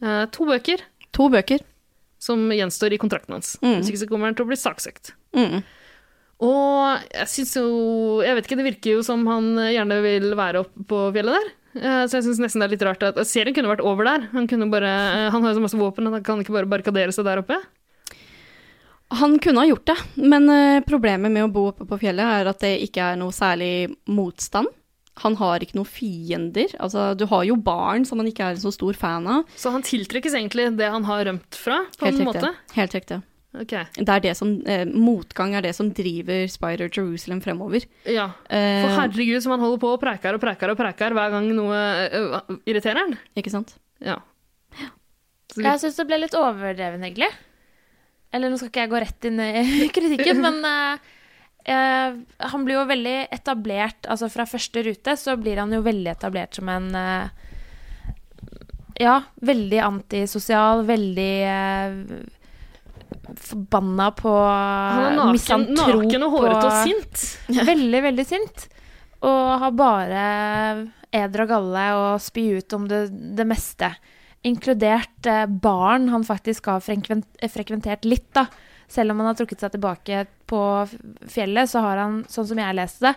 Eh, 0.00 0.22
to 0.32 0.46
bøker 0.48 0.80
To 1.12 1.26
bøker. 1.28 1.60
som 2.22 2.46
gjenstår 2.52 2.92
i 2.94 2.98
kontrakten 3.00 3.32
hans. 3.34 3.56
Mm. 3.64 3.78
Hvis 3.80 3.90
ikke 3.90 4.00
så 4.04 4.08
kommer 4.08 4.28
han 4.30 4.34
til 4.38 4.44
å 4.46 4.48
bli 4.52 4.56
saksøkt. 4.60 5.14
Mm. 5.36 5.62
Og 6.40 7.02
jeg 7.12 7.28
syns 7.28 7.50
jo 7.58 7.64
Jeg 8.24 8.36
vet 8.38 8.46
ikke, 8.48 8.56
det 8.56 8.68
virker 8.70 8.94
jo 8.96 9.02
som 9.04 9.26
han 9.28 9.50
gjerne 9.60 9.98
vil 10.04 10.30
være 10.38 10.62
oppe 10.64 10.86
på 10.88 11.00
fjellet 11.12 11.36
der. 11.36 11.50
Eh, 11.80 12.04
Så 12.08 12.16
jeg 12.18 12.24
syns 12.28 12.40
nesten 12.42 12.62
det 12.64 12.68
er 12.70 12.74
litt 12.76 12.86
rart 12.88 13.04
at 13.10 13.20
serien 13.28 13.54
kunne 13.54 13.70
vært 13.70 13.84
over 13.84 14.08
der. 14.08 14.24
Han, 14.32 14.48
kunne 14.50 14.70
bare, 14.72 14.88
eh, 14.88 15.28
han 15.30 15.42
har 15.44 15.52
jo 15.52 15.60
så 15.60 15.66
masse 15.66 15.78
våpen, 15.78 16.08
at 16.08 16.16
han 16.18 16.24
kan 16.26 16.40
ikke 16.42 16.56
bare 16.56 16.70
barrikadere 16.70 17.12
seg 17.12 17.28
der 17.28 17.42
oppe. 17.44 17.60
Han 19.20 19.38
kunne 19.42 19.58
ha 19.64 19.66
gjort 19.66 19.88
det, 19.90 19.96
men 20.22 20.48
eh, 20.54 20.80
problemet 20.86 21.32
med 21.34 21.48
å 21.48 21.52
bo 21.52 21.64
oppe 21.72 21.86
på 21.88 21.98
fjellet 21.98 22.22
er 22.40 22.50
at 22.50 22.60
det 22.62 22.76
ikke 22.86 23.08
er 23.12 23.16
noe 23.18 23.34
særlig 23.34 23.90
motstand. 24.06 24.70
Han 25.20 25.34
har 25.36 25.60
ikke 25.60 25.74
noen 25.76 25.88
fiender. 25.90 26.70
Altså, 26.80 27.10
du 27.18 27.26
har 27.28 27.42
jo 27.44 27.56
barn 27.60 28.06
som 28.08 28.22
han 28.22 28.30
ikke 28.30 28.52
er 28.52 28.60
så 28.62 28.70
stor 28.72 28.94
fan 28.96 29.26
av. 29.28 29.42
Så 29.58 29.72
han 29.74 29.82
tiltrekkes 29.84 30.36
egentlig 30.38 30.70
det 30.78 30.88
han 30.94 31.04
har 31.04 31.26
rømt 31.26 31.58
fra, 31.58 31.82
på 31.98 32.06
Helt 32.06 32.20
en 32.22 32.22
riktig. 32.30 32.40
måte. 32.40 32.76
Helt 32.78 32.94
riktig. 32.96 33.18
Ok, 33.50 33.72
Det 33.96 34.08
er 34.08 34.20
det 34.22 34.36
som, 34.38 34.52
eh, 34.62 34.84
motgang 34.86 35.56
er 35.58 35.62
det 35.62 35.74
som 35.74 35.88
driver 35.90 36.46
Spider 36.46 36.88
Jerusalem 36.88 37.40
fremover. 37.42 37.82
ja. 38.06 38.30
Eh, 38.48 38.82
For 38.86 38.94
herregud, 39.00 39.42
som 39.42 39.52
han 39.56 39.60
holder 39.60 39.80
på 39.82 39.92
og 39.94 40.00
preker 40.00 40.34
og 40.34 40.40
preker 40.40 40.70
og 40.70 40.78
preker 40.78 41.10
hver 41.16 41.30
gang 41.34 41.48
noe 41.56 41.74
uh, 41.74 42.58
irriterer 42.64 43.02
han. 43.02 43.18
Ikke 43.36 43.50
sant? 43.50 43.74
Ja. 43.98 44.20
Så 45.50 45.64
Jeg 45.64 45.82
syns 45.82 45.96
det 45.98 46.06
ble 46.06 46.20
litt 46.22 46.36
overdreven, 46.38 47.02
egentlig. 47.02 47.30
Eller 48.32 48.50
nå 48.50 48.58
skal 48.60 48.70
ikke 48.70 48.84
jeg 48.84 48.92
gå 48.92 49.00
rett 49.02 49.26
inn 49.26 49.40
i 49.42 49.88
kritikken, 49.96 50.40
men 50.46 50.62
uh, 50.62 51.10
uh, 51.66 52.18
han 52.52 52.64
blir 52.66 52.78
jo 52.78 52.86
veldig 52.86 53.16
etablert 53.34 54.06
Altså 54.06 54.30
fra 54.30 54.46
første 54.46 54.84
rute 54.86 55.16
så 55.18 55.34
blir 55.40 55.58
han 55.58 55.74
jo 55.74 55.82
veldig 55.82 56.12
etablert 56.14 56.54
som 56.54 56.70
en 56.70 56.86
eh, 56.94 57.48
ja, 59.00 59.16
veldig 59.40 59.80
antisosial, 59.80 60.84
veldig 60.86 61.32
eh, 61.48 61.98
forbanna 63.36 64.10
på 64.16 64.32
Han 64.32 65.04
er 65.06 65.18
naken, 65.20 65.66
naken 65.76 66.24
og 66.26 66.36
hårete 66.38 66.62
og 66.66 66.78
sint. 66.86 67.24
Veldig, 67.70 68.00
veldig 68.08 68.26
sint. 68.26 68.68
Og 69.26 69.58
har 69.60 69.74
bare 69.76 70.22
eder 71.12 71.42
og 71.44 71.50
galle 71.50 71.84
og 71.98 72.22
spy 72.22 72.46
ut 72.60 72.72
om 72.78 72.86
det, 72.88 73.02
det 73.36 73.46
meste. 73.48 73.90
Inkludert 74.46 75.26
eh, 75.28 75.44
barn 75.50 76.08
han 76.08 76.24
faktisk 76.24 76.70
har 76.72 76.80
frekventert 76.80 78.06
litt, 78.08 78.30
da. 78.36 78.46
Selv 78.90 79.12
om 79.12 79.20
han 79.20 79.28
har 79.30 79.36
trukket 79.38 79.60
seg 79.62 79.74
tilbake 79.76 80.24
på 80.50 80.60
fjellet, 81.30 81.70
så 81.70 81.82
har 81.84 82.00
han, 82.02 82.22
sånn 82.30 82.48
som 82.48 82.58
jeg 82.58 82.74
leste 82.78 83.04
det, 83.10 83.12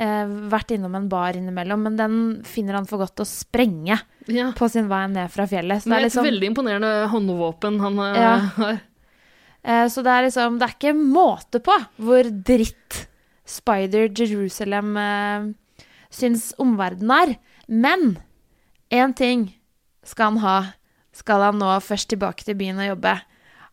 eh, 0.00 0.30
vært 0.52 0.70
innom 0.76 0.94
en 0.96 1.08
bar 1.12 1.36
innimellom. 1.36 1.82
Men 1.88 1.98
den 1.98 2.14
finner 2.48 2.78
han 2.78 2.86
for 2.88 3.02
godt 3.02 3.20
å 3.20 3.26
sprenge 3.28 3.98
Ja. 4.30 4.52
på 4.56 4.68
sin 4.70 4.86
vei 4.88 5.02
ned 5.08 5.28
fra 5.34 5.48
fjellet. 5.50 5.82
Så 5.82 5.90
det 5.90 5.96
er 5.98 6.06
et 6.06 6.08
liksom, 6.12 6.28
veldig 6.30 6.52
imponerende 6.54 6.92
håndvåpen 7.12 7.80
han 7.82 7.98
eh, 8.06 8.20
Ja. 8.22 8.36
har. 8.56 8.80
Eh, 9.64 9.86
Så 9.92 10.02
det 10.02 10.10
er 10.12 10.26
liksom 10.28 10.58
Det 10.58 10.66
er 10.68 10.76
ikke 10.76 10.94
måte 10.96 11.60
på 11.60 11.74
hvor 12.00 12.24
dritt 12.30 13.06
Spider 13.44 14.08
Jerusalem 14.08 14.96
eh, 14.96 15.48
syns 16.10 16.52
omverdenen 16.58 17.10
er. 17.16 17.32
Men 17.68 18.18
én 18.90 19.14
ting 19.16 19.48
skal 20.06 20.32
han 20.32 20.38
ha. 20.44 20.58
Skal 21.12 21.42
han 21.42 21.58
nå 21.58 21.72
først 21.82 22.08
tilbake 22.12 22.46
til 22.46 22.54
byen 22.58 22.78
og 22.78 22.92
jobbe? 22.94 23.16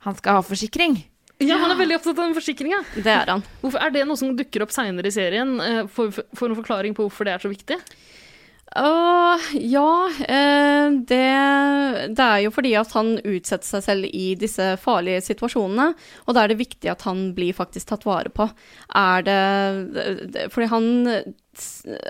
Han 0.05 0.15
skal 0.17 0.39
ha 0.39 0.41
forsikring. 0.45 0.97
Ja, 1.39 1.59
han 1.61 1.69
er 1.69 1.77
veldig 1.77 1.99
opptatt 1.99 2.17
av 2.17 2.25
den 2.25 2.33
forsikringa. 2.33 2.79
Det 2.97 3.13
er 3.13 3.29
han. 3.29 3.43
Hvorfor, 3.61 3.77
er 3.85 3.91
det 3.93 4.07
noe 4.09 4.17
som 4.17 4.33
dukker 4.37 4.63
opp 4.65 4.73
seinere 4.73 5.05
i 5.09 5.13
serien? 5.13 5.51
Får 5.93 6.09
For, 6.15 6.25
for 6.33 6.49
en 6.49 6.57
forklaring 6.57 6.95
på 6.97 7.05
hvorfor 7.05 7.29
det 7.29 7.35
er 7.35 7.43
så 7.45 7.51
viktig? 7.51 7.77
Åh, 8.75 9.43
ja, 9.53 10.09
uh, 10.11 10.91
det, 11.07 11.27
det 12.17 12.25
er 12.25 12.41
jo 12.43 12.51
fordi 12.51 12.73
at 12.75 12.91
han 12.97 13.13
utsetter 13.23 13.67
seg 13.67 13.85
selv 13.85 14.09
i 14.11 14.33
disse 14.39 14.73
farlige 14.81 15.21
situasjonene, 15.29 15.93
og 16.25 16.35
da 16.35 16.43
er 16.43 16.51
det 16.51 16.59
viktig 16.59 16.91
at 16.91 17.05
han 17.07 17.29
blir 17.37 17.55
faktisk 17.55 17.93
tatt 17.93 18.03
vare 18.07 18.33
på. 18.33 18.49
Er 18.99 19.23
det, 19.23 19.39
det 19.95 20.49
Fordi 20.51 20.67
han, 20.73 20.89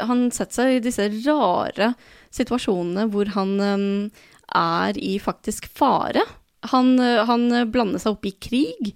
han 0.10 0.26
setter 0.34 0.58
seg 0.58 0.74
i 0.80 0.82
disse 0.90 1.08
rare 1.28 1.94
situasjonene 2.34 3.06
hvor 3.14 3.30
han 3.38 3.54
um, 3.62 3.88
er 4.58 4.98
i 4.98 5.18
faktisk 5.22 5.70
fare. 5.78 6.26
Han, 6.74 6.98
eh, 7.00 7.24
han 7.28 7.52
blander 7.72 8.02
seg 8.02 8.18
opp 8.18 8.26
i 8.26 8.34
krig. 8.42 8.96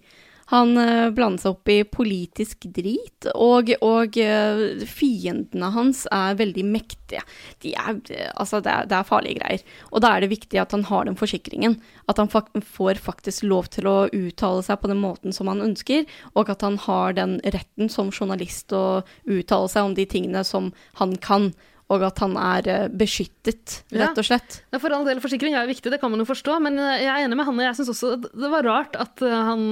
Han 0.52 0.76
eh, 0.78 1.10
blander 1.16 1.40
seg 1.40 1.54
opp 1.54 1.72
i 1.72 1.78
politisk 1.88 2.68
drit, 2.76 3.30
og, 3.32 3.72
og 3.86 4.18
eh, 4.20 4.84
fiendene 4.88 5.70
hans 5.72 6.04
er 6.12 6.36
veldig 6.40 6.66
mektige. 6.68 7.24
De 7.64 7.72
er, 7.72 8.02
eh, 8.12 8.28
altså 8.36 8.60
det, 8.64 8.74
er, 8.74 8.90
det 8.92 8.98
er 8.98 9.08
farlige 9.08 9.40
greier. 9.40 9.64
Og 9.92 10.04
da 10.04 10.12
er 10.12 10.26
det 10.26 10.34
viktig 10.34 10.60
at 10.60 10.76
han 10.76 10.84
har 10.90 11.08
den 11.08 11.16
forsikringen. 11.20 11.78
At 12.12 12.20
han 12.20 12.32
fak 12.32 12.52
får 12.68 13.00
faktisk 13.00 13.48
lov 13.48 13.72
til 13.72 13.88
å 13.88 13.98
uttale 14.12 14.66
seg 14.68 14.82
på 14.82 14.92
den 14.92 15.00
måten 15.04 15.36
som 15.36 15.48
han 15.52 15.64
ønsker, 15.64 16.04
og 16.36 16.52
at 16.52 16.68
han 16.68 16.76
har 16.84 17.16
den 17.16 17.40
retten 17.48 17.92
som 17.92 18.12
journalist 18.12 18.76
å 18.76 19.02
uttale 19.24 19.72
seg 19.72 19.88
om 19.88 19.96
de 19.96 20.08
tingene 20.10 20.44
som 20.48 20.74
han 21.00 21.16
kan. 21.24 21.54
Og 21.92 22.04
at 22.08 22.22
han 22.24 22.38
er 22.40 22.68
eh, 22.72 22.88
beskyttet, 22.88 23.82
rett 23.92 24.20
og 24.22 24.28
slett. 24.28 24.62
Ja, 24.72 24.80
For 24.80 24.94
all 24.96 25.04
del, 25.08 25.20
forsikring 25.24 25.58
er 25.60 25.68
viktig, 25.70 25.92
det 25.92 26.00
kan 26.02 26.12
man 26.14 26.22
jo 26.24 26.28
forstå, 26.30 26.56
men 26.64 26.80
eh, 26.80 27.02
jeg 27.04 27.12
er 27.12 27.26
enig 27.28 27.40
med 27.40 27.50
Hanne. 27.50 27.66
Jeg 27.68 27.80
syns 27.82 27.92
også 27.96 28.14
det 28.22 28.52
var 28.54 28.68
rart 28.68 28.96
at 29.02 29.24
eh, 29.26 29.36
han 29.52 29.66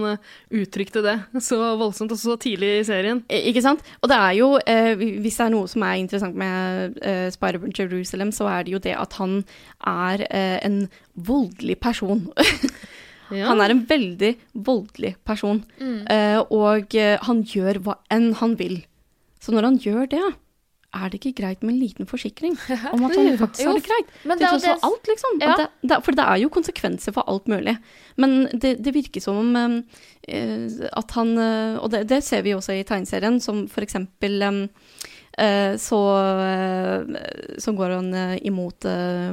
uttrykte 0.60 1.04
det 1.06 1.16
så 1.46 1.60
voldsomt 1.80 2.14
og 2.16 2.20
så 2.20 2.36
tidlig 2.42 2.74
i 2.80 2.86
serien. 2.88 3.24
Ikke 3.30 3.64
sant? 3.66 3.84
Og 4.04 4.12
det 4.12 4.20
er 4.20 4.38
jo, 4.40 4.50
eh, 4.68 4.94
hvis 5.00 5.40
det 5.40 5.46
er 5.48 5.54
noe 5.56 5.70
som 5.72 5.86
er 5.88 6.00
interessant 6.02 6.36
med 6.40 7.00
eh, 7.06 7.28
Spider-Man 7.34 7.76
Jerusalem, 7.78 8.34
så 8.36 8.50
er 8.52 8.68
det 8.68 8.76
jo 8.76 8.84
det 8.84 8.96
at 9.00 9.16
han 9.22 9.40
er 9.88 10.26
eh, 10.30 10.58
en 10.68 10.82
voldelig 11.16 11.80
person. 11.80 12.28
Ja. 13.30 13.52
Han 13.52 13.60
er 13.62 13.70
en 13.70 13.84
veldig 13.86 14.32
voldelig 14.66 15.12
person, 15.22 15.60
eh, 16.10 16.40
og 16.50 16.96
han 16.98 17.42
gjør 17.46 17.78
hva 17.86 17.94
enn 18.10 18.32
han 18.40 18.56
vil. 18.58 18.80
Så 19.38 19.54
når 19.54 19.68
han 19.68 19.78
gjør 19.84 20.08
det, 20.10 20.22
er 20.90 21.12
det 21.12 21.20
ikke 21.20 21.44
greit 21.44 21.62
med 21.62 21.76
en 21.76 21.82
liten 21.84 22.08
forsikring 22.10 22.56
om 22.94 23.04
at 23.06 23.16
han 23.18 23.36
faktisk 23.38 23.68
har 23.68 23.78
det 23.78 23.86
greit? 23.86 24.14
Men 24.26 24.40
det 24.40 24.48
er 24.48 24.64
jo 24.66 24.78
alt, 24.88 25.12
liksom. 25.12 25.42
Ja. 25.42 25.56
Det, 25.60 25.68
det, 25.92 26.00
for 26.06 26.18
det 26.18 26.26
er 26.26 26.42
jo 26.42 26.52
konsekvenser 26.54 27.14
for 27.16 27.30
alt 27.30 27.50
mulig. 27.52 27.76
Men 28.18 28.48
det, 28.54 28.78
det 28.84 28.96
virker 28.96 29.24
som 29.24 29.38
om 29.44 29.60
eh, 29.60 29.78
eh, 30.34 30.66
at 30.90 31.14
han 31.18 31.36
eh, 31.38 31.78
Og 31.78 31.92
det, 31.94 32.06
det 32.10 32.24
ser 32.26 32.42
vi 32.46 32.56
også 32.58 32.80
i 32.80 32.84
tegneserien, 32.88 33.38
som 33.44 33.68
for 33.70 33.86
eksempel 33.86 34.42
um, 34.42 34.64
uh, 35.38 35.78
så, 35.78 36.02
uh, 36.42 37.22
så 37.62 37.74
går 37.78 37.96
han 38.00 38.12
uh, 38.16 38.36
imot 38.42 38.90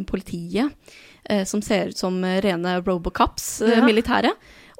politiet, 0.07 0.94
som 1.50 1.59
ser 1.59 1.88
ut 1.90 1.98
som 1.98 2.20
rene 2.22 2.76
Robocops, 2.86 3.62
Ja. 3.66 3.80
militære. 3.82 4.30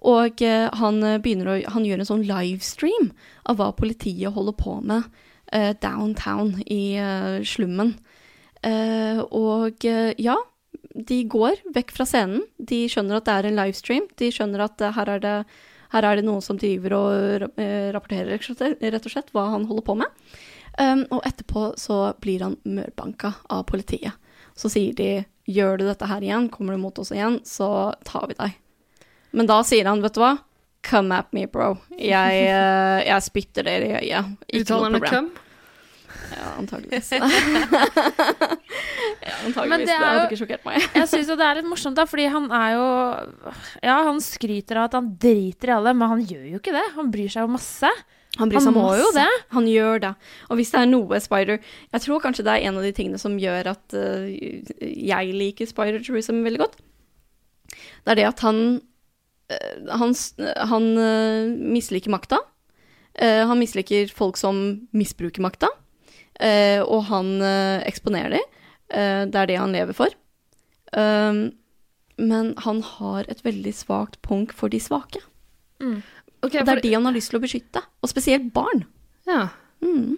Og 0.07 0.39
han, 0.79 1.01
å, 1.03 1.55
han 1.73 1.87
gjør 1.89 2.03
en 2.05 2.07
sånn 2.07 2.23
livestream 2.23 3.09
av 3.51 3.59
hva 3.59 3.73
politiet 3.75 4.31
holder 4.31 4.55
på 4.55 4.77
med 4.87 5.09
downtown 5.83 6.57
i 6.67 6.97
eh, 6.99 7.39
slummen. 7.47 7.95
Eh, 8.67 9.21
og 9.31 9.85
eh, 9.87 10.13
ja, 10.19 10.37
de 10.97 11.21
går 11.29 11.61
vekk 11.77 11.93
fra 11.95 12.07
scenen. 12.09 12.43
De 12.59 12.85
skjønner 12.91 13.19
at 13.21 13.27
det 13.29 13.35
er 13.37 13.49
en 13.51 13.59
livestream. 13.61 14.07
De 14.19 14.31
skjønner 14.33 14.65
at 14.65 14.81
eh, 14.83 14.95
her, 14.97 15.13
er 15.17 15.23
det, 15.23 15.37
her 15.93 16.09
er 16.09 16.19
det 16.19 16.27
noen 16.27 16.43
som 16.45 16.59
driver 16.59 16.97
og 16.99 17.15
ra- 17.45 17.51
eh, 17.63 17.89
rapporterer 17.95 18.35
rett 18.37 19.07
og 19.07 19.13
slett 19.13 19.33
hva 19.37 19.49
han 19.55 19.69
holder 19.71 19.87
på 19.87 19.99
med. 20.03 20.29
Um, 20.77 21.07
og 21.09 21.23
etterpå 21.25 21.71
så 21.81 22.13
blir 22.21 22.43
han 22.45 22.59
mørbanka 22.69 23.31
av 23.49 23.63
politiet. 23.71 24.13
Så 24.57 24.69
sier 24.69 24.93
de 24.97 25.23
gjør 25.49 25.79
du 25.81 25.87
dette 25.87 26.09
her 26.11 26.21
igjen, 26.25 26.51
kommer 26.53 26.77
du 26.77 26.83
mot 26.83 26.99
oss 27.01 27.15
igjen, 27.15 27.39
så 27.49 27.95
tar 28.05 28.27
vi 28.29 28.37
deg. 28.37 28.59
Men 29.37 29.49
da 29.49 29.63
sier 29.65 29.89
han, 29.89 30.03
vet 30.05 30.17
du 30.17 30.21
hva? 30.21 30.35
Come 30.87 31.11
at 31.19 31.33
me, 31.35 31.49
bro. 31.51 31.73
Jeg, 31.99 32.45
eh, 32.47 33.01
jeg 33.09 33.23
spytter 33.27 33.67
dere 33.67 33.89
i 33.89 33.97
øyet. 34.07 34.37
Ikke 34.47 34.61
Uttaler 34.63 34.93
noe 34.93 34.93
han 34.93 35.03
problem. 35.03 35.27
Ja, 36.37 36.47
antageligvis. 36.59 37.09
ja, 37.17 37.21
antageligvis. 39.47 39.71
Men 39.71 39.81
det 39.81 39.87
Det 39.87 39.97
hadde 39.99 40.21
jo- 40.21 40.27
ikke 40.29 40.39
sjokkert 40.41 40.65
meg. 40.67 40.77
Jeg 40.95 41.09
syns 41.11 41.29
jo 41.31 41.37
det 41.39 41.47
er 41.47 41.55
litt 41.61 41.69
morsomt, 41.71 41.97
da, 41.99 42.05
fordi 42.07 42.27
han 42.33 42.45
er 42.51 42.71
jo 42.77 42.87
Ja, 43.83 43.97
han 44.09 44.19
skryter 44.21 44.77
av 44.81 44.85
at 44.91 44.95
han 44.99 45.09
driter 45.19 45.69
i 45.71 45.73
alle, 45.77 45.93
men 45.95 46.09
han 46.09 46.21
gjør 46.25 46.47
jo 46.53 46.59
ikke 46.61 46.73
det. 46.77 46.85
Han 46.97 47.11
bryr 47.11 47.29
seg 47.31 47.43
jo 47.47 47.51
masse. 47.57 47.91
Han, 48.39 48.49
bryr 48.51 48.59
Han 48.61 48.67
seg 48.67 48.75
må 48.77 48.83
masse. 48.87 49.01
jo 49.03 49.09
det. 49.17 49.29
Han 49.55 49.67
gjør 49.71 49.97
det. 50.07 50.13
Og 50.51 50.55
hvis 50.59 50.71
det 50.75 50.81
er 50.83 50.87
noe 50.91 51.21
Spider 51.21 51.57
Jeg 51.93 52.01
tror 52.05 52.21
kanskje 52.21 52.45
det 52.45 52.53
er 52.53 52.67
en 52.69 52.77
av 52.77 52.83
de 52.85 52.93
tingene 52.93 53.19
som 53.19 53.39
gjør 53.41 53.67
at 53.73 53.87
uh, 53.97 54.27
jeg 54.83 55.33
liker 55.33 55.67
Spider 55.67 56.01
Jerusalem 56.03 56.45
veldig 56.45 56.61
godt. 56.67 56.77
Det 58.05 58.11
er 58.13 58.15
det 58.21 58.27
at 58.29 58.41
han 58.47 58.59
Han, 59.95 60.15
han 60.71 60.87
eh, 60.99 61.51
misliker 61.77 62.11
makta. 62.11 62.41
Eh, 63.15 63.45
han 63.47 63.61
misliker 63.61 64.11
folk 64.13 64.39
som 64.41 64.89
misbruker 64.97 65.45
makta. 65.45 65.71
Eh, 66.41 66.83
og 66.83 67.07
han 67.11 67.37
eh, 67.41 67.85
eksponerer 67.89 68.37
dem. 68.37 68.57
Eh, 68.91 69.23
det 69.31 69.43
er 69.43 69.53
det 69.53 69.61
han 69.61 69.77
lever 69.77 69.97
for. 69.97 70.17
Um, 70.97 71.51
men 72.17 72.53
han 72.65 72.79
har 72.87 73.27
et 73.29 73.43
veldig 73.45 73.73
svakt 73.75 74.21
punkt 74.25 74.55
for 74.57 74.73
de 74.73 74.81
svake. 74.81 75.21
Ok, 75.83 76.55
Og 76.55 76.55
det 76.55 76.77
er 76.77 76.85
de 76.85 76.95
han 76.95 77.09
har 77.09 77.17
lyst 77.17 77.33
til 77.33 77.41
å 77.41 77.43
beskytte. 77.43 77.83
Og 78.03 78.13
spesielt 78.13 78.53
barn. 78.55 78.87
Ja. 79.29 79.49
Mm. 79.85 80.17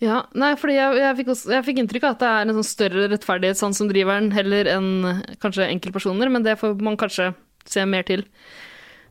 Ja, 0.00 0.22
nei, 0.32 0.54
fordi 0.56 0.78
jeg, 0.78 0.96
jeg, 0.96 1.16
fikk 1.18 1.30
også, 1.34 1.50
jeg 1.52 1.64
fikk 1.66 1.80
inntrykk 1.82 2.06
av 2.08 2.14
at 2.14 2.22
det 2.22 2.28
er 2.32 2.46
en 2.46 2.56
sånn 2.56 2.68
større 2.70 3.08
rettferdighetssans 3.12 3.82
som 3.82 3.90
driver 3.90 4.16
den, 4.16 4.30
heller 4.32 4.70
enn 4.72 4.88
eh, 5.04 5.18
kanskje 5.42 5.66
enkeltpersoner, 5.68 6.30
men 6.32 6.46
det 6.46 6.56
får 6.56 6.78
man 6.80 6.96
kanskje 7.00 7.34
se 7.68 7.84
mer 7.88 8.06
til 8.08 8.24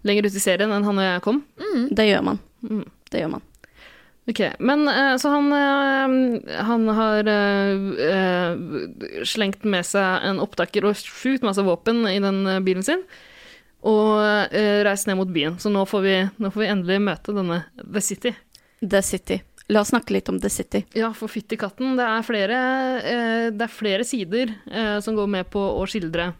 lenger 0.08 0.30
ut 0.30 0.36
i 0.36 0.42
serien 0.42 0.72
enn 0.72 0.88
han 0.88 1.02
og 1.02 1.06
jeg 1.06 1.24
kom. 1.26 1.44
Det 1.92 2.08
gjør 2.08 2.26
man. 2.32 2.42
Mm. 2.64 2.86
Det 3.12 3.24
gjør 3.24 3.34
man. 3.36 3.46
Ok, 4.30 4.42
men 4.60 4.88
eh, 4.88 5.16
så 5.18 5.30
han, 5.30 5.54
eh, 5.54 6.62
han 6.62 6.88
har 6.94 7.30
eh, 7.34 9.24
slengt 9.26 9.64
med 9.66 9.88
seg 9.88 10.28
en 10.28 10.42
opptaker 10.44 10.86
og 10.86 11.00
sjukt 11.02 11.46
masse 11.46 11.64
våpen 11.66 12.04
i 12.12 12.20
den 12.22 12.44
bilen 12.66 12.86
sin, 12.86 13.02
og 13.80 14.20
reist 14.86 15.08
ned 15.08 15.18
mot 15.18 15.32
byen. 15.32 15.56
Så 15.58 15.72
nå 15.72 15.86
får, 15.88 16.02
vi, 16.04 16.16
nå 16.38 16.52
får 16.52 16.62
vi 16.62 16.68
endelig 16.68 17.00
møte 17.02 17.34
denne 17.34 17.62
The 17.80 18.04
City. 18.04 18.34
The 18.84 19.02
City. 19.02 19.40
La 19.72 19.82
oss 19.82 19.94
snakke 19.94 20.14
litt 20.14 20.30
om 20.30 20.38
The 20.42 20.52
City. 20.52 20.84
Ja, 20.98 21.14
for 21.16 21.32
fytti 21.32 21.58
katten, 21.58 21.96
det 21.98 22.06
er 22.06 22.26
flere, 22.28 22.60
det 23.56 23.66
er 23.66 23.72
flere 23.72 24.06
sider 24.06 24.52
som 25.06 25.16
går 25.16 25.30
med 25.32 25.50
på 25.54 25.62
å 25.62 25.86
skildre 25.90 26.34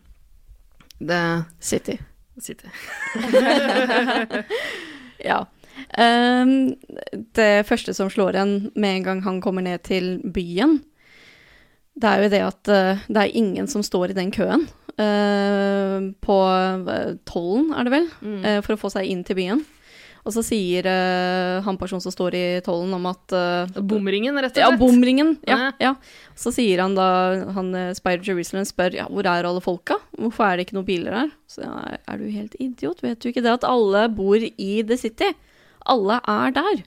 The 1.02 1.44
City. 1.60 1.98
City. 2.40 2.68
Ja. 5.20 5.46
Um, 6.00 6.76
det 7.36 7.66
første 7.68 7.94
som 7.96 8.10
slår 8.12 8.38
en 8.40 8.54
med 8.76 8.98
en 9.00 9.04
gang 9.04 9.22
han 9.26 9.42
kommer 9.44 9.64
ned 9.66 9.82
til 9.88 10.22
byen, 10.24 10.78
det 12.00 12.08
er 12.08 12.24
jo 12.24 12.30
det 12.32 12.40
at 12.46 12.72
uh, 12.72 13.02
det 13.08 13.24
er 13.26 13.36
ingen 13.36 13.68
som 13.68 13.84
står 13.84 14.14
i 14.14 14.18
den 14.20 14.32
køen. 14.32 14.68
Uh, 15.00 16.12
på 16.24 16.36
eh, 16.92 17.14
tollen, 17.28 17.70
er 17.72 17.84
det 17.88 17.92
vel, 17.94 18.08
Mm. 18.22 18.40
uh, 18.44 18.62
for 18.64 18.76
å 18.76 18.80
få 18.82 18.90
seg 18.92 19.08
inn 19.12 19.24
til 19.24 19.36
byen. 19.40 19.62
Og 20.30 20.34
så 20.36 20.44
sier 20.46 20.86
uh, 20.86 21.64
han 21.66 21.78
personen 21.82 22.04
som 22.04 22.14
står 22.14 22.36
i 22.38 22.44
tollen 22.62 22.92
om 22.94 23.08
at 23.10 23.34
uh, 23.34 23.80
Bomringen, 23.82 24.38
rett 24.38 24.54
og 24.54 24.62
Ja, 24.62 24.68
slett. 24.70 24.80
bomringen. 24.84 25.32
Ja, 25.50 25.58
Ja. 25.58 25.70
ja. 25.82 25.94
Så 26.38 26.54
sier 26.54 26.84
han 26.86 26.94
da 26.96 27.08
han 27.56 27.74
eh, 27.76 27.90
Spider 27.98 28.22
Jerusalem 28.30 28.64
spør 28.70 28.94
ja, 28.96 29.08
hvor 29.10 29.26
er 29.28 29.44
alle 29.50 29.60
folka? 29.66 29.98
Hvorfor 30.16 30.46
er 30.46 30.56
det 30.62 30.68
ikke 30.68 30.78
noen 30.78 30.88
biler 30.88 31.18
her? 31.18 31.34
Så 31.50 31.66
ja, 31.66 31.98
er 32.08 32.22
du 32.22 32.30
helt 32.32 32.54
idiot? 32.62 33.02
Vet 33.04 33.20
du 33.20 33.32
ikke 33.34 33.42
det 33.44 33.58
at 33.58 33.66
alle 33.68 34.06
bor 34.14 34.38
i 34.40 34.70
The 34.86 34.96
City? 35.02 35.34
Alle 35.90 36.22
er 36.30 36.54
der. 36.56 36.84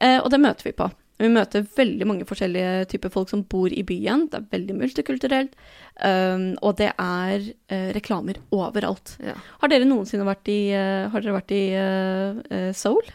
Uh, 0.00 0.18
og 0.24 0.30
det 0.34 0.40
møter 0.42 0.66
vi 0.66 0.72
på. 0.80 0.88
Vi 1.24 1.32
møter 1.32 1.66
veldig 1.76 2.08
mange 2.08 2.28
forskjellige 2.28 2.84
typer 2.92 3.12
folk 3.14 3.32
som 3.32 3.44
bor 3.50 3.72
i 3.72 3.82
byen. 3.86 4.28
Det 4.30 4.40
er 4.40 4.46
veldig 4.52 4.78
multikulturelt. 4.82 5.56
Um, 5.96 6.46
og 6.60 6.76
det 6.80 6.90
er 6.92 7.48
uh, 7.48 7.90
reklamer 7.96 8.40
overalt. 8.54 9.16
Ja. 9.24 9.36
Har 9.62 9.72
dere 9.72 9.88
noensinne 9.88 10.26
vært 10.28 10.50
i, 10.52 10.60
uh, 10.76 11.10
har 11.12 11.24
dere 11.24 11.38
vært 11.38 11.54
i 11.56 11.64
uh, 11.74 12.72
Seoul? 12.76 13.12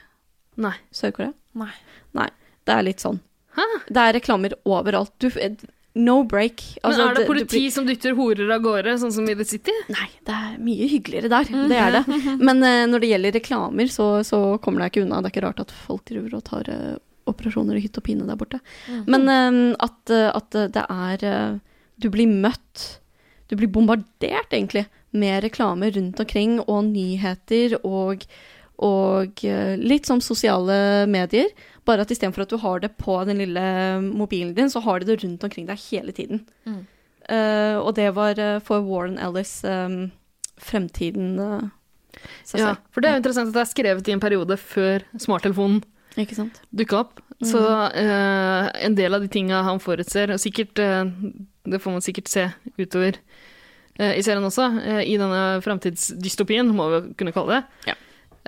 Nei. 0.60 0.76
Sør-Korea? 0.96 1.34
Nei. 1.60 1.74
Nei. 2.18 2.30
Det 2.68 2.76
er 2.76 2.88
litt 2.88 3.04
sånn. 3.04 3.20
Hæ? 3.58 3.66
Det 3.90 4.02
er 4.06 4.16
reklamer 4.20 4.56
overalt. 4.68 5.14
Du, 5.22 5.30
no 6.00 6.24
break. 6.24 6.64
Altså, 6.84 7.02
Men 7.02 7.10
er 7.10 7.18
det 7.18 7.26
du 7.26 7.30
politi 7.32 7.62
som 7.74 7.88
dytter 7.88 8.16
horer 8.18 8.52
av 8.54 8.64
gårde, 8.64 8.96
sånn 9.02 9.14
som 9.14 9.28
i 9.30 9.36
The 9.38 9.48
City? 9.48 9.76
Nei, 9.92 10.08
det 10.28 10.36
er 10.36 10.58
mye 10.64 10.90
hyggeligere 10.92 11.32
der. 11.32 11.52
Det 11.72 11.80
er 11.80 11.98
det. 11.98 12.04
Men 12.48 12.64
uh, 12.64 12.86
når 12.92 13.04
det 13.04 13.12
gjelder 13.14 13.38
reklamer, 13.40 13.92
så, 13.94 14.10
så 14.28 14.42
kommer 14.64 14.84
det 14.84 14.94
ikke 14.94 15.06
unna. 15.06 15.22
Det 15.22 15.32
er 15.32 15.36
ikke 15.36 15.46
rart 15.48 15.64
at 15.66 15.76
folk 15.88 16.06
driver 16.10 16.40
og 16.40 16.46
tar 16.50 16.70
eh, 16.74 16.98
operasjoner 17.32 17.78
i 17.78 17.84
hytt 17.84 17.98
og 18.00 18.06
pine 18.06 18.28
der 18.28 18.38
borte. 18.40 18.60
Men 19.10 19.28
um, 19.30 19.60
at, 19.82 20.00
eh, 20.14 20.30
at 20.34 20.60
det 20.76 20.86
er 20.86 21.26
eh, 21.26 21.58
Du 22.00 22.10
blir 22.14 22.30
møtt 22.30 23.02
Du 23.50 23.58
blir 23.58 23.72
bombardert, 23.72 24.54
egentlig, 24.54 24.86
med 25.12 25.44
reklame 25.44 25.90
rundt 25.96 26.20
omkring, 26.22 26.60
og 26.68 26.86
nyheter 26.92 27.80
og 27.84 28.26
og 28.80 29.42
eh, 29.44 29.74
litt 29.76 30.08
som 30.08 30.22
sosiale 30.24 31.04
medier, 31.12 31.50
bare 31.84 32.06
at 32.06 32.14
istedenfor 32.14 32.46
at 32.46 32.54
du 32.54 32.56
har 32.62 32.80
det 32.80 32.94
på 32.96 33.18
den 33.28 33.42
lille 33.42 33.64
mobilen 34.06 34.54
din, 34.56 34.72
så 34.72 34.80
har 34.86 35.02
du 35.02 35.10
det 35.10 35.18
rundt 35.20 35.44
omkring 35.44 35.66
deg 35.68 35.82
hele 35.90 36.14
tiden. 36.16 36.46
Mm. 36.64 36.86
Uh, 37.28 37.76
og 37.84 37.92
det 37.98 38.08
var 38.16 38.40
for 38.64 38.80
Warren 38.88 39.20
Ellis 39.20 39.52
um, 39.68 40.08
fremtiden 40.64 41.36
uh, 41.44 41.68
seg 42.48 42.64
Ja, 42.64 42.74
for 42.94 43.04
det 43.04 43.10
er 43.10 43.18
jo 43.18 43.22
interessant 43.22 43.52
at 43.52 43.58
det 43.58 43.64
er 43.64 43.72
skrevet 43.72 44.10
i 44.10 44.16
en 44.16 44.24
periode 44.24 44.58
før 44.60 45.06
smarttelefonen 45.20 45.82
Ikke 46.20 46.38
sant? 46.38 46.62
dukka 46.76 47.04
opp. 47.04 47.22
Så 47.40 47.60
uh, 47.60 48.66
en 48.84 48.98
del 48.98 49.16
av 49.16 49.24
de 49.24 49.30
tinga 49.32 49.62
han 49.64 49.80
forutser, 49.80 50.34
og 50.34 50.42
sikkert 50.44 50.82
uh, 50.84 51.08
Det 51.64 51.80
får 51.80 51.94
man 51.96 52.04
sikkert 52.04 52.28
se 52.28 52.50
utover 52.76 53.16
uh, 54.02 54.12
i 54.12 54.24
serien 54.26 54.44
også, 54.44 54.68
i 55.08 55.16
denne 55.22 55.62
framtidsdystopien, 55.64 56.68
må 56.76 56.90
vi 56.92 57.02
kunne 57.20 57.36
kalle 57.36 57.62
det. 57.62 57.92
Ja. 57.94 57.98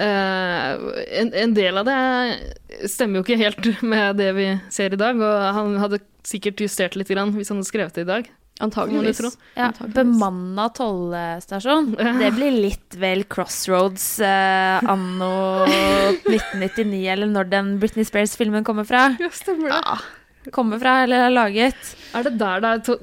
Eh, 0.02 0.72
en, 1.20 1.34
en 1.34 1.54
del 1.54 1.78
av 1.78 1.86
det 1.86 2.88
stemmer 2.90 3.20
jo 3.20 3.26
ikke 3.26 3.42
helt 3.42 3.68
med 3.94 4.18
det 4.22 4.32
vi 4.38 4.48
ser 4.74 4.96
i 4.96 5.00
dag, 5.00 5.20
og 5.20 5.48
han 5.58 5.76
hadde 5.82 6.02
sikkert 6.28 6.64
justert 6.64 6.98
litt 6.98 7.12
grann 7.12 7.34
hvis 7.36 7.52
han 7.52 7.60
hadde 7.60 7.70
skrevet 7.70 7.98
det 7.98 8.06
i 8.08 8.12
dag. 8.12 8.30
Antageligvis. 8.62 9.22
Ja, 9.56 9.72
Antageligvis. 9.72 9.96
bemanna 9.98 10.70
tollstasjon. 10.78 11.92
Det 12.22 12.32
blir 12.38 12.58
litt 12.70 12.98
vel 13.02 13.26
Crossroads 13.32 14.08
eh, 14.26 14.80
anno 14.92 15.34
1999, 15.68 17.04
eller 17.16 17.30
når 17.32 17.52
den 17.52 17.76
Britney 17.82 18.08
Spears-filmen 18.08 18.66
kommer 18.68 18.88
fra. 18.88 19.10
Ja, 19.22 19.30
stemmer 19.34 19.74
det. 19.74 20.02
Kommer 20.50 20.80
fra, 20.82 21.04
eller 21.04 21.28
er 21.28 21.30
laget. 21.30 21.76
Er 22.18 22.24
det 22.26 22.32
der 22.40 22.62
det 22.64 22.70
er 22.72 22.80
to 22.82 22.96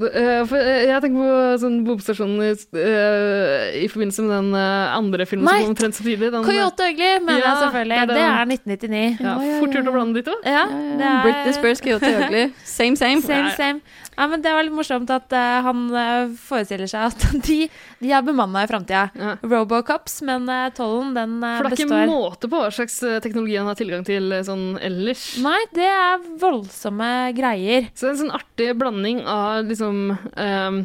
For 0.51 0.59
eh, 0.59 0.89
jeg 0.89 1.03
tenker 1.05 1.21
på 1.23 1.61
sånn 1.63 1.77
bomstasjonen 1.87 2.41
i, 2.43 2.49
uh, 2.51 3.69
i 3.79 3.85
forbindelse 3.93 4.25
med 4.27 4.33
den 4.35 4.49
uh, 4.59 4.97
andre 4.97 5.27
filmen 5.29 5.47
Nei, 5.47 5.61
som 5.61 5.69
kom 5.69 5.75
omtrent 5.77 5.99
samtidig. 6.01 6.33
Den, 6.35 6.43
Coyote 6.49 6.89
Ugly, 6.91 7.13
mener 7.23 7.39
Ja, 7.39 7.53
jeg 7.53 7.61
selvfølgelig. 7.63 7.95
det 7.95 8.03
er 8.03 8.11
Det 8.11 8.25
er 8.27 8.53
1999. 8.57 9.23
Ja, 9.23 9.29
Ja, 9.29 9.37
ja, 9.47 9.61
Fort 9.63 9.79
gjort 9.79 9.93
å 9.93 9.95
blande 9.95 10.19
de 10.19 10.25
to. 10.27 10.35
Ja, 10.43 10.65
ja, 10.67 11.13
er 11.13 11.23
Britney 11.29 11.55
Spears, 11.61 11.85
Coyote 11.87 12.11
Ugly. 12.19 12.45
Same, 12.65 12.99
same. 12.99 13.23
Same, 13.23 13.55
same. 13.55 13.81
Ja, 14.19 14.27
men 14.27 14.43
det 14.43 14.51
var 14.51 14.67
litt 14.67 14.75
morsomt 14.75 15.11
at 15.15 15.31
uh, 15.31 15.61
han 15.63 15.85
eh, 15.95 16.33
forestiller 16.43 16.91
seg 16.91 17.13
at 17.13 17.27
de, 17.47 17.59
de 18.03 18.11
er 18.11 18.25
bemanna 18.27 18.65
i 18.65 18.71
framtida. 18.71 19.05
Ja. 19.15 19.37
Robocops, 19.47 20.19
men 20.27 20.49
uh, 20.51 20.67
tollen, 20.75 21.13
den 21.15 21.37
består. 21.39 21.61
For 21.61 21.69
det 21.69 21.71
er 21.71 21.79
ikke 21.79 21.93
består. 21.93 22.11
måte 22.11 22.51
på 22.51 22.63
hva 22.65 22.73
slags 22.75 22.99
teknologi 23.23 23.55
han 23.61 23.71
har 23.71 23.79
tilgang 23.79 24.03
til 24.09 24.35
sånn 24.49 24.67
ellers. 24.83 25.29
Nei, 25.45 25.61
det 25.79 25.87
er 25.87 26.27
voldsomme 26.43 27.13
greier. 27.39 27.87
Så 27.95 28.09
det 28.09 28.11
er 28.11 28.17
en 28.17 28.21
sånn 28.25 28.37
artig 28.41 28.69
blanding 28.81 29.23
av 29.29 29.71
liksom 29.71 30.03
um, 30.19 30.83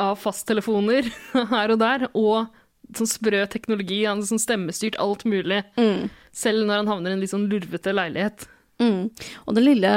Av 0.00 0.16
fasttelefoner 0.18 1.06
her 1.52 1.74
og 1.74 1.78
der, 1.82 2.06
og 2.16 2.48
sånn 2.96 3.10
sprø 3.10 3.44
teknologi. 3.52 4.00
Han 4.08 4.24
er 4.24 4.30
sånn 4.32 4.40
stemmestyrt 4.42 4.96
alt 5.02 5.26
mulig. 5.28 5.60
Mm. 5.76 6.08
Selv 6.32 6.64
når 6.66 6.82
han 6.82 6.90
havner 6.90 7.12
i 7.12 7.18
en 7.18 7.22
litt 7.22 7.32
sånn 7.32 7.48
lurvete 7.52 7.92
leilighet. 7.94 8.48
Mm. 8.82 9.12
Og 9.44 9.56
den 9.56 9.66
lille 9.68 9.92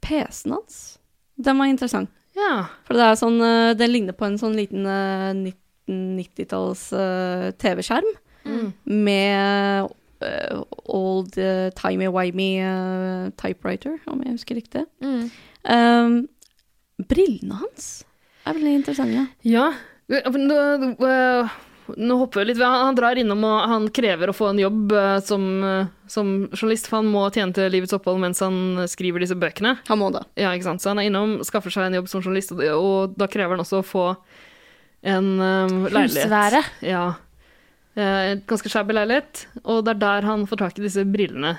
PC-en 0.00 0.56
hans, 0.56 0.78
den 1.42 1.58
var 1.58 1.66
interessant. 1.70 2.10
Ja. 2.36 2.66
For 2.86 2.94
det 2.94 3.02
er 3.08 3.16
sånn, 3.18 3.38
Det 3.76 3.88
ligner 3.90 4.14
på 4.16 4.24
en 4.28 4.38
sånn 4.38 4.54
liten 4.56 4.86
eh, 4.86 5.52
1990-talls 5.88 6.92
eh, 6.96 7.50
TV-skjerm 7.60 8.10
Mm. 8.40 8.70
med 8.86 9.90
eh, 10.24 10.60
old 10.88 11.34
timey-wimey 11.76 12.54
eh, 12.64 13.26
typewriter, 13.36 13.98
om 14.08 14.22
jeg 14.24 14.32
husker 14.32 14.56
riktig. 14.56 14.86
Mm. 15.04 15.26
Um, 15.68 16.14
brillene 17.04 17.58
hans 17.60 17.90
er 18.46 18.56
veldig 18.56 18.72
interessante. 18.78 19.26
Ja. 19.44 19.66
men 20.08 20.48
Nå, 21.96 22.16
hopper 22.20 22.42
vi 22.42 22.50
litt. 22.50 22.60
Han, 22.62 22.86
han 22.86 22.98
drar 22.98 23.18
innom 23.20 23.44
og 23.46 23.56
han 23.70 23.88
krever 23.94 24.30
å 24.30 24.36
få 24.36 24.50
en 24.50 24.60
jobb 24.62 24.92
øh, 24.96 25.16
som, 25.26 25.46
øh, 25.66 25.88
som 26.10 26.30
journalist, 26.52 26.90
for 26.90 27.00
han 27.00 27.10
må 27.12 27.24
tjene 27.34 27.56
til 27.56 27.72
livets 27.72 27.96
opphold 27.96 28.20
mens 28.22 28.42
han 28.44 28.84
skriver 28.90 29.24
disse 29.24 29.38
bøkene. 29.38 29.76
Han 29.88 30.02
må 30.02 30.10
det. 30.14 30.24
Ja, 30.40 30.52
ikke 30.54 30.68
sant? 30.68 30.84
Så 30.84 30.92
han 30.92 31.02
er 31.02 31.08
innom, 31.10 31.38
skaffer 31.46 31.74
seg 31.74 31.88
en 31.88 31.98
jobb 32.00 32.12
som 32.12 32.22
journalist, 32.24 32.54
og, 32.56 32.62
og 32.66 33.16
da 33.20 33.30
krever 33.30 33.56
han 33.56 33.64
også 33.64 33.80
å 33.80 33.86
få 33.86 34.06
en 35.00 35.32
øh, 35.40 35.88
leilighet. 35.88 36.28
Husvære. 36.28 36.62
Ja. 36.86 37.04
Et 38.00 38.46
ganske 38.48 38.70
shabby 38.70 38.94
leilighet, 38.94 39.48
og 39.64 39.82
det 39.84 39.96
er 39.96 40.04
der 40.04 40.28
han 40.28 40.46
får 40.48 40.60
tak 40.62 40.78
i 40.78 40.84
disse 40.84 41.02
brillene 41.08 41.56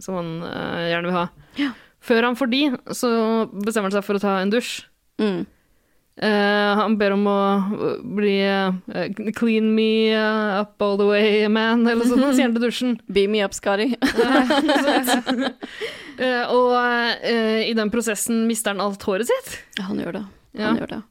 som 0.00 0.14
han 0.16 0.30
uh, 0.44 0.84
gjerne 0.88 1.08
vil 1.08 1.16
ha. 1.16 1.24
Ja. 1.58 1.72
Før 2.02 2.28
han 2.28 2.38
får 2.38 2.50
de, 2.52 2.62
så 2.96 3.10
bestemmer 3.52 3.90
han 3.90 3.96
seg 3.98 4.06
for 4.06 4.18
å 4.18 4.22
ta 4.22 4.36
en 4.40 4.52
dusj. 4.52 4.86
Mm. 5.22 5.42
Eh, 6.16 6.72
han 6.76 6.98
ber 7.00 7.14
om 7.14 7.22
å 7.26 7.38
uh, 7.72 8.02
bli 8.04 8.34
uh, 8.44 8.74
Clean 9.32 9.70
me 9.74 10.12
uh, 10.12 10.60
up 10.60 10.82
all 10.84 10.98
the 11.00 11.06
way, 11.08 11.48
man, 11.48 11.86
eller 11.88 12.04
sånn, 12.04 12.20
sier 12.36 12.46
han 12.50 12.56
til 12.56 12.66
dusjen. 12.66 13.00
Be 13.16 13.24
me 13.32 13.40
up, 13.46 13.56
Skari. 13.56 13.88
uh, 16.20 16.44
og 16.52 16.76
eh, 16.76 17.64
i 17.64 17.72
den 17.78 17.90
prosessen 17.94 18.44
mister 18.50 18.74
han 18.74 18.84
alt 18.84 19.02
håret 19.08 19.30
sitt. 19.30 19.56
han 19.80 20.00
gjør 20.02 20.20
det. 20.20 20.24
Ja. 20.52 20.66
Han 20.68 20.82
gjør 20.82 20.98
det. 20.98 21.02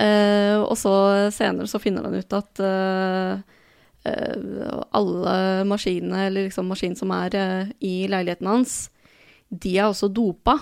Eh, 0.00 0.56
og 0.62 0.76
så 0.80 0.92
senere 1.34 1.68
så 1.68 1.80
finner 1.82 2.06
han 2.06 2.16
ut 2.16 2.36
at 2.36 2.60
eh, 2.64 3.40
eh, 4.08 4.68
alle 4.96 5.34
maskinene, 5.68 6.26
eller 6.28 6.46
liksom 6.48 6.70
maskinen 6.70 6.96
som 6.96 7.12
er 7.12 7.36
eh, 7.36 7.72
i 7.84 7.94
leiligheten 8.08 8.48
hans, 8.48 8.78
de 9.50 9.74
er 9.76 9.90
også 9.90 10.08
dopa. 10.14 10.56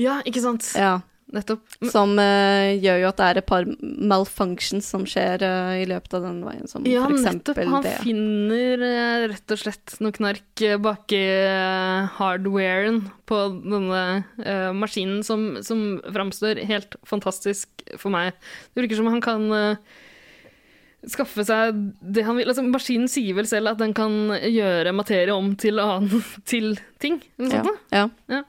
Ja, 0.00 0.18
ikke 0.26 0.42
sant? 0.42 0.72
Ja. 0.74 0.98
Nettopp. 1.34 1.62
Som 1.90 2.12
uh, 2.22 2.70
gjør 2.78 3.00
jo 3.02 3.08
at 3.08 3.18
det 3.18 3.26
er 3.26 3.38
et 3.40 3.48
par 3.48 3.64
malfunctions 3.82 4.86
som 4.86 5.02
skjer 5.10 5.42
uh, 5.42 5.72
i 5.74 5.86
løpet 5.90 6.14
av 6.14 6.22
den 6.22 6.38
veien, 6.46 6.68
som 6.70 6.86
Ja, 6.86 7.02
for 7.02 7.18
nettopp. 7.18 7.58
Han 7.66 7.82
det. 7.82 7.96
finner 8.04 8.84
uh, 8.84 9.26
rett 9.32 9.54
og 9.56 9.58
slett 9.58 9.96
noe 10.04 10.14
knark 10.14 10.62
bak 10.84 11.12
i 11.12 11.20
eh, 11.26 12.06
hardwaren 12.16 13.02
på 13.28 13.36
denne 13.58 14.70
maskinen 14.78 15.20
som, 15.26 15.58
som 15.66 15.98
framstår 16.14 16.62
helt 16.68 16.96
fantastisk 17.06 17.84
for 17.98 18.14
meg. 18.14 18.32
Det 18.72 18.84
virker 18.86 19.00
som 19.02 19.10
han 19.10 19.20
kan 19.24 19.44
skaffe 21.06 21.44
seg 21.46 21.76
det 22.00 22.24
han 22.26 22.38
vil. 22.38 22.48
Altså, 22.50 22.64
maskinen 22.66 23.10
sier 23.10 23.36
vel 23.36 23.48
selv 23.50 23.74
at 23.74 23.82
den 23.82 23.94
kan 23.96 24.14
gjøre 24.40 24.94
materie 24.96 25.34
om 25.34 25.52
til, 25.60 25.78
annen, 25.82 26.24
til 26.50 26.74
ting. 27.02 27.20
Noe 27.38 27.50
Ja, 27.50 27.62
sånt, 27.62 27.68
da. 27.68 28.00
ja. 28.00 28.06
Ja. 28.38 28.42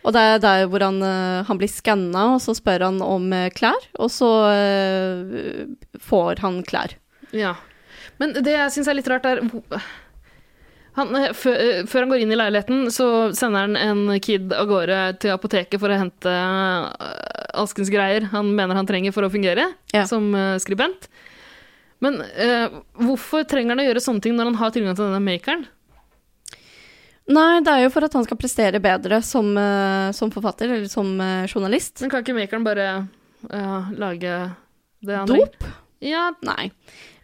Og 0.00 0.14
det 0.16 0.20
er 0.24 0.38
der 0.40 0.66
hvor 0.72 0.82
han, 0.84 1.00
eh, 1.04 1.40
han 1.48 1.58
blir 1.60 1.68
skanna, 1.70 2.26
og 2.34 2.40
så 2.44 2.54
spør 2.56 2.86
han 2.88 3.00
om 3.04 3.26
eh, 3.36 3.50
klær, 3.52 3.88
og 4.00 4.08
så 4.12 4.30
eh, 4.54 5.64
får 6.00 6.40
han 6.44 6.62
klær. 6.66 6.94
Ja. 7.36 7.54
Men 8.20 8.32
det 8.36 8.54
jeg 8.56 8.72
syns 8.74 8.88
er 8.88 8.96
litt 8.96 9.10
rart, 9.12 9.28
er 9.28 9.42
han, 10.96 11.14
før, 11.36 11.58
før 11.88 12.04
han 12.04 12.12
går 12.12 12.24
inn 12.24 12.32
i 12.34 12.38
leiligheten, 12.40 12.88
så 12.92 13.30
sender 13.36 13.68
han 13.68 13.76
en 13.78 14.20
kid 14.24 14.52
av 14.56 14.66
gårde 14.72 15.00
til 15.22 15.36
apoteket 15.36 15.78
for 15.80 15.92
å 15.92 15.98
hente 16.00 16.32
Askens 17.60 17.92
greier 17.92 18.26
han 18.32 18.50
mener 18.56 18.78
han 18.78 18.88
trenger 18.88 19.14
for 19.14 19.26
å 19.26 19.30
fungere 19.32 19.68
Ja. 19.94 20.02
som 20.10 20.32
skribent. 20.62 21.06
Men 22.02 22.20
uh, 22.24 22.80
hvorfor 22.98 23.44
trenger 23.48 23.74
han 23.74 23.82
å 23.82 23.86
gjøre 23.86 24.02
sånne 24.02 24.24
ting 24.24 24.36
når 24.36 24.50
han 24.50 24.58
har 24.60 24.74
tilgang 24.74 24.96
til 24.96 25.06
denne 25.08 25.22
makeren? 25.24 25.66
Nei, 27.30 27.60
det 27.62 27.72
er 27.72 27.84
jo 27.84 27.92
for 27.94 28.06
at 28.06 28.16
han 28.18 28.26
skal 28.26 28.38
prestere 28.40 28.80
bedre 28.82 29.20
som, 29.22 29.52
eh, 29.58 30.08
som 30.16 30.32
forfatter, 30.34 30.70
eller 30.70 30.90
som 30.90 31.12
eh, 31.22 31.46
journalist. 31.46 32.00
Men 32.02 32.10
kan 32.10 32.24
ikke 32.24 32.34
makeren 32.34 32.66
bare 32.66 32.88
uh, 33.46 33.92
lage 33.94 34.34
det 35.00 35.16
han 35.16 35.30
Dop? 35.30 35.64
Ja, 36.04 36.30
Nei. 36.44 36.70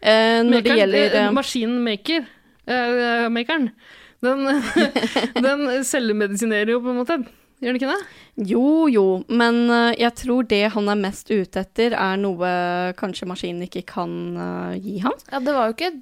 Uh, 0.04 0.44
når 0.44 0.62
det 0.62 0.76
gjelder 0.76 1.06
uh, 1.08 1.18
eh, 1.22 1.32
Maskinen 1.34 1.78
maker 1.82 2.26
eh, 2.68 3.26
makeren, 3.32 3.70
den, 4.22 4.44
den 5.46 5.64
selvmedisinerer 5.88 6.76
jo 6.76 6.82
på 6.84 6.92
en 6.92 7.00
måte. 7.00 7.18
Gjør 7.64 7.72
den 7.72 7.80
ikke 7.80 7.94
det? 7.94 8.18
Jo, 8.50 8.84
jo, 8.92 9.04
men 9.32 9.62
jeg 9.96 10.12
tror 10.20 10.44
det 10.44 10.60
han 10.74 10.90
er 10.92 10.98
mest 11.00 11.30
ute 11.32 11.62
etter, 11.62 11.94
er 11.96 12.18
noe 12.20 12.50
kanskje 12.98 13.28
maskinen 13.30 13.64
ikke 13.64 13.80
kan 13.88 14.12
gi 14.76 14.98
ham. 15.00 15.14
Ja, 15.32 15.40
det 15.40 15.54
var 15.56 15.70
jo 15.70 15.76
ikke 15.78 15.94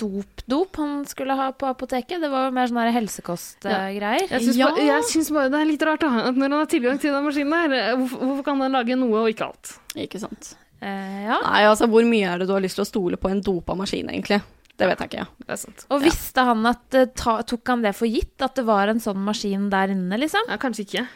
dop-dop 0.00 0.76
han 0.80 1.04
skulle 1.08 1.36
ha 1.38 1.50
på 1.52 1.68
apoteket. 1.68 2.20
Det 2.22 2.30
var 2.32 2.48
jo 2.48 2.54
mer 2.56 2.70
sånne 2.70 2.86
her 2.88 2.96
helsekostgreier. 3.00 4.26
Jeg 4.30 4.42
syns, 4.46 4.56
Ja. 4.58 4.70
bare, 4.70 4.86
jeg 4.86 5.04
syns 5.10 5.30
bare 5.34 5.50
det 5.52 5.60
er 5.60 5.68
litt 5.70 5.82
rart, 5.86 6.00
da. 6.00 6.10
At 6.30 6.34
når 6.40 6.48
han 6.48 6.58
har 6.62 6.66
tilgang 6.72 7.00
til 7.00 7.12
den 7.14 7.24
maskinen 7.26 7.50
der, 7.70 7.76
eh, 7.92 7.96
hvorfor, 8.00 8.18
hvorfor 8.24 8.44
kan 8.44 8.58
den 8.64 8.72
lage 8.72 8.96
noe 8.98 9.22
og 9.24 9.28
ikke 9.32 9.46
alt? 9.50 9.74
Ikke 9.96 10.20
sant? 10.22 10.54
Eh, 10.82 11.24
ja. 11.28 11.36
Nei, 11.44 11.62
altså, 11.68 11.86
hvor 11.92 12.02
mye 12.08 12.24
er 12.34 12.38
det 12.40 12.48
du 12.48 12.54
har 12.54 12.60
lyst 12.64 12.76
til 12.80 12.84
å 12.86 12.88
stole 12.88 13.16
på 13.20 13.30
en 13.30 13.40
dopa 13.44 13.76
maskin, 13.76 14.08
egentlig? 14.08 14.40
Det 14.80 14.88
vet 14.88 14.98
jeg 15.04 15.10
ikke. 15.10 15.26
Det 15.44 15.50
er 15.52 15.56
sant. 15.60 15.82
Og 15.92 16.00
visste 16.00 16.40
han 16.48 16.64
at 16.66 16.94
eh, 16.96 17.04
ta, 17.14 17.42
Tok 17.42 17.68
han 17.68 17.82
det 17.82 17.94
for 17.94 18.08
gitt, 18.08 18.40
at 18.40 18.54
det 18.56 18.64
var 18.64 18.88
en 18.88 18.98
sånn 19.00 19.20
maskin 19.26 19.68
der 19.70 19.88
inne, 19.92 20.16
liksom? 20.18 20.48
Ja, 20.48 20.56
kanskje 20.56 20.86
ikke. 20.86 21.06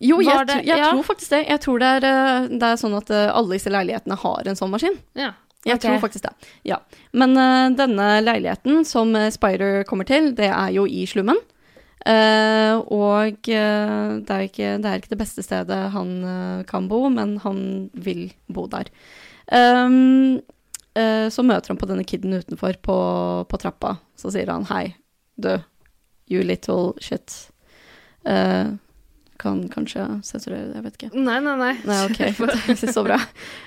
Jo, 0.00 0.18
jeg, 0.24 0.46
det- 0.48 0.64
jeg 0.64 0.78
ja. 0.80 0.90
tror 0.90 1.04
faktisk 1.04 1.28
det. 1.30 1.46
Jeg 1.46 1.60
tror 1.60 1.78
det 1.78 1.86
er, 2.02 2.04
eh, 2.08 2.48
det 2.48 2.62
er 2.62 2.76
sånn 2.80 2.96
at 2.96 3.10
alle 3.10 3.52
disse 3.54 3.70
leilighetene 3.70 4.16
har 4.18 4.42
en 4.48 4.56
sånn 4.56 4.70
maskin. 4.72 4.98
Ja. 5.14 5.32
Jeg 5.66 5.76
okay. 5.76 5.90
tror 5.90 6.00
faktisk 6.00 6.24
det. 6.24 6.50
Ja. 6.64 6.78
Men 7.12 7.36
uh, 7.36 7.68
denne 7.76 8.08
leiligheten 8.24 8.84
som 8.88 9.12
eh, 9.16 9.28
Spider 9.32 9.82
kommer 9.88 10.08
til, 10.08 10.30
det 10.36 10.48
er 10.48 10.70
jo 10.72 10.86
i 10.88 11.04
slummen. 11.08 11.40
Uh, 12.00 12.80
og 12.88 13.36
uh, 13.44 14.14
det, 14.24 14.36
er 14.36 14.46
ikke, 14.46 14.70
det 14.80 14.88
er 14.88 15.02
ikke 15.02 15.12
det 15.12 15.20
beste 15.20 15.44
stedet 15.44 15.82
han 15.92 16.14
kan 16.68 16.88
bo, 16.88 17.02
men 17.12 17.36
han 17.44 17.60
vil 17.92 18.30
bo 18.48 18.64
der. 18.72 18.88
Um, 19.52 20.40
så 21.30 21.44
møter 21.46 21.70
han 21.70 21.78
på 21.80 21.86
denne 21.86 22.04
kiden 22.04 22.34
utenfor 22.34 22.74
på, 22.82 22.96
på 23.48 23.58
trappa. 23.62 23.94
Så 24.18 24.32
sier 24.34 24.50
han 24.50 24.66
hei, 24.68 24.96
du, 25.40 25.54
you 26.28 26.42
little 26.44 26.92
shit. 27.00 27.36
Uh, 28.26 28.76
kan 29.40 29.62
kanskje 29.72 30.04
sensurere 30.26 30.68
det, 30.68 30.76
jeg 30.76 30.84
vet 30.84 30.98
ikke. 30.98 31.10
Nei, 31.16 31.38
nei, 31.44 31.56
nei. 31.56 31.72
Nei, 31.88 31.98
ok, 32.10 32.20
så 32.94 33.04
bra. 33.06 33.16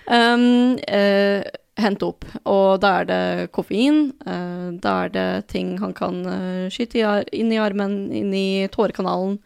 Um, 0.06 0.78
eh, 0.86 1.42
hent 1.82 2.04
opp, 2.06 2.26
og 2.46 2.80
da 2.84 2.90
er 3.02 3.08
det 3.10 3.22
koffein, 3.56 4.12
eh, 4.28 4.68
da 4.84 4.92
er 5.08 5.14
det 5.16 5.28
ting 5.50 5.76
han 5.82 5.94
kan 5.98 6.20
eh, 6.30 6.68
skyte 6.74 7.00
i, 7.00 7.06
ar- 7.08 7.32
inn 7.34 7.50
i 7.56 7.58
armen, 7.62 7.96
inn 8.14 8.30
i 8.38 8.68
tårekanalen, 8.74 9.40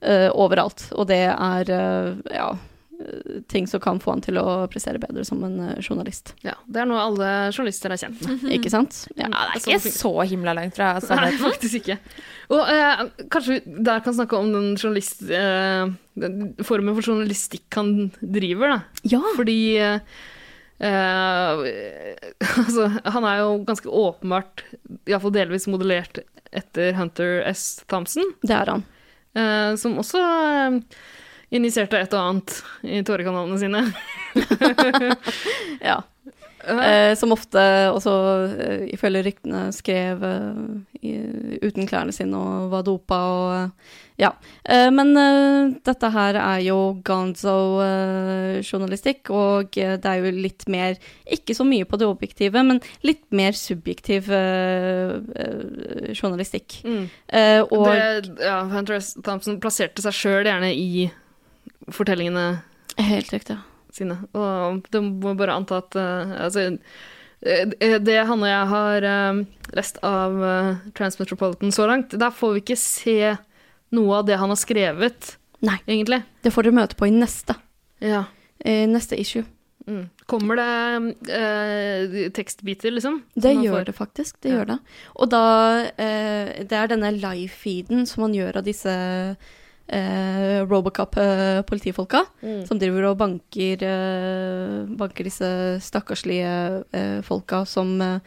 eh, 0.00 0.30
overalt. 0.32 0.86
Og 0.96 1.10
det 1.10 1.20
er, 1.28 1.72
ja, 2.32 2.48
ting 3.52 3.68
som 3.70 3.78
kan 3.84 4.00
få 4.02 4.10
han 4.16 4.22
til 4.24 4.40
å 4.40 4.64
prestere 4.72 4.98
bedre 4.98 5.22
som 5.28 5.44
en 5.46 5.58
journalist. 5.84 6.32
Ja, 6.42 6.56
det 6.66 6.80
er 6.82 6.88
noe 6.90 6.98
alle 7.04 7.28
journalister 7.54 7.92
er 7.94 8.00
kjent 8.00 8.24
med. 8.26 8.48
Ikke 8.56 8.72
sant? 8.74 9.04
Ja. 9.14 9.28
Ja, 9.28 9.44
det 9.54 9.60
er 9.68 9.76
ikke 9.76 9.92
så 9.94 10.10
himla 10.26 10.56
langt 10.58 10.74
fra 10.80 10.94
Nei, 11.20 11.28
faktisk 11.38 11.78
ikke. 11.82 11.98
Og 12.50 12.64
eh, 12.72 13.04
kanskje 13.30 13.58
vi 13.60 13.84
der 13.86 14.02
kan 14.02 14.16
snakke 14.16 14.40
om 14.40 14.50
den 14.56 14.72
journalist... 14.80 15.22
Eh, 15.30 15.92
den 16.18 16.56
formen 16.66 16.96
for 16.96 17.06
journalistikk 17.12 17.76
han 17.78 18.08
driver, 18.18 18.72
da. 18.72 18.78
Ja. 19.06 19.20
Fordi 19.36 19.58
eh, 19.78 20.00
eh, 20.80 22.14
altså, 22.62 22.88
han 23.04 23.28
er 23.28 23.42
jo 23.42 23.54
ganske 23.68 23.88
åpenbart, 23.88 24.64
iallfall 25.08 25.34
delvis 25.34 25.68
modellert 25.70 26.22
etter 26.54 26.94
Hunter 26.96 27.42
S. 27.50 27.84
Thompson, 27.90 28.34
det 28.42 28.56
er 28.56 28.74
han. 28.74 28.84
Uh, 29.36 29.76
som 29.78 29.98
også 30.00 30.18
uh, 30.18 30.78
injiserte 31.54 32.00
et 32.00 32.14
og 32.16 32.22
annet 32.22 32.54
i 32.82 33.02
tårekanalene 33.06 33.58
sine. 33.60 33.84
Ja. 35.90 36.00
Eh, 36.68 37.14
som 37.16 37.32
ofte 37.32 37.88
også, 37.92 38.10
eh, 38.60 38.88
ifølge 38.92 39.22
ryktene, 39.24 39.72
skrev 39.72 40.22
eh, 40.24 40.54
i, 41.00 41.18
uten 41.62 41.86
klærne 41.88 42.12
sine 42.12 42.36
og 42.36 42.70
var 42.72 42.82
dopa 42.86 43.14
og 43.14 43.70
Ja. 44.18 44.30
Eh, 44.66 44.90
men 44.90 45.14
dette 45.86 46.10
her 46.10 46.34
er 46.34 46.58
jo 46.66 46.98
gonzo-journalistikk, 47.06 49.30
og 49.30 49.70
det 49.72 50.04
er 50.04 50.14
jo 50.18 50.30
litt 50.34 50.68
mer 50.68 50.96
Ikke 51.30 51.54
så 51.54 51.64
mye 51.64 51.84
på 51.84 51.96
det 51.96 52.06
objektive, 52.08 52.62
men 52.64 52.80
litt 53.02 53.24
mer 53.30 53.52
subjektiv 53.52 54.26
journalistikk. 56.18 56.82
Mm. 56.84 57.08
Og 57.70 57.86
Det, 57.86 58.28
ja, 58.42 58.64
Hunter 58.64 58.94
S. 58.98 59.14
Thompson 59.22 59.60
plasserte 59.60 60.02
seg 60.02 60.12
sjøl 60.12 60.44
gjerne 60.44 60.74
i 60.74 61.10
fortellingene 61.94 62.58
Helt 62.98 63.32
riktig. 63.32 63.56
Sine. 63.98 64.16
Og 64.38 64.80
det 64.94 65.02
må 65.04 65.34
bare 65.38 65.56
anta 65.58 65.80
at 65.82 65.98
eh, 65.98 66.32
altså, 66.46 66.64
eh, 67.42 67.98
det 68.02 68.16
han 68.30 68.42
og 68.44 68.48
jeg 68.50 68.70
har 68.72 69.08
eh, 69.10 69.42
lest 69.78 70.00
av 70.06 70.38
Transmetropolitan 70.98 71.74
så 71.74 71.86
langt, 71.90 72.16
der 72.18 72.30
får 72.34 72.56
vi 72.56 72.64
ikke 72.64 72.80
se 72.80 73.18
noe 73.96 74.18
av 74.20 74.26
det 74.28 74.36
han 74.40 74.50
har 74.52 74.60
skrevet, 74.60 75.34
Nei. 75.64 75.78
egentlig. 75.88 76.22
Det 76.44 76.52
får 76.54 76.68
dere 76.68 76.78
møte 76.82 76.96
på 76.98 77.08
i 77.08 77.14
neste, 77.14 77.54
Ja. 78.04 78.24
neste 78.64 79.16
issue. 79.18 79.44
Mm. 79.88 80.02
Kommer 80.28 80.58
det 80.60 81.30
eh, 81.32 82.28
tekstbiter, 82.36 82.92
liksom? 82.92 83.22
Det 83.34 83.54
gjør 83.56 83.78
får? 83.78 83.84
det 83.88 83.94
faktisk. 83.96 84.36
Det 84.44 84.50
Ja. 84.50 84.56
gjør 84.58 84.66
det. 84.74 84.78
Og 85.16 85.30
da 85.32 85.40
eh, 85.96 86.64
Det 86.68 86.76
er 86.76 86.90
denne 86.92 87.12
live-feeden 87.16 88.04
som 88.06 88.26
man 88.26 88.34
gjør 88.36 88.58
av 88.60 88.64
disse 88.66 88.92
eh, 88.92 89.34
Robocop-politifolka, 90.68 92.20
Mm. 92.42 92.66
som 92.68 92.78
driver 92.78 93.04
og 93.10 93.18
banker, 93.18 93.82
eh, 93.82 94.86
banker 94.96 95.24
disse 95.24 95.48
stakkarslige 95.80 96.84
eh, 96.92 97.20
folka 97.22 97.64
som 97.66 98.00
eh, 98.00 98.20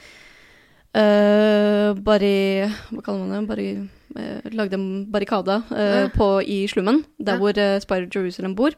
eh, 0.96 1.94
bare 1.94 2.72
Hva 2.92 3.02
kaller 3.04 3.26
man 3.28 3.46
det? 3.46 3.48
Bare 3.48 3.90
eh, 4.18 4.50
lagde 4.52 4.74
en 4.74 5.06
barrikade 5.12 5.62
eh, 5.72 6.10
på, 6.10 6.42
i 6.44 6.68
slummen, 6.68 7.04
der 7.20 7.34
Ja. 7.34 7.40
hvor 7.40 7.58
eh, 7.58 7.80
Spider 7.80 8.08
Jerusalem 8.10 8.56
bor. 8.56 8.72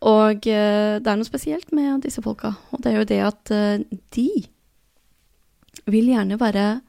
Og 0.00 0.46
eh, 0.46 0.98
det 1.00 1.06
er 1.10 1.16
noe 1.16 1.24
spesielt 1.26 1.72
med 1.72 2.02
disse 2.02 2.22
folka, 2.22 2.52
og 2.72 2.82
det 2.82 2.92
er 2.92 2.98
jo 3.00 3.04
det 3.04 3.22
at 3.26 3.50
eh, 3.50 3.78
de 4.14 4.28
vil 5.88 6.06
gjerne 6.12 6.38
være 6.38 6.80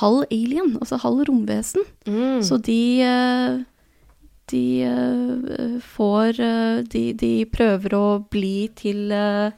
halv 0.00 0.24
alien, 0.32 0.78
altså 0.80 0.96
halv 0.98 1.20
romvesen. 1.28 1.82
Mm. 2.06 2.40
Så 2.42 2.56
de 2.64 3.02
eh, 3.04 3.58
de 4.52 4.64
eh, 4.86 5.78
får 5.94 6.40
eh, 6.40 6.82
de, 6.92 7.04
de 7.18 7.32
prøver 7.50 7.96
å 7.96 8.06
bli 8.32 8.68
til 8.78 9.12
eh, 9.16 9.52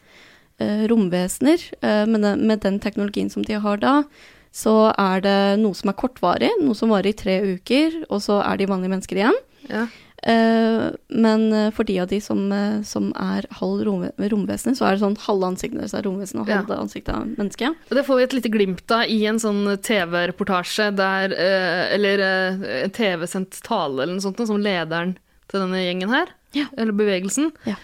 romvesener, 0.88 1.58
men 2.06 2.22
med 2.46 2.60
den 2.62 2.76
teknologien 2.78 3.26
som 3.28 3.42
de 3.42 3.56
har 3.58 3.80
da, 3.82 3.94
så 4.54 4.92
er 4.94 5.24
det 5.24 5.38
noe 5.58 5.74
som 5.74 5.90
er 5.90 5.96
kortvarig, 5.98 6.52
noe 6.62 6.78
som 6.78 6.92
varer 6.94 7.10
i 7.10 7.16
tre 7.18 7.34
uker, 7.56 8.04
og 8.06 8.22
så 8.22 8.38
er 8.38 8.60
de 8.60 8.68
vanlige 8.70 8.92
mennesker 8.92 9.18
igjen. 9.18 9.40
Ja. 9.66 9.88
Eh, 10.24 10.90
men 11.12 11.42
eh, 11.52 11.70
for 11.76 11.84
de 11.84 11.98
av 12.01 12.09
de 12.09 12.18
som, 12.24 12.40
eh, 12.52 12.78
som 12.88 13.10
er 13.20 13.44
halv 13.59 13.82
rom, 13.84 14.05
romvesener, 14.16 14.72
så 14.78 14.86
er 14.88 14.94
det 14.96 15.02
sånn 15.02 15.18
halve 15.26 15.51
ansiktet 15.51 15.80
deres 15.82 15.92
er 15.98 16.06
romvesen 16.06 16.40
og 16.40 16.48
Ja. 16.48 16.62
halve 16.62 16.78
ansiktet 16.80 17.12
er 17.12 17.26
menneske. 17.34 17.68
Og 17.90 17.94
det 17.98 18.06
får 18.06 18.16
vi 18.16 18.22
et 18.24 18.36
lite 18.38 18.52
glimt 18.55 18.90
av 18.96 19.05
i 19.12 19.18
en 19.28 19.36
sånn 19.42 19.76
TV-reportasje 19.84 20.86
der 20.96 21.34
Eller 21.94 22.18
en 22.84 22.90
TV-sendt 22.90 23.60
tale 23.62 24.02
eller 24.02 24.14
noe 24.14 24.24
sånt, 24.24 24.40
som 24.46 24.56
lederen 24.62 25.16
til 25.48 25.60
denne 25.60 25.82
gjengen 25.84 26.09
her, 26.09 26.28
Ja. 26.55 26.66
eller 26.78 26.92
bevegelsen, 26.92 27.52
Ja. 27.66 27.76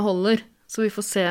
holder. 0.00 0.42
Så 0.68 0.82
vi 0.82 0.90
får 0.90 1.04
se 1.04 1.26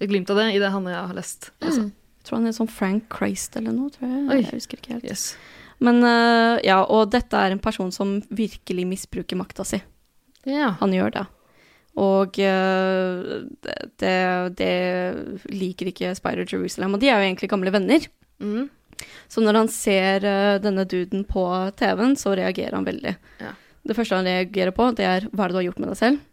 et 0.00 0.08
glimt 0.08 0.30
av 0.30 0.36
det 0.36 0.54
i 0.54 0.58
det 0.58 0.70
han 0.70 0.86
og 0.86 0.92
jeg 0.92 1.06
har 1.08 1.14
lest. 1.14 1.50
Altså. 1.60 1.82
Jeg 1.90 2.24
tror 2.24 2.38
han 2.38 2.46
er 2.46 2.52
sånn 2.52 2.70
Frank 2.70 3.04
Christ 3.10 3.56
eller 3.56 3.72
noe, 3.72 3.90
tror 3.90 4.06
jeg. 4.08 4.28
Oi. 4.30 4.42
Jeg 4.42 4.52
husker 4.52 4.76
ikke 4.78 4.92
helt. 4.92 5.04
Yes. 5.04 5.36
Men 5.84 6.02
uh, 6.02 6.58
ja, 6.66 6.80
og 6.82 7.10
dette 7.14 7.38
er 7.38 7.54
en 7.54 7.62
person 7.62 7.90
som 7.94 8.18
virkelig 8.34 8.86
misbruker 8.88 9.38
makta 9.38 9.66
si. 9.66 9.80
Ja. 10.48 10.72
Han 10.80 10.94
gjør 10.94 11.14
det. 11.14 11.24
Og 11.98 12.38
uh, 12.42 13.22
det, 13.98 14.16
det, 14.58 14.74
liker 15.50 15.92
ikke 15.92 16.14
Spider 16.18 16.46
Jerusalem, 16.48 16.96
og 16.96 17.02
de 17.02 17.10
er 17.10 17.18
jo 17.18 17.30
egentlig 17.30 17.50
gamle 17.50 17.74
venner. 17.74 18.06
Mm. 18.42 18.68
Så 19.30 19.42
når 19.42 19.62
han 19.62 19.72
ser 19.72 20.26
uh, 20.26 20.58
denne 20.62 20.86
duden 20.90 21.24
på 21.28 21.46
TV-en, 21.78 22.16
så 22.18 22.34
reagerer 22.38 22.78
han 22.78 22.86
veldig. 22.86 23.16
Ja. 23.42 23.54
Det 23.88 23.96
første 23.96 24.18
han 24.18 24.28
reagerer 24.28 24.74
på, 24.74 24.90
det 24.98 25.06
er 25.06 25.28
hva 25.30 25.46
er 25.46 25.50
det 25.50 25.56
du 25.56 25.60
har 25.62 25.68
gjort 25.70 25.82
med 25.82 25.92
deg 25.94 26.00
selv? 26.00 26.24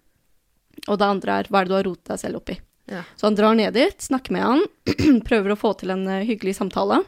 Og 0.85 0.97
det 0.99 1.07
andre 1.07 1.39
er 1.39 1.49
hva 1.49 1.61
er 1.61 1.67
det 1.67 1.71
du 1.71 1.77
har 1.77 1.87
rotet 1.87 2.13
deg 2.13 2.21
selv 2.21 2.41
opp 2.41 2.51
i? 2.51 2.57
Ja. 2.91 3.01
Så 3.17 3.29
han 3.29 3.37
drar 3.37 3.55
ned 3.57 3.73
dit, 3.73 4.01
snakker 4.01 4.33
med 4.35 4.45
han, 4.45 4.65
prøver 5.29 5.53
å 5.53 5.57
få 5.57 5.71
til 5.79 5.93
en 5.93 6.03
hyggelig 6.25 6.57
samtale. 6.59 6.99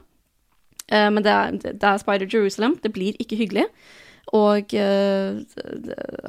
Eh, 0.91 1.09
men 1.11 1.23
det 1.23 1.33
er, 1.33 1.55
det 1.67 1.83
er 1.83 2.01
Spider 2.01 2.29
Jerusalem, 2.31 2.77
det 2.83 2.93
blir 2.95 3.17
ikke 3.21 3.39
hyggelig. 3.39 3.67
Og 4.35 4.73
uh, 4.75 5.39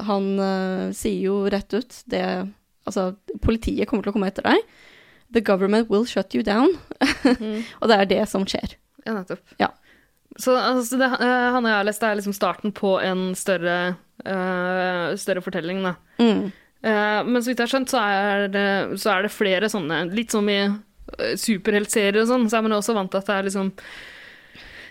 han 0.07 0.27
uh, 0.39 0.91
sier 0.95 1.19
jo 1.19 1.41
rett 1.51 1.75
ut 1.75 1.97
det 2.07 2.23
Altså, 2.89 3.11
politiet 3.45 3.85
kommer 3.85 4.07
til 4.07 4.15
å 4.15 4.15
komme 4.15 4.29
etter 4.31 4.47
deg. 4.47 4.63
The 5.37 5.43
government 5.45 5.91
will 5.93 6.07
shut 6.09 6.33
you 6.33 6.41
down. 6.41 6.71
Mm. 7.37 7.67
og 7.83 7.91
det 7.91 7.99
er 7.99 8.07
det 8.09 8.23
som 8.31 8.47
skjer. 8.49 8.79
Ja, 9.03 9.13
nettopp. 9.13 9.43
Ja. 9.61 9.69
Så 10.41 10.55
altså, 10.57 10.97
det, 10.97 11.11
eh, 11.19 11.51
han 11.53 11.67
og 11.67 11.69
jeg 11.69 11.77
har 11.77 11.85
lest, 11.85 12.01
det 12.01 12.09
er 12.09 12.17
liksom 12.23 12.37
starten 12.39 12.73
på 12.73 12.95
en 13.05 13.35
større, 13.37 13.77
større 15.21 15.45
fortelling, 15.45 15.85
da. 15.85 15.93
Mm. 16.17 16.49
Men 17.29 17.43
så 17.43 17.51
vidt 17.51 17.61
jeg 17.61 17.67
har 17.67 17.75
skjønt, 17.75 17.93
så 17.93 18.01
er, 18.01 18.49
det, 18.57 18.67
så 19.05 19.13
er 19.13 19.27
det 19.27 19.35
flere 19.37 19.69
sånne 19.69 20.07
Litt 20.15 20.33
som 20.33 20.49
i 20.49 20.63
superheltserier 21.45 22.23
og 22.23 22.33
sånn, 22.33 22.49
så 22.49 22.57
er 22.57 22.71
man 22.71 22.79
også 22.79 22.97
vant 22.97 23.13
til 23.13 23.21
at 23.21 23.29
det 23.29 23.37
er 23.37 23.51
liksom 23.51 23.75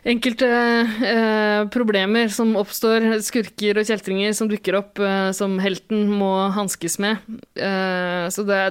enkelte 0.06 0.48
eh, 0.48 1.61
problemer 1.74 2.30
som 2.34 2.53
oppstår, 2.60 3.07
skurker 3.26 3.80
og 3.80 3.88
kjeltringer 3.88 4.36
som 4.38 4.49
dukker 4.52 4.78
opp, 4.80 4.99
eh, 4.99 5.32
som 5.36 5.57
helten 5.64 6.06
må 6.11 6.32
hanskes 6.56 6.99
med. 7.03 7.24
Eh, 7.56 8.28
så 8.34 8.45
det, 8.48 8.61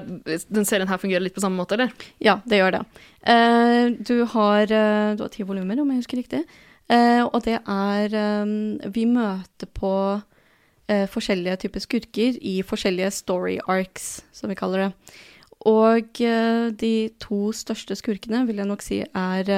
den 0.46 0.68
serien 0.68 0.88
her 0.90 1.02
fungerer 1.02 1.24
litt 1.24 1.36
på 1.36 1.44
samme 1.44 1.58
måte, 1.58 1.78
eller? 1.78 2.08
Ja, 2.22 2.38
det 2.46 2.60
gjør 2.62 2.78
det. 2.78 2.84
Eh, 3.26 3.90
du, 3.98 4.22
har, 4.24 4.62
eh, 4.70 5.16
du 5.16 5.24
har 5.24 5.32
ti 5.34 5.46
volumer, 5.46 5.80
om 5.82 5.90
jeg 5.90 6.04
husker 6.04 6.20
riktig. 6.22 6.44
Eh, 6.86 7.22
og 7.24 7.40
det 7.42 7.58
er 7.58 8.12
Vi 8.94 9.06
møter 9.10 9.66
på 9.66 10.22
forskjellige 10.86 11.56
typer 11.64 11.82
skurker 11.82 12.36
i 12.46 12.60
forskjellige 12.62 13.10
story 13.10 13.56
arcs, 13.66 14.22
som 14.30 14.46
vi 14.46 14.54
kaller 14.54 14.84
det. 14.84 15.16
Og 15.66 16.20
de 16.78 17.10
to 17.18 17.50
største 17.50 17.96
skurkene 17.98 18.44
vil 18.46 18.62
jeg 18.62 18.68
nok 18.70 18.84
si 18.86 19.00
er 19.02 19.50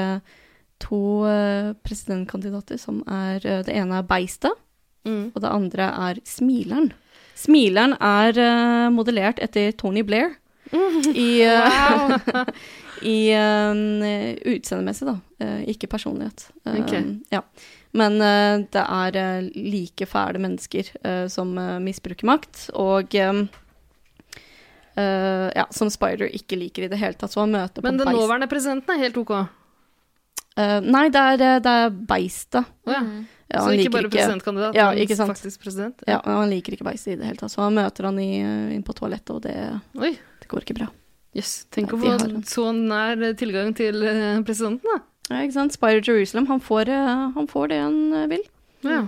to 0.80 1.26
eh, 1.26 1.72
presidentkandidater 1.84 2.78
som 2.78 3.00
er 3.10 3.42
eh, 3.44 3.62
Det 3.66 3.74
ene 3.74 3.98
er 3.98 4.02
Beistet, 4.08 4.52
Mm. 5.06 5.30
og 5.34 5.40
det 5.40 5.48
andre 5.48 5.84
er 6.10 6.18
Smileren. 6.26 6.90
Smileren 7.38 7.94
er 8.02 8.36
eh, 8.36 8.88
modellert 8.92 9.38
etter 9.40 9.70
Tony 9.78 10.02
Blair. 10.04 10.34
I, 11.14 11.40
eh, 11.46 12.18
i 13.14 13.30
utseendemessig, 14.52 15.06
da. 15.08 15.14
Ikke 15.70 15.86
personlighet. 15.88 16.48
Eh, 16.66 16.80
Ok. 16.82 16.92
ja. 17.32 17.40
Men 17.96 18.18
det 18.18 18.82
er 18.84 19.12
like 19.56 20.04
fæle 20.06 20.38
mennesker 20.42 20.84
som 21.32 21.54
misbruker 21.80 22.26
makt, 22.28 22.66
og 22.76 23.14
ja, 24.98 25.64
som 25.70 25.88
Spider 25.90 26.28
ikke 26.34 26.58
liker 26.58 26.84
i 26.84 26.88
det 26.92 26.98
hele 27.00 27.14
tatt. 27.16 27.32
Så 27.32 27.40
han 27.46 27.52
møter 27.54 27.82
Men 27.86 27.96
den 28.00 28.10
nåværende 28.12 28.48
presidenten 28.50 28.92
er 28.94 28.98
helt 29.06 29.16
ok. 29.22 29.32
Eh, 30.58 30.78
nei, 30.84 31.04
det 31.14 31.20
er, 31.22 31.42
eh, 31.46 31.58
det 31.64 31.74
er 31.84 31.90
Beistet. 32.10 32.66
Oh, 32.88 32.92
ja. 32.94 33.02
Ja, 33.48 33.60
så 33.64 33.70
ikke 33.72 33.78
liker 33.86 33.92
bare 33.94 34.08
presidentkandidat, 34.12 34.74
Ja, 34.76 34.90
men 34.92 34.98
ikke 35.06 35.16
sant. 35.16 35.30
faktisk 35.32 35.62
president? 35.62 36.02
Ja, 36.06 36.18
ja, 36.20 36.34
han 36.42 36.50
liker 36.52 36.74
ikke 36.74 36.84
Beistet 36.84 37.14
i 37.14 37.16
det 37.16 37.24
hele 37.30 37.40
tatt. 37.40 37.52
Så 37.54 37.62
han 37.62 37.76
møter 37.78 38.04
han 38.10 38.18
i, 38.20 38.40
eh, 38.42 38.74
inn 38.76 38.82
på 38.84 38.92
toalettet, 38.98 39.30
og 39.36 39.40
det, 39.46 39.54
Oi. 39.96 40.10
det 40.42 40.48
går 40.50 40.66
ikke 40.66 40.76
bra. 40.80 40.88
Jøss. 41.36 41.54
Tenk 41.70 41.92
Ja, 41.92 41.96
å 41.96 42.18
få 42.18 42.42
så 42.44 42.66
nær 42.74 43.16
tilgang 43.38 43.74
til 43.76 43.94
presidenten, 44.44 44.82
da. 44.84 44.98
Ja, 45.30 45.42
ikke 45.46 45.52
sant? 45.54 45.72
Spider 45.72 46.00
Jerusalem, 46.02 46.46
han 46.48 46.60
får, 46.60 46.86
han 47.34 47.46
får 47.46 47.68
det 47.68 47.80
han 47.80 48.28
vil. 48.28 48.44
Ja. 48.82 49.06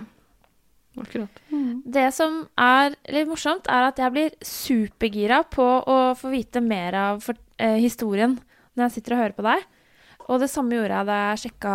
Akkurat. 1.00 1.28
Det 1.86 2.12
som 2.14 2.48
er 2.58 2.94
litt 3.08 3.28
morsomt, 3.30 3.66
er 3.70 3.86
at 3.88 4.00
jeg 4.02 4.12
blir 4.12 4.30
supergira 4.44 5.42
på 5.48 5.64
å 5.86 5.98
få 6.18 6.30
vite 6.32 6.60
mer 6.62 6.94
av 6.98 7.22
for, 7.22 7.34
eh, 7.58 7.76
historien 7.80 8.38
når 8.76 8.88
jeg 8.88 8.92
sitter 8.98 9.14
og 9.14 9.20
hører 9.22 9.36
på 9.36 9.42
deg. 9.46 9.64
Og 10.30 10.40
det 10.42 10.50
samme 10.52 10.78
gjorde 10.78 10.94
jeg 10.94 11.08
da 11.08 11.18
jeg 11.24 11.42
sjekka 11.44 11.74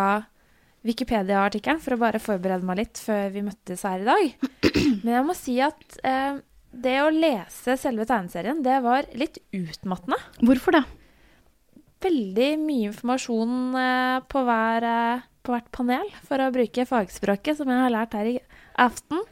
Wikipedia-artikkelen 0.86 1.80
for 1.82 1.96
å 1.96 2.00
bare 2.00 2.22
forberede 2.22 2.66
meg 2.66 2.80
litt 2.80 3.00
før 3.02 3.32
vi 3.34 3.42
møttes 3.44 3.82
her 3.86 4.04
i 4.04 4.06
dag. 4.06 4.50
Men 5.04 5.12
jeg 5.16 5.24
må 5.26 5.34
si 5.36 5.56
at 5.64 5.98
eh, 6.06 6.38
det 6.70 6.96
å 7.02 7.12
lese 7.12 7.76
selve 7.80 8.06
tegneserien, 8.08 8.62
det 8.64 8.78
var 8.84 9.08
litt 9.18 9.40
utmattende. 9.56 10.18
Hvorfor 10.46 10.78
det? 10.78 10.84
Veldig 12.06 12.50
mye 12.62 12.92
informasjon 12.92 13.56
eh, 13.80 14.18
på, 14.30 14.44
hver, 14.46 14.86
eh, 14.90 15.24
på 15.42 15.54
hvert 15.54 15.70
panel, 15.74 16.12
for 16.28 16.42
å 16.42 16.52
bruke 16.54 16.86
fagspråket 16.88 17.58
som 17.58 17.72
jeg 17.72 17.82
har 17.82 17.94
lært 17.94 18.16
her 18.18 18.30
i 18.36 18.36
aften. 18.86 19.24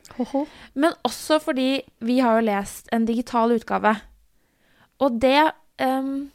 Men 0.74 0.96
også 1.06 1.38
fordi 1.44 1.84
vi 2.04 2.18
har 2.24 2.40
jo 2.40 2.48
lest 2.48 2.90
en 2.94 3.06
digital 3.06 3.54
utgave. 3.54 3.94
Og 5.04 5.20
det 5.22 5.38
ehm, 5.82 6.32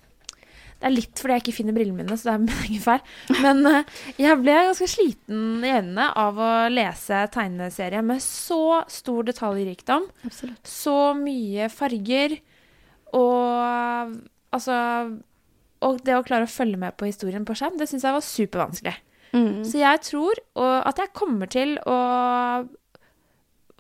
Det 0.79 0.87
er 0.87 0.93
litt 0.95 1.19
fordi 1.19 1.35
jeg 1.35 1.43
ikke 1.43 1.55
finner 1.57 1.75
brillene 1.75 1.99
mine, 1.99 2.15
så 2.17 2.29
det 2.29 2.33
er 2.33 2.41
min 2.45 2.61
egen 2.65 2.83
feil. 2.83 3.01
Men 3.43 3.61
eh, 3.69 3.95
jeg 4.21 4.39
ble 4.41 4.57
ganske 4.69 4.89
sliten 4.89 5.65
i 5.65 5.73
øynene 5.75 6.09
av 6.23 6.39
å 6.39 6.51
lese 6.71 7.25
tegneserie 7.33 8.03
med 8.05 8.23
så 8.23 8.81
stor 8.91 9.27
detaljrikdom. 9.27 10.07
Absolutt. 10.29 10.61
Så 10.67 10.97
mye 11.19 11.69
farger 11.73 12.39
og 13.17 14.13
altså 14.53 14.75
Og 15.81 16.01
det 16.05 16.13
å 16.13 16.25
klare 16.27 16.45
å 16.45 16.51
følge 16.51 16.77
med 16.77 16.93
på 16.99 17.07
historien 17.07 17.45
på 17.47 17.55
skjerm, 17.57 17.77
det 17.79 17.87
syns 17.89 18.03
jeg 18.03 18.15
var 18.15 18.25
supervanskelig. 18.25 18.95
Mm. 19.31 19.63
Så 19.63 19.79
jeg 19.79 20.01
tror 20.03 20.41
og, 20.59 20.75
at 20.89 20.99
jeg 20.99 21.15
kommer 21.15 21.49
til 21.49 21.77
å 21.87 21.97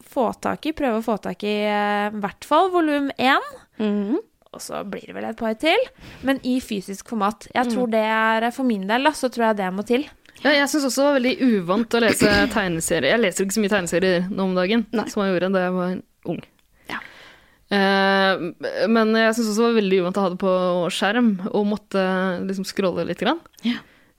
få 0.09 0.29
tak 0.41 0.65
i, 0.69 0.73
prøve 0.77 1.01
å 1.01 1.05
få 1.05 1.17
tak 1.21 1.43
i 1.45 1.55
eh, 1.67 2.09
i 2.09 2.21
hvert 2.23 2.47
fall 2.47 2.71
volum 2.73 3.09
én. 3.19 3.49
Mm. 3.81 4.17
Og 4.53 4.61
så 4.65 4.79
blir 4.89 5.03
det 5.05 5.13
vel 5.13 5.27
et 5.29 5.37
par 5.37 5.53
til, 5.61 5.77
men 6.25 6.39
i 6.43 6.55
fysisk 6.63 7.11
format. 7.11 7.45
Jeg 7.53 7.69
tror 7.69 7.85
Mm. 7.87 7.91
det 7.93 8.05
er, 8.05 8.51
For 8.51 8.63
min 8.65 8.87
del 8.87 9.03
da, 9.03 9.11
så 9.11 9.29
tror 9.29 9.49
jeg 9.49 9.57
det 9.57 9.73
må 9.73 9.85
til. 9.85 10.07
Ja, 10.43 10.51
jeg 10.55 10.69
syns 10.71 10.85
også 10.87 11.03
det 11.03 11.09
var 11.09 11.19
veldig 11.19 11.35
uvant 11.59 11.93
å 11.93 11.99
lese 12.01 12.31
tegneserier. 12.55 13.11
Jeg 13.13 13.19
leser 13.21 13.45
ikke 13.45 13.57
så 13.57 13.61
mye 13.61 13.73
tegneserier 13.75 14.29
nå 14.31 14.43
om 14.47 14.55
dagen 14.55 14.85
som 15.11 15.21
jeg 15.23 15.35
gjorde 15.35 15.51
da 15.53 15.59
jeg 15.67 15.75
var 15.75 15.99
ung. 16.33 16.41
Eh, 17.69 18.87
men 18.89 19.11
jeg 19.13 19.35
syns 19.37 19.51
også 19.51 19.61
det 19.61 19.67
var 19.67 19.75
veldig 19.77 19.97
uvant 20.01 20.17
å 20.17 20.21
ha 20.25 20.29
det 20.33 20.39
på 20.41 20.53
skjerm 20.89 21.27
og 21.53 21.67
måtte 21.69 22.01
liksom 22.49 22.65
scrolle 22.65 23.05
litt. 23.05 23.19
Grann. 23.21 23.37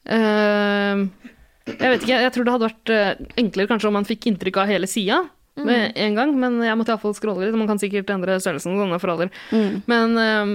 Eh, 0.06 1.02
jeg 1.66 1.90
vet 1.90 2.04
ikke, 2.06 2.20
jeg 2.22 2.32
tror 2.36 2.46
det 2.46 2.54
hadde 2.54 2.68
vært 2.70 2.92
eh, 2.94 3.26
enklere 3.42 3.70
kanskje 3.72 3.90
om 3.90 3.98
man 3.98 4.06
fikk 4.06 4.30
inntrykk 4.30 4.62
av 4.62 4.70
hele 4.70 4.86
sida 4.90 5.24
med 5.66 5.98
en 6.04 6.18
gang, 6.18 6.34
men 6.40 6.60
jeg 6.64 6.78
måtte 6.78 6.94
iallfall 6.94 7.16
scrolle 7.16 7.46
litt. 7.46 7.58
Man 7.58 7.70
kan 7.70 7.80
sikkert 7.82 8.12
endre 8.12 8.38
størrelsen 8.42 8.78
sånne 8.78 9.00
for 9.02 9.14
alder. 9.14 9.32
Mm. 9.50 9.80
Men 9.90 10.20
um, 10.20 10.54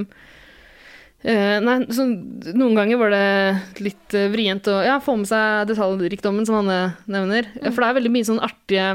uh, 1.25 1.57
nei, 1.65 1.77
så 1.95 2.07
noen 2.07 2.79
ganger 2.79 3.01
var 3.01 3.15
det 3.15 3.83
litt 3.85 4.17
uh, 4.17 4.29
vrient 4.33 4.71
å 4.71 4.79
ja, 4.85 4.97
få 5.03 5.17
med 5.21 5.29
seg 5.31 5.69
detaljrikdommen, 5.73 6.47
som 6.47 6.59
Hanne 6.61 6.79
nevner. 7.05 7.51
For 7.67 7.81
det 7.83 7.89
er 7.89 7.99
veldig 7.99 8.15
mye 8.15 8.29
sånn 8.31 8.43
artige 8.45 8.89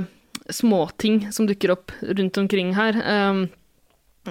småting 0.51 1.29
som 1.35 1.47
dukker 1.47 1.75
opp 1.77 1.95
rundt 2.03 2.39
omkring 2.41 2.75
her. 2.79 2.99
Um, 3.05 3.49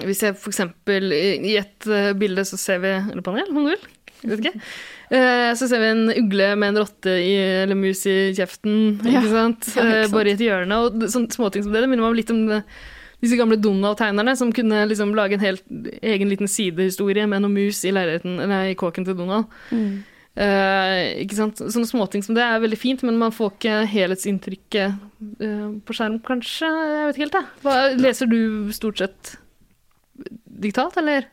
vi 0.06 0.14
ser 0.14 0.36
i 0.36 1.20
i 1.50 1.56
et 1.58 1.86
eh, 1.86 2.12
bilde 2.14 2.44
så 2.46 2.56
ser 2.56 2.78
vi 2.78 2.88
Eller 2.88 3.22
panel, 3.22 3.50
om 3.50 3.64
du 3.64 3.72
vil. 3.72 3.86
Jeg 4.22 4.30
vet 4.30 4.44
ikke. 4.44 4.60
Eh, 5.10 5.50
så 5.58 5.66
ser 5.66 5.80
vi 5.82 5.88
en 5.90 6.04
ugle 6.14 6.52
med 6.56 6.68
en 6.70 6.80
rotte 6.84 7.10
i, 7.18 7.32
eller 7.64 7.74
mus 7.74 8.04
i 8.06 8.30
kjeften, 8.36 9.00
Ja. 9.02 9.18
ikke 9.18 9.30
sant? 9.32 9.66
Ja, 9.74 9.82
ikke 9.82 9.96
Eh, 9.96 10.02
sant. 10.04 10.12
Bare 10.14 10.30
i 10.30 10.36
et 10.36 10.44
hjørne. 10.46 10.78
Og 10.86 11.00
sånne 11.10 11.34
småting 11.34 11.64
som 11.64 11.72
det. 11.74 11.80
Det 11.82 11.88
minner 11.90 12.06
meg 12.06 12.16
litt 12.20 12.30
om 12.30 12.44
det, 12.46 12.60
disse 13.20 13.36
gamle 13.36 13.58
Donald-tegnerne 13.60 14.36
som 14.38 14.52
kunne 14.54 14.86
liksom 14.88 15.10
lage 15.18 15.34
en 15.34 15.40
helt 15.42 15.64
egen 16.00 16.30
liten 16.30 16.46
sidehistorie 16.48 17.26
med 17.28 17.42
noe 17.42 17.50
mus 17.50 17.82
i 17.84 17.90
nei, 17.92 18.70
i 18.70 18.78
kåken 18.78 19.04
til 19.04 19.18
Donald. 19.18 19.50
Mm. 19.74 20.04
Eh, 20.40 21.24
ikke 21.26 21.34
sant? 21.36 21.58
Sånne 21.58 21.90
småting 21.90 22.22
som 22.24 22.36
det 22.38 22.44
er 22.46 22.62
veldig 22.62 22.78
fint, 22.78 23.02
men 23.02 23.18
man 23.18 23.32
får 23.34 23.50
ikke 23.58 23.74
helhetsinntrykket 23.90 24.94
eh, 25.42 25.68
på 25.84 25.92
skjerm, 25.92 26.20
kanskje. 26.22 26.70
Jeg 26.70 27.06
vet 27.10 27.18
ikke 27.18 27.26
helt, 27.26 27.34
jeg. 27.34 27.46
Hva, 27.66 27.76
leser 27.98 28.30
du 28.30 28.70
stort 28.72 29.02
sett 29.02 29.34
digitalt, 30.60 30.96
eller? 31.02 31.26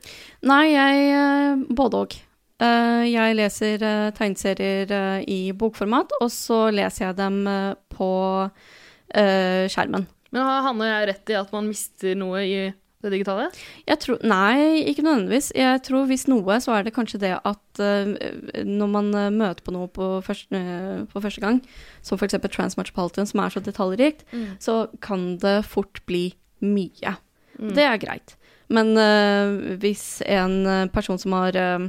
Nei, 0.48 0.64
jeg 0.74 1.68
både 1.78 2.02
og. 2.04 2.18
Eh, 2.58 3.04
jeg 3.12 3.36
leser 3.38 3.84
eh, 3.86 4.08
tegneserier 4.18 4.90
eh, 4.98 5.22
i 5.30 5.40
bokformat, 5.54 6.16
og 6.22 6.32
så 6.34 6.68
leser 6.74 7.10
jeg 7.10 7.20
dem 7.20 7.44
på 7.94 8.12
skjermen. 9.08 10.04
Men 10.36 10.44
har 10.44 10.66
Hanne 10.66 10.84
og 10.84 10.90
jeg 10.90 11.06
rett 11.08 11.30
i 11.32 11.36
at 11.40 11.52
man 11.56 11.70
mister 11.70 12.18
noe 12.20 12.42
i 12.44 12.56
det 13.06 13.12
digitale? 13.14 13.46
Jeg 13.88 14.02
tror, 14.04 14.18
nei, 14.28 14.82
ikke 14.92 15.06
nødvendigvis. 15.06 15.48
Jeg 15.56 15.80
tror 15.86 16.10
hvis 16.10 16.26
noe, 16.28 16.58
så 16.60 16.74
er 16.76 16.84
det 16.84 16.92
kanskje 16.98 17.22
det 17.22 17.30
at 17.38 17.82
når 18.68 18.92
man 18.92 19.08
møter 19.38 19.64
på 19.64 19.72
noe 19.72 19.88
på 19.96 20.10
første, 20.26 20.60
på 21.14 21.24
første 21.24 21.44
gang, 21.46 21.62
som 22.04 22.20
f.eks. 22.20 22.36
Transmetropolitan, 22.52 23.30
som 23.32 23.46
er 23.46 23.56
så 23.56 23.64
detaljrikt, 23.64 24.26
Mm. 24.36 24.58
så 24.60 24.76
kan 25.00 25.38
det 25.40 25.62
fort 25.72 26.02
bli 26.06 26.34
mye. 26.60 27.16
Mm. 27.56 27.72
Det 27.80 27.88
er 27.88 28.04
greit. 28.04 28.36
Men 28.68 28.92
uh, 29.00 29.78
hvis 29.80 30.20
en 30.28 30.90
person 30.92 31.18
som 31.22 31.32
har 31.38 31.56
eh, 31.56 31.88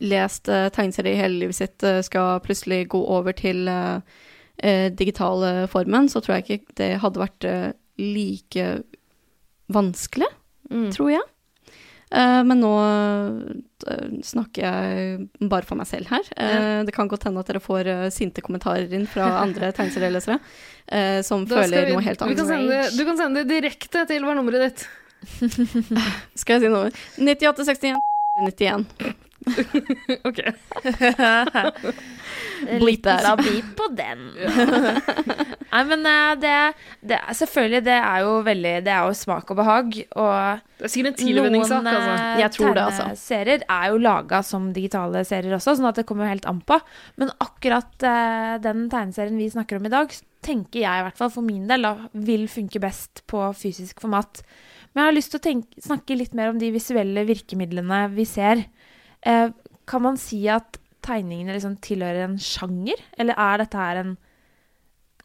lest 0.00 0.48
uh, 0.48 0.68
tegneserier 0.74 1.14
i 1.14 1.20
hele 1.22 1.38
livet 1.44 1.54
sitt, 1.58 1.82
uh, 1.86 2.00
skal 2.02 2.40
plutselig 2.44 2.88
gå 2.92 3.00
over 3.18 3.32
til 3.36 3.68
uh, 3.68 4.00
digitale 4.96 5.66
formen, 5.68 6.08
så 6.08 6.20
tror 6.24 6.38
jeg 6.38 6.44
ikke 6.46 6.74
det 6.80 6.90
hadde 7.02 7.20
vært 7.20 7.44
eh, 7.44 7.72
like 8.00 8.82
vanskelig, 9.68 10.28
Mm. 10.70 10.88
tror 10.90 11.10
jeg. 11.12 11.22
Eh, 12.10 12.40
men 12.42 12.58
nå 12.58 12.70
eh, 13.86 14.16
snakker 14.26 14.64
jeg 14.64 15.28
bare 15.50 15.62
for 15.68 15.76
meg 15.78 15.86
selv 15.86 16.08
her. 16.10 16.24
Eh, 16.36 16.82
Det 16.88 16.94
kan 16.96 17.06
godt 17.06 17.22
hende 17.28 17.38
at 17.44 17.46
dere 17.52 17.60
får 17.62 17.86
eh, 17.92 18.08
sinte 18.10 18.40
kommentarer 18.42 18.90
inn 18.96 19.04
fra 19.06 19.28
andre 19.44 19.70
tegneserielesere 19.76 20.38
eh, 20.88 21.20
som 21.22 21.44
Da 21.46 21.60
føler 21.62 21.86
vi- 21.86 21.92
noe 21.92 22.02
helt 22.02 22.22
annet. 22.22 22.40
annet. 22.40 22.40
kan 22.40 22.48
sende, 22.48 22.96
du 22.98 23.04
kan 23.04 23.16
sende 23.20 23.44
det 23.44 23.60
direkte 23.60 24.06
til 24.08 24.24
hva 24.26 24.32
er 24.32 24.40
nummeret 24.40 24.64
ditt. 24.70 24.88
Skal 26.40 26.56
jeg 26.58 26.64
si 26.66 26.72
noe? 26.72 26.90
9861 27.20 28.00
91. 28.40 29.14
Ok. 30.28 30.40
That. 33.02 33.22
La 33.22 33.34
beep 33.38 33.68
på 33.76 33.86
den. 33.94 34.22
Nei, 35.72 35.82
men 35.90 36.06
eh, 36.08 36.32
det, 36.40 36.54
det 37.04 37.18
Selvfølgelig, 37.36 37.82
det 37.86 37.96
er 37.98 38.22
jo 38.24 38.36
veldig 38.46 38.72
Det 38.86 38.92
er 38.94 39.06
jo 39.06 39.16
smak 39.18 39.50
og 39.52 39.58
behag. 39.60 39.96
Og 40.16 40.62
Det 40.80 40.88
er 40.88 40.92
sikkert 40.92 41.12
en 41.12 41.18
tilvenningssak, 41.20 41.84
noen 41.84 41.90
altså. 41.92 42.14
eh, 42.16 42.40
Jeg 42.42 42.54
tror 42.56 42.72
det, 42.76 42.84
altså. 42.86 43.02
tegneserier 43.06 43.66
er 43.78 43.90
jo 43.92 44.00
laga 44.06 44.42
som 44.46 44.70
digitale 44.76 45.24
serier 45.28 45.56
også, 45.58 45.76
sånn 45.78 45.90
at 45.90 46.00
det 46.00 46.06
kommer 46.08 46.26
jo 46.26 46.34
helt 46.34 46.48
an 46.50 46.62
på. 46.66 46.80
Men 47.20 47.32
akkurat 47.44 47.92
uh, 48.06 48.56
den 48.64 48.86
tegneserien 48.92 49.36
vi 49.40 49.50
snakker 49.52 49.80
om 49.80 49.88
i 49.88 49.92
dag, 49.92 50.14
tenker 50.46 50.82
jeg 50.84 51.02
i 51.02 51.04
hvert 51.08 51.18
fall 51.18 51.32
for 51.34 51.46
min 51.46 51.66
del 51.70 51.86
da, 51.86 51.94
vil 52.26 52.46
funke 52.50 52.80
best 52.82 53.24
på 53.30 53.42
fysisk 53.58 54.00
format. 54.04 54.42
Men 54.94 55.02
jeg 55.02 55.10
har 55.10 55.16
lyst 55.18 55.32
til 55.34 55.40
å 55.42 55.44
tenke, 55.44 55.82
snakke 55.84 56.16
litt 56.16 56.36
mer 56.36 56.54
om 56.54 56.60
de 56.60 56.70
visuelle 56.72 57.26
virkemidlene 57.28 58.06
vi 58.14 58.24
ser. 58.28 58.62
Eh, 59.26 59.50
kan 59.86 60.02
man 60.04 60.16
si 60.20 60.46
at 60.50 60.78
tegningene 61.06 61.54
liksom 61.56 61.76
tilhører 61.84 62.24
en 62.26 62.38
sjanger, 62.42 62.98
eller 63.18 63.34
er 63.38 63.56
dette 63.62 63.78
her 63.78 63.96
en 64.02 64.12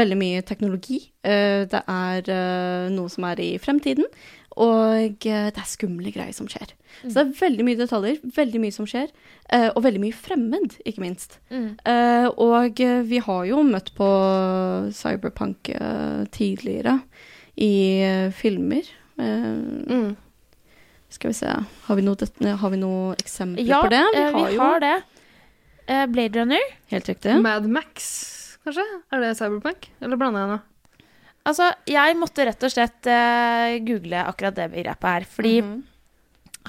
veldig 0.00 0.16
mye 0.16 0.40
teknologi. 0.48 1.12
Eh, 1.20 1.68
det 1.68 1.84
er 1.84 2.24
eh, 2.32 2.88
noe 2.96 3.12
som 3.12 3.28
er 3.28 3.36
i 3.44 3.60
fremtiden, 3.60 4.08
og 4.56 5.24
eh, 5.26 5.48
det 5.50 5.58
er 5.62 5.68
skumle 5.68 6.12
greier 6.12 6.34
som 6.36 6.48
skjer. 6.50 6.72
Så 7.02 7.12
det 7.14 7.22
er 7.22 7.36
veldig 7.40 7.64
mye 7.64 7.78
detaljer, 7.80 8.18
veldig 8.36 8.60
mye 8.60 8.74
som 8.74 8.86
skjer, 8.90 9.08
eh, 9.48 9.68
og 9.72 9.82
veldig 9.86 10.00
mye 10.02 10.12
fremmed, 10.16 10.74
ikke 10.84 11.00
minst. 11.00 11.38
Mm. 11.50 11.78
og 12.36 12.80
eh, 12.84 13.02
vi 13.08 13.18
har 13.24 13.44
jo 13.48 13.62
møtt 13.64 13.92
på 13.96 14.08
cyberpunk 14.92 15.70
tidligere 16.36 16.98
i 17.56 17.70
filmer. 18.36 18.82
Mm. 19.18 20.12
Skal 21.12 21.28
vi 21.30 21.36
se 21.36 21.46
Har 21.86 21.96
vi 21.98 22.02
noe, 22.02 22.16
det- 22.16 22.56
har 22.58 22.70
vi 22.72 22.78
noe 22.80 23.14
eksempler 23.20 23.66
Ja, 23.68 23.82
på 23.82 23.90
det? 23.92 24.04
Ja, 24.16 24.30
vi 24.32 24.54
jo 24.54 24.60
har 24.60 24.80
det. 24.80 24.94
Blade 26.12 26.38
Runner. 26.40 26.62
Helt 26.88 27.08
riktig. 27.08 27.34
Mad 27.42 27.66
Max, 27.68 28.56
kanskje? 28.64 28.84
Er 29.12 29.20
det 29.20 29.36
Cyberpunk? 29.36 29.90
Eller 30.00 30.16
blander 30.16 30.40
jeg 30.46 30.48
nå? 30.54 30.60
Altså, 31.44 31.72
jeg 31.90 32.14
måtte 32.20 32.44
rett 32.46 32.62
og 32.62 32.70
slett 32.70 33.06
uh, 33.10 33.78
google 33.86 34.20
akkurat 34.28 34.54
det 34.54 34.68
begrepet 34.70 35.08
her. 35.10 35.24
Fordi 35.26 35.56
Mhm. 35.62 35.82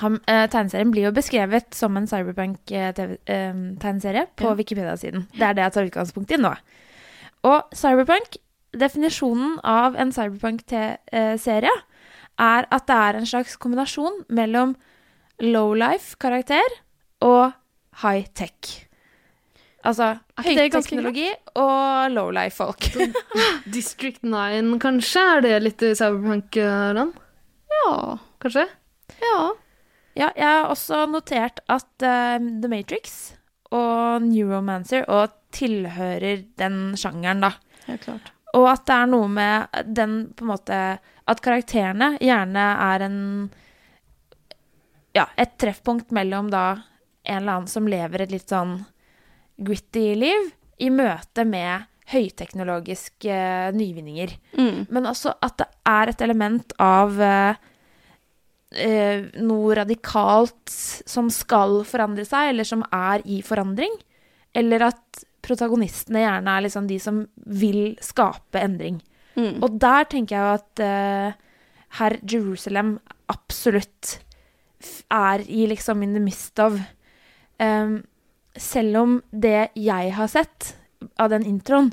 han, 0.02 0.14
uh, 0.28 0.48
tegneserien 0.50 0.90
blir 0.91 1.04
jo 1.06 1.12
beskrevet 1.14 1.74
som 1.78 1.98
en 1.98 2.08
cyberpunk-tegneserie 2.08 4.26
på 4.36 4.44
Ja. 4.50 4.54
Wikipedia-siden. 4.56 5.28
Det 5.32 5.41
er 5.41 5.54
det 5.54 5.64
jeg 5.64 5.72
tar 5.74 5.86
utgangspunkt 5.91 6.32
i 6.32 6.38
nå. 6.41 6.56
Og 7.44 7.64
cyberpunk, 7.76 8.38
definisjonen 8.74 9.60
av 9.64 9.95
en 9.95 10.12
cyberpunk-serie, 10.12 11.70
er 12.40 12.66
at 12.72 12.88
det 12.88 12.95
er 12.95 13.14
en 13.20 13.26
slags 13.30 13.56
kombinasjon 13.58 14.26
mellom 14.30 14.76
lowlife-karakter 15.40 16.64
og 17.22 17.54
high-tech. 18.02 18.86
Altså 19.84 20.14
høyteknologi 20.40 21.28
og 21.60 22.14
lowlife-folk. 22.14 22.88
District 23.76 24.24
9, 24.24 24.78
kanskje? 24.84 25.24
Er 25.38 25.44
det 25.44 25.58
litt 25.66 25.84
i 25.84 25.92
Cyberpunk-land? 26.00 27.20
Ja. 27.74 27.92
Kanskje? 28.44 28.68
ja. 29.24 29.38
Ja, 30.14 30.28
jeg 30.38 30.46
har 30.46 30.70
også 30.70 31.08
notert 31.10 31.64
at 31.74 32.06
uh, 32.06 32.38
The 32.38 32.70
Matrix 32.70 33.34
og 33.74 34.22
Neuromancer 34.28 35.08
og 35.10 35.34
tilhører 35.54 36.44
den 36.62 36.94
sjangeren, 37.02 37.42
da. 37.42 37.56
Helt 37.88 38.06
klart. 38.06 38.30
Og 38.54 38.68
at 38.70 38.86
det 38.86 38.96
er 38.96 39.10
noe 39.10 39.30
med 39.34 39.82
den 39.98 40.16
på 40.38 40.46
en 40.46 40.52
måte 40.52 40.80
At 41.26 41.40
karakterene 41.42 42.12
gjerne 42.22 42.66
er 42.86 43.06
en 43.08 43.18
Ja, 45.18 45.26
et 45.42 45.58
treffpunkt 45.58 46.14
mellom 46.14 46.52
da 46.54 46.66
en 47.24 47.40
eller 47.40 47.56
annen 47.56 47.72
som 47.72 47.88
lever 47.90 48.26
et 48.26 48.34
litt 48.34 48.52
sånn 48.52 48.84
gritty 49.58 50.14
liv, 50.18 50.52
i 50.82 50.90
møte 50.92 51.46
med 51.48 51.86
høyteknologiske 52.12 53.36
nyvinninger. 53.78 54.34
Mm. 54.58 54.88
Men 54.92 55.08
også 55.08 55.36
at 55.44 55.62
det 55.62 55.70
er 55.88 56.12
et 56.12 56.24
element 56.26 56.74
av 56.84 57.22
eh, 57.24 57.62
eh, 58.76 59.30
noe 59.42 59.78
radikalt 59.80 60.74
som 60.74 61.30
skal 61.34 61.82
forandre 61.88 62.26
seg, 62.28 62.52
eller 62.52 62.68
som 62.68 62.84
er 62.90 63.24
i 63.30 63.40
forandring. 63.46 63.96
Eller 64.54 64.90
at 64.90 65.24
protagonistene 65.44 66.24
gjerne 66.24 66.58
er 66.58 66.66
liksom 66.68 66.88
de 66.90 67.00
som 67.02 67.24
vil 67.62 67.96
skape 68.04 68.62
endring. 68.62 69.00
Mm. 69.36 69.64
Og 69.66 69.80
der 69.82 70.08
tenker 70.12 70.38
jeg 70.38 70.60
at 70.60 70.84
eh, 70.84 71.42
herr 72.00 72.18
Jerusalem 72.22 72.98
absolutt 73.32 74.18
er 75.14 75.44
i 75.48 75.66
liksom 75.70 76.04
in 76.04 76.16
the 76.18 76.24
midst 76.24 76.60
of. 76.60 76.80
Em, 77.62 78.02
selv 78.60 79.00
om 79.02 79.18
det 79.32 79.74
jeg 79.80 80.14
har 80.16 80.30
sett 80.32 80.74
av 81.20 81.32
den 81.34 81.46
introen, 81.48 81.92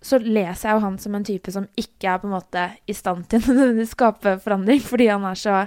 så 0.00 0.16
leser 0.20 0.70
jeg 0.70 0.78
jo 0.78 0.84
han 0.86 0.96
som 1.00 1.14
en 1.16 1.26
type 1.26 1.52
som 1.52 1.66
ikke 1.78 2.08
er 2.08 2.22
på 2.22 2.28
en 2.28 2.34
måte 2.38 2.64
i 2.88 2.96
stand 2.96 3.28
til 3.30 3.44
å 3.82 3.86
skape 3.88 4.38
forandring, 4.44 4.80
fordi 4.84 5.10
han 5.12 5.26
er 5.28 5.38
så 5.38 5.60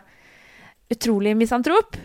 utrolig 0.94 1.36
misantrop. 1.38 1.98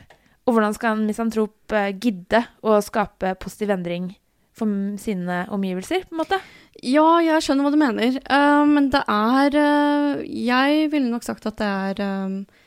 Og 0.49 0.55
hvordan 0.57 0.77
skal 0.77 0.97
en 0.97 1.09
misantrop 1.09 1.75
eh, 1.77 1.93
gidde 1.97 2.41
å 2.65 2.79
skape 2.85 3.35
positiv 3.41 3.73
endring 3.75 4.13
for 4.57 4.97
sine 5.01 5.43
omgivelser, 5.55 6.07
på 6.09 6.17
en 6.17 6.23
måte? 6.23 6.39
Ja, 6.85 7.19
jeg 7.23 7.43
skjønner 7.45 7.67
hva 7.67 7.73
du 7.75 7.81
mener. 7.81 8.19
Uh, 8.31 8.65
men 8.69 8.89
det 8.93 9.03
er 9.11 9.57
uh, 9.59 10.21
Jeg 10.23 10.89
ville 10.93 11.11
nok 11.11 11.27
sagt 11.27 11.47
at 11.51 11.59
det 11.59 11.69
er 11.69 12.03
uh, 12.05 12.65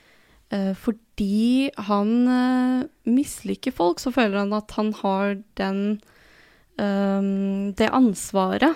eh, 0.51 0.71
fordi 1.21 1.69
han 1.77 2.27
uh, 2.27 2.83
misliker 3.05 3.71
folk, 3.71 3.99
så 4.01 4.11
føler 4.11 4.39
han 4.39 4.53
at 4.57 4.71
han 4.73 4.91
har 5.03 5.35
den 5.53 6.01
um, 6.81 7.73
Det 7.77 7.89
ansvaret 7.93 8.73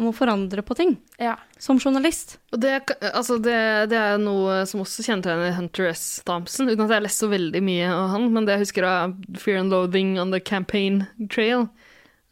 om 0.00 0.06
å 0.08 0.14
forandre 0.16 0.62
på 0.64 0.74
ting. 0.78 0.94
Ja. 1.20 1.34
Som 1.58 1.76
journalist. 1.78 2.38
Og 2.54 2.62
det, 2.62 2.78
altså 3.12 3.36
det, 3.36 3.90
det 3.92 3.98
er 3.98 4.16
noe 4.22 4.62
som 4.64 4.80
også 4.80 5.04
kjennetegner 5.04 5.52
Hunter 5.52 5.90
S. 5.90 6.22
Thompson, 6.24 6.70
uten 6.70 6.86
at 6.86 6.88
jeg 6.88 6.96
har 6.96 7.04
lest 7.04 7.20
så 7.20 7.28
veldig 7.28 7.60
mye 7.66 7.90
av 7.92 8.08
han, 8.14 8.30
men 8.32 8.46
det 8.48 8.56
jeg 8.56 8.64
husker 8.64 8.86
av 8.88 9.18
Fear 9.36 9.60
and 9.60 9.74
Loathing 9.74 10.14
on 10.22 10.32
the 10.32 10.40
Campaign 10.40 11.02
Trail. 11.28 11.68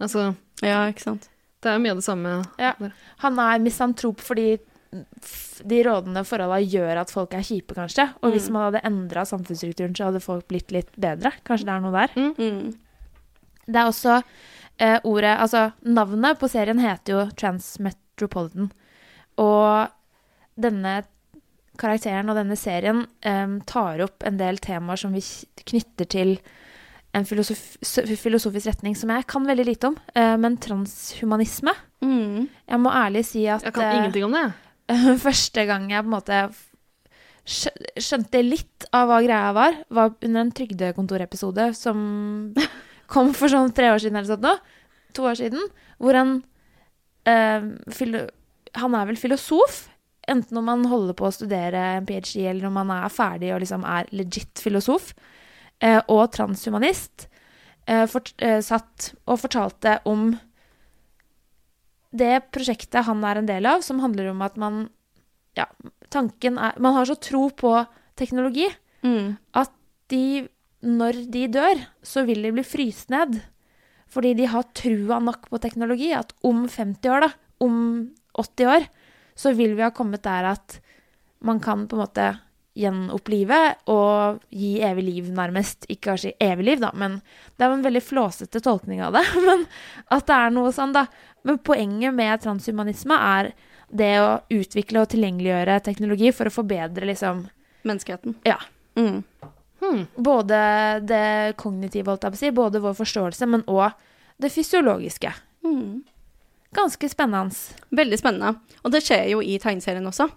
Altså, 0.01 0.31
Ja, 0.65 0.87
ikke 0.89 1.05
sant. 1.05 1.29
det 1.61 1.69
er 1.69 1.77
jo 1.77 1.85
mye 1.85 1.99
av 1.99 2.01
det 2.01 2.09
samme. 2.09 2.35
Ja. 2.57 2.73
Han 3.27 3.45
er 3.45 3.61
misantrop 3.61 4.25
fordi 4.25 4.55
de 4.91 5.79
rådende 5.85 6.23
forholdene 6.25 6.69
gjør 6.71 7.01
at 7.03 7.11
folk 7.13 7.35
er 7.37 7.43
kjipe, 7.45 7.75
kanskje. 7.77 8.07
Og 8.23 8.33
hvis 8.33 8.49
Mm. 8.49 8.53
man 8.53 8.63
hadde 8.73 8.85
endra 8.89 9.25
samfunnsstrukturen, 9.29 9.95
så 9.97 10.05
hadde 10.09 10.21
folk 10.25 10.47
blitt 10.49 10.71
litt 10.73 10.93
bedre. 10.97 11.33
Kanskje 11.45 11.67
det 11.67 11.75
er 11.75 11.81
noe 11.81 11.93
der. 11.93 12.09
Mm. 12.17 12.75
Det 13.69 13.77
er 13.77 13.89
også 13.91 14.23
eh, 14.81 14.99
ordet 15.05 15.35
Altså, 15.39 15.73
navnet 15.85 16.39
på 16.39 16.49
serien 16.49 16.79
heter 16.79 17.13
jo 17.13 17.31
Transmetropolitan. 17.37 18.71
Og 19.39 19.89
denne 20.59 21.05
karakteren 21.79 22.31
og 22.31 22.37
denne 22.37 22.57
serien 22.57 23.05
eh, 23.23 23.59
tar 23.67 24.01
opp 24.03 24.25
en 24.27 24.37
del 24.41 24.57
temaer 24.59 24.97
som 24.99 25.13
vi 25.13 25.21
knytter 25.65 26.09
til 26.09 26.39
en 27.17 27.25
filosof 27.25 27.59
filosofisk 28.21 28.67
retning 28.69 28.95
som 28.99 29.11
jeg 29.11 29.27
kan 29.27 29.47
veldig 29.49 29.65
lite 29.67 29.89
om, 29.89 29.97
eh, 30.15 30.37
men 30.37 30.57
transhumanisme. 30.59 31.73
Mm. 32.05 32.49
Jeg 32.69 32.79
må 32.83 32.91
ærlig 32.93 33.25
si 33.27 33.47
at 33.49 33.63
Jeg 33.65 33.73
kan 33.75 33.85
eh, 33.85 33.97
ingenting 33.99 34.25
om 34.25 34.33
det. 34.37 34.47
Første 35.27 35.65
gang 35.69 35.91
jeg 35.93 36.05
på 36.05 36.09
en 36.11 36.17
måte 36.17 36.41
skjønte 37.49 38.43
litt 38.45 38.87
av 38.93 39.09
hva 39.09 39.21
greia 39.25 39.53
var, 39.57 39.77
var 39.89 40.13
under 40.25 40.45
en 40.45 40.53
trygdekontorepisode 40.55 41.71
som 41.77 42.01
kom 43.13 43.33
for 43.37 43.53
sånn 43.53 43.73
tre 43.77 43.91
år 43.95 44.03
siden 44.03 44.19
eller 44.21 44.33
sånt 44.35 44.45
nå. 44.45 44.55
To 45.17 45.29
år 45.31 45.39
siden. 45.41 45.63
Hvor 45.99 46.15
han 46.15 46.35
eh, 47.25 47.65
Han 48.77 48.95
er 48.95 49.09
vel 49.09 49.17
filosof. 49.17 49.87
Enten 50.29 50.61
om 50.61 50.69
han 50.69 50.85
holder 50.91 51.17
på 51.17 51.25
å 51.25 51.33
studere 51.33 51.81
en 51.97 52.07
ph.d., 52.07 52.45
eller 52.51 52.69
om 52.69 52.77
han 52.77 52.93
er 52.99 53.09
ferdig 53.09 53.55
og 53.55 53.63
liksom 53.65 53.87
er 53.89 54.11
legit 54.13 54.61
filosof. 54.61 55.15
Eh, 55.81 56.03
og 56.05 56.29
transhumanist. 56.37 57.31
Eh, 57.89 58.05
fort, 58.13 58.35
satt 58.61 59.15
og 59.25 59.41
fortalte 59.41 59.97
om 60.05 60.35
det 62.15 62.51
prosjektet 62.55 63.05
han 63.05 63.25
er 63.25 63.41
en 63.41 63.49
del 63.49 63.67
av, 63.69 63.83
som 63.85 64.01
handler 64.01 64.31
om 64.33 64.43
at 64.43 64.57
man 64.57 64.89
Ja, 65.59 65.65
tanken 66.11 66.59
er 66.59 66.77
Man 66.79 66.95
har 66.95 67.05
så 67.09 67.17
tro 67.19 67.49
på 67.51 67.73
teknologi 68.17 68.69
Mm. 69.03 69.37
at 69.55 69.71
de, 70.11 70.49
når 70.83 71.31
de 71.31 71.47
dør, 71.49 71.81
så 72.03 72.25
vil 72.27 72.43
de 72.43 72.51
bli 72.53 72.63
fryst 72.67 73.11
ned. 73.11 73.41
Fordi 74.09 74.35
de 74.35 74.47
har 74.47 74.65
trua 74.75 75.19
nok 75.21 75.49
på 75.51 75.61
teknologi 75.61 76.13
at 76.15 76.33
om 76.43 76.67
50 76.69 77.09
år, 77.11 77.21
da, 77.21 77.29
om 77.61 78.11
80 78.35 78.67
år, 78.67 78.87
så 79.37 79.55
vil 79.55 79.77
vi 79.77 79.83
ha 79.83 79.91
kommet 79.91 80.23
der 80.23 80.49
at 80.51 80.81
man 81.41 81.61
kan 81.61 81.87
på 81.87 81.95
en 81.95 82.03
måte 82.03 82.29
gjenopplive 82.79 83.59
og 83.91 84.41
gi 84.51 84.79
evig 84.87 85.05
liv, 85.05 85.31
nærmest. 85.35 85.87
Ikke 85.91 86.11
kanskje 86.13 86.35
evig 86.41 86.65
liv, 86.65 86.81
da, 86.83 86.91
men 86.95 87.21
det 87.59 87.67
er 87.67 87.75
en 87.75 87.85
veldig 87.87 88.03
flåsete 88.03 88.63
tolkning 88.65 89.03
av 89.03 89.13
det. 89.19 89.25
Men 89.47 89.67
at 90.11 90.27
det 90.27 90.37
er 90.37 90.51
noe 90.55 90.73
sånn, 90.75 90.95
da. 90.95 91.07
Men 91.49 91.61
poenget 91.65 92.13
med 92.15 92.43
transhumanisme 92.45 93.17
er 93.17 93.53
det 93.89 94.13
å 94.21 94.33
utvikle 94.53 95.01
og 95.01 95.09
tilgjengeliggjøre 95.15 95.79
teknologi 95.87 96.33
for 96.37 96.51
å 96.51 96.53
forbedre 96.53 97.09
liksom 97.09 97.47
Menneskeheten. 97.89 98.35
Ja. 98.45 98.59
Mm. 98.99 99.23
Både 100.17 100.59
det 101.07 101.55
kognitive, 101.57 102.11
holdt 102.11 102.27
jeg 102.27 102.35
på 102.35 102.37
å 102.37 102.41
si, 102.41 102.51
både 102.53 102.83
vår 102.83 102.97
forståelse, 102.99 103.47
men 103.49 103.63
òg 103.71 103.95
det 104.43 104.51
fysiologiske. 104.53 105.31
Mm. 105.65 106.03
Ganske 106.75 107.09
spennende. 107.09 107.55
Veldig 107.95 108.19
spennende. 108.21 108.59
Og 108.83 108.93
det 108.93 109.01
skjer 109.07 109.31
jo 109.33 109.41
i 109.41 109.57
tegneserien 109.63 110.11
også. 110.11 110.29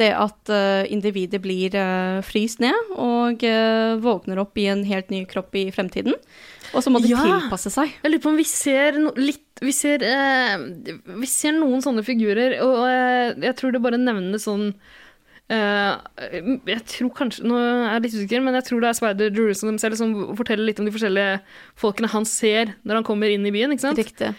Det 0.00 0.08
at 0.16 0.50
uh, 0.50 0.82
individet 0.90 1.42
blir 1.44 1.74
uh, 1.76 2.24
fryst 2.24 2.62
ned 2.62 2.94
og 2.96 3.44
uh, 3.44 3.98
våkner 4.00 4.40
opp 4.42 4.58
i 4.58 4.68
en 4.72 4.82
helt 4.88 5.12
ny 5.12 5.22
kropp 5.28 5.54
i 5.58 5.68
fremtiden. 5.74 6.16
Og 6.74 6.82
så 6.84 6.90
må 6.92 7.00
det 7.00 7.10
Ja. 7.10 7.22
tilpasse 7.24 7.70
seg. 7.72 7.92
Jeg 8.02 8.10
lurer 8.12 8.22
på 8.22 8.30
om 8.32 8.36
vi 8.36 8.44
ser 8.44 8.98
no 8.98 9.12
litt 9.16 9.44
vi 9.60 9.72
ser, 9.74 10.02
eh, 10.06 10.56
vi 11.18 11.26
ser 11.26 11.52
noen 11.56 11.80
sånne 11.82 12.04
figurer, 12.06 12.60
og 12.62 12.84
eh, 12.86 13.34
jeg 13.48 13.56
tror 13.58 13.72
det 13.74 13.80
bare 13.82 13.98
nevnes 13.98 14.44
sånn 14.46 14.68
eh, 15.50 15.96
Jeg 16.68 16.84
tror 16.86 17.10
kanskje 17.16 17.42
Nå 17.48 17.56
er 17.58 17.96
jeg 17.96 18.02
litt 18.04 18.14
usikker, 18.20 18.44
men 18.44 18.54
jeg 18.54 18.68
tror 18.68 18.80
det 18.84 18.90
er 18.92 18.98
Spider 19.00 19.30
Jerusalem 19.34 19.80
selv 19.82 19.96
som 19.98 20.12
forteller 20.38 20.68
litt 20.68 20.78
om 20.78 20.86
de 20.86 20.92
forskjellige 20.94 21.40
folkene 21.80 22.12
han 22.12 22.24
ser 22.28 22.74
når 22.84 23.00
han 23.00 23.08
kommer 23.08 23.32
inn 23.34 23.46
i 23.48 23.50
byen. 23.54 23.72
ikke 23.74 23.86
sant? 23.88 23.98
Riktig. 23.98 24.30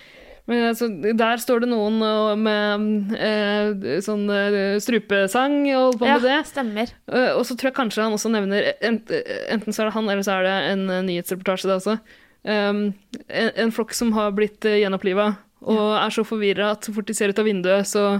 Men, 0.49 0.63
altså, 0.71 0.87
der 1.13 1.37
står 1.37 1.59
det 1.61 1.67
noen 1.69 1.99
med 2.41 3.11
eh, 3.19 3.99
sånn 4.01 4.23
eh, 4.33 4.79
strupesang 4.81 5.59
og 5.75 5.99
holder 5.99 5.99
på 5.99 6.07
Ja, 6.09 6.15
det. 6.23 6.37
stemmer. 6.49 6.89
Eh, 7.11 7.35
og 7.35 7.43
så 7.45 7.53
tror 7.59 7.69
jeg 7.69 7.75
kanskje 7.77 8.01
han 8.07 8.15
også 8.15 8.31
nevner 8.33 8.71
Enten 8.81 9.69
så 9.75 9.83
er 9.83 9.91
det 9.91 9.93
han, 9.93 10.09
eller 10.09 10.25
så 10.25 10.39
er 10.39 10.47
det 10.47 10.55
en 10.71 10.89
eh, 10.89 11.03
nyhetsreportasje, 11.05 11.67
det 11.69 11.77
også. 11.77 11.99
Um, 12.43 12.93
en, 13.27 13.49
en 13.65 13.71
flokk 13.75 13.91
som 13.97 14.13
har 14.15 14.31
blitt 14.37 14.63
uh, 14.65 14.77
gjenoppliva 14.79 15.33
og 15.67 15.81
er 15.99 16.13
så 16.13 16.23
forvirra 16.23 16.71
at 16.73 16.87
så 16.87 16.93
fort 16.95 17.09
de 17.09 17.15
ser 17.17 17.33
ut 17.33 17.41
av 17.41 17.47
vinduet, 17.47 17.87
så, 17.87 18.19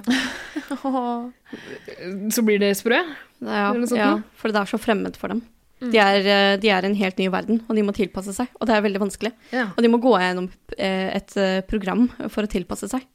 så 2.36 2.44
blir 2.44 2.60
de 2.60 2.74
sprø. 2.76 3.00
Ja, 3.40 3.70
ja, 3.96 4.10
for 4.36 4.52
det 4.52 4.60
er 4.60 4.70
så 4.70 4.80
fremmed 4.82 5.16
for 5.20 5.32
dem. 5.32 5.42
Mm. 5.80 5.92
De 5.94 6.00
er, 6.04 6.26
eh, 6.28 6.58
de 6.60 6.72
er 6.76 6.84
en 6.84 6.98
helt 7.00 7.20
ny 7.22 7.30
verden, 7.32 7.62
og 7.70 7.78
de 7.78 7.86
må 7.88 7.96
tilpasse 7.96 8.34
seg. 8.36 8.50
Og 8.60 8.68
det 8.68 8.76
er 8.76 8.84
veldig 8.84 9.00
vanskelig. 9.06 9.32
Ja. 9.56 9.70
Og 9.72 9.84
de 9.86 9.92
må 9.92 10.02
gå 10.04 10.12
gjennom 10.20 10.50
eh, 10.76 11.16
et 11.16 11.36
eh, 11.40 11.62
program 11.68 12.10
for 12.28 12.44
å 12.44 12.52
tilpasse 12.52 12.90
seg 12.92 13.06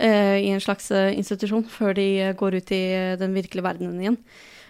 eh, 0.00 0.38
i 0.46 0.48
en 0.54 0.64
slags 0.64 0.88
eh, 0.94 1.12
institusjon 1.18 1.66
før 1.68 1.92
de 1.98 2.08
eh, 2.22 2.36
går 2.38 2.56
ut 2.62 2.72
i 2.72 2.84
eh, 2.96 3.16
den 3.20 3.36
virkelige 3.36 3.66
verdenen 3.68 4.00
igjen. 4.00 4.16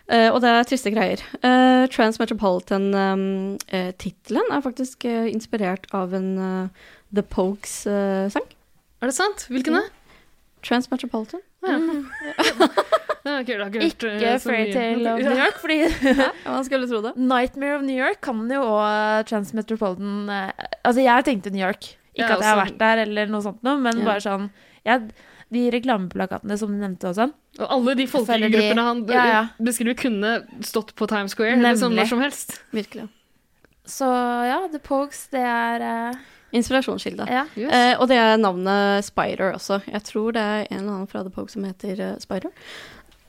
Eh, 0.09 0.33
og 0.33 0.41
det 0.41 0.49
er 0.49 0.65
triste 0.65 0.89
greier. 0.95 1.21
Uh, 1.43 1.85
Transmetropolitan-tittelen 1.93 4.47
er 4.55 4.61
faktisk 4.65 5.05
eh, 5.05 5.27
inspirert 5.29 5.85
av 5.93 6.15
en 6.17 6.39
eh, 6.41 6.69
The 7.13 7.23
Pogues-sang. 7.23 8.47
Er 8.99 9.07
det 9.11 9.15
sant? 9.17 9.47
Hvilken 9.53 9.75
da? 9.77 9.83
Transmetropolitan. 10.65 11.41
Ja. 11.67 11.79
Jeg 13.29 13.45
ikke 13.45 14.09
eh. 14.09 14.41
Fairytale 14.41 15.09
of 15.13 15.21
New 15.21 15.37
York, 15.37 15.61
fordi 15.61 15.85
Ja, 16.23 16.33
man 16.47 16.65
skulle 16.65 16.89
tro 16.89 17.03
det. 17.05 17.13
Nightmare 17.17 17.77
of 17.77 17.83
New 17.85 17.97
York 17.99 18.21
kan 18.25 18.49
jo 18.49 18.63
òg 18.65 19.27
Transmetropolitan 19.29 20.29
eh, 20.33 20.51
Altså, 20.83 21.01
jeg 21.05 21.25
tenkte 21.27 21.51
New 21.53 21.61
York. 21.65 21.85
Ikke 22.17 22.25
Ja, 22.25 22.37
at 22.39 22.43
jeg 22.43 22.49
har 22.49 22.57
vært 22.65 22.79
der, 22.81 22.97
eller 23.05 23.27
noe 23.31 23.43
sånt 23.45 23.63
noe, 23.67 23.77
men 23.83 23.99
Ja. 24.01 24.05
bare 24.13 24.23
sånn 24.25 24.49
jeg, 24.87 24.99
De 25.55 25.63
reklameplakatene 25.73 26.59
som 26.61 26.73
du 26.73 26.77
nevnte 26.81 27.09
og 27.09 27.15
sånn. 27.17 27.31
Og 27.59 27.71
alle 27.79 27.95
de 27.97 28.05
folkegruppene 28.11 28.83
han 28.85 29.05
Ja, 29.09 29.23
ja. 29.33 29.45
beskriver, 29.65 29.97
kunne 29.97 30.35
stått 30.67 30.95
på 30.95 31.09
Times 31.09 31.33
Square 31.33 31.57
liksom, 31.57 31.95
Nemlig. 31.95 32.03
når 32.05 32.11
som 32.13 32.21
helst. 32.21 32.59
Virkelig. 32.77 33.07
Så 33.89 34.05
ja, 34.45 34.59
The 34.73 34.79
Pogues, 34.85 35.23
det 35.33 35.41
er 35.41 35.81
uh... 36.13 36.19
Inspirasjonskilde. 36.53 37.25
Ja. 37.29 37.47
Yes. 37.57 37.73
Eh, 37.73 37.95
og 38.01 38.09
det 38.09 38.17
er 38.21 38.37
navnet 38.41 39.05
Spider 39.05 39.53
også. 39.55 39.81
Jeg 39.89 40.05
tror 40.05 40.33
det 40.37 40.41
er 40.45 40.63
en 40.71 40.79
eller 40.79 40.93
annen 40.95 41.09
fra 41.11 41.23
The 41.25 41.33
Pogue 41.33 41.53
som 41.53 41.65
heter 41.65 42.01
uh, 42.01 42.15
Spider. 42.21 42.53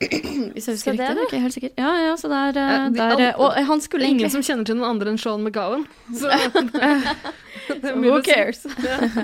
Hvis 0.00 0.64
jeg 0.68 0.74
husker 0.78 0.94
riktig. 0.96 1.08
det. 1.16 1.24
Ikke 1.28 1.40
helt 1.42 1.56
sikker. 1.56 1.72
Ja, 1.76 1.90
ja, 2.06 2.14
så 2.16 2.30
eh, 2.32 2.56
Ja, 2.56 2.88
de- 2.88 2.94
det 2.96 3.08
er 3.08 3.24
eh, 3.30 3.40
Og 3.40 3.58
han 3.68 3.80
skulle 3.84 4.04
ingen 4.08 4.20
egentlig 4.24 4.32
som 4.32 4.44
kjenner 4.46 4.64
til 4.68 4.78
noen 4.80 4.94
andre 4.94 5.12
enn 5.12 5.18
Sean 5.20 5.44
McGowan. 5.44 5.84
Så 6.16 6.30
det 7.82 7.92
Who 7.96 8.20
cares? 8.24 8.62
cares? 8.64 9.18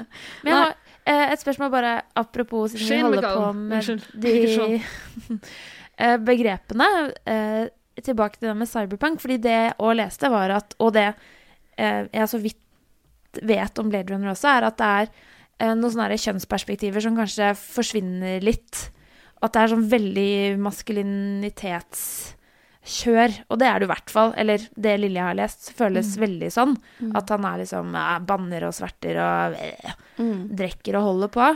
Men 0.45 0.51
jeg 0.53 0.59
har 0.59 0.69
eh, 0.75 0.86
et 1.07 1.41
spørsmål 1.43 1.71
bare 1.71 1.95
apropos 2.19 2.75
siden 2.75 2.89
vi 2.89 3.03
holder 3.03 3.29
holder 3.29 3.37
på 3.39 3.53
med 3.59 3.77
Unnskyld. 3.77 4.07
de 4.23 5.41
eh, 6.03 6.17
begrepene. 6.19 6.89
Eh, 7.27 7.65
tilbake 8.03 8.39
til 8.39 8.51
det 8.51 8.57
med 8.57 8.69
cyberpunk, 8.69 9.21
fordi 9.23 9.39
det 9.41 9.55
jeg 9.55 9.77
òg 9.79 9.97
leste, 9.97 10.31
var 10.31 10.53
at 10.59 10.75
Og 10.79 10.93
det 10.93 11.07
eh, 11.79 12.05
jeg 12.13 12.29
så 12.29 12.39
vidt 12.43 12.61
vet 13.43 13.79
om 13.79 13.89
Blade 13.91 14.13
Runner 14.13 14.33
også, 14.33 14.49
er 14.49 14.69
at 14.69 14.79
det 14.79 14.87
er 14.87 15.09
eh, 15.61 15.75
noen 15.75 15.93
sånne 15.93 16.19
kjønnsperspektiver 16.21 17.05
som 17.05 17.17
kanskje 17.17 17.53
forsvinner 17.61 18.45
litt. 18.45 18.91
At 19.45 19.53
det 19.53 19.63
er 19.63 19.73
sånn 19.75 19.91
veldig 19.91 20.57
maskulinitetskjør. 22.87 23.45
Og 23.51 23.59
det 23.59 23.67
er 23.67 23.79
det 23.81 23.87
i 23.87 23.91
hvert 23.93 24.11
fall. 24.11 24.33
Eller 24.37 24.59
det 24.77 25.01
lille 25.01 25.19
jeg 25.19 25.27
har 25.27 25.35
lest, 25.39 25.73
føles 25.77 26.17
veldig 26.19 26.51
sånn. 26.51 26.77
At 27.15 27.29
han 27.31 27.45
er 27.45 27.59
liksom 27.63 27.95
eh, 27.95 28.19
banner 28.27 28.67
og 28.69 28.75
sverter 28.75 29.17
og 29.21 29.57
eh, 29.61 29.95
Mm. 30.17 30.49
drikker 30.57 30.97
og 30.97 31.03
holder 31.05 31.29
på. 31.29 31.47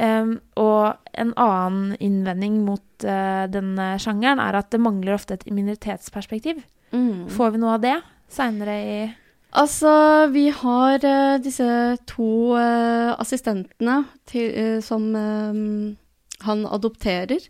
Um, 0.00 0.40
og 0.56 0.96
en 1.14 1.32
annen 1.38 1.96
innvending 2.00 2.64
mot 2.64 2.82
uh, 3.04 3.46
denne 3.46 3.92
sjangeren 4.02 4.40
er 4.42 4.56
at 4.58 4.72
det 4.72 4.80
mangler 4.82 5.14
ofte 5.14 5.34
et 5.34 5.44
minoritetsperspektiv. 5.46 6.64
Mm. 6.90 7.28
Får 7.30 7.52
vi 7.52 7.60
noe 7.62 7.76
av 7.76 7.84
det 7.84 7.94
seinere 8.28 8.74
i 8.82 9.14
Altså, 9.54 10.32
vi 10.32 10.48
har 10.50 10.98
uh, 11.04 11.38
disse 11.38 11.68
to 12.10 12.56
uh, 12.56 13.14
assistentene 13.20 14.00
til, 14.26 14.50
eh, 14.50 14.80
som 14.80 15.14
eh, 15.14 15.94
han 16.42 16.66
adopterer. 16.66 17.46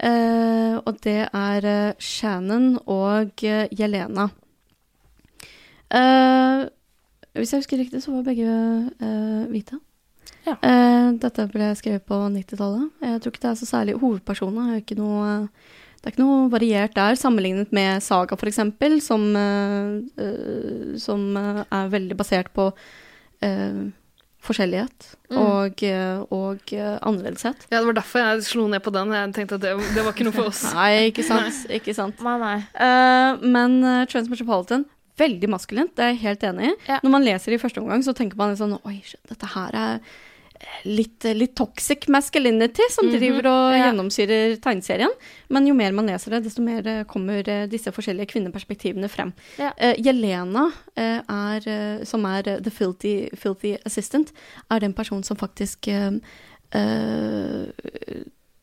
Eh, 0.00 0.76
og 0.80 1.00
det 1.04 1.26
er 1.28 1.66
eh, 1.68 1.98
Shannon 2.00 2.78
og 2.88 3.44
Jelena. 3.44 4.30
Eh, 5.90 6.64
hvis 7.36 7.52
jeg 7.52 7.62
husker 7.62 7.82
riktig, 7.82 8.02
så 8.02 8.14
var 8.14 8.26
begge 8.26 8.48
eh, 8.48 9.44
hvite. 9.50 9.80
Ja. 10.46 10.56
Eh, 10.56 11.10
dette 11.20 11.46
ble 11.52 11.70
skrevet 11.78 12.06
på 12.08 12.16
90-tallet. 12.32 12.88
Jeg 13.04 13.20
tror 13.20 13.34
ikke 13.34 13.44
det 13.44 13.52
er 13.52 13.60
så 13.60 13.68
særlig 13.68 14.00
hovedpersoner. 14.00 14.74
er 14.74 14.80
det 16.00 16.08
er 16.08 16.14
ikke 16.14 16.24
noe 16.24 16.48
variert 16.48 16.94
der, 16.96 17.14
sammenlignet 17.14 17.72
med 17.76 18.00
Saga 18.00 18.34
f.eks., 18.34 18.62
som, 19.04 19.26
som 20.96 21.36
er 21.36 21.90
veldig 21.92 22.16
basert 22.16 22.48
på 22.56 22.70
forskjellighet 24.44 25.10
Mm. 25.30 25.38
og, 25.38 25.82
eh, 25.86 26.22
og 26.34 26.72
eh, 26.74 26.96
annerledeshet. 27.06 27.66
Ja, 27.70 27.78
det 27.78 27.86
var 27.86 27.96
derfor 28.00 28.18
jeg 28.18 28.46
slo 28.48 28.64
ned 28.66 28.82
på 28.82 28.90
den. 28.90 29.12
Jeg 29.14 29.34
tenkte 29.36 29.60
at 29.60 29.62
det, 29.62 29.76
det 29.94 30.02
var 30.02 30.10
ikke 30.10 30.26
noe 30.26 30.34
for 30.34 30.50
oss. 30.50 30.64
Nei, 30.74 31.10
ikke 31.12 31.22
sant. 31.22 31.60
Ikke 31.70 31.94
sant. 31.94 32.18
Nei, 32.26 32.34
nei. 32.42 32.56
Uh, 32.74 33.38
men 33.46 33.76
uh, 33.86 34.00
Transmetropolitan, 34.10 34.88
veldig 35.20 35.52
maskulint, 35.52 35.92
det 35.94 36.02
er 36.02 36.10
jeg 36.16 36.22
helt 36.24 36.48
enig 36.50 36.72
i. 36.72 36.74
Ja. 36.88 36.98
Når 37.04 37.14
man 37.14 37.26
leser 37.28 37.54
i 37.54 37.60
første 37.62 37.78
omgang, 37.82 38.02
så 38.02 38.16
tenker 38.16 38.40
man 38.40 38.50
litt 38.50 38.58
sånn 38.58 38.74
Oi, 38.80 38.96
shit, 39.06 39.22
dette 39.30 39.52
her 39.54 39.76
er 39.76 40.02
litt, 40.84 41.24
litt 41.36 41.54
toxic 41.56 42.06
masculinity 42.08 42.82
som 42.90 43.06
Mhm, 43.06 43.14
driver 43.16 43.46
og 43.50 43.74
ja. 43.74 43.84
gjennomsyrer 43.86 44.56
tegneserien. 44.60 45.12
Men 45.48 45.66
jo 45.66 45.74
mer 45.74 45.92
man 45.92 46.06
leser 46.06 46.30
det, 46.36 46.44
desto 46.44 46.62
mer 46.62 46.86
eh, 46.86 47.04
kommer 47.04 47.48
eh, 47.48 47.66
disse 47.66 47.92
forskjellige 47.92 48.32
kvinneperspektivene 48.34 49.08
frem. 49.08 49.32
Ja. 49.58 49.72
Uh, 49.80 49.94
Jelena, 49.98 50.66
uh, 50.98 51.20
er, 51.20 52.04
som 52.04 52.24
er 52.26 52.42
the 52.60 52.70
filthy, 52.70 53.28
filthy 53.34 53.76
assistant, 53.86 54.32
er 54.70 54.80
den 54.80 54.92
personen 54.94 55.24
som 55.24 55.36
faktisk 55.36 55.88
uh, 55.88 56.18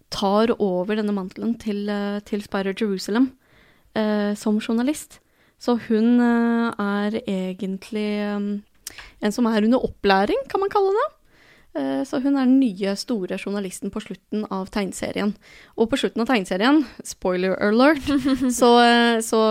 tar 0.10 0.54
over 0.62 0.96
denne 0.96 1.12
mantelen 1.16 1.58
til, 1.60 1.90
til 2.26 2.42
Spider 2.42 2.74
Jerusalem 2.74 3.32
eh, 3.98 4.34
som 4.40 4.60
journalist. 4.64 5.20
Så 5.60 5.76
hun 5.88 6.22
er 6.22 7.18
egentlig 7.28 8.06
eh, 8.24 8.40
en 9.22 9.36
som 9.36 9.50
er 9.50 9.66
under 9.66 9.84
opplæring, 9.84 10.40
kan 10.50 10.62
man 10.64 10.72
kalle 10.72 10.94
det. 10.96 11.08
Eh, 11.76 12.04
Så 12.04 12.20
hun 12.24 12.38
er 12.38 12.46
den 12.46 12.60
nye, 12.62 12.96
store 12.98 13.38
journalisten 13.38 13.92
på 13.94 14.02
slutten 14.02 14.46
av 14.54 14.70
tegneserien. 14.74 15.36
Og 15.78 15.90
på 15.92 16.00
slutten 16.00 16.24
av 16.24 16.30
tegneserien, 16.30 16.84
spoiler 17.06 17.58
alert, 17.62 18.08
så, 18.60 18.72
eh, 18.84 19.18
så 19.26 19.42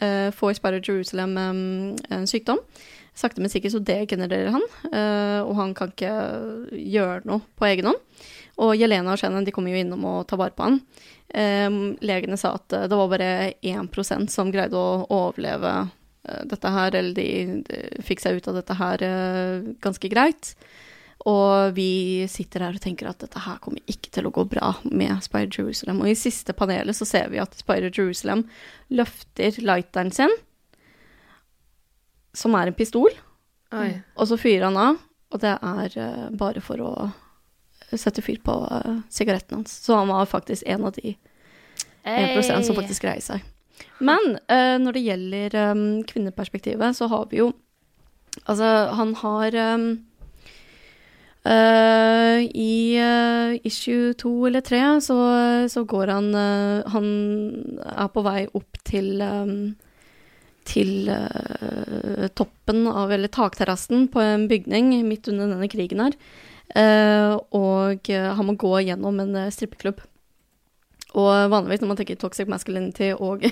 uh, 0.00 0.30
får 0.32 0.58
Sparrow 0.58 0.80
Jerusalem 0.80 1.36
um, 1.36 1.96
en 2.10 2.26
sykdom. 2.30 2.62
Sakte, 3.18 3.42
men 3.42 3.50
sikkert 3.50 3.74
så 3.74 3.82
degenererer 3.82 4.52
han, 4.54 4.64
uh, 4.92 5.42
og 5.42 5.56
han 5.58 5.74
kan 5.74 5.90
ikke 5.90 6.14
gjøre 6.78 7.26
noe 7.26 7.42
på 7.58 7.66
egen 7.72 7.90
hånd. 7.90 8.24
Og 8.62 8.74
Jelena 8.78 9.14
og 9.14 9.20
Shannon 9.20 9.44
de 9.46 9.54
kommer 9.54 9.74
jo 9.74 9.82
innom 9.82 10.04
og 10.06 10.26
tar 10.30 10.38
vare 10.38 10.54
på 10.54 10.66
han. 10.66 10.80
Um, 11.28 11.98
legene 12.00 12.38
sa 12.40 12.54
at 12.56 12.70
det 12.70 12.96
var 12.96 13.10
bare 13.10 13.52
1% 13.60 14.32
som 14.32 14.50
greide 14.54 14.78
å 14.78 15.04
overleve 15.12 15.74
uh, 15.84 16.42
dette 16.48 16.72
her, 16.78 16.94
eller 16.94 17.14
de, 17.18 17.28
de 17.66 18.06
fikk 18.06 18.22
seg 18.22 18.38
ut 18.38 18.48
av 18.50 18.60
dette 18.62 18.78
her 18.78 19.08
ganske 19.82 20.10
greit. 20.14 20.54
Og 21.28 21.74
vi 21.76 22.24
sitter 22.30 22.64
her 22.64 22.76
og 22.78 22.82
tenker 22.82 23.08
at 23.10 23.20
dette 23.20 23.40
her 23.44 23.58
kommer 23.60 23.82
ikke 23.90 24.12
til 24.14 24.28
å 24.28 24.32
gå 24.32 24.46
bra 24.48 24.72
med 24.88 25.18
Spider 25.24 25.60
Jerusalem. 25.60 26.00
Og 26.00 26.12
i 26.12 26.18
siste 26.18 26.54
panelet 26.56 26.96
så 26.96 27.08
ser 27.08 27.28
vi 27.32 27.40
at 27.42 27.56
Spider 27.58 27.92
Jerusalem 27.92 28.46
løfter 28.94 29.58
lighteren 29.60 30.12
sin, 30.14 30.32
som 32.36 32.54
er 32.56 32.70
en 32.70 32.76
pistol, 32.76 33.10
Oi. 33.74 33.98
og 34.16 34.30
så 34.30 34.38
fyrer 34.40 34.68
han 34.68 34.78
av, 34.80 35.00
og 35.34 35.42
det 35.42 35.54
er 35.56 35.96
eh, 36.00 36.26
bare 36.38 36.62
for 36.64 36.80
å 36.84 36.92
sette 37.88 38.22
fyr 38.22 38.38
på 38.44 38.52
uh, 38.68 39.00
sigaretten 39.12 39.58
hans. 39.58 39.72
Så 39.84 39.96
han 39.96 40.10
var 40.12 40.28
faktisk 40.28 40.64
en 40.68 40.84
av 40.84 40.96
de 40.96 41.16
1 42.08 42.36
som 42.64 42.76
faktisk 42.76 43.04
greier 43.04 43.24
seg. 43.24 43.44
Men 44.04 44.36
eh, 44.48 44.76
når 44.80 44.96
det 44.96 45.04
gjelder 45.06 45.56
kvinneperspektivet, 46.08 46.96
så 46.96 47.10
har 47.10 47.26
vi 47.32 47.42
jo 47.42 47.52
Altså, 48.46 48.64
han 48.94 49.16
har 49.18 49.54
um, 49.74 49.86
eh, 51.48 52.44
I 52.44 52.74
uh, 53.00 53.58
issue 53.66 54.14
to 54.20 54.32
eller 54.46 54.64
tre 54.64 54.80
så, 55.04 55.18
så 55.70 55.84
går 55.88 56.12
han 56.12 56.28
uh, 56.34 56.86
Han 56.92 57.06
er 57.84 58.10
på 58.14 58.24
vei 58.26 58.42
opp 58.52 58.80
til 58.88 59.22
um, 59.22 59.76
til 60.68 61.08
toppen 62.36 62.82
av, 62.90 63.08
eller 63.14 63.30
takterrassen 63.32 64.02
på 64.12 64.20
en 64.20 64.42
bygning 64.50 64.90
midt 65.08 65.30
under 65.32 65.48
denne 65.48 65.68
krigen 65.72 66.02
her. 66.04 66.16
Og 67.56 68.10
han 68.12 68.44
må 68.44 68.52
gå 68.60 68.74
gjennom 68.84 69.16
en 69.24 69.38
strippeklubb. 69.48 70.02
Og 71.16 71.48
vanligvis 71.48 71.80
når 71.80 71.88
man 71.88 71.96
tenker 71.96 72.18
toxic 72.20 72.48
masculinity 72.52 73.06
og, 73.16 73.46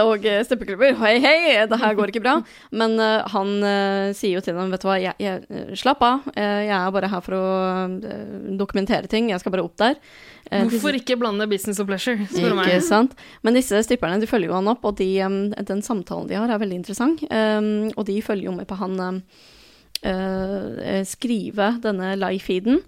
og 0.00 0.24
steppeklubber 0.48 0.94
Hei, 1.02 1.18
hei, 1.20 1.36
det 1.68 1.78
her 1.82 1.96
går 1.98 2.12
ikke 2.12 2.22
bra. 2.24 2.38
Men 2.72 2.96
uh, 2.96 3.28
han 3.34 3.50
uh, 3.60 4.08
sier 4.16 4.38
jo 4.38 4.44
til 4.44 4.56
dem, 4.56 4.72
vet 4.72 4.84
du 4.84 4.88
hva, 4.88 4.96
jeg, 5.02 5.12
jeg, 5.20 5.66
slapp 5.76 6.00
av. 6.06 6.28
Eh, 6.32 6.62
jeg 6.68 6.72
er 6.76 6.94
bare 6.94 7.10
her 7.12 7.24
for 7.24 7.36
å 7.36 7.46
dokumentere 8.56 9.10
ting. 9.10 9.28
Jeg 9.30 9.42
skal 9.42 9.52
bare 9.54 9.66
opp 9.66 9.76
der. 9.80 9.98
Hvorfor 10.48 10.96
ikke 10.96 11.16
blande 11.20 11.46
business 11.48 11.80
og 11.80 11.88
pleasure, 11.88 12.26
spør 12.28 12.52
du 12.52 12.56
meg. 12.58 12.70
ikke 12.72 12.86
sant? 12.86 13.14
Men 13.44 13.56
disse 13.56 13.80
stripperne 13.86 14.20
de 14.20 14.28
følger 14.28 14.50
jo 14.50 14.56
han 14.58 14.70
opp, 14.72 14.84
og 14.88 14.96
de, 14.98 15.10
den 15.68 15.84
samtalen 15.84 16.28
de 16.28 16.36
har, 16.36 16.50
er 16.50 16.60
veldig 16.60 16.80
interessant. 16.80 17.22
Um, 17.28 17.90
og 17.94 18.04
de 18.08 18.18
følger 18.24 18.50
jo 18.50 18.56
med 18.56 18.68
på 18.68 18.76
han 18.80 19.00
uh, 19.00 19.20
skrive 21.08 21.74
denne 21.84 22.14
live-feeden. 22.20 22.82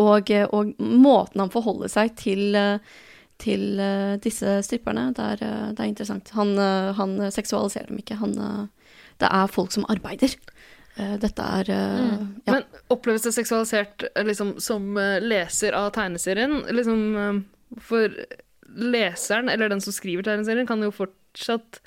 Og, 0.00 0.30
uh, 0.30 0.44
og 0.52 0.74
måten 0.80 1.42
han 1.42 1.52
forholder 1.52 1.90
seg 1.92 2.14
til, 2.20 2.56
uh, 2.56 2.78
til 3.42 3.80
uh, 3.80 4.18
disse 4.22 4.60
stripperne, 4.66 5.10
det 5.16 5.28
er, 5.34 5.72
det 5.72 5.82
er 5.82 5.90
interessant. 5.90 6.34
Han, 6.38 6.54
han 6.98 7.18
seksualiserer 7.34 7.90
dem 7.90 8.02
ikke. 8.02 8.20
Han, 8.22 8.36
det 9.22 9.30
er 9.30 9.50
folk 9.52 9.74
som 9.74 9.88
arbeider. 9.92 10.36
Dette 10.92 11.40
er 11.40 11.68
mm. 11.72 12.24
ja. 12.44 12.58
Men 12.58 12.64
oppleves 12.92 13.24
det 13.24 13.32
seksualisert 13.32 14.04
eh, 14.10 14.24
liksom, 14.28 14.58
som 14.60 14.96
eh, 15.00 15.22
leser 15.24 15.72
av 15.76 15.90
tegneserien? 15.96 16.58
Liksom, 16.68 17.04
eh, 17.16 17.78
for 17.80 18.12
leseren, 18.92 19.48
eller 19.48 19.72
den 19.72 19.80
som 19.80 19.94
skriver 19.96 20.26
tegneserien, 20.26 20.68
kan 20.68 20.84
jo 20.84 20.92
fortsatt 20.92 21.80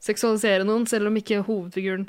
seksualisere 0.00 0.66
noen, 0.68 0.86
selv 0.88 1.10
om 1.10 1.16
ikke 1.20 1.44
hovedfiguren 1.48 2.08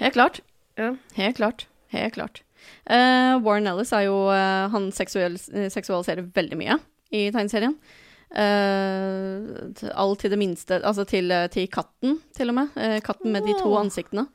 Helt 0.00 0.14
klart. 0.16 0.38
Ja. 0.80 0.94
Helt 1.18 1.36
klart. 1.36 1.66
Helt 1.92 2.14
klart. 2.14 2.40
Eh, 2.86 3.34
Warren 3.42 3.66
Ellis 3.66 3.90
er 3.96 4.04
jo 4.06 4.28
uh, 4.30 4.66
Han 4.70 4.92
seksuell, 4.94 5.34
seksualiserer 5.74 6.28
veldig 6.36 6.58
mye 6.60 6.76
i 7.10 7.28
tegneserien. 7.34 7.74
Uh, 8.26 9.70
alt 9.94 10.18
til 10.20 10.32
det 10.32 10.38
minste 10.40 10.80
Altså 10.82 11.04
til, 11.06 11.30
eh, 11.30 11.46
til 11.52 11.68
katten, 11.70 12.18
til 12.36 12.50
og 12.50 12.58
med. 12.58 12.74
Uh, 12.76 12.98
katten 13.04 13.32
med 13.32 13.46
de 13.46 13.54
to 13.58 13.70
ansiktene. 13.78 14.26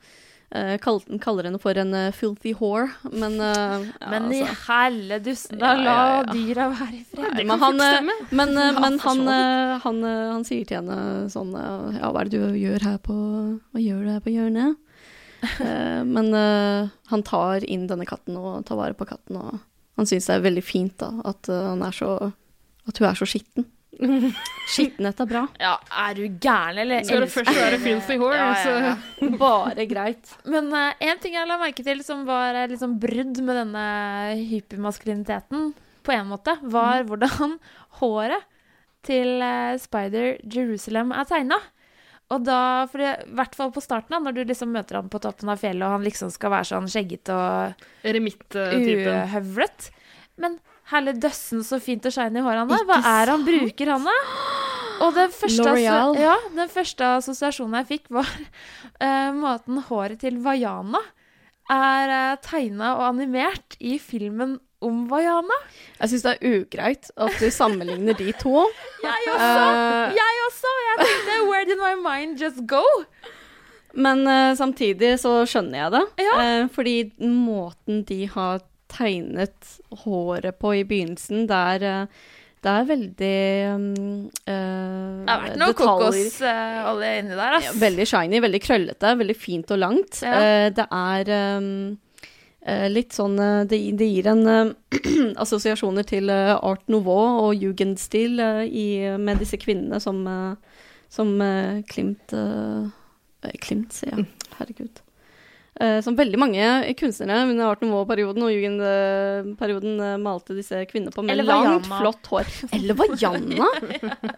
Uh, 0.52 0.76
kall, 0.84 0.98
kaller 1.24 1.46
henne 1.48 1.56
for 1.60 1.78
en 1.80 1.94
eh, 1.96 2.10
filthy 2.12 2.50
whore, 2.52 2.90
men 3.08 3.38
eh, 3.40 3.86
ja, 3.88 4.08
Men 4.12 4.26
i 4.36 4.42
altså. 4.42 4.56
helle 4.66 5.18
dusten, 5.24 5.56
da. 5.62 5.70
Ja, 5.70 5.78
ja, 5.78 5.84
La 5.86 5.94
ja. 6.18 6.26
dyra 6.28 6.66
være 6.74 6.98
i 6.98 7.04
fred. 7.08 7.38
Nei, 7.38 7.46
men 7.48 7.62
han, 7.62 7.80
eh, 7.80 8.10
men, 8.36 8.52
eh, 8.60 8.80
men 8.84 8.98
han, 9.00 9.22
så 9.22 9.32
eh, 9.32 9.72
han, 9.86 10.02
eh, 10.04 10.26
han 10.34 10.44
sier 10.44 10.68
til 10.68 10.82
henne 10.82 10.98
sånn 11.32 11.54
eh, 11.56 11.96
Ja, 12.02 12.10
hva 12.12 12.20
er 12.20 12.28
det 12.28 12.42
du 12.42 12.58
gjør 12.60 12.84
her 12.84 12.98
på 13.00 13.16
Hva 13.16 13.80
gjør 13.80 14.04
du 14.04 14.10
her 14.12 14.20
på 14.26 14.34
hjørnet? 14.34 14.76
Eh, 15.42 16.00
men 16.06 16.34
eh, 16.34 16.88
han 17.10 17.22
tar 17.26 17.64
inn 17.66 17.88
denne 17.90 18.06
katten 18.08 18.38
og 18.38 18.64
tar 18.68 18.78
vare 18.78 18.96
på 18.98 19.08
katten, 19.08 19.38
og 19.40 19.58
han 19.98 20.08
syns 20.08 20.28
det 20.28 20.36
er 20.36 20.46
veldig 20.46 20.64
fint 20.64 20.96
da, 21.02 21.10
at 21.28 21.50
eh, 21.50 21.68
han 21.72 21.82
er 21.86 21.96
så 21.96 22.14
At 22.88 22.98
hun 22.98 23.06
er 23.06 23.18
så 23.18 23.26
skitten. 23.30 23.68
Skittenhet 24.72 25.20
er 25.22 25.28
bra. 25.30 25.42
Ja, 25.60 25.76
er 26.06 26.16
du 26.18 26.24
gæren, 26.26 26.80
eller? 26.82 27.04
Skal 27.06 27.22
du 27.22 27.30
først 27.30 27.54
være 27.54 27.78
filthy 27.78 28.16
whore, 28.18 28.38
Ja, 28.38 28.48
ja, 28.58 28.78
ja. 28.88 28.94
så 29.20 29.28
Bare 29.38 29.86
greit. 29.86 30.32
Men 30.48 30.72
uh, 30.74 30.90
en 30.98 31.20
ting 31.22 31.36
jeg 31.36 31.46
la 31.46 31.58
merke 31.60 31.84
til 31.86 32.02
som 32.02 32.24
var 32.26 32.58
uh, 32.58 32.66
liksom 32.72 32.96
brudd 33.02 33.38
med 33.38 33.60
denne 33.60 33.84
hypermaskuliniteten, 34.40 35.70
på 36.02 36.16
en 36.16 36.32
måte, 36.32 36.56
var 36.66 37.06
hvordan 37.06 37.60
håret 38.00 38.48
til 39.06 39.38
uh, 39.38 39.78
Spider 39.78 40.34
Jerusalem 40.42 41.14
er 41.14 41.28
tegna. 41.30 41.60
Og 42.32 42.44
da, 42.46 42.58
for 42.90 43.02
det, 43.02 43.12
i 43.26 43.36
hvert 43.36 43.56
fall 43.58 43.72
på 43.74 43.82
starten, 43.84 44.14
da, 44.14 44.20
når 44.22 44.36
du 44.36 44.42
liksom 44.48 44.72
møter 44.72 44.98
han 45.00 45.10
på 45.12 45.20
toppen 45.22 45.52
av 45.52 45.60
fjellet, 45.60 45.84
og 45.84 45.98
han 45.98 46.06
liksom 46.06 46.32
skal 46.32 46.54
være 46.54 46.70
sånn 46.70 46.90
skjeggete 46.90 47.36
og 47.36 47.86
uhøvlet. 49.28 49.88
Men 50.40 50.58
herlig 50.92 51.18
døssen, 51.22 51.62
så 51.66 51.78
fint 51.82 52.06
og 52.08 52.14
shiny 52.14 52.42
hår 52.44 52.62
han 52.62 52.72
har. 52.72 52.86
Hva 52.88 53.00
er 53.20 53.32
han 53.34 53.44
bruker 53.46 53.94
han, 53.94 54.08
da? 54.08 54.16
Og 55.02 55.16
den 55.16 55.32
første, 55.34 55.72
ja, 55.82 56.36
den 56.54 56.70
første 56.70 57.08
assosiasjonen 57.18 57.80
jeg 57.80 57.88
fikk, 57.90 58.10
var 58.14 58.28
uh, 58.28 59.30
måten 59.44 59.82
håret 59.88 60.22
til 60.22 60.38
Vaiana 60.44 61.00
er 61.72 62.12
uh, 62.12 62.40
tegna 62.42 62.94
og 62.98 63.08
animert 63.08 63.76
i 63.82 63.96
filmen 64.02 64.58
om 64.84 65.04
Vaiana. 65.10 65.58
Jeg 66.00 66.12
syns 66.12 66.26
det 66.26 66.32
er 66.34 66.56
ugreit 66.58 67.12
at 67.16 67.38
du 67.40 67.46
sammenligner 67.54 68.18
de 68.18 68.32
to. 68.40 68.66
Jeg 69.06 69.30
også! 69.34 69.68
Uh, 69.68 70.18
jeg 70.18 70.42
også! 70.48 70.74
Jeg 70.88 71.06
tenkte 71.06 71.38
Where 71.50 71.68
did 71.68 71.80
my 71.80 71.94
mind 72.00 72.42
just 72.42 72.60
go? 72.70 72.82
Men 73.94 74.26
uh, 74.26 74.52
samtidig 74.56 75.16
så 75.20 75.42
skjønner 75.48 75.82
jeg 75.82 75.94
det. 75.96 76.04
Ja. 76.24 76.36
Uh, 76.38 76.68
fordi 76.72 76.96
måten 77.20 78.04
de 78.08 78.24
har 78.32 78.62
tegnet 78.92 79.74
håret 80.04 80.58
på 80.60 80.74
i 80.76 80.84
begynnelsen, 80.88 81.46
er, 81.48 81.84
eh, 81.88 82.30
det 82.62 82.70
er 82.72 82.88
veldig 82.88 83.38
um, 83.74 83.86
uh, 84.46 85.24
Det 85.24 85.32
har 85.32 85.42
vært 85.46 85.58
noe 85.62 85.74
detaljer- 85.74 86.92
uh, 86.92 87.06
inni 87.18 87.34
der, 87.34 87.56
ass. 87.58 87.66
Ja, 87.66 87.74
veldig 87.80 88.06
shiny, 88.06 88.40
veldig 88.44 88.62
krøllete, 88.62 89.14
veldig 89.22 89.36
fint 89.38 89.72
og 89.74 89.82
langt. 89.82 90.20
Ja. 90.22 90.36
Uh, 90.36 90.68
det 90.76 90.86
er 90.86 91.32
um, 91.58 91.72
litt 92.62 93.14
sånn 93.16 93.38
eh, 93.42 93.64
det, 93.66 93.78
det 93.98 94.06
gir 94.06 94.28
en 94.30 94.42
eh, 94.46 94.72
assosiasjoner 95.42 96.06
til 96.06 96.30
eh, 96.30 96.54
art 96.54 96.84
nouveau 96.92 97.48
og 97.48 97.56
jugendstil 97.58 98.38
eh, 98.38 98.64
i, 98.70 98.88
med 99.18 99.42
disse 99.42 99.58
kvinnene 99.58 99.98
som, 100.02 100.20
eh, 100.30 100.82
som 101.10 101.32
eh, 101.42 101.80
Klimt 101.90 102.34
eh, 102.38 102.84
eh, 103.42 103.56
Klimt, 103.62 103.96
sier 103.96 104.14
jeg. 104.14 104.28
Herregud. 104.60 105.02
Eh, 105.80 105.98
som 106.04 106.14
veldig 106.14 106.36
mange 106.38 106.66
kunstnere 107.00 107.46
under 107.48 107.70
art 107.72 107.82
nouveau-perioden 107.82 108.44
og 108.44 108.52
jugendperioden 108.52 110.02
eh, 110.04 110.18
malte 110.20 110.54
disse 110.54 110.84
kvinnene 110.90 111.14
på 111.14 111.24
med 111.24 111.32
Eller 111.32 111.48
langt, 111.48 111.88
flott 111.88 112.28
hår. 112.30 112.50
Eller 112.76 112.98
Vaiana! 112.98 113.70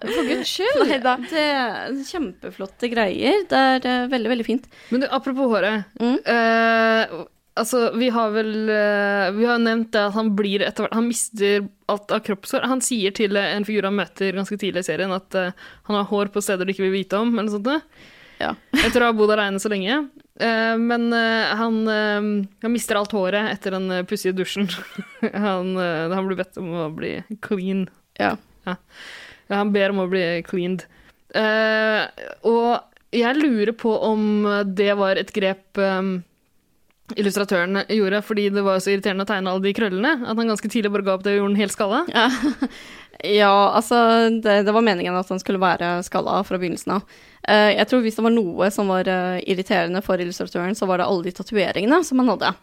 For 0.01 0.30
guds 0.30 0.55
skyld! 0.55 0.84
Neida. 0.88 1.16
Det 1.28 1.44
er 1.59 2.01
kjempeflotte 2.09 2.88
greier. 2.92 3.44
Det 3.51 3.64
er 3.74 3.90
eh, 3.90 4.09
veldig, 4.14 4.32
veldig 4.32 4.48
fint. 4.48 4.70
Men 4.94 5.05
du, 5.05 5.09
apropos 5.12 5.51
håret. 5.52 5.90
Mm. 6.01 6.16
Eh, 6.22 7.18
altså, 7.60 7.90
vi 7.98 8.09
har 8.14 8.32
vel 8.35 8.70
eh, 8.70 9.28
Vi 9.36 9.47
har 9.48 9.60
nevnt 9.62 9.93
det 9.94 10.02
at 10.09 10.16
han 10.16 10.32
blir 10.36 10.64
etter 10.64 10.86
hvert 10.86 10.97
Han 10.97 11.09
mister 11.10 11.68
alt 11.90 12.14
av 12.14 12.22
kroppshår. 12.24 12.64
Han 12.70 12.81
sier 12.81 13.12
til 13.12 13.36
en 13.36 13.66
figur 13.66 13.85
han 13.85 13.98
møter 13.98 14.32
ganske 14.32 14.56
tidlig 14.56 14.85
i 14.85 14.86
serien, 14.86 15.12
at 15.12 15.36
eh, 15.36 15.51
han 15.85 15.98
har 15.98 16.06
hår 16.09 16.31
på 16.32 16.40
steder 16.40 16.64
du 16.64 16.72
ikke 16.72 16.86
vil 16.86 16.94
vite 16.94 17.18
om, 17.20 17.35
eller 17.35 17.51
noe 17.51 17.59
sånt. 17.59 17.98
Ja. 18.40 18.55
Etter 18.86 19.05
å 19.05 19.10
ha 19.10 19.16
bodd 19.16 19.35
aleine 19.35 19.60
så 19.60 19.68
lenge. 19.68 19.98
Eh, 20.40 20.72
men 20.81 21.12
han, 21.12 21.76
han 21.93 22.72
mister 22.72 22.97
alt 22.97 23.12
håret 23.12 23.52
etter 23.52 23.76
den 23.76 23.93
pussige 24.09 24.32
dusjen. 24.32 24.70
han, 25.44 25.76
han 25.76 26.24
blir 26.24 26.40
bedt 26.40 26.56
om 26.62 26.72
å 26.86 26.89
bli 26.97 27.18
clean. 27.44 27.85
Ja. 28.16 28.32
Ja. 28.64 28.78
Han 29.52 29.76
ber 29.76 29.93
om 29.93 30.06
å 30.06 30.09
bli 30.09 30.24
cleaned. 30.48 30.89
Og 32.48 32.70
jeg 33.12 33.43
lurer 33.44 33.76
på 33.76 33.93
om 34.09 34.48
det 34.72 34.94
var 34.97 35.20
et 35.20 35.36
grep 35.36 35.85
illustratøren 37.20 37.84
gjorde, 37.88 38.20
fordi 38.26 38.48
det 38.54 38.64
var 38.66 38.82
så 38.82 38.92
irriterende 38.92 39.26
å 39.26 39.28
tegne 39.28 39.52
alle 39.52 39.64
de 39.64 39.74
krøllene, 39.76 40.12
at 40.24 40.36
han 40.36 40.50
ganske 40.50 40.70
tidlig 40.70 40.92
bare 40.94 41.06
ga 41.06 41.16
opp 41.16 41.24
det 41.24 41.34
og 41.34 41.40
gjorde 41.40 41.54
den 41.54 41.62
helt 41.62 41.74
skalla. 41.74 42.02
Ja, 42.12 42.26
ja 43.42 43.54
altså 43.76 44.00
det, 44.44 44.60
det 44.66 44.74
var 44.74 44.86
meningen 44.86 45.16
at 45.18 45.30
han 45.32 45.42
skulle 45.42 45.62
være 45.62 45.96
skalla 46.06 46.40
fra 46.46 46.60
begynnelsen 46.60 46.96
av. 46.98 47.16
Eh, 47.48 47.72
jeg 47.78 47.88
tror 47.90 48.04
hvis 48.04 48.18
det 48.18 48.26
var 48.26 48.34
noe 48.34 48.70
som 48.74 48.92
var 48.92 49.08
eh, 49.10 49.40
irriterende 49.50 50.04
for 50.04 50.20
illustratøren, 50.20 50.76
så 50.78 50.88
var 50.90 51.00
det 51.00 51.08
alle 51.08 51.28
de 51.28 51.34
tatoveringene 51.38 52.00
som 52.06 52.22
han 52.22 52.32
hadde. 52.34 52.54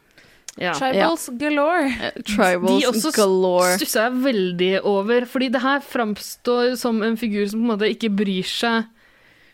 Ja. 0.59 0.73
Tribals 0.75 1.29
galore. 1.39 1.91
Eh, 2.09 2.23
Tribals 2.27 2.81
De 2.81 2.89
også 2.89 3.11
galore. 3.15 3.75
stussa 3.79 4.07
jeg 4.09 4.23
veldig 4.25 4.71
over, 4.83 5.27
fordi 5.29 5.51
det 5.53 5.61
her 5.63 5.83
framstår 5.85 6.75
som 6.79 6.99
en 7.05 7.15
figur 7.17 7.45
som 7.47 7.61
på 7.61 7.67
en 7.69 7.73
måte 7.75 7.93
ikke 7.93 8.11
bryr 8.23 8.47
seg 8.47 8.89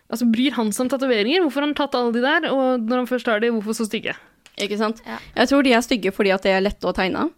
Altså, 0.08 0.24
Bryr 0.32 0.54
han 0.56 0.70
seg 0.72 0.86
om 0.86 0.90
tatoveringer? 0.94 1.42
Hvorfor 1.44 1.60
har 1.60 1.68
han 1.68 1.76
tatt 1.76 1.96
alle 2.00 2.14
de 2.16 2.22
der? 2.24 2.46
Og 2.48 2.80
når 2.80 3.02
han 3.02 3.10
først 3.10 3.28
har 3.28 3.42
de, 3.44 3.50
hvorfor 3.52 3.76
så 3.76 3.84
stygge? 3.90 4.14
Ikke 4.58 4.78
sant? 4.80 5.02
Ja. 5.06 5.20
Jeg 5.38 5.52
tror 5.52 5.66
de 5.68 5.76
er 5.78 5.84
stygge 5.86 6.14
fordi 6.16 6.34
at 6.34 6.46
de 6.48 6.56
er 6.56 6.64
lette 6.66 6.88
å 6.90 6.96
tegne. 6.98 7.30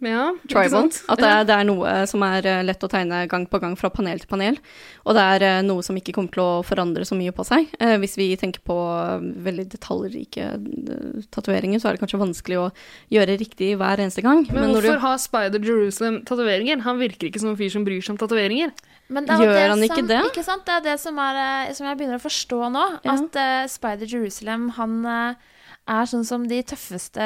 Ja, 0.00 0.30
ikke 0.32 0.54
Tribal. 0.54 0.70
sant? 0.70 0.98
At 1.12 1.20
det 1.20 1.28
er, 1.28 1.42
det 1.44 1.56
er 1.60 1.66
noe 1.68 1.90
som 2.08 2.22
er 2.24 2.46
eh, 2.48 2.62
lett 2.64 2.80
å 2.80 2.88
tegne 2.88 3.18
gang 3.28 3.44
på 3.50 3.58
gang 3.60 3.74
fra 3.76 3.90
panel 3.92 4.22
til 4.22 4.30
panel. 4.30 4.56
Og 5.04 5.16
det 5.16 5.24
er 5.34 5.44
eh, 5.44 5.58
noe 5.66 5.84
som 5.84 5.98
ikke 5.98 6.14
kommer 6.16 6.32
til 6.32 6.40
å 6.40 6.62
forandre 6.64 7.04
så 7.04 7.18
mye 7.18 7.34
på 7.36 7.44
seg. 7.44 7.68
Eh, 7.76 7.98
hvis 8.00 8.16
vi 8.16 8.30
tenker 8.40 8.64
på 8.64 8.76
eh, 8.96 9.26
veldig 9.44 9.66
detaljrike 9.74 10.46
eh, 10.56 11.26
tatoveringer, 11.36 11.82
så 11.82 11.90
er 11.90 11.98
det 11.98 12.04
kanskje 12.04 12.22
vanskelig 12.22 12.62
å 12.62 12.70
gjøre 13.12 13.36
riktig 13.42 13.74
hver 13.80 14.00
eneste 14.00 14.24
gang. 14.24 14.46
Men, 14.48 14.72
du- 14.72 14.78
hvorfor 14.78 15.04
har 15.04 15.20
Spider 15.20 15.68
Jerusalem 15.68 16.22
tatoveringer? 16.24 16.80
Han 16.88 17.02
virker 17.02 17.28
ikke 17.28 17.44
som 17.44 17.52
en 17.52 17.60
fyr 17.60 17.76
som 17.76 17.84
bryr 17.84 18.00
seg 18.00 18.16
om 18.16 18.22
tatoveringer. 18.24 18.72
Men 19.10 19.26
det 19.26 19.36
er 19.36 19.44
Gjør 19.44 19.62
han 19.74 19.76
som, 19.76 19.86
ikke 19.90 20.08
det? 20.08 20.24
Ikke 20.30 20.46
sant? 20.46 20.64
Det 20.64 20.74
er 20.78 20.82
det 20.88 20.96
som, 21.02 21.20
er, 21.20 21.44
eh, 21.44 21.76
som 21.76 21.90
jeg 21.90 22.00
begynner 22.00 22.16
å 22.16 22.24
forstå 22.24 22.72
nå. 22.72 22.88
Ja. 23.04 23.18
At 23.18 23.36
uh, 23.42 23.68
Spider 23.68 24.08
Jerusalem, 24.08 24.70
han 24.80 25.00
eh, 25.04 25.48
er 25.90 26.06
sånn 26.08 26.26
som 26.26 26.44
de 26.48 26.60
tøffeste 26.66 27.24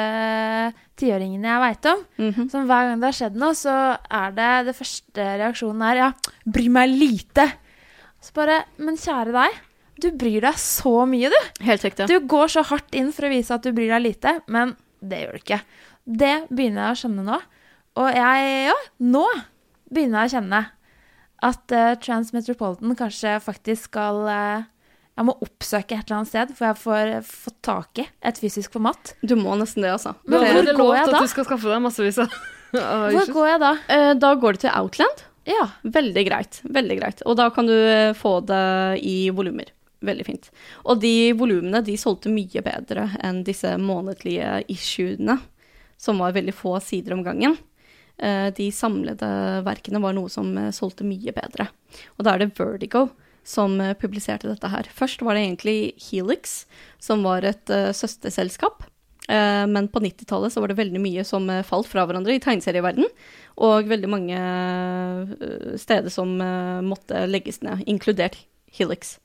tiåringene 0.99 1.49
jeg 1.51 1.63
veit 1.63 1.87
om. 1.91 2.01
Mhm. 2.21 2.49
Som 2.51 2.65
hver 2.69 2.89
gang 2.89 3.01
det 3.03 3.09
har 3.11 3.19
skjedd 3.19 3.37
noe, 3.41 3.53
så 3.57 3.75
er 3.99 4.35
det 4.37 4.51
det 4.69 4.75
første 4.77 5.29
reaksjonen 5.43 5.85
er 5.89 6.01
ja, 6.01 6.09
bry 6.45 6.67
meg 6.73 6.91
lite. 6.93 7.47
Så 8.21 8.33
bare 8.33 8.63
Men 8.81 8.97
kjære 8.97 9.35
deg, 9.35 9.59
du 10.01 10.09
bryr 10.11 10.41
deg 10.41 10.57
så 10.59 11.05
mye, 11.07 11.29
du. 11.31 11.63
Helt 11.63 11.83
riktig. 11.85 12.07
Du 12.11 12.19
går 12.19 12.51
så 12.51 12.65
hardt 12.67 12.95
inn 12.97 13.11
for 13.15 13.27
å 13.27 13.31
vise 13.31 13.53
at 13.53 13.63
du 13.63 13.71
bryr 13.71 13.93
deg 13.93 14.03
lite, 14.03 14.39
men 14.51 14.75
det 14.99 15.21
gjør 15.21 15.37
du 15.37 15.43
ikke. 15.43 15.61
Det 16.05 16.35
begynner 16.49 16.87
jeg 16.89 16.95
å 16.95 16.99
skjønne 17.03 17.25
nå. 17.29 17.37
Og 18.01 18.09
jeg, 18.11 18.49
ja, 18.67 18.75
nå 18.99 19.25
begynner 19.93 20.25
jeg 20.25 20.31
å 20.31 20.35
kjenne 20.35 20.61
at 21.45 21.75
uh, 21.75 21.93
Transmetropolitan 22.01 22.97
kanskje 22.97 23.37
faktisk 23.43 23.89
skal 23.91 24.21
eh, 24.31 24.65
Jeg 25.15 25.25
må 25.29 25.35
oppsøke 25.45 25.95
et 25.95 26.09
eller 26.09 26.17
annet 26.17 26.27
sted, 26.31 26.49
for 26.57 26.67
jeg 26.67 26.79
får 26.81 27.11
fått 27.29 27.59
tak 27.63 28.01
i 28.03 28.05
et 28.27 28.39
fysisk 28.41 28.73
format. 28.75 29.13
Du 29.23 29.35
må 29.39 29.53
nesten 29.55 29.85
det, 29.85 29.93
altså. 29.95 30.11
Men 30.27 30.43
hvor, 30.43 30.57
hvor 30.73 30.79
går 30.81 30.97
jeg 30.97 31.07
da? 31.07 31.15
at 31.21 31.23
du 31.23 31.31
skal 31.31 31.47
skaffe 31.47 31.71
deg 31.71 31.81
massevis 31.85 32.19
av 32.25 32.35
Hvor 33.15 33.31
går 33.37 33.47
jeg 33.53 33.61
da? 33.63 33.69
Eh, 33.95 34.09
Da 34.19 34.33
går 34.35 34.57
du 34.57 34.63
til 34.65 34.73
Outland. 34.75 35.23
Ja. 35.47 35.69
Veldig 35.87 36.23
greit. 36.27 36.59
Veldig 36.67 36.97
greit. 36.99 37.23
Og 37.29 37.37
da 37.39 37.47
kan 37.55 37.69
du 37.69 37.75
eh, 37.77 38.11
få 38.17 38.41
det 38.49 38.59
i 39.07 39.29
volumer. 39.31 39.71
Veldig 40.05 40.25
fint. 40.27 40.49
Og 40.83 40.99
de 41.01 41.31
volumene 41.39 41.79
de 41.85 41.95
solgte 41.97 42.29
mye 42.33 42.61
bedre 42.65 43.07
enn 43.23 43.39
disse 43.47 43.71
månedlige 43.79 44.65
issuene, 44.73 45.37
som 45.97 46.19
var 46.19 46.35
veldig 46.35 46.53
få 46.53 46.75
sider 46.83 47.15
om 47.15 47.23
gangen. 47.23 47.55
Eh, 48.19 48.49
De 48.57 48.67
samlede 48.75 49.31
verkene 49.63 50.01
var 50.03 50.11
noe 50.17 50.27
som 50.33 50.51
eh, 50.59 50.73
solgte 50.75 51.07
mye 51.07 51.31
bedre. 51.31 51.69
Og 52.19 52.27
da 52.27 52.35
er 52.35 52.43
det 52.43 52.51
Vertigo 52.59 53.07
som 53.45 53.77
eh, 53.81 53.93
publiserte 53.97 54.49
dette 54.49 54.69
her. 54.71 54.89
Først 54.91 55.23
var 55.23 55.37
det 55.37 55.45
egentlig 55.45 55.77
Helix, 56.09 56.63
som 56.99 57.23
var 57.25 57.45
et 57.45 57.69
uh, 57.71 57.93
søsterselskap. 57.93 58.87
Uh, 59.29 59.65
Men 59.69 59.87
på 59.89 60.01
90-tallet 60.01 60.53
så 60.53 60.61
var 60.61 60.73
det 60.73 60.79
veldig 60.81 61.01
mye 61.01 61.25
som 61.25 61.47
falt 61.65 61.89
fra 61.89 62.05
hverandre 62.05 62.35
i 62.35 62.41
tegneserieverden, 62.41 63.07
og 63.61 63.89
veldig 63.89 64.09
mange 64.09 64.39
uh, 64.41 65.75
steder 65.79 66.13
som 66.13 66.35
måtte 66.85 67.27
legges 67.29 67.61
ned, 67.65 67.85
inkludert 67.85 68.41
Helix. 68.75 69.19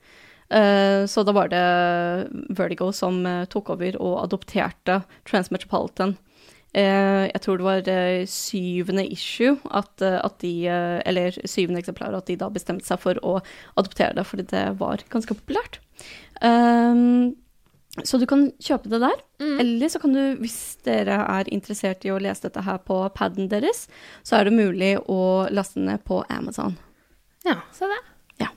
Så 0.51 1.23
da 1.23 1.31
var 1.31 1.47
det 1.47 1.61
Vertigo 2.59 2.89
som 2.91 3.21
tok 3.53 3.69
over 3.71 3.95
og 4.03 4.17
adopterte 4.25 4.97
Transmetropolitan. 5.31 6.17
Eh, 6.75 7.27
Jeg 7.33 7.41
tror 7.43 7.59
det 7.59 7.67
var 7.67 7.89
eh, 7.91 8.27
syvende 8.31 9.03
issue 9.11 9.57
at, 9.71 9.91
eh, 10.03 10.21
at 10.23 10.39
de, 10.39 10.53
eh, 10.71 11.01
eller 11.07 11.35
syvende 11.45 11.81
eksemplar, 11.83 12.15
at 12.15 12.27
de 12.31 12.37
da 12.37 12.49
bestemte 12.49 12.87
seg 12.87 13.01
for 13.03 13.19
å 13.27 13.41
adoptere 13.77 14.15
det, 14.15 14.27
fordi 14.27 14.47
det 14.53 14.65
var 14.79 15.03
ganske 15.11 15.35
populært. 15.35 15.81
Um, 16.43 17.35
så 18.07 18.21
du 18.23 18.27
kan 18.31 18.53
kjøpe 18.63 18.89
det 18.89 19.01
der. 19.03 19.19
Eller 19.61 19.89
så 19.91 19.99
kan 20.01 20.13
du, 20.15 20.37
hvis 20.39 20.77
dere 20.87 21.19
er 21.27 21.51
interessert 21.51 22.05
i 22.07 22.13
å 22.15 22.21
lese 22.23 22.47
dette 22.47 22.63
her 22.63 22.79
på 22.87 23.01
paden 23.19 23.49
deres, 23.51 23.89
så 24.23 24.39
er 24.39 24.47
det 24.47 24.55
mulig 24.55 24.93
å 25.11 25.49
laste 25.51 25.83
ned 25.83 26.05
på 26.07 26.23
Amazon. 26.31 26.79
Ja, 27.45 27.57
Se 27.75 27.89
det. 27.91 27.99
Ja. 28.45 28.49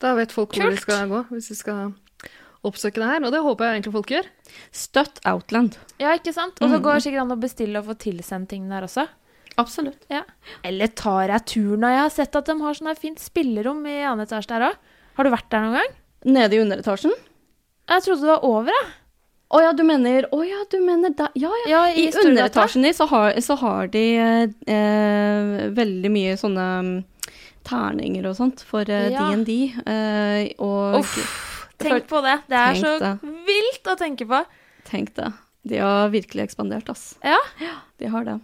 da 0.00 0.14
vet 0.14 0.32
folk 0.32 0.54
hvor 0.56 0.70
de 0.72 0.80
skal 0.80 1.08
gå 1.10 1.20
hvis 1.34 1.48
de 1.52 1.54
skal 1.58 1.92
oppsøke 2.64 2.94
det 2.98 3.06
her, 3.08 3.24
og 3.24 3.32
det 3.32 3.40
håper 3.44 3.64
jeg 3.68 3.74
egentlig 3.78 3.92
folk 3.94 4.10
gjør. 4.10 4.26
Støtt 4.72 5.20
Outland. 5.26 5.76
Ja, 6.00 6.14
ikke 6.18 6.32
sant? 6.34 6.58
Og 6.60 6.68
så 6.70 6.76
Mhm. 6.78 6.82
går 6.82 6.94
det 6.94 7.02
sikkert 7.04 7.20
an 7.22 7.30
å 7.36 7.40
bestille 7.40 7.78
og 7.78 7.86
få 7.86 7.94
tilsendt 7.98 8.48
ting 8.48 8.68
der 8.68 8.82
også. 8.82 9.06
Absolutt. 9.58 10.04
Ja. 10.10 10.22
Eller 10.64 10.86
tar 10.88 11.28
jeg 11.28 11.44
turen 11.46 11.80
når 11.80 11.90
jeg 11.90 12.00
har 12.00 12.10
sett 12.10 12.36
at 12.36 12.44
de 12.46 12.58
har 12.60 12.74
sånn 12.74 12.96
fint 12.96 13.18
spillerom 13.18 13.84
i 13.86 14.02
annen 14.04 14.26
etasje 14.26 14.48
der 14.48 14.68
òg. 14.70 14.74
Har 15.16 15.24
du 15.24 15.30
vært 15.30 15.48
der 15.50 15.60
noen 15.60 15.74
gang? 15.74 15.94
Nede 16.24 16.52
i 16.54 16.62
underetasjen. 16.62 17.12
Jeg 17.88 18.02
trodde 18.02 18.20
det 18.20 18.28
var 18.28 18.44
over, 18.44 18.66
jeg. 18.70 18.90
Å 19.50 19.60
ja, 19.62 19.72
du 19.72 19.82
mener 19.82 20.26
Å 20.30 20.42
ja, 20.46 20.58
du 20.70 20.78
mener 20.84 21.08
da, 21.16 21.28
Ja, 21.34 21.48
ja. 21.64 21.68
Ja, 21.70 21.84
I 21.88 22.08
I 22.08 22.10
underetasjen 22.12 22.82
din 22.82 22.92
så 22.92 23.06
har, 23.08 23.32
så 23.40 23.56
har 23.56 23.86
de 23.88 24.18
eh, 24.18 25.68
veldig 25.72 26.10
mye 26.12 26.34
sånne 26.36 26.66
mm, 26.84 27.04
terninger 27.64 28.26
og 28.28 28.36
sånt 28.36 28.60
for 28.60 28.82
eh, 28.88 29.08
Ja. 29.14 29.30
D&D. 29.32 29.72
Eh, 29.86 30.52
og 30.58 31.00
Uff, 31.00 31.47
tenk 31.82 32.08
på 32.10 32.22
det. 32.24 32.36
Det 32.50 32.60
er 32.60 32.80
så 32.80 32.94
det. 33.02 33.14
vilt 33.48 33.90
å 33.90 33.96
tenke 34.00 34.28
på. 34.28 34.42
tenk 34.88 35.14
det. 35.18 35.32
De 35.68 35.80
har 35.82 36.12
virkelig 36.12 36.48
ekspandert, 36.48 36.88
ass. 36.88 37.10
Ja. 37.24 37.38
De 37.98 38.08
har 38.12 38.24
det. 38.24 38.38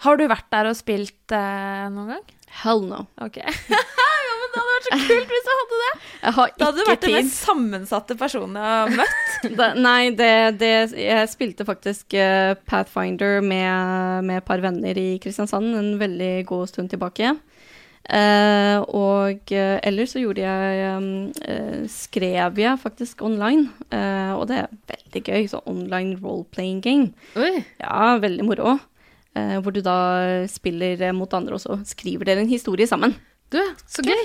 Har 0.00 0.16
du 0.16 0.24
vært 0.30 0.48
der 0.52 0.70
og 0.70 0.76
spilt 0.78 1.34
eh, 1.36 1.86
noen 1.92 2.14
gang? 2.14 2.28
Hell 2.62 2.82
no. 2.88 3.04
Ok. 3.20 3.36
ja, 3.44 4.32
men 4.40 4.52
det 4.52 4.60
hadde 4.60 4.72
vært 4.72 4.86
så 4.86 4.98
kult 5.10 5.34
hvis 5.34 5.44
du 5.44 5.50
hadde 5.52 5.80
det. 5.80 5.90
Jeg 6.20 6.34
har 6.36 6.48
ikke 6.48 6.54
tid. 6.54 6.62
Da 6.62 6.68
hadde 6.68 6.78
du 6.78 6.82
vært 6.82 6.90
vært 6.90 7.04
den 7.04 7.16
mest 7.18 7.36
sammensatte 7.44 8.16
personen 8.20 8.56
jeg 8.60 8.72
har 8.78 8.94
møtt. 9.02 9.36
da, 9.60 9.68
nei, 9.76 10.00
det, 10.16 10.32
det 10.60 10.72
Jeg 10.96 11.30
spilte 11.32 11.66
faktisk 11.68 12.16
uh, 12.16 12.56
Pathfinder 12.68 13.44
med, 13.44 14.24
med 14.28 14.40
et 14.40 14.48
par 14.48 14.64
venner 14.64 15.00
i 15.00 15.08
Kristiansand 15.22 15.76
en 15.76 15.92
veldig 16.00 16.32
god 16.48 16.72
stund 16.72 16.92
tilbake. 16.92 17.36
Eh, 18.08 18.78
og 18.96 19.52
eh, 19.54 19.76
ellers 19.86 20.14
så 20.14 20.22
gjorde 20.22 20.42
jeg 20.42 20.96
um, 20.96 21.08
eh, 21.46 21.82
Skrev 21.90 22.56
jeg 22.58 22.80
faktisk 22.82 23.20
online, 23.22 23.68
eh, 23.92 24.32
og 24.34 24.48
det 24.50 24.62
er 24.62 24.70
veldig 24.90 25.22
gøy. 25.28 25.48
Så 25.52 25.60
online 25.68 26.16
role-playing 26.22 26.80
game. 26.82 27.12
Oi, 27.36 27.64
Ja, 27.82 28.16
veldig 28.22 28.46
moro. 28.48 28.78
Eh, 29.38 29.58
hvor 29.62 29.70
du 29.74 29.82
da 29.84 30.46
spiller 30.50 31.12
mot 31.14 31.32
andre, 31.36 31.54
og 31.54 31.62
så 31.62 31.78
skriver 31.86 32.26
dere 32.26 32.42
en 32.42 32.50
historie 32.50 32.86
sammen. 32.90 33.14
du, 33.52 33.60
så 33.86 34.02
gøy. 34.02 34.24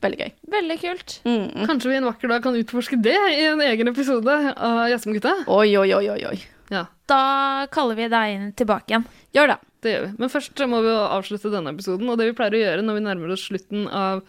Veldig 0.00 0.18
gøy. 0.18 0.30
Veldig 0.50 0.76
kult. 0.80 1.18
Mm. 1.26 1.66
Kanskje 1.68 1.90
vi 1.90 1.96
en 1.98 2.06
vakker 2.08 2.30
dag 2.30 2.42
kan 2.42 2.56
utforske 2.56 2.96
det 3.02 3.18
i 3.34 3.44
en 3.50 3.60
egen 3.60 3.88
episode 3.90 4.32
av 4.54 4.86
Jazzmgutta? 4.90 5.44
Oi, 5.48 5.74
oi, 5.76 5.90
oi, 5.94 6.06
oi, 6.14 6.20
oi. 6.32 6.38
Ja, 6.72 6.86
Da 7.06 7.66
kaller 7.70 7.98
vi 7.98 8.06
deg 8.08 8.34
inn 8.34 8.52
tilbake 8.56 8.88
igjen. 8.94 9.04
Gjør 9.36 9.52
det. 9.52 9.58
Det 9.84 9.94
gjør 9.94 10.06
vi. 10.06 10.12
Men 10.22 10.32
først 10.32 10.62
må 10.70 10.80
vi 10.84 10.90
jo 10.90 11.00
avslutte 11.16 11.52
denne 11.52 11.72
episoden, 11.74 12.10
og 12.10 12.20
det 12.20 12.30
vi 12.30 12.36
pleier 12.38 12.56
å 12.56 12.62
gjøre 12.62 12.84
når 12.86 12.98
vi 12.98 13.04
nærmer 13.06 13.34
oss 13.34 13.46
slutten 13.48 13.86
av 13.88 14.24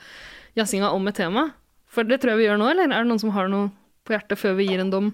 jazzinga 0.59 0.91
om 0.95 1.11
et 1.11 1.17
tema. 1.19 1.49
For 1.91 2.07
det 2.07 2.19
tror 2.21 2.35
jeg 2.35 2.43
vi 2.43 2.47
gjør 2.49 2.59
nå, 2.61 2.69
eller 2.71 2.91
er 2.91 3.05
det 3.05 3.11
noen 3.11 3.21
som 3.21 3.33
har 3.35 3.49
noe 3.51 3.71
på 4.05 4.15
hjertet 4.15 4.39
før 4.39 4.57
vi 4.59 4.67
gir 4.69 4.83
en 4.83 4.91
dom? 4.93 5.09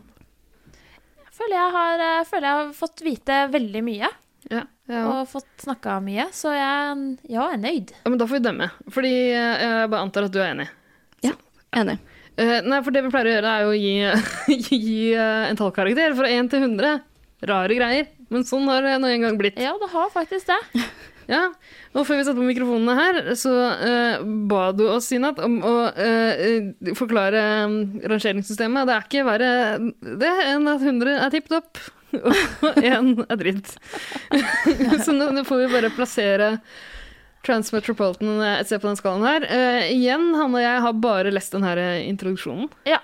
Jeg 1.22 1.38
føler 1.38 1.58
jeg 1.58 1.76
har, 1.78 2.06
jeg 2.06 2.28
føler 2.30 2.50
jeg 2.50 2.60
har 2.60 2.76
fått 2.78 3.04
vite 3.06 3.40
veldig 3.54 3.84
mye. 3.86 4.12
Ja, 4.52 4.64
ja. 4.90 5.02
Og 5.08 5.30
fått 5.30 5.64
snakka 5.64 6.00
mye. 6.04 6.28
Så 6.36 6.52
jeg 6.54 6.96
ja, 7.32 7.46
er 7.48 7.62
nøyd. 7.62 7.94
ja 8.02 8.12
men 8.12 8.20
da 8.20 8.28
får 8.28 8.40
vi 8.42 8.46
dømme. 8.50 8.68
Fordi 8.92 9.14
jeg 9.32 9.92
bare 9.94 10.02
antar 10.02 10.28
at 10.28 10.34
du 10.34 10.42
er 10.42 10.52
enig. 10.52 10.68
Ja, 11.26 11.36
Enig. 11.78 12.00
Uh, 12.40 12.58
nei, 12.66 12.80
for 12.82 12.96
det 12.96 13.04
vi 13.06 13.12
pleier 13.14 13.28
å 13.30 13.34
gjøre, 13.36 13.52
er 13.52 13.68
å 13.68 13.76
gi, 13.76 14.58
gi 14.72 15.12
uh, 15.14 15.50
en 15.50 15.60
tallkarakter 15.60 16.16
fra 16.18 16.30
1 16.32 16.50
til 16.52 16.66
100. 16.66 17.02
Rare 17.52 17.78
greier. 17.78 18.10
Men 18.32 18.46
sånn 18.48 18.68
har 18.72 18.86
det 18.86 18.98
nå 19.04 19.10
en 19.12 19.26
gang 19.28 19.40
blitt. 19.40 19.60
Ja, 19.60 19.74
det 19.80 19.92
har 19.92 20.12
faktisk 20.14 20.50
det. 20.50 20.86
Ja, 21.32 21.46
og 21.94 22.06
før 22.08 22.18
vi 22.18 22.26
satte 22.26 22.40
på 22.40 22.48
mikrofonene 22.48 22.96
her, 22.98 23.20
så 23.40 23.52
uh, 23.80 24.24
ba 24.50 24.72
du 24.76 24.86
oss, 24.90 25.08
Sinat, 25.12 25.40
om 25.44 25.60
å 25.64 25.76
eh, 25.92 26.42
eh, 26.48 26.94
forklare 26.98 27.44
um, 27.70 27.76
rangeringssystemet. 28.04 28.90
Det 28.90 28.96
er 28.96 29.06
ikke 29.08 29.28
verre 29.28 29.52
det 30.02 30.32
enn 30.50 30.68
at 30.72 30.84
100 30.84 31.14
er 31.14 31.34
tipp 31.36 31.52
topp, 31.52 31.80
og 32.66 32.82
1 32.82 33.14
er 33.28 33.40
dritt. 33.40 33.76
så 35.06 35.16
nå, 35.16 35.30
nå 35.36 35.46
får 35.48 35.64
vi 35.64 35.70
bare 35.76 35.94
plassere 35.96 36.56
Transmetropolitan 37.46 38.38
et 38.46 38.70
sted 38.70 38.82
på 38.84 38.90
den 38.90 39.00
skalaen 39.00 39.26
her. 39.26 39.48
Uh, 39.50 39.88
igjen, 39.90 40.28
han 40.38 40.54
og 40.54 40.62
jeg 40.62 40.84
har 40.86 41.00
bare 41.02 41.34
lest 41.34 41.56
den 41.56 41.66
her 41.66 41.80
eh, 41.82 42.04
introduksjonen. 42.10 42.70
Ja, 42.90 43.02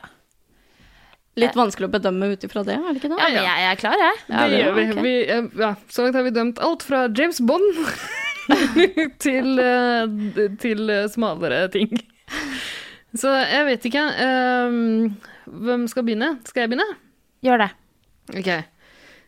Litt 1.38 1.58
vanskelig 1.58 1.90
å 1.90 1.94
bedømme 1.94 2.32
ut 2.34 2.46
ifra 2.48 2.64
det, 2.68 2.78
er 2.78 2.88
det 2.90 3.02
ikke 3.02 3.12
det? 3.14 3.18
ja 3.22 3.28
men 3.30 3.44
jeg, 3.44 3.64
jeg 3.64 3.72
er 3.72 3.82
klar, 3.82 4.04
jeg. 4.04 4.22
Ja, 4.28 4.46
det 4.50 4.62
gjør 4.62 4.78
vi. 4.78 4.86
Okay. 4.92 5.04
vi 5.06 5.64
ja, 5.64 5.72
så 5.94 6.06
langt 6.06 6.18
har 6.18 6.26
vi 6.26 6.34
dømt 6.36 6.62
alt 6.68 6.86
fra 6.88 7.04
James 7.08 7.42
Bond 7.46 7.82
til, 9.26 9.60
eh, 9.62 10.48
til 10.62 10.94
eh, 10.94 11.10
smalere 11.14 11.68
ting. 11.74 11.94
Så 13.18 13.32
jeg 13.32 13.68
vet 13.70 13.86
ikke. 13.90 14.06
Um, 14.68 15.14
hvem 15.68 15.86
skal 15.92 16.06
begynne? 16.08 16.34
Skal 16.48 16.66
jeg 16.66 16.74
begynne? 16.74 16.88
Gjør 17.46 17.64
det. 17.64 17.70
Ok. 18.36 18.50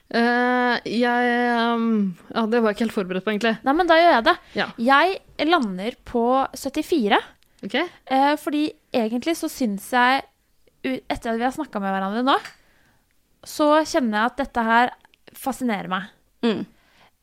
Uh, 0.10 0.76
jeg 0.90 1.34
um, 1.78 2.16
Ja, 2.34 2.48
det 2.50 2.64
var 2.64 2.72
jeg 2.72 2.80
ikke 2.80 2.86
helt 2.88 2.96
forberedt 2.96 3.26
på, 3.26 3.34
egentlig. 3.34 3.56
Nei, 3.66 3.76
men 3.78 3.90
da 3.90 4.00
gjør 4.00 4.16
jeg 4.16 4.26
det. 4.28 4.36
Ja. 4.58 4.68
Jeg 4.82 5.48
lander 5.50 6.00
på 6.10 6.26
74. 6.58 7.22
Ok? 7.68 7.78
Uh, 8.10 8.34
fordi 8.42 8.66
egentlig 8.96 9.38
så 9.40 9.50
syns 9.52 9.88
jeg, 9.94 10.26
etter 10.84 11.34
at 11.34 11.40
vi 11.40 11.46
har 11.46 11.56
snakka 11.56 11.82
med 11.82 11.94
hverandre 11.94 12.26
nå, 12.26 12.36
så 13.48 13.72
kjenner 13.88 14.20
jeg 14.20 14.32
at 14.32 14.42
dette 14.44 14.66
her 14.68 14.92
fascinerer 15.38 15.92
meg. 15.92 16.10
Mm. 16.46 16.64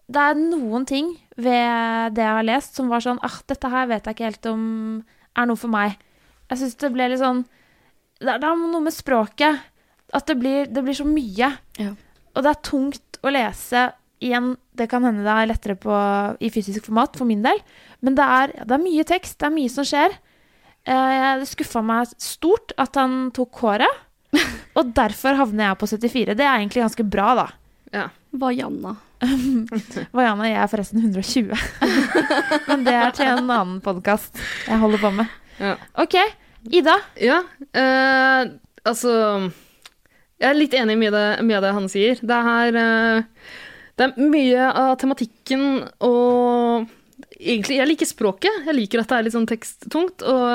Det 0.07 0.23
er 0.23 0.39
noen 0.39 0.87
ting 0.87 1.11
ved 1.35 2.15
det 2.15 2.23
jeg 2.23 2.39
har 2.39 2.47
lest 2.47 2.77
som 2.79 2.91
var 2.93 3.03
sånn 3.03 3.19
ah, 3.27 3.41
dette 3.51 3.71
her 3.73 3.89
vet 3.91 4.07
jeg 4.07 4.15
ikke 4.15 4.29
helt 4.29 4.49
om 4.53 4.65
er 5.37 5.49
noe 5.49 5.61
for 5.61 5.73
meg. 5.73 5.97
Jeg 6.51 6.63
syns 6.63 6.79
det 6.81 6.93
ble 6.95 7.09
litt 7.11 7.21
sånn 7.21 7.43
Det 8.21 8.31
er, 8.31 8.39
det 8.41 8.49
er 8.49 8.61
noe 8.61 8.85
med 8.85 8.95
språket. 8.95 9.65
At 10.15 10.29
det 10.31 10.37
blir, 10.41 10.69
det 10.71 10.85
blir 10.87 10.97
så 10.97 11.05
mye. 11.05 11.51
Ja. 11.81 11.91
Og 12.33 12.45
det 12.45 12.53
er 12.53 12.63
tungt 12.65 13.19
å 13.27 13.33
lese 13.35 13.89
igjen. 14.23 14.55
Det 14.77 14.87
kan 14.89 15.05
hende 15.05 15.27
det 15.27 15.35
er 15.35 15.51
lettere 15.51 15.77
på, 15.81 15.97
i 16.41 16.49
fysisk 16.55 16.87
format 16.89 17.19
for 17.19 17.29
min 17.29 17.43
del. 17.45 17.61
Men 18.01 18.17
det 18.17 18.29
er, 18.39 18.55
det 18.63 18.77
er 18.77 18.85
mye 18.85 19.05
tekst. 19.09 19.37
Det 19.41 19.51
er 19.51 19.57
mye 19.57 19.73
som 19.73 19.85
skjer. 19.89 20.15
Eh, 20.87 21.31
det 21.41 21.49
skuffa 21.51 21.83
meg 21.83 22.13
stort 22.23 22.75
at 22.79 22.99
han 23.01 23.31
tok 23.35 23.63
håret. 23.65 24.03
Og 24.77 24.93
derfor 24.97 25.39
havner 25.39 25.71
jeg 25.71 25.81
på 25.81 25.89
74. 25.89 26.37
Det 26.37 26.45
er 26.45 26.55
egentlig 26.59 26.85
ganske 26.85 27.07
bra, 27.09 27.29
da. 27.39 27.47
Ja. 27.95 28.07
Vaiana. 28.37 28.97
Vaiana, 30.17 30.49
jeg 30.51 30.59
er 30.61 30.71
forresten 30.71 31.01
120. 31.01 31.55
Men 32.69 32.85
det 32.87 32.95
er 32.95 33.15
til 33.17 33.31
en 33.31 33.47
annen 33.47 33.79
podkast 33.85 34.37
jeg 34.67 34.81
holder 34.83 35.03
på 35.03 35.13
med. 35.21 35.39
Ja. 35.63 35.77
OK. 36.03 36.19
Ida. 36.67 36.97
Ja, 37.23 37.41
eh, 37.79 38.49
altså 38.83 39.13
Jeg 40.37 40.49
er 40.51 40.59
litt 40.59 40.75
enig 40.77 40.97
med 40.99 41.15
det, 41.15 41.27
med 41.47 41.63
det 41.65 41.73
han 41.77 41.87
sier. 41.89 42.19
Det 42.21 42.41
er, 42.59 42.79
eh, 42.83 43.53
det 43.97 44.09
er 44.09 44.29
mye 44.35 44.69
av 44.69 44.97
tematikken 45.01 45.87
og 46.05 46.91
Egentlig, 47.37 47.77
jeg 47.81 47.91
liker 47.91 48.09
språket. 48.09 48.63
Jeg 48.67 48.77
liker 48.77 49.03
at 49.03 49.11
det 49.11 49.19
er 49.19 49.27
litt 49.27 49.37
sånn 49.37 49.49
teksttungt. 49.51 50.25
Og 50.25 50.47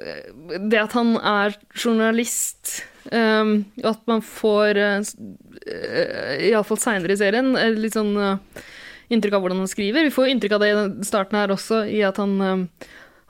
eh, 0.00 0.58
det 0.70 0.80
at 0.80 0.96
han 0.96 1.14
er 1.20 1.56
journalist, 1.76 2.78
eh, 3.10 3.52
og 3.82 3.90
at 3.90 4.06
man 4.10 4.24
får, 4.24 4.80
uh, 4.80 6.32
iallfall 6.48 6.80
seinere 6.80 7.14
i 7.14 7.20
serien, 7.20 7.52
litt 7.78 7.96
sånn 7.96 8.16
inntrykk 9.12 9.36
av 9.36 9.44
hvordan 9.44 9.62
han 9.64 9.70
skriver. 9.70 10.08
Vi 10.08 10.14
får 10.14 10.32
inntrykk 10.32 10.56
av 10.56 10.64
det 10.64 10.72
i 10.72 11.06
starten 11.06 11.38
her 11.38 11.52
også, 11.54 11.84
i 11.86 12.02
at 12.06 12.20
han 12.22 12.36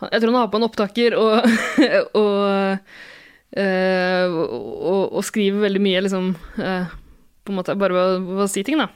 Jeg 0.04 0.20
tror 0.20 0.30
han 0.30 0.40
har 0.40 0.48
på 0.52 0.58
en 0.58 0.66
opptaker 0.66 1.14
og, 1.16 1.46
og, 2.22 2.94
eh, 3.56 4.34
og, 4.34 5.14
og 5.14 5.24
skriver 5.24 5.64
veldig 5.64 5.82
mye, 5.82 6.02
liksom 6.04 6.32
På 6.34 7.52
en 7.52 7.58
måte 7.58 7.76
bare 7.78 7.94
ved 8.22 8.44
å 8.44 8.50
si 8.50 8.64
ting, 8.66 8.78
da. 8.80 8.90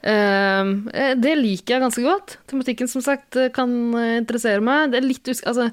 Eh, 0.00 0.70
eh, 0.94 1.12
det 1.20 1.34
liker 1.38 1.76
jeg 1.76 1.84
ganske 1.84 2.04
godt. 2.04 2.38
Tematikken, 2.50 2.88
som 2.88 3.04
sagt, 3.04 3.36
eh, 3.36 3.52
kan 3.52 3.70
eh, 3.98 4.16
interessere 4.22 4.64
meg. 4.64 4.92
Det 4.92 5.00
er 5.00 5.08
litt 5.08 5.30
usk... 5.32 5.44
Altså, 5.50 5.70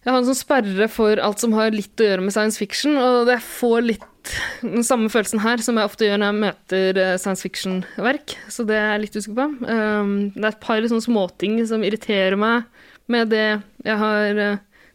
jeg 0.00 0.08
har 0.14 0.20
en 0.22 0.28
sånn 0.30 0.38
sperre 0.38 0.86
for 0.88 1.20
alt 1.20 1.42
som 1.42 1.52
har 1.52 1.74
litt 1.74 2.00
å 2.00 2.06
gjøre 2.06 2.24
med 2.24 2.32
science 2.32 2.56
fiction, 2.56 2.94
og 2.96 3.28
jeg 3.28 3.44
får 3.44 3.82
litt 3.84 4.30
den 4.62 4.84
samme 4.84 5.10
følelsen 5.12 5.42
her 5.44 5.60
som 5.60 5.76
jeg 5.76 5.90
ofte 5.90 6.06
gjør 6.06 6.22
når 6.22 6.30
jeg 6.30 6.38
møter 6.38 7.00
science 7.20 7.44
fiction-verk, 7.44 8.32
så 8.48 8.64
det 8.68 8.78
er 8.78 8.88
jeg 8.94 9.02
litt 9.02 9.18
usikker 9.18 9.36
på. 9.36 9.46
Um, 9.68 10.14
det 10.32 10.40
er 10.40 10.48
et 10.54 10.62
par 10.64 10.80
sånne 10.88 11.04
småting 11.04 11.60
som 11.68 11.84
irriterer 11.84 12.38
meg 12.40 12.64
med 13.12 13.28
det 13.32 13.44
jeg 13.84 13.98
har 14.00 14.40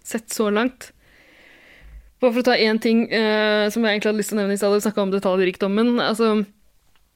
sett 0.02 0.34
så 0.34 0.50
langt. 0.54 0.90
Bare 2.18 2.34
for 2.34 2.42
å 2.42 2.50
ta 2.50 2.58
én 2.58 2.82
ting 2.82 3.06
som 3.06 3.86
jeg 3.86 4.00
egentlig 4.00 4.10
hadde 4.10 4.24
lyst 4.24 4.34
til 4.34 4.40
å 4.40 4.42
nevne 4.42 4.58
i 4.58 4.64
stad, 4.64 4.80
snakka 4.82 5.06
om 5.06 5.14
detaljrikdommen. 5.14 6.00
Altså, 6.02 6.32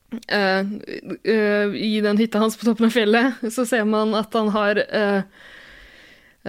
I 0.09 2.01
den 2.01 2.17
hytta 2.17 2.41
hans 2.41 2.57
på 2.57 2.65
toppen 2.65 2.87
av 2.87 2.93
fjellet 2.95 3.43
så 3.53 3.65
ser 3.69 3.85
man 3.85 4.15
at 4.17 4.33
han 4.33 4.49
har 4.55 4.79
eh, 4.81 5.21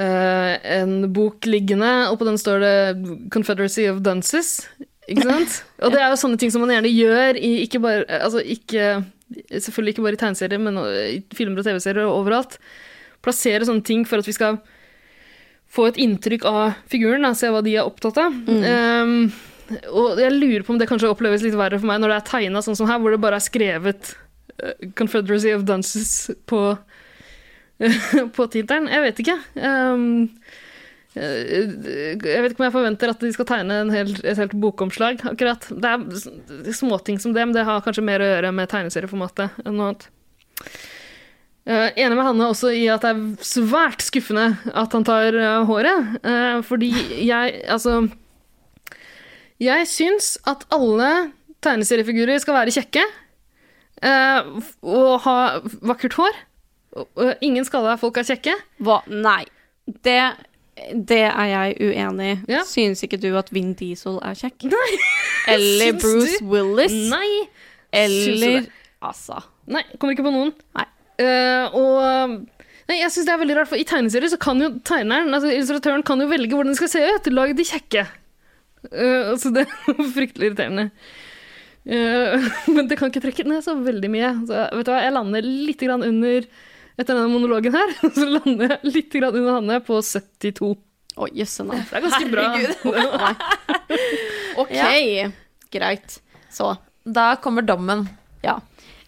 eh, 0.00 0.54
en 0.78 0.94
bok 1.12 1.48
liggende, 1.48 1.90
og 2.08 2.18
på 2.20 2.28
den 2.28 2.40
står 2.40 2.64
det 2.64 2.76
'Confederacy 3.34 3.88
of 3.90 4.00
Dunces'. 4.00 4.64
Ikke 5.10 5.26
sant? 5.26 5.62
Og 5.82 5.92
det 5.92 6.00
er 6.00 6.12
jo 6.12 6.20
sånne 6.20 6.38
ting 6.38 6.52
som 6.52 6.62
man 6.62 6.70
gjerne 6.70 6.92
gjør 6.92 7.38
i 7.40 7.64
ikke 7.64 7.80
bare 7.82 8.04
Altså 8.20 8.44
ikke 8.44 9.02
Selvfølgelig 9.50 9.94
ikke 9.94 10.02
bare 10.02 10.14
i 10.14 10.20
tegneserier, 10.20 10.58
men 10.58 10.78
i 10.78 11.20
filmer 11.34 11.62
og 11.62 11.66
TV-serier 11.66 12.02
og 12.02 12.16
overalt. 12.18 12.56
Plassere 13.22 13.66
sånne 13.66 13.84
ting 13.86 14.02
for 14.08 14.18
at 14.18 14.26
vi 14.26 14.34
skal 14.34 14.58
få 15.70 15.86
et 15.86 16.00
inntrykk 16.02 16.46
av 16.50 16.72
figuren, 16.90 17.22
da, 17.22 17.30
se 17.38 17.46
hva 17.46 17.60
de 17.62 17.76
er 17.78 17.86
opptatt 17.86 18.18
av. 18.18 18.34
Um, 18.50 19.30
og 19.70 20.18
jeg 20.20 20.34
lurer 20.34 20.64
på 20.66 20.74
om 20.74 20.80
det 20.80 20.88
kanskje 20.90 21.10
oppleves 21.10 21.44
litt 21.44 21.56
verre 21.58 21.78
for 21.78 21.90
meg 21.90 22.00
når 22.02 22.12
det 22.12 22.18
er 22.18 22.28
tegna 22.30 22.62
sånn 22.64 22.78
som 22.78 22.88
her, 22.90 23.00
hvor 23.02 23.14
det 23.14 23.22
bare 23.22 23.38
er 23.38 23.44
skrevet 23.44 24.14
uh, 24.62 24.74
'Confederacy 24.98 25.54
of 25.54 25.66
Dunces' 25.68 26.32
på, 26.50 26.62
på 28.36 28.48
tittelen. 28.52 28.90
Jeg 28.90 29.04
vet 29.06 29.22
ikke. 29.22 29.36
Um, 29.56 30.06
eh, 31.14 31.66
jeg 31.70 32.20
vet 32.20 32.52
ikke 32.52 32.64
om 32.64 32.68
jeg 32.68 32.76
forventer 32.78 33.12
at 33.14 33.22
de 33.22 33.32
skal 33.36 33.48
tegne 33.48 33.82
hel, 33.94 34.14
et 34.24 34.40
helt 34.42 34.56
bokomslag, 34.62 35.22
akkurat. 35.32 35.68
Det 35.70 35.92
er 35.94 36.72
småting 36.76 37.20
som 37.22 37.36
det, 37.36 37.46
men 37.46 37.56
det 37.56 37.66
har 37.68 37.84
kanskje 37.84 38.06
mer 38.06 38.24
å 38.24 38.32
gjøre 38.32 38.54
med 38.56 38.72
tegneserieformatet 38.72 39.62
enn 39.64 39.78
noe 39.78 39.92
annet. 39.92 40.08
Uh, 41.70 41.92
enig 41.92 42.16
med 42.16 42.24
Hanne 42.24 42.48
også 42.50 42.72
i 42.74 42.86
at 42.90 43.04
det 43.04 43.10
er 43.12 43.44
svært 43.46 44.02
skuffende 44.02 44.56
at 44.74 44.96
han 44.96 45.04
tar 45.06 45.36
uh, 45.36 45.62
håret. 45.68 46.16
Uh, 46.24 46.58
fordi 46.66 46.90
jeg 47.20 47.60
Altså 47.70 48.08
Jeg 49.60 49.88
syns 49.90 50.34
at 50.48 50.64
alle 50.72 51.30
tegneseriefigurer 51.64 52.40
skal 52.40 52.56
være 52.56 52.72
kjekke 52.72 53.02
eh, 54.02 54.52
og 54.80 55.10
ha 55.26 55.34
vakkert 55.84 56.16
hår. 56.16 56.38
Og 56.96 57.44
ingen 57.44 57.66
skalla 57.68 57.98
folk 58.00 58.18
er 58.20 58.28
kjekke. 58.32 58.56
Hva? 58.82 59.00
Nei. 59.12 59.44
Det, 59.86 60.18
det 60.94 61.24
er 61.28 61.50
jeg 61.50 61.90
uenig 61.90 62.30
i. 62.30 62.38
Ja. 62.56 62.62
Syns 62.66 63.04
ikke 63.06 63.20
du 63.20 63.28
at 63.38 63.52
Vin 63.54 63.74
Diesel 63.78 64.16
er 64.26 64.38
kjekk? 64.38 64.70
Nei. 64.72 64.88
Eller 65.54 65.92
Syns 65.92 66.06
Bruce 66.06 66.38
du? 66.40 66.48
Willis? 66.54 66.96
Nei. 67.12 67.28
Eller 67.92 68.46
det? 68.62 68.78
Altså. 69.04 69.42
Nei, 69.70 69.84
kommer 69.98 70.16
ikke 70.16 70.26
på 70.26 70.32
noen. 70.34 70.54
Nei. 70.76 70.86
Uh, 71.20 71.76
og 71.76 72.00
nei, 72.88 72.96
jeg 73.02 73.12
synes 73.12 73.26
det 73.28 73.32
er 73.34 73.40
veldig 73.42 73.56
rart, 73.58 73.68
for 73.68 73.80
i 73.80 73.84
tegneserier 73.88 74.32
så 74.32 74.38
kan 74.40 74.60
jo 74.62 74.70
tegneren, 74.88 75.28
altså 75.36 75.50
illustratøren, 75.52 76.04
kan 76.06 76.20
jo 76.22 76.28
velge 76.30 76.56
hvordan 76.56 76.72
de 76.72 76.80
skal 76.80 76.92
se 76.92 77.02
ut. 77.04 77.30
Lag 77.34 77.52
de 77.56 77.66
kjekke. 77.66 78.06
Eh, 78.88 79.34
så 79.40 79.52
det 79.54 79.66
er 79.66 80.00
fryktelig 80.16 80.50
irriterende. 80.50 80.90
Uh, 81.80 82.36
men 82.74 82.90
det 82.90 82.98
kan 83.00 83.08
ikke 83.08 83.22
trekke 83.24 83.46
ned 83.48 83.64
så 83.64 83.74
veldig 83.80 84.10
mye. 84.12 84.34
Så 84.48 84.66
vet 84.76 84.88
du 84.88 84.92
hva, 84.92 85.00
jeg 85.04 85.16
lander 85.16 85.48
litt 85.48 85.82
grann 85.84 86.04
under 86.06 86.46
etter 87.00 87.16
denne 87.16 87.30
monologen 87.32 87.72
her, 87.72 87.92
så 88.16 88.26
lander 88.28 88.74
jeg 88.76 88.94
litt 88.94 89.14
grann 89.14 89.36
under 89.36 89.58
Hanne 89.58 89.80
på 89.84 90.00
72. 90.04 90.74
Å, 91.20 91.28
jøsse 91.36 91.64
navn. 91.66 91.84
Det 91.88 91.98
er 91.98 92.04
ganske 92.06 92.28
bra. 92.32 92.44
OK. 94.62 94.76
Greit. 95.72 96.18
Så. 96.52 96.74
Da 97.04 97.32
kommer 97.42 97.64
dommen. 97.66 98.04
Ja. 98.44 98.58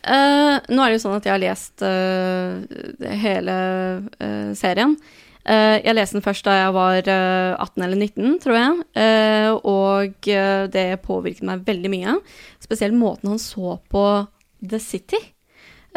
Uh, 0.03 0.59
nå 0.73 0.83
er 0.83 0.91
det 0.91 0.97
jo 0.97 1.03
sånn 1.05 1.19
at 1.21 1.29
jeg 1.29 1.35
har 1.37 1.43
lest 1.43 1.85
uh, 1.85 2.59
hele 3.23 3.55
uh, 4.19 4.51
serien. 4.59 4.97
Eh, 5.43 5.81
jeg 5.83 5.97
leste 5.97 6.19
den 6.19 6.25
først 6.25 6.47
da 6.47 6.53
jeg 6.55 6.75
var 6.77 7.09
eh, 7.11 7.59
18 7.59 7.83
eller 7.83 7.99
19, 7.99 8.39
tror 8.45 8.57
jeg. 8.59 8.73
Eh, 9.03 9.51
og 9.67 10.29
eh, 10.31 10.65
det 10.71 11.03
påvirket 11.07 11.47
meg 11.49 11.65
veldig 11.67 11.91
mye. 11.93 12.13
Spesielt 12.63 12.99
måten 12.99 13.29
han 13.33 13.41
så 13.43 13.69
på 13.91 14.05
The 14.63 14.79
City. 14.83 15.19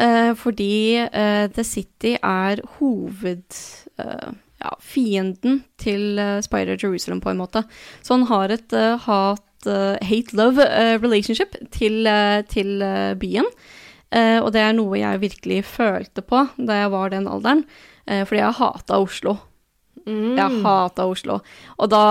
Eh, 0.02 0.32
fordi 0.36 1.06
eh, 1.06 1.46
The 1.54 1.64
City 1.64 2.16
er 2.20 2.60
hovedfienden 2.78 3.94
eh, 4.02 4.32
ja, 4.60 4.70
til 5.78 6.18
eh, 6.18 6.42
Spider 6.44 6.76
Jerusalem, 6.82 7.20
på 7.20 7.30
en 7.30 7.40
måte. 7.40 7.62
Så 8.02 8.14
han 8.18 8.26
har 8.28 8.48
et 8.52 8.72
eh, 8.76 8.98
hat 9.06 9.66
eh, 9.66 9.96
hate-love 10.02 10.66
eh, 10.66 11.00
relationship 11.00 11.56
til, 11.70 12.06
eh, 12.06 12.42
til 12.50 12.82
eh, 12.82 13.14
byen. 13.14 13.44
Eh, 14.14 14.38
og 14.42 14.52
det 14.54 14.62
er 14.62 14.74
noe 14.76 14.98
jeg 15.00 15.22
virkelig 15.22 15.64
følte 15.66 16.22
på 16.22 16.44
da 16.58 16.82
jeg 16.82 16.92
var 16.92 17.08
den 17.14 17.28
alderen. 17.30 17.64
Eh, 18.06 18.24
fordi 18.26 18.40
jeg 18.42 18.58
hata 18.60 18.98
Oslo. 19.02 19.36
Mm. 20.06 20.36
Jeg 20.38 20.60
hata 20.62 21.04
Oslo. 21.10 21.40
Og 21.82 21.88
da 21.90 22.02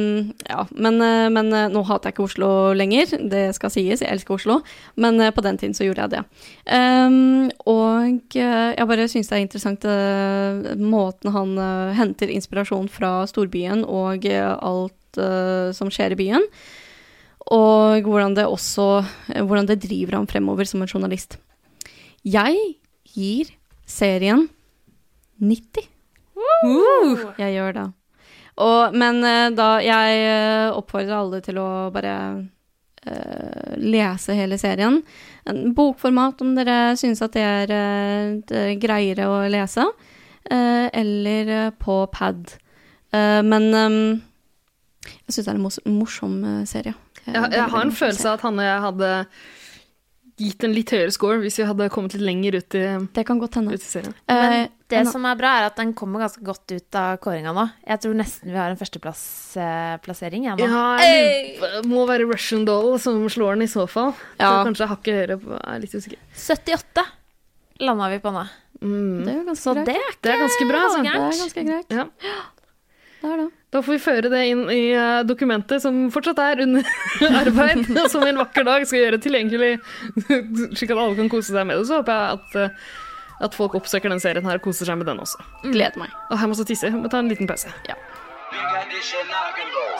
mm, 0.00 0.30
Ja, 0.48 0.62
men, 0.72 1.00
eh, 1.04 1.28
men 1.32 1.52
eh, 1.52 1.68
nå 1.72 1.82
hater 1.84 2.08
jeg 2.08 2.16
ikke 2.16 2.24
Oslo 2.24 2.48
lenger, 2.76 3.12
det 3.28 3.42
skal 3.58 3.72
sies, 3.74 4.00
jeg 4.00 4.08
elsker 4.08 4.38
Oslo. 4.38 4.60
Men 4.96 5.20
på 5.34 5.44
den 5.44 5.60
tiden 5.60 5.76
så 5.76 5.84
gjorde 5.84 6.06
jeg 6.06 6.14
det. 6.14 6.22
Um, 6.72 7.50
og 7.68 8.36
jeg 8.38 8.88
bare 8.88 9.08
syns 9.10 9.28
det 9.28 9.36
er 9.36 9.44
interessant 9.44 9.84
uh, 9.84 10.72
måten 10.80 11.34
han 11.34 11.56
uh, 11.60 11.92
henter 11.96 12.32
inspirasjon 12.32 12.88
fra 12.92 13.20
storbyen 13.28 13.84
og 13.84 14.24
uh, 14.28 14.54
alt 14.56 14.98
som 15.76 15.90
skjer 15.92 16.14
i 16.14 16.16
byen. 16.16 16.44
Og 17.52 18.06
hvordan 18.08 18.32
det 18.32 18.46
også 18.48 19.02
Hvordan 19.44 19.66
det 19.68 19.82
driver 19.82 20.16
ham 20.16 20.28
fremover 20.30 20.64
som 20.64 20.80
en 20.80 20.88
journalist. 20.88 21.36
Jeg 22.24 22.56
gir 23.12 23.50
serien 23.84 24.46
90. 25.42 25.88
Jeg 27.38 27.54
gjør 27.56 27.76
det. 27.76 27.84
Og, 28.62 28.94
men 28.94 29.22
eh, 29.24 29.48
da 29.56 29.68
Jeg 29.82 30.18
eh, 30.28 30.70
oppfordrer 30.76 31.16
alle 31.16 31.40
til 31.44 31.56
å 31.58 31.68
bare 31.94 32.14
eh, 33.06 33.76
lese 33.80 34.36
hele 34.38 34.58
serien. 34.60 35.00
En 35.48 35.72
bokformat 35.74 36.42
om 36.44 36.52
dere 36.58 36.92
syns 37.00 37.22
at 37.24 37.32
det 37.34 37.42
er 37.46 37.72
det 38.46 38.60
er 38.66 38.74
greiere 38.82 39.26
å 39.32 39.40
lese. 39.50 39.86
eh, 40.50 40.88
eller 40.92 41.70
på 41.80 42.02
pad. 42.12 42.54
Eh, 43.14 43.40
men 43.46 43.66
eh, 43.74 43.96
jeg 45.26 45.34
syns 45.38 45.48
det 45.48 45.54
er 45.54 45.58
en 45.88 45.96
morsom 45.98 46.36
serie. 46.68 46.94
Jeg, 47.24 47.50
jeg 47.54 47.66
har 47.70 47.82
en 47.86 47.94
følelse 47.94 48.28
av 48.28 48.34
at 48.38 48.44
Hanne 48.46 48.62
og 48.62 48.66
jeg 48.68 48.84
hadde 48.86 49.10
gitt 50.42 50.64
en 50.66 50.72
litt 50.74 50.90
høyere 50.90 51.12
score 51.14 51.36
hvis 51.42 51.58
vi 51.60 51.66
hadde 51.68 51.86
kommet 51.94 52.14
litt 52.16 52.24
lenger 52.26 52.56
ut 52.58 52.74
i, 52.74 52.80
Det 53.14 53.22
kan 53.28 53.38
godt 53.38 53.54
hende. 53.60 53.74
ut 53.76 53.82
i 53.84 53.86
serien. 53.86 54.14
Men 54.26 54.68
det 54.92 55.02
som 55.10 55.24
er 55.28 55.36
bra, 55.40 55.50
er 55.60 55.66
at 55.70 55.76
den 55.80 55.90
kommer 55.98 56.22
ganske 56.24 56.44
godt 56.46 56.72
ut 56.76 56.98
av 57.00 57.16
kåringa 57.24 57.52
nå. 57.56 57.64
Jeg 57.88 58.02
tror 58.04 58.14
nesten 58.20 58.52
vi 58.52 58.58
har 58.60 58.70
en 58.72 58.78
førsteplassplassering, 58.80 60.46
Eh. 60.52 60.62
Ja, 60.62 60.84
det 61.00 61.82
må 61.90 62.04
være 62.08 62.28
Russian 62.30 62.64
Doll 62.68 62.98
som 63.02 63.24
slår 63.32 63.56
den 63.56 63.66
i 63.66 63.70
så 63.72 63.86
fall. 63.90 64.12
Ja. 64.38 64.50
Så 64.62 64.68
kanskje 64.70 64.88
hakket 64.92 65.18
høyere 65.20 65.38
på 65.42 65.56
Jeg 65.56 65.74
er 65.76 65.82
litt 65.84 65.94
usikker. 65.98 66.18
78 66.36 67.06
landa 67.82 68.08
vi 68.12 68.18
på 68.22 68.32
nå. 68.34 68.44
Mm. 68.82 69.22
Det 69.24 69.30
er 69.32 69.36
jo 69.38 69.44
ganske 69.46 69.62
Så 69.62 69.74
greit. 69.76 69.86
det 69.86 69.94
er 69.94 70.08
ikke 70.10 70.22
Det 70.22 70.32
er 70.32 70.40
ganske 70.42 70.66
bra, 70.68 70.80
altså. 70.86 71.02
Det 71.02 71.12
er 71.12 71.42
ganske 71.42 71.64
greit. 71.68 71.90
Ja. 71.98 72.06
Det 73.22 73.30
er 73.30 73.36
det. 73.38 73.50
Da 73.72 73.80
får 73.80 73.94
vi 73.94 74.00
føre 74.04 74.28
det 74.32 74.40
inn 74.50 74.62
i 74.74 74.80
eh, 74.92 75.22
dokumentet 75.24 75.80
som 75.80 76.10
fortsatt 76.12 76.40
er 76.42 76.60
under 76.64 76.82
arbeid, 77.42 77.86
og 77.96 78.08
som 78.12 78.24
en 78.26 78.40
vakker 78.42 78.66
dag 78.66 78.84
skal 78.88 78.98
gjøre 79.06 79.20
tilgjengelig, 79.22 79.70
slik 80.76 80.90
at 80.92 80.98
alle 80.98 81.14
kan 81.16 81.30
kose 81.32 81.54
seg 81.54 81.64
med 81.70 81.78
det. 81.78 81.86
Så 81.88 82.00
håper 82.02 82.18
jeg 82.18 82.36
at, 82.36 82.58
eh, 82.58 82.74
at 83.42 83.54
folk 83.58 83.74
oppsøker 83.78 84.08
den 84.12 84.20
serien 84.22 84.46
her 84.46 84.58
og 84.60 84.64
koser 84.64 84.86
seg 84.88 84.98
med 85.00 85.06
den 85.10 85.20
også. 85.22 85.38
Gleder 85.64 85.98
meg. 85.98 86.10
Og 86.30 86.38
her 86.38 86.46
må 86.50 86.54
jeg 86.58 86.66
tisse. 86.72 86.86
Jeg 86.90 86.98
må 87.02 87.08
ta 87.12 87.18
en 87.22 87.28
liten 87.32 87.48
pause. 87.50 87.70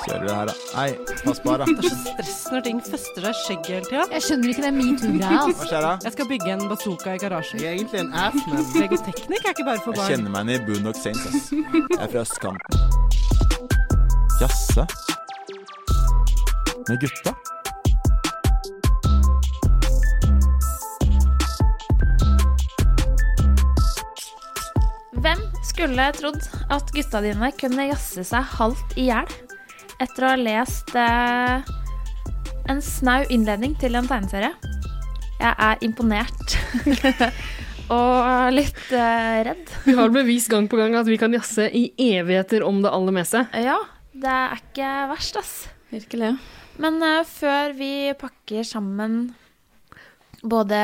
Kjører 0.02 0.24
du 0.26 0.32
her, 0.34 0.46
da? 0.50 0.54
Nei, 0.76 0.88
pass 1.24 1.38
på 1.42 1.52
her, 1.52 1.62
da. 1.62 1.66
Det 1.68 1.78
er 1.78 1.88
så 1.88 1.98
stress 2.02 2.40
når 2.52 2.64
ting 2.66 2.80
fester 2.84 3.22
seg 3.24 3.32
i 3.32 3.38
skjegget 3.38 3.70
hele 3.72 3.86
tida. 3.88 4.04
Jeg 4.16 4.24
skjønner 4.26 4.52
ikke 4.52 4.64
det 4.66 4.72
metoo-greia. 4.76 5.30
Hva 5.30 5.44
Altså. 5.46 5.66
skjer 5.70 5.86
da? 5.86 5.92
Jeg 6.06 6.12
skal 6.16 6.28
bygge 6.32 6.50
en 6.56 6.64
bazooka 6.72 7.14
i 7.14 7.22
garasjen. 7.22 7.62
Jeg 7.62 7.68
er 7.70 7.76
egentlig 7.78 8.00
en 8.02 8.12
ass, 8.24 8.40
men 8.50 8.66
Legoteknikk 8.82 9.46
er 9.46 9.54
ikke 9.56 9.66
bare 9.70 9.82
for 9.86 9.96
jeg 9.96 10.16
kjenner 10.16 10.34
meg 10.34 10.50
igjen 10.50 10.62
i 10.62 10.66
Boondock 10.68 10.98
Saints, 10.98 11.24
ass. 11.30 11.50
Jeg 11.54 11.98
er 12.02 12.12
fra 12.12 12.20
østkanten. 12.26 12.74
Jaså? 14.42 14.86
Med 16.88 16.96
gutta? 17.06 17.34
Hvem 25.22 25.38
skulle 25.62 26.08
trodd 26.16 26.40
at 26.74 26.88
gutta 26.90 27.20
dine 27.22 27.52
kunne 27.54 27.84
jazze 27.86 28.24
seg 28.26 28.46
halvt 28.56 28.96
i 28.98 29.04
hjel 29.06 29.28
etter 30.02 30.24
å 30.24 30.30
ha 30.32 30.38
lest 30.40 30.90
eh, 30.98 31.68
en 32.72 32.80
snau 32.82 33.22
innledning 33.30 33.76
til 33.78 33.94
en 33.94 34.08
tegneserie? 34.10 34.50
Jeg 35.38 35.52
er 35.52 35.84
imponert. 35.86 36.56
Og 37.94 38.50
litt 38.56 38.82
eh, 38.90 39.38
redd. 39.46 39.70
Vi 39.86 39.94
har 39.94 40.10
bevist 40.10 40.50
gang 40.50 40.66
på 40.66 40.80
gang 40.80 40.98
at 40.98 41.06
vi 41.06 41.20
kan 41.22 41.34
jazze 41.38 41.68
i 41.70 41.84
evigheter 42.02 42.66
om 42.66 42.82
det 42.82 42.90
aller 42.90 43.14
meste. 43.14 43.44
Ja, 43.54 43.78
det 44.10 44.32
er 44.32 44.58
ikke 44.58 44.90
verst, 45.12 45.38
ass. 45.38 45.54
Virkelig. 45.94 46.34
Men 46.82 46.98
eh, 46.98 47.22
før 47.30 47.78
vi 47.78 47.92
pakker 48.18 48.66
sammen 48.66 49.36
både 50.42 50.82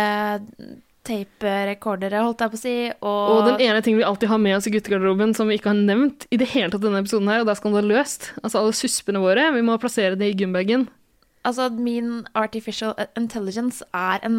tape-rekordere, 1.09 2.20
holdt 2.26 2.44
jeg 2.44 2.52
på 2.52 2.59
å 2.59 2.60
si, 2.60 2.74
og, 3.01 3.32
Og 3.35 3.40
den 3.48 3.64
ene 3.66 3.82
ting 3.85 3.98
vi 3.98 4.06
alltid 4.06 4.30
har 4.30 4.40
med 4.43 4.59
oss 4.59 4.68
i 4.68 4.72
guttegarderoben 4.74 5.35
som 5.36 5.51
vi 5.51 5.59
ikke 5.59 5.72
har 5.72 5.80
nevnt 5.80 6.28
i 6.30 6.39
det 6.40 6.51
hele 6.52 6.70
tatt 6.72 6.85
denne 6.85 7.02
episoden 7.02 7.30
her, 7.32 7.43
og 7.43 7.48
det 7.48 7.55
er 7.56 7.60
skandaløst. 7.62 8.30
Altså 8.43 8.62
alle 8.62 8.76
suspene 8.76 9.22
våre, 9.24 9.48
vi 9.56 9.64
må 9.66 9.78
plassere 9.82 10.18
det 10.20 10.30
i 10.32 10.39
gymbagen. 10.39 10.89
Altså, 11.48 11.68
min 11.72 12.26
artificial 12.36 12.97
intelligence 13.16 13.85
er 13.97 14.24
en 14.26 14.39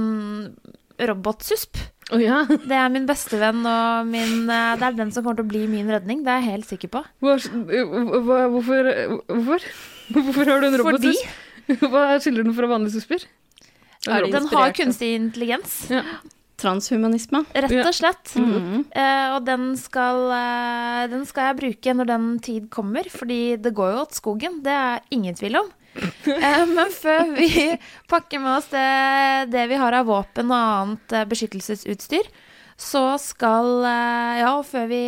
robotsusp. 1.10 1.80
Å 2.10 2.18
ja. 2.22 2.42
Det 2.70 2.76
er 2.76 2.90
min 2.94 3.06
bestevenn, 3.10 3.62
og 3.70 4.10
min, 4.10 4.50
eh, 4.50 4.74
det 4.80 4.88
er 4.88 4.98
den 4.98 5.14
som 5.14 5.24
kommer 5.26 5.40
til 5.42 5.48
å 5.48 5.52
bli 5.52 5.66
min 5.70 5.90
redning. 5.92 6.24
Det 6.26 6.34
er 6.34 6.42
jeg 6.44 6.56
helt 6.56 6.70
sikker 6.72 6.94
på. 6.96 7.04
Hvor, 7.24 7.46
hva, 7.70 8.40
hvorfor, 8.56 8.90
hvorfor? 9.30 9.70
Hvorfor 10.10 10.50
har 10.50 10.64
du 10.64 10.72
en 10.72 10.82
Fordi? 10.90 11.14
Hva 11.92 12.18
skiller 12.18 12.48
den 12.48 12.56
fra 12.58 12.66
vanlige 12.66 12.98
susper? 12.98 13.28
Er 14.10 14.26
den 14.32 14.48
har 14.50 14.72
kunstig 14.74 15.12
intelligens. 15.20 15.84
Ja. 15.92 16.02
Transhumanisme. 16.60 17.44
Rett 17.56 17.76
og 17.80 17.96
slett. 17.96 18.34
Mhm. 18.36 18.86
Eh, 18.92 19.28
og 19.36 19.46
den 19.48 19.72
skal, 19.80 20.26
uh, 20.28 21.08
den 21.12 21.26
skal 21.30 21.50
jeg 21.50 21.60
bruke 21.62 21.96
når 21.96 22.10
den 22.12 22.28
tid 22.44 22.70
kommer, 22.70 23.08
fordi 23.10 23.58
det 23.62 23.74
går 23.76 23.94
jo 23.94 24.02
åt 24.04 24.18
skogen. 24.18 24.60
Det 24.66 24.76
er 24.76 25.00
ingen 25.16 25.36
tvil 25.36 25.62
om. 25.62 25.72
Uh, 26.28 26.66
men 26.78 26.92
før 26.94 27.34
vi 27.38 27.50
pakker 28.12 28.44
med 28.44 28.58
oss 28.58 28.70
det, 28.74 29.52
det 29.56 29.66
vi 29.72 29.80
har 29.80 29.98
av 29.98 30.10
våpen 30.10 30.52
og 30.52 30.60
annet 30.60 31.18
beskyttelsesutstyr, 31.32 32.30
så 32.80 33.18
skal 33.20 33.84
Ja, 33.84 34.54
og 34.54 34.64
før 34.70 34.86
vi 34.88 35.04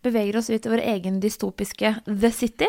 beveger 0.00 0.38
oss 0.40 0.48
ut 0.48 0.64
i 0.64 0.70
vår 0.72 0.80
egen 0.94 1.18
dystopiske 1.20 1.98
The 2.06 2.30
City, 2.32 2.68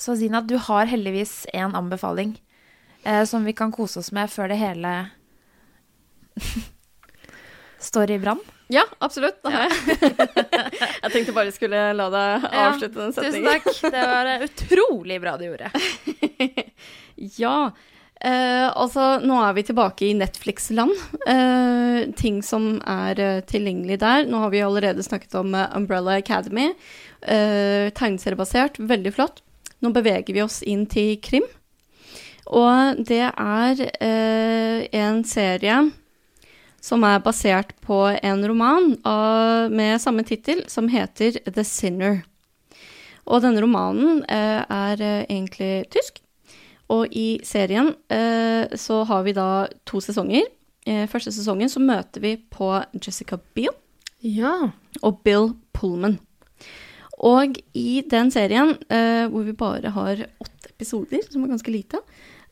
så 0.00 0.16
Zina, 0.16 0.40
du 0.40 0.56
har 0.56 0.86
heldigvis 0.88 1.46
en 1.52 1.74
anbefaling 1.76 2.38
eh, 3.02 3.24
som 3.24 3.44
vi 3.44 3.52
kan 3.52 3.72
kose 3.72 4.00
oss 4.00 4.12
med 4.12 4.30
før 4.32 4.48
det 4.48 4.56
hele 4.60 4.92
står 7.80 8.10
i 8.10 8.18
brann. 8.22 8.40
Ja, 8.70 8.84
absolutt. 9.02 9.40
Det 9.42 9.50
har 9.50 9.66
jeg. 9.66 10.10
jeg 11.02 11.12
tenkte 11.12 11.34
bare 11.34 11.50
jeg 11.50 11.56
skulle 11.56 11.84
la 11.98 12.08
deg 12.14 12.44
avslutte 12.50 13.00
den 13.00 13.14
setningen. 13.16 13.64
Tusen 13.64 13.86
takk. 13.90 13.94
Det 13.96 14.04
var 14.12 14.30
eh, 14.30 14.44
utrolig 14.46 15.20
bra 15.22 15.36
du 15.40 15.48
gjorde. 15.48 15.72
Ja. 17.36 17.72
Eh, 18.20 18.66
altså, 18.76 19.18
nå 19.20 19.36
er 19.44 19.52
vi 19.56 19.64
tilbake 19.68 20.06
i 20.06 20.14
Netflix-land. 20.16 20.94
Eh, 21.28 21.98
ting 22.16 22.38
som 22.44 22.78
er 22.88 23.20
eh, 23.20 23.42
tilgjengelig 23.44 23.98
der. 24.00 24.24
Nå 24.28 24.40
har 24.44 24.52
vi 24.54 24.62
allerede 24.64 25.04
snakket 25.04 25.36
om 25.40 25.52
eh, 25.52 25.68
Umbrella 25.76 26.16
Academy. 26.20 26.70
Eh, 27.20 27.92
tegneseriebasert, 27.96 28.80
veldig 28.80 29.12
flott. 29.16 29.42
Nå 29.84 29.92
beveger 29.96 30.36
vi 30.36 30.44
oss 30.44 30.62
inn 30.64 30.86
til 30.88 31.18
krim. 31.20 31.44
Og 32.50 33.04
det 33.06 33.26
er 33.30 33.84
eh, 34.00 34.88
en 35.00 35.20
serie 35.28 35.82
som 36.80 37.04
er 37.04 37.20
basert 37.24 37.74
på 37.84 37.98
en 38.22 38.42
roman 38.48 38.94
av, 39.06 39.70
med 39.72 40.00
samme 40.00 40.24
tittel, 40.26 40.62
som 40.70 40.88
heter 40.88 41.36
The 41.46 41.64
Sinner. 41.66 42.22
Og 43.30 43.42
denne 43.44 43.60
romanen 43.62 44.22
eh, 44.32 44.62
er 44.64 45.02
eh, 45.04 45.26
egentlig 45.28 45.84
tysk. 45.92 46.22
Og 46.90 47.12
i 47.14 47.38
serien 47.46 47.92
eh, 48.10 48.72
så 48.80 49.02
har 49.06 49.22
vi 49.26 49.36
da 49.36 49.68
to 49.86 50.00
sesonger. 50.02 50.48
Eh, 50.88 51.04
første 51.12 51.30
sesongen 51.36 51.70
så 51.70 51.82
møter 51.84 52.24
vi 52.24 52.34
på 52.50 52.72
Jessica 52.96 53.38
Biel 53.54 53.76
Ja. 54.24 54.72
og 55.04 55.20
Bill 55.22 55.52
Pullman. 55.76 56.18
Og 57.20 57.60
i 57.76 58.00
den 58.08 58.32
serien, 58.32 58.74
eh, 58.88 59.28
hvor 59.28 59.44
vi 59.44 59.52
bare 59.52 59.92
har 59.92 60.24
åtte 60.40 60.72
episoder, 60.72 61.20
som 61.28 61.44
er 61.44 61.52
ganske 61.52 61.70
lite 61.72 62.00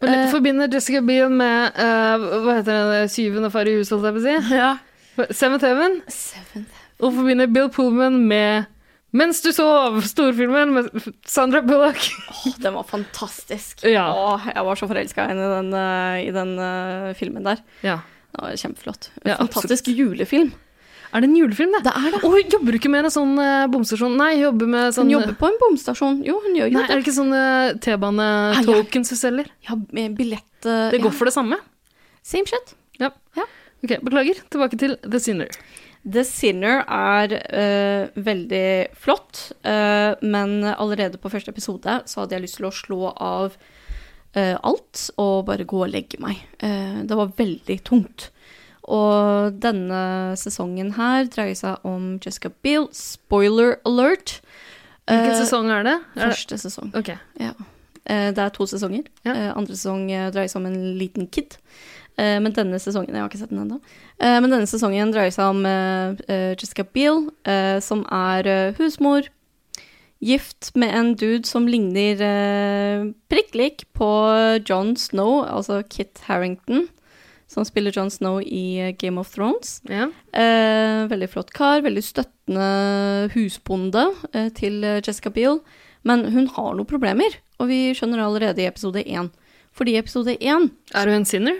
Litt 0.05 0.15
Eh, 0.15 0.31
forbinder 0.31 0.71
Jessica 0.71 1.01
Biel 1.03 1.31
med 1.35 1.75
uh, 1.75 2.27
Hva 2.45 2.59
heter 2.61 2.91
den 2.93 3.09
syvende 3.11 3.51
far 3.51 3.67
i 3.67 3.75
huset, 3.81 3.97
holdt 3.97 4.07
jeg 4.07 4.15
på 4.15 4.21
å 4.23 4.27
si? 4.27 4.55
Ja. 4.55 4.73
Seventh 5.35 5.67
Heaven. 5.67 5.97
Og 7.03 7.17
forbinder 7.17 7.51
Bill 7.51 7.71
Pullman 7.75 8.21
med 8.31 8.69
Mens 9.17 9.41
du 9.41 9.49
sov, 9.57 10.03
storfilmen 10.05 10.75
med 10.75 10.89
Sandra 11.25 11.63
Bullock. 11.65 12.11
Åh, 12.29 12.59
den 12.61 12.75
var 12.77 12.85
fantastisk. 12.85 13.81
Ja. 13.89 14.05
Åh, 14.13 14.51
jeg 14.53 14.65
var 14.67 14.77
så 14.77 14.89
forelska 14.91 15.25
i 15.33 15.37
den, 15.39 15.71
eh, 15.73 16.17
i 16.27 16.33
den 16.37 16.53
uh, 16.61 17.15
filmen 17.17 17.49
der. 17.49 17.63
Ja. 17.81 18.03
Det 18.35 18.43
var 18.45 18.59
kjempeflott. 18.61 19.09
Ja, 19.25 19.39
Fantastisk 19.41 19.89
julefilm. 19.89 20.53
Er 21.09 21.25
det 21.25 21.29
en 21.31 21.37
julefilm, 21.39 21.73
det? 21.73 21.83
Det 21.87 21.95
er 21.97 22.15
det. 22.15 22.21
Å, 22.27 22.31
jobber 22.55 22.75
du 22.75 22.79
ikke 22.79 22.91
med 22.93 23.09
en 23.09 23.15
sånn 23.15 23.35
uh, 23.41 23.67
bomstasjon? 23.73 24.17
Nei, 24.21 24.35
hun 24.37 24.45
jobber 24.49 24.71
med 24.75 24.97
sånn 24.97 25.09
Hun 25.09 25.15
jobber 25.17 25.39
på 25.41 25.49
en 25.49 25.59
bomstasjon. 25.63 26.21
Jo, 26.27 26.37
hun 26.45 26.59
gjør 26.59 26.69
jo 26.69 26.77
Nei, 26.77 26.85
er 26.85 26.95
det 26.95 27.05
ikke 27.07 27.17
sånn 27.17 27.33
uh, 27.33 27.73
T-bane-tokens 27.85 29.15
du 29.15 29.17
selger? 29.19 29.49
Ja, 29.69 29.79
billett 29.79 30.69
uh, 30.69 30.89
Det 30.93 31.01
går 31.01 31.13
ja. 31.13 31.17
for 31.17 31.31
det 31.31 31.35
samme? 31.37 31.61
Same 32.27 32.51
shit. 32.51 32.75
Ja. 33.01 33.13
Ja. 33.39 33.49
Ok, 33.81 33.95
beklager. 34.05 34.43
Tilbake 34.53 34.81
til 34.81 34.99
The 35.07 35.23
Sinner. 35.23 35.53
The 36.09 36.25
Sinner 36.27 36.85
er 36.85 37.35
uh, 37.37 38.21
veldig 38.29 38.69
flott, 38.97 39.49
eh, 39.67 40.13
men 40.23 40.63
allerede 40.71 41.19
på 41.21 41.31
første 41.33 41.53
episode 41.53 41.99
så 42.09 42.23
hadde 42.23 42.37
jeg 42.37 42.45
lyst 42.47 42.61
til 42.61 42.69
å 42.69 42.75
slå 42.75 43.01
av 43.13 43.59
eh, 44.37 44.57
alt 44.57 45.09
og 45.21 45.47
bare 45.49 45.67
gå 45.69 45.83
og 45.85 45.93
legge 45.93 46.21
meg. 46.23 46.41
Eh, 46.59 47.01
det 47.09 47.19
var 47.19 47.35
veldig 47.39 47.79
tungt. 47.87 48.31
Og 48.89 49.59
denne 49.61 50.35
sesongen 50.41 50.95
her 50.97 51.27
dreier 51.29 51.55
seg 51.59 51.85
om 51.85 52.15
Jessica 52.25 52.49
Biel. 52.65 52.89
Spoiler 52.97 53.77
alert. 53.89 54.39
Hvilken 55.09 55.31
Eh, 55.35 55.41
sesong 55.45 55.71
er 55.73 55.83
det? 55.85 55.95
Er 56.17 56.27
det? 56.29 56.33
Første 56.35 56.59
sesong. 56.61 56.91
Ok. 56.97 57.11
Ja. 57.41 57.53
Eh, 58.07 58.31
Det 58.33 58.39
er 58.39 58.51
to 58.51 58.65
sesonger. 58.67 59.05
Ja. 59.25 59.33
Eh, 59.33 59.53
Andre 59.57 59.75
sesong 59.77 60.09
dreier 60.33 60.49
seg 60.49 60.57
om 60.61 60.67
en 60.67 60.99
liten 60.99 61.27
kid. 61.31 61.57
Men 62.19 62.51
denne 62.53 62.81
sesongen 62.83 63.13
Jeg 63.15 63.21
har 63.23 63.29
ikke 63.29 63.39
sett 63.39 63.51
den 63.51 63.61
ennå. 63.63 63.81
Men 64.19 64.51
denne 64.51 64.67
sesongen 64.67 65.13
dreier 65.13 65.31
seg 65.31 65.45
om 65.53 65.63
Jessica 66.59 66.83
Biel, 66.83 67.29
som 67.81 68.05
er 68.11 68.73
husmor. 68.77 69.29
Gift 70.21 70.73
med 70.75 70.91
en 70.99 71.15
dude 71.15 71.47
som 71.47 71.69
ligner 71.69 72.17
prikk 73.31 73.55
lik 73.55 73.85
på 73.95 74.09
John 74.69 74.97
Snow, 74.97 75.45
altså 75.47 75.85
Kit 75.89 76.19
Harrington, 76.27 76.89
som 77.49 77.65
spiller 77.65 77.95
John 77.97 78.11
Snow 78.13 78.43
i 78.45 78.79
eh, 78.79 78.95
Game 79.01 79.21
of 79.21 79.33
Thrones. 79.35 79.81
Ja. 79.89 80.11
Eh, 80.33 81.07
veldig 81.09 81.31
flott 81.33 81.53
kar, 81.57 81.83
veldig 81.85 82.05
støttende 82.05 83.31
husbonde 83.35 84.05
eh, 84.33 84.51
til 84.57 84.85
eh, 84.85 85.01
Jessica 85.01 85.33
Biel. 85.33 85.63
Men 86.07 86.27
hun 86.33 86.51
har 86.55 86.77
noen 86.77 86.89
problemer, 86.89 87.39
og 87.59 87.71
vi 87.73 87.89
skjønner 87.97 88.23
allerede 88.23 88.63
i 88.63 88.69
episode 88.69 89.03
én. 89.03 89.33
Fordi 89.73 89.97
i 89.97 90.01
episode 90.01 90.37
én 90.39 90.71
Er 90.95 91.09
hun 91.09 91.21
en 91.21 91.29
sinner? 91.29 91.57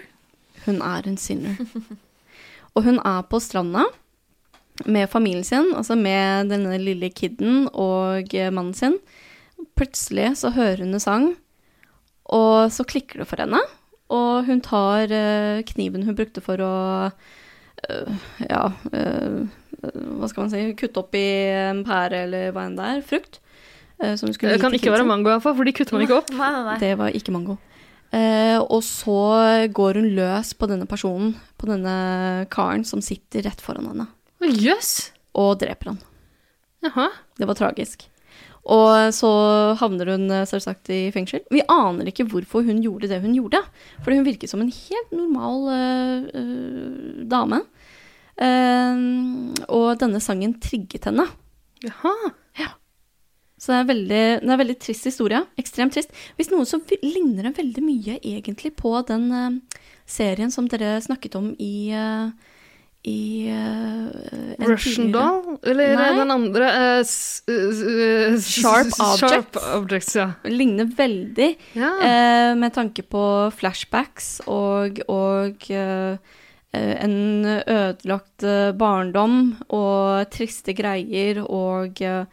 Hun 0.67 0.83
er 0.85 1.09
en 1.09 1.17
sinner. 1.21 1.57
Og 2.77 2.85
hun 2.87 3.01
er 3.03 3.25
på 3.27 3.41
stranda 3.43 3.89
med 4.87 5.11
familien 5.11 5.43
sin, 5.43 5.73
altså 5.75 5.97
med 5.99 6.53
denne 6.53 6.77
lille 6.79 7.09
kiden 7.11 7.65
og 7.73 8.35
eh, 8.35 8.53
mannen 8.55 8.77
sin. 8.77 8.99
Plutselig 9.75 10.37
så 10.39 10.53
hører 10.55 10.85
hun 10.85 10.95
en 10.95 11.03
sang, 11.03 11.27
og 12.31 12.71
så 12.71 12.87
klikker 12.87 13.23
det 13.25 13.27
for 13.31 13.43
henne. 13.43 13.59
Og 14.15 14.47
hun 14.49 14.61
tar 14.65 15.11
eh, 15.13 15.63
kniven 15.69 16.07
hun 16.09 16.17
brukte 16.17 16.41
for 16.45 16.57
å 16.65 16.73
eh, 17.89 18.13
ja 18.49 18.63
eh, 18.93 19.43
hva 19.79 20.27
skal 20.31 20.47
man 20.47 20.51
si 20.53 20.63
kutte 20.79 21.03
opp 21.03 21.15
i 21.15 21.27
en 21.53 21.85
pære 21.87 22.25
eller 22.27 22.51
hva 22.57 22.65
enn 22.67 22.77
det 22.79 22.87
er. 22.97 23.03
Frukt. 23.07 23.39
eh, 24.01 24.15
som 24.19 24.31
Det 24.33 24.61
kan 24.61 24.73
ikke 24.75 24.91
være 24.95 25.07
mango, 25.07 25.31
iallfall, 25.31 25.55
for 25.59 25.65
de 25.69 25.75
kutter 25.77 25.95
man 25.99 26.07
ikke 26.07 26.19
opp. 26.23 26.31
Nei, 26.35 26.51
nei, 26.57 26.65
nei. 26.73 26.77
Det 26.83 26.93
var 26.99 27.15
ikke 27.15 27.35
mango. 27.37 27.59
Eh, 28.11 28.57
og 28.59 28.81
så 28.87 29.69
går 29.77 30.01
hun 30.01 30.09
løs 30.17 30.55
på 30.57 30.67
denne 30.71 30.87
personen, 30.89 31.35
på 31.61 31.69
denne 31.69 32.47
karen 32.51 32.87
som 32.89 33.03
sitter 33.05 33.45
rett 33.45 33.61
foran 33.61 33.91
henne, 33.91 34.07
Å, 34.41 34.49
Yes. 34.49 35.11
og 35.35 35.59
dreper 35.61 35.93
han. 35.93 35.99
Jaha. 36.87 37.09
Det 37.37 37.47
var 37.51 37.59
tragisk. 37.59 38.07
Og 38.69 39.15
så 39.17 39.31
havner 39.81 40.13
hun 40.13 40.29
eh, 40.35 40.47
selvsagt 40.49 40.91
i 40.93 41.01
fengsel. 41.15 41.45
Vi 41.53 41.65
aner 41.73 42.11
ikke 42.11 42.27
hvorfor 42.29 42.67
hun 42.67 42.83
gjorde 42.85 43.09
det 43.11 43.23
hun 43.23 43.37
gjorde, 43.37 43.63
for 44.05 44.13
hun 44.13 44.27
virket 44.27 44.53
som 44.53 44.61
en 44.65 44.73
helt 44.73 45.15
normal 45.15 45.71
eh, 45.75 47.23
dame. 47.29 47.63
Uh, 48.39 49.51
og 49.67 49.97
denne 49.99 50.21
sangen 50.23 50.53
trigget 50.63 51.09
henne. 51.09 51.25
Jaha. 51.83 52.13
Ja. 52.61 52.69
Så 53.59 53.73
det 53.73 53.79
er, 53.81 53.89
veldig, 53.89 54.21
det 54.39 54.47
er 54.47 54.53
en 54.55 54.61
veldig 54.61 54.77
trist 54.79 55.09
historie. 55.09 55.41
Ekstremt 55.59 55.97
trist. 55.97 56.13
Hvis 56.39 56.53
noe 56.53 56.67
så 56.69 56.79
ligner 57.03 57.49
det 57.49 57.57
veldig 57.57 57.83
mye 57.83 58.21
egentlig 58.21 58.77
på 58.79 58.93
den 59.09 59.27
uh, 59.35 59.81
serien 60.09 60.53
som 60.55 60.69
dere 60.71 61.01
snakket 61.05 61.37
om 61.39 61.51
i 61.61 61.91
eh, 61.93 62.31
i 63.07 63.49
uh, 63.49 64.09
en 64.59 64.67
Russian 64.69 65.07
tidligere- 65.07 65.13
Doll? 65.13 65.59
Eller 65.71 65.95
Nei. 65.97 66.09
den 66.19 66.31
andre 66.35 66.67
uh, 66.67 67.01
s- 67.07 67.43
eh, 67.49 68.35
s- 68.35 68.49
Sharp 68.59 68.91
Objects. 68.99 69.21
Sharp 69.23 69.57
Objects, 69.77 70.17
ja. 70.19 70.27
Ligner 70.45 70.85
veldig, 70.99 71.57
Ja. 71.79 71.93
uh, 72.03 72.55
med 72.59 72.75
tanke 72.75 73.03
på 73.07 73.23
flashbacks 73.55 74.41
og, 74.47 75.01
og 75.09 75.71
eh, 75.71 76.19
eh, 76.75 76.95
en 77.05 77.45
ødelagt 77.47 78.43
eh, 78.45 78.73
barndom 78.77 79.57
og 79.71 80.29
triste 80.35 80.75
greier 80.77 81.41
og 81.49 82.03
eh, 82.03 82.25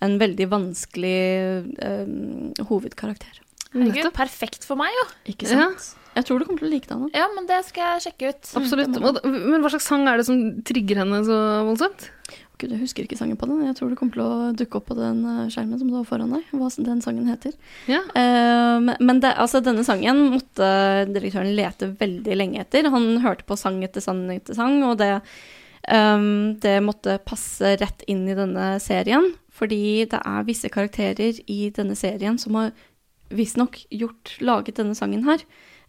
en 0.00 0.18
veldig 0.20 0.46
vanskelig 0.52 1.18
eh, 1.80 2.64
hovedkarakter. 2.68 3.40
Herregud, 3.72 4.12
perfekt 4.16 4.64
for 4.66 4.74
meg, 4.80 4.90
jo. 4.96 5.08
Ikke 5.32 5.46
sant? 5.46 5.92
Jeg 6.16 6.26
tror 6.26 6.40
du 6.40 6.44
kommer 6.48 6.58
til 6.62 6.68
å 6.68 6.72
like 6.72 6.88
det, 6.90 6.96
Anna. 6.96 7.08
Ja, 7.14 7.26
men 7.36 7.46
det 7.46 7.60
skal 7.68 7.94
jeg 7.94 8.04
sjekke 8.08 8.30
ut. 8.34 8.48
Absolutt. 8.58 8.96
Men 9.24 9.62
hva 9.62 9.70
slags 9.70 9.86
sang 9.86 10.08
er 10.10 10.18
det 10.18 10.26
som 10.26 10.40
trigger 10.66 10.98
henne 11.04 11.20
så 11.26 11.36
voldsomt? 11.68 12.08
Gud, 12.60 12.74
jeg 12.74 12.80
husker 12.82 13.06
ikke 13.06 13.16
sangen 13.16 13.38
på 13.40 13.46
den. 13.48 13.62
Jeg 13.64 13.76
tror 13.78 13.88
det 13.88 13.96
kommer 13.96 14.12
til 14.18 14.24
å 14.26 14.48
dukke 14.58 14.80
opp 14.80 14.88
på 14.90 14.96
den 14.98 15.22
eh, 15.24 15.46
skjermen 15.48 15.78
som 15.80 15.88
du 15.88 15.94
har 15.96 16.04
foran 16.04 16.34
deg, 16.34 16.50
hva 16.52 16.68
den 16.84 17.00
sangen 17.00 17.30
heter. 17.30 17.54
Ja. 17.88 18.02
Uh, 18.12 18.76
men- 18.84 18.98
men 19.00 19.20
det, 19.22 19.30
altså, 19.40 19.62
denne 19.64 19.84
sangen 19.86 20.26
måtte 20.34 20.68
direktøren 21.14 21.54
lete 21.56 21.88
veldig 21.96 22.36
lenge 22.36 22.60
etter. 22.66 22.90
Han 22.92 23.16
hørte 23.24 23.46
på 23.48 23.56
sang 23.56 23.80
etter 23.86 24.04
sang 24.04 24.26
etter 24.34 24.58
sang, 24.58 24.76
og 24.84 24.98
det, 25.00 25.22
um, 25.88 26.56
det 26.60 26.76
måtte 26.84 27.16
passe 27.24 27.78
rett 27.80 28.04
inn 28.12 28.26
i 28.28 28.36
denne 28.36 28.74
serien. 28.82 29.30
Fordi 29.56 30.04
det 30.10 30.20
er 30.20 30.44
visse 30.44 30.68
karakterer 30.72 31.40
i 31.48 31.70
denne 31.70 31.96
serien 31.96 32.36
som 32.38 32.54
har 32.60 32.72
visstnok 33.30 33.86
gjort 33.94 34.36
laget 34.44 34.76
denne 34.82 34.94
sangen 34.98 35.24
her. 35.24 35.38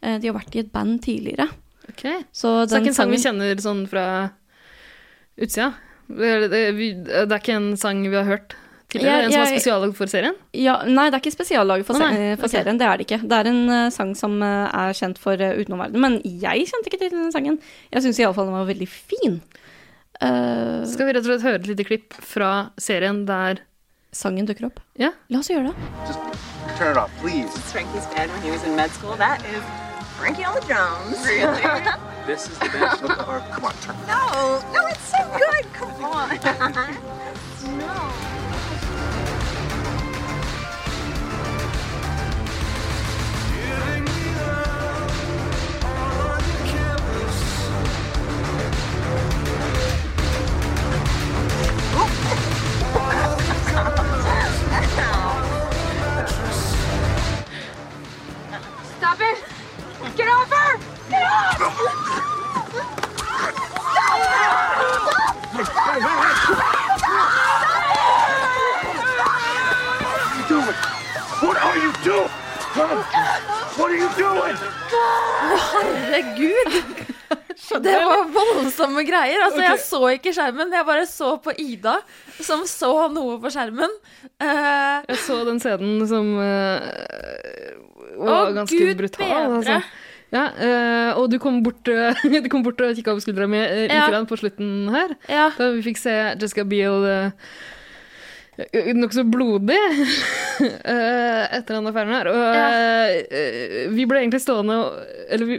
Eh, 0.02 0.18
de 0.20 0.28
har 0.32 0.38
vært 0.40 0.56
i 0.56 0.60
et 0.64 0.72
band 0.74 1.00
tidligere. 1.04 1.48
Ok. 1.90 2.04
Så 2.34 2.66
Så 2.66 2.70
det 2.70 2.78
er 2.78 2.82
ikke 2.86 2.94
en 2.96 3.00
sang 3.02 3.12
vi 3.12 3.18
kjenner 3.22 3.62
sånn 3.62 3.84
fra 3.90 4.06
utsida? 5.38 5.74
Det, 6.12 6.28
er- 6.28 6.50
det, 6.52 6.62
vi, 6.76 6.94
det 7.04 7.38
ikke 7.40 7.56
en 7.56 7.78
sang 7.78 8.02
vi 8.04 8.16
har 8.18 8.26
hørt 8.28 8.56
tidligere? 8.92 9.12
Jeg- 9.22 9.26
en 9.26 9.32
som 9.32 9.42
er 9.42 9.46
jeg- 9.46 9.60
spesiallaget 9.62 9.96
for 9.96 10.08
serien? 10.08 10.36
Ja, 10.54 10.84
nei, 10.84 11.10
det 11.10 11.16
er 11.16 11.22
ikke 11.22 11.36
spesiallaget 11.38 11.86
for, 11.86 12.00
nei, 12.00 12.10
se- 12.12 12.36
for 12.38 12.46
okay. 12.50 12.58
serien. 12.60 12.78
Det 12.78 12.88
er 12.88 12.98
det 12.98 13.06
ikke. 13.08 13.22
Det 13.28 13.38
er 13.38 13.50
en 13.52 13.70
uh, 13.70 13.90
sang 13.90 14.16
som 14.16 14.42
uh, 14.42 14.68
er 14.74 14.94
kjent 14.94 15.18
for 15.18 15.34
uh, 15.34 15.54
utenomverdenen. 15.62 16.02
Men 16.02 16.22
jeg 16.24 16.68
kjente 16.68 16.88
ikke 16.92 17.00
til 17.00 17.10
den 17.16 17.32
sangen. 17.32 17.60
Jeg 17.94 18.04
syns 18.04 18.20
iallfall 18.20 18.46
den 18.50 18.54
var 18.58 18.66
veldig 18.66 18.88
fin. 18.90 19.42
Uh, 20.22 20.84
Skal 20.86 21.08
vi 21.08 21.14
rett 21.14 21.26
og 21.26 21.32
slett 21.32 21.42
høre 21.48 21.56
et 21.62 21.68
lite 21.68 21.86
klipp 21.88 22.14
fra 22.14 22.72
serien 22.78 23.26
der 23.26 23.62
sangen 24.12 24.46
dukker 24.46 24.66
opp? 24.68 24.80
Ja. 25.00 25.12
La 25.30 25.40
oss 25.40 25.48
gjøre 25.50 25.72
det. 25.72 25.76
Just 26.08 26.20
Turn 26.78 26.92
it 26.92 26.98
off, 26.98 27.12
please. 27.22 27.50
Frankie's 27.72 28.06
band 28.16 28.32
when 28.32 28.42
he 28.42 28.52
was 28.52 28.64
in 28.66 28.76
med 28.76 28.90
school. 28.92 29.16
That 29.18 29.40
is 29.46 29.64
Frankie 30.22 30.44
on 30.44 30.54
the 30.54 30.62
drums. 30.62 31.26
Really? 31.26 31.64
This 32.28 32.48
is 32.48 32.60
the 32.60 32.70
best. 32.70 33.02
of 33.02 33.10
or, 33.28 33.40
come 33.52 33.66
on, 33.66 33.74
turn. 33.82 33.96
no, 34.06 34.62
no, 34.72 34.86
it's 34.86 35.00
so 35.00 35.18
good. 35.36 35.74
Come 35.74 36.06
on. 36.06 36.30
no. 37.80 38.31
Herregud! 75.72 76.74
Det 77.82 77.94
var 78.04 78.26
voldsomme 78.34 79.04
greier. 79.08 79.40
Altså, 79.46 79.62
Jeg 79.64 79.80
så 79.86 80.00
ikke 80.18 80.34
skjermen, 80.36 80.74
jeg 80.76 80.88
bare 80.88 81.06
så 81.08 81.36
på 81.44 81.54
Ida, 81.62 81.98
som 82.44 82.66
så 82.68 82.92
noe 83.14 83.38
på 83.44 83.52
skjermen. 83.54 83.92
Uh, 84.42 85.00
Jeg 85.08 85.20
så 85.24 85.38
den 85.48 85.62
scenen 85.64 86.02
som 86.10 86.34
uh, 86.36 86.80
var 88.20 88.50
Å, 88.50 88.54
ganske 88.60 88.80
Gud 88.82 88.98
brutal. 89.00 89.24
bedre. 89.24 89.60
Altså. 89.62 89.78
Ja, 90.32 90.46
uh, 90.56 91.20
og 91.22 91.30
du 91.32 91.38
kom 91.44 91.62
bort, 91.64 91.84
du 92.46 92.50
kom 92.52 92.64
bort 92.66 92.82
og 92.84 92.96
kikka 92.98 93.14
over 93.14 93.24
skuldra 93.24 93.48
mi 93.52 93.62
uh, 93.62 93.86
Ja. 93.88 94.10
på 94.28 94.40
slutten 94.40 94.90
her. 94.92 95.16
Ja. 95.32 95.50
Da 95.58 95.72
vi 95.76 95.86
fikk 95.86 96.02
se 96.02 96.18
Jessica 96.42 96.66
Biel 96.68 97.08
uh, 97.08 97.52
nokså 98.94 99.24
blodig 99.24 99.78
eh, 100.60 101.56
etter 101.56 101.78
den 101.78 101.88
affæren 101.88 102.14
her. 102.14 102.30
Og 102.32 102.58
eh, 102.58 103.14
eh, 103.32 103.88
vi 103.94 104.06
ble 104.10 104.22
egentlig 104.22 104.42
stående 104.44 104.78
Eller 105.32 105.48
vi, 105.48 105.58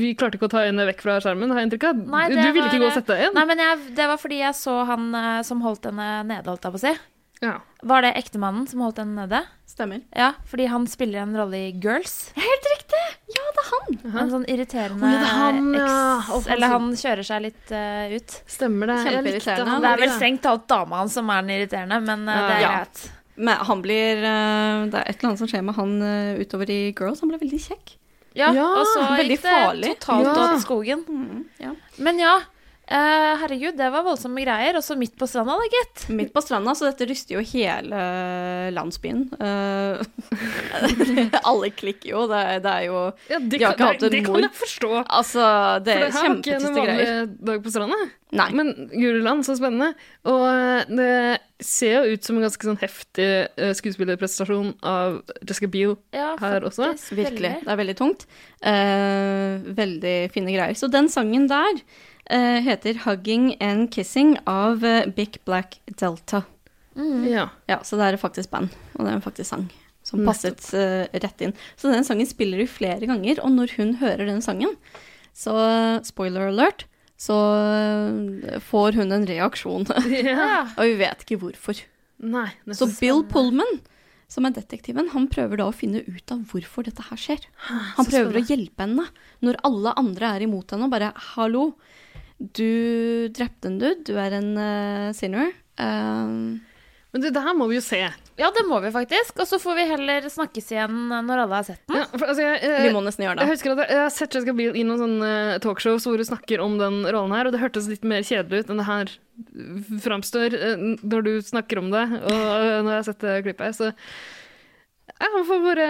vi 0.00 0.12
klarte 0.18 0.38
ikke 0.38 0.48
å 0.48 0.54
ta 0.54 0.64
øynene 0.64 0.88
vekk 0.88 1.04
fra 1.04 1.18
skjermen, 1.22 1.52
har 1.52 1.60
jeg 1.60 1.70
inntrykk 1.70 1.88
av. 1.90 2.02
Du 2.02 2.36
ville 2.36 2.52
ville 2.56 2.68
ikke 2.70 2.82
gå 2.82 2.88
og 2.88 2.96
sette 2.96 3.16
deg 3.16 3.28
inn? 3.28 3.36
Nei, 3.36 3.46
men 3.52 3.64
jeg, 3.64 3.80
det 3.98 4.08
var 4.10 4.20
fordi 4.20 4.40
jeg 4.40 4.58
så 4.58 4.78
han 4.88 5.08
eh, 5.18 5.40
som 5.46 5.64
holdt 5.64 5.90
henne 5.90 6.12
nede, 6.30 6.46
holdt 6.48 6.68
jeg 6.68 6.76
på 6.76 6.80
å 6.80 6.84
si. 6.86 6.94
Ja. 7.42 7.56
Var 7.82 8.06
det 8.06 8.14
ektemannen 8.20 8.68
som 8.70 8.84
holdt 8.86 9.02
henne 9.02 9.26
nede? 9.26 9.42
Stemmer. 9.72 10.02
Ja, 10.12 10.34
fordi 10.46 10.66
han 10.68 10.84
spiller 10.86 11.22
en 11.22 11.36
rolle 11.36 11.56
i 11.56 11.70
Girls. 11.80 12.32
Helt 12.36 12.66
riktig! 12.74 13.04
Ja, 13.32 13.44
det 13.56 13.62
er 13.62 13.70
han! 13.70 14.18
En 14.20 14.32
sånn 14.34 14.44
irriterende 14.52 15.08
oh, 15.08 15.14
ja, 15.14 15.30
han, 15.32 15.70
ja. 15.78 15.94
eks... 16.36 16.48
Eller 16.52 16.74
han 16.74 16.90
kjører 17.00 17.24
seg 17.24 17.46
litt 17.46 17.72
uh, 17.72 18.12
ut. 18.12 18.36
Stemmer 18.52 18.92
det. 18.92 18.98
Kjempeirriterende. 19.06 19.70
han 19.72 19.86
Det 19.86 19.94
er 19.94 20.02
vel 20.04 20.12
strengt 20.18 20.44
talt 20.44 20.68
dama 20.68 21.00
hans 21.00 21.16
som 21.16 21.32
er 21.32 21.40
den 21.40 21.54
irriterende, 21.56 22.02
men 22.04 22.28
uh, 22.28 22.36
det 22.36 22.58
er 22.58 22.64
Ja. 22.66 22.76
Men 23.42 23.62
han 23.64 23.80
blir 23.80 24.20
eh, 24.28 24.82
Det 24.92 24.98
er 24.98 25.06
et 25.08 25.16
eller 25.16 25.30
annet 25.30 25.40
som 25.40 25.48
skjer 25.48 25.62
med 25.64 25.74
han 25.78 25.94
utover 26.36 26.68
i 26.70 26.80
Girls. 26.92 27.22
Han 27.24 27.30
ble 27.32 27.38
veldig 27.40 27.60
kjekk. 27.64 27.94
Ja, 28.36 28.50
Ja, 28.52 28.66
og 28.76 28.84
så 28.90 29.06
gikk 29.16 29.30
det 29.32 29.38
farlig. 29.40 29.94
totalt 29.96 30.28
Ja. 30.28 30.34
åt 30.44 30.60
skogen. 30.60 31.06
ja. 31.58 31.72
Men 31.96 32.20
ja, 32.20 32.34
eh, 32.92 33.32
herregud, 33.42 33.76
det 33.80 33.88
var 33.94 34.04
voldsomme 34.06 34.44
greier. 34.44 34.76
Og 34.78 34.84
så 34.84 34.96
midt 35.00 35.16
på 35.18 35.26
stranda, 35.30 35.56
da, 35.58 35.68
gitt. 35.72 36.04
Midt 36.12 36.32
på 36.34 36.42
stranda, 36.44 36.74
så 36.78 36.90
dette 36.90 37.08
ryster 37.10 37.38
jo 37.38 37.44
hele 37.52 38.02
landsbyen. 38.76 39.24
Uh, 39.40 40.02
alle 41.48 41.70
klikker 41.74 42.12
jo. 42.12 42.26
Det, 42.30 42.40
er- 42.54 42.62
det 42.64 42.72
er 42.72 42.88
jo 42.88 42.98
Ja, 43.30 43.38
det, 43.38 43.50
De 43.58 43.62
har 43.64 43.76
kan, 43.78 43.94
ikke 43.96 44.02
hatt 44.02 44.02
en 44.02 44.08
mor. 44.08 44.16
det 44.16 44.24
kan 44.26 44.42
jeg 44.48 44.58
forstå. 44.62 44.92
Altså, 45.06 45.46
det 45.86 45.96
For 45.96 46.04
er 46.04 46.12
her 46.12 46.28
var 46.28 46.36
ikke 46.42 46.58
en 46.58 46.76
vanlig 46.76 47.38
dag 47.50 47.62
på 47.64 47.72
stranda. 47.74 48.00
Nei. 48.32 48.46
Men 48.56 48.70
Guriland, 48.92 49.42
så 49.44 49.56
spennende. 49.58 49.90
Og 50.24 50.44
eh, 50.48 50.84
det 50.88 51.16
ser 51.62 51.98
jo 52.06 52.14
ut 52.16 52.24
som 52.24 52.38
en 52.38 52.46
ganske 52.46 52.64
sånn 52.68 52.78
heftig 52.80 53.26
eh, 53.60 53.74
skuespillerprestasjon 53.76 54.70
av 54.88 55.18
Jessica 55.44 55.68
Biel 55.70 55.98
Ja, 56.16 56.30
her 56.40 56.64
også. 56.64 56.94
Virkelig. 57.12 57.52
Det 57.60 57.68
er 57.74 57.80
veldig 57.82 57.96
tungt. 58.00 58.24
Uh, 58.64 59.60
veldig 59.76 60.16
fine 60.32 60.54
greier. 60.54 60.78
Så 60.78 60.88
den 60.90 61.10
sangen 61.12 61.44
der 61.50 61.76
eh, 61.76 61.82
heter 62.30 62.94
'Hugging 63.02 63.56
and 63.60 63.90
Kissing' 63.90 64.38
av 64.46 64.84
eh, 64.84 65.06
Big 65.06 65.38
Black 65.44 65.80
Delta. 65.86 66.44
Ja. 67.26 67.48
Ja, 67.66 67.82
så 67.82 67.96
det 67.96 68.04
er 68.04 68.20
faktisk 68.20 68.50
band, 68.50 68.68
og 68.94 69.04
det 69.04 69.10
er 69.10 69.16
en 69.16 69.24
faktisk 69.24 69.48
sang 69.48 69.70
som 70.02 70.24
passet 70.26 70.60
uh, 70.74 71.06
rett 71.14 71.44
inn. 71.44 71.54
Så 71.76 71.92
den 71.92 72.04
sangen 72.04 72.26
spiller 72.28 72.58
du 72.58 72.66
flere 72.66 73.06
ganger, 73.08 73.40
og 73.44 73.54
når 73.54 73.76
hun 73.78 73.96
hører 74.02 74.26
den 74.26 74.42
sangen, 74.44 74.76
Så 75.32 75.52
spoiler 76.04 76.50
alert, 76.50 76.82
så 77.16 77.36
eh, 77.64 78.58
får 78.60 78.98
hun 78.98 79.14
en 79.16 79.24
reaksjon. 79.24 79.86
Yeah. 80.12 80.68
Og 80.78 80.90
vi 80.90 80.98
vet 81.00 81.22
ikke 81.24 81.38
hvorfor. 81.40 81.78
Nei, 82.20 82.50
Så 82.66 82.84
så 82.84 82.88
Bill 82.98 83.22
Pullman, 83.30 83.80
som 84.28 84.44
er 84.44 84.52
detektiven, 84.52 85.08
han 85.14 85.30
prøver 85.32 85.56
da 85.62 85.70
å 85.70 85.72
finne 85.72 86.02
ut 86.04 86.34
av 86.34 86.42
hvorfor 86.50 86.84
dette 86.84 87.06
her 87.08 87.16
skjer. 87.16 87.46
Han 87.96 88.10
prøver 88.10 88.36
å 88.36 88.44
hjelpe 88.44 88.84
henne 88.84 89.06
når 89.40 89.56
alle 89.64 89.96
andre 90.04 90.34
er 90.36 90.44
imot 90.44 90.74
henne 90.74 90.90
og 90.90 90.92
bare 90.92 91.14
'hallo, 91.16 91.72
du 92.38 93.28
drepte 93.34 93.70
en 93.70 93.78
dude, 93.80 94.02
du 94.08 94.16
er 94.18 94.38
en 94.38 94.52
uh, 94.56 95.08
sinner'. 95.16 95.52
Um, 95.80 96.60
Men 97.12 97.24
det 97.24 97.34
der 97.34 97.52
må 97.56 97.66
vi 97.68 97.76
jo 97.76 97.84
se. 97.84 98.00
Ja, 98.40 98.48
det 98.56 98.62
må 98.64 98.78
vi 98.80 98.90
faktisk. 98.90 99.36
Og 99.42 99.48
så 99.48 99.58
får 99.60 99.74
vi 99.76 99.84
heller 99.90 100.24
snakkes 100.32 100.70
igjen 100.72 100.94
når 101.12 101.42
alle 101.44 101.58
har 101.58 101.66
sett 101.66 101.82
den. 101.84 101.98
Ja, 102.00 102.06
for, 102.08 102.24
altså, 102.24 102.42
jeg, 102.46 102.60
jeg, 102.64 102.86
Vi 102.86 102.94
må 102.94 103.02
nesten 103.04 103.26
gjøre 103.26 103.36
det. 103.36 103.44
Jeg 103.44 103.52
husker 103.52 103.74
at 103.74 103.82
jeg, 103.82 103.90
jeg 103.92 104.02
har 104.02 104.14
sett 104.14 104.36
Jessica 104.38 104.54
Biel 104.56 104.78
i 104.80 104.84
noen 104.88 105.02
sånne 105.02 105.32
talkshows 105.64 106.08
hvor 106.08 106.16
hun 106.16 106.30
snakker 106.30 106.62
om 106.64 106.78
den 106.80 107.02
rollen 107.04 107.36
her, 107.36 107.48
og 107.48 107.52
det 107.52 107.60
hørtes 107.60 107.90
litt 107.92 108.06
mer 108.08 108.24
kjedelig 108.24 108.64
ut 108.64 108.72
enn 108.72 108.80
det 108.80 108.88
her 108.88 109.12
framstår 110.06 110.56
eh, 110.56 110.86
når 111.02 111.26
du 111.28 111.32
snakker 111.44 111.82
om 111.82 111.92
det, 111.92 112.06
og 112.22 112.38
eh, 112.40 112.78
når 112.80 112.90
jeg 112.94 112.98
har 112.98 113.08
sett 113.10 113.26
det 113.26 113.36
klippet. 113.48 113.76
Så 113.76 113.92
jeg 115.12 115.44
får 115.52 115.66
bare 115.68 115.88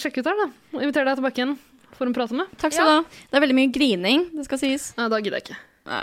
sjekke 0.00 0.20
ut 0.20 0.28
her, 0.28 0.44
da. 0.44 0.50
Og 0.76 0.84
invitere 0.84 1.08
deg 1.08 1.22
tilbake 1.22 1.40
igjen 1.40 1.56
for 1.98 2.08
en 2.08 2.16
prat 2.16 2.32
med. 2.34 2.50
takk 2.60 2.74
skal 2.74 2.90
du 2.90 2.94
ha. 2.98 3.04
Det 3.30 3.38
er 3.38 3.44
veldig 3.44 3.56
mye 3.60 3.72
grining, 3.74 4.26
det 4.34 4.46
skal 4.48 4.60
sies. 4.60 4.90
Nei, 4.98 5.08
da 5.12 5.20
gidder 5.22 5.40
jeg 5.40 5.48
ikke. 5.48 5.60
Nei, 5.90 6.02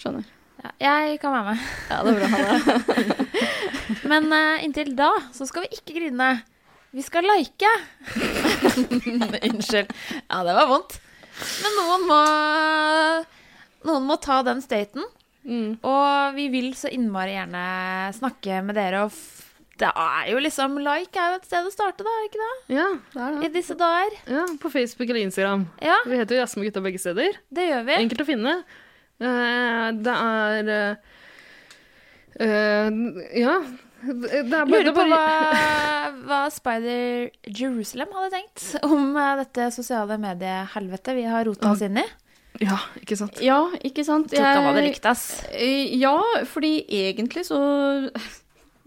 skjønner. 0.00 0.30
Ja, 0.62 0.92
jeg 1.08 1.18
kan 1.18 1.34
være 1.34 1.52
med. 1.52 1.62
Ja, 1.90 2.00
det 2.06 2.12
er 2.12 2.18
bra, 2.20 2.28
Hanne. 2.36 3.28
Men 4.12 4.28
uh, 4.30 4.62
inntil 4.62 4.92
da 4.98 5.10
så 5.34 5.46
skal 5.48 5.66
vi 5.66 5.78
ikke 5.78 5.96
grine. 5.96 6.28
Vi 6.92 7.02
skal 7.02 7.26
like. 7.26 7.70
Unnskyld. 9.48 9.90
Ja, 10.28 10.42
det 10.46 10.54
var 10.54 10.68
vondt. 10.70 10.98
Men 11.64 11.78
noen 11.80 12.06
må 12.10 12.20
Noen 13.88 14.04
må 14.06 14.14
ta 14.22 14.42
den 14.46 14.60
staten. 14.62 15.02
Og 15.82 16.36
vi 16.36 16.44
vil 16.52 16.68
så 16.78 16.92
innmari 16.92 17.32
gjerne 17.34 17.62
snakke 18.14 18.60
med 18.62 18.76
dere. 18.78 19.06
Og 19.08 19.16
det 19.80 19.88
er 19.88 20.26
jo 20.30 20.40
liksom 20.42 20.74
Like 20.84 21.18
er 21.18 21.32
jo 21.32 21.38
et 21.40 21.46
sted 21.48 21.66
å 21.66 21.72
starte, 21.72 22.04
da, 22.04 22.12
er 22.12 22.24
det 22.24 22.28
ikke 22.30 22.42
det? 22.42 22.76
Ja, 22.76 22.88
det 23.14 23.22
er 23.24 23.36
det. 23.36 23.46
I 23.46 23.52
disse 23.56 23.76
dager. 23.78 24.16
Ja, 24.28 24.44
På 24.60 24.70
Facebook 24.72 25.08
eller 25.08 25.22
Instagram. 25.24 25.64
Ja, 25.82 25.96
Vi 26.06 26.18
heter 26.20 26.36
jo 26.36 26.42
Jazz 26.42 26.56
med 26.58 26.68
gutta 26.68 26.82
begge 26.84 27.00
steder. 27.02 27.38
det 27.50 27.68
gjør 27.70 27.86
vi. 27.88 27.96
Enkelt 28.02 28.24
å 28.24 28.28
finne. 28.28 28.56
Eh, 29.22 29.86
det 30.02 30.18
er 30.18 30.72
eh, 30.76 31.16
eh, 32.42 33.00
Ja. 33.42 33.56
Det 34.02 34.34
er 34.34 34.48
bare, 34.50 34.66
Lurer 34.66 34.88
er 34.90 34.94
på 34.96 35.02
hva, 35.12 35.26
hva 36.26 36.38
Spider 36.50 37.28
Jerusalem 37.46 38.10
hadde 38.16 38.32
tenkt 38.34 38.64
om 38.82 39.12
dette 39.38 39.68
sosiale 39.70 40.16
mediehelvetet 40.18 41.14
vi 41.20 41.22
har 41.30 41.46
rota 41.46 41.70
oss 41.70 41.84
inn 41.86 42.00
i. 42.02 42.04
Ja, 42.60 42.80
ikke 42.98 43.14
sant. 43.16 43.38
Ja, 43.42 43.60
ikke 43.86 44.02
sant? 44.04 44.26
Tror 44.32 44.42
ikke 44.42 44.56
han 44.58 44.66
hadde 44.66 44.80
det 44.82 44.88
likt 44.90 45.06
oss. 45.06 45.22
Ja, 46.02 46.16
fordi 46.50 46.80
egentlig 46.90 47.46
så 47.46 47.60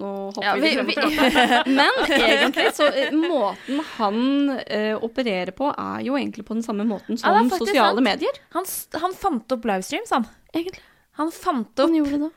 Nå 0.02 0.08
hopper 0.36 0.44
Ja, 0.44 0.54
vi, 0.60 0.72
vi- 0.84 0.96
tilbake. 0.96 1.62
Men 1.80 2.00
egentlig 2.12 2.66
så 2.76 2.88
eh, 2.92 3.14
Måten 3.16 3.80
han 3.96 4.18
uh, 4.52 5.04
opererer 5.06 5.54
på, 5.56 5.70
er 5.72 6.02
jo 6.04 6.18
egentlig 6.20 6.44
på 6.48 6.58
den 6.58 6.66
samme 6.66 6.84
måten 6.88 7.16
som 7.20 7.32
er 7.32 7.48
sosiale 7.56 7.94
sant. 7.96 8.04
medier. 8.04 8.40
Han, 8.58 8.68
han 9.00 9.16
fant 9.16 9.56
opp 9.56 9.68
livestreams, 9.70 10.12
han. 10.12 10.28
Egentlig. 10.54 10.84
Han 11.20 11.32
fant 11.32 11.80
opp 11.80 11.94
Han 11.96 12.26
det. 12.26 12.32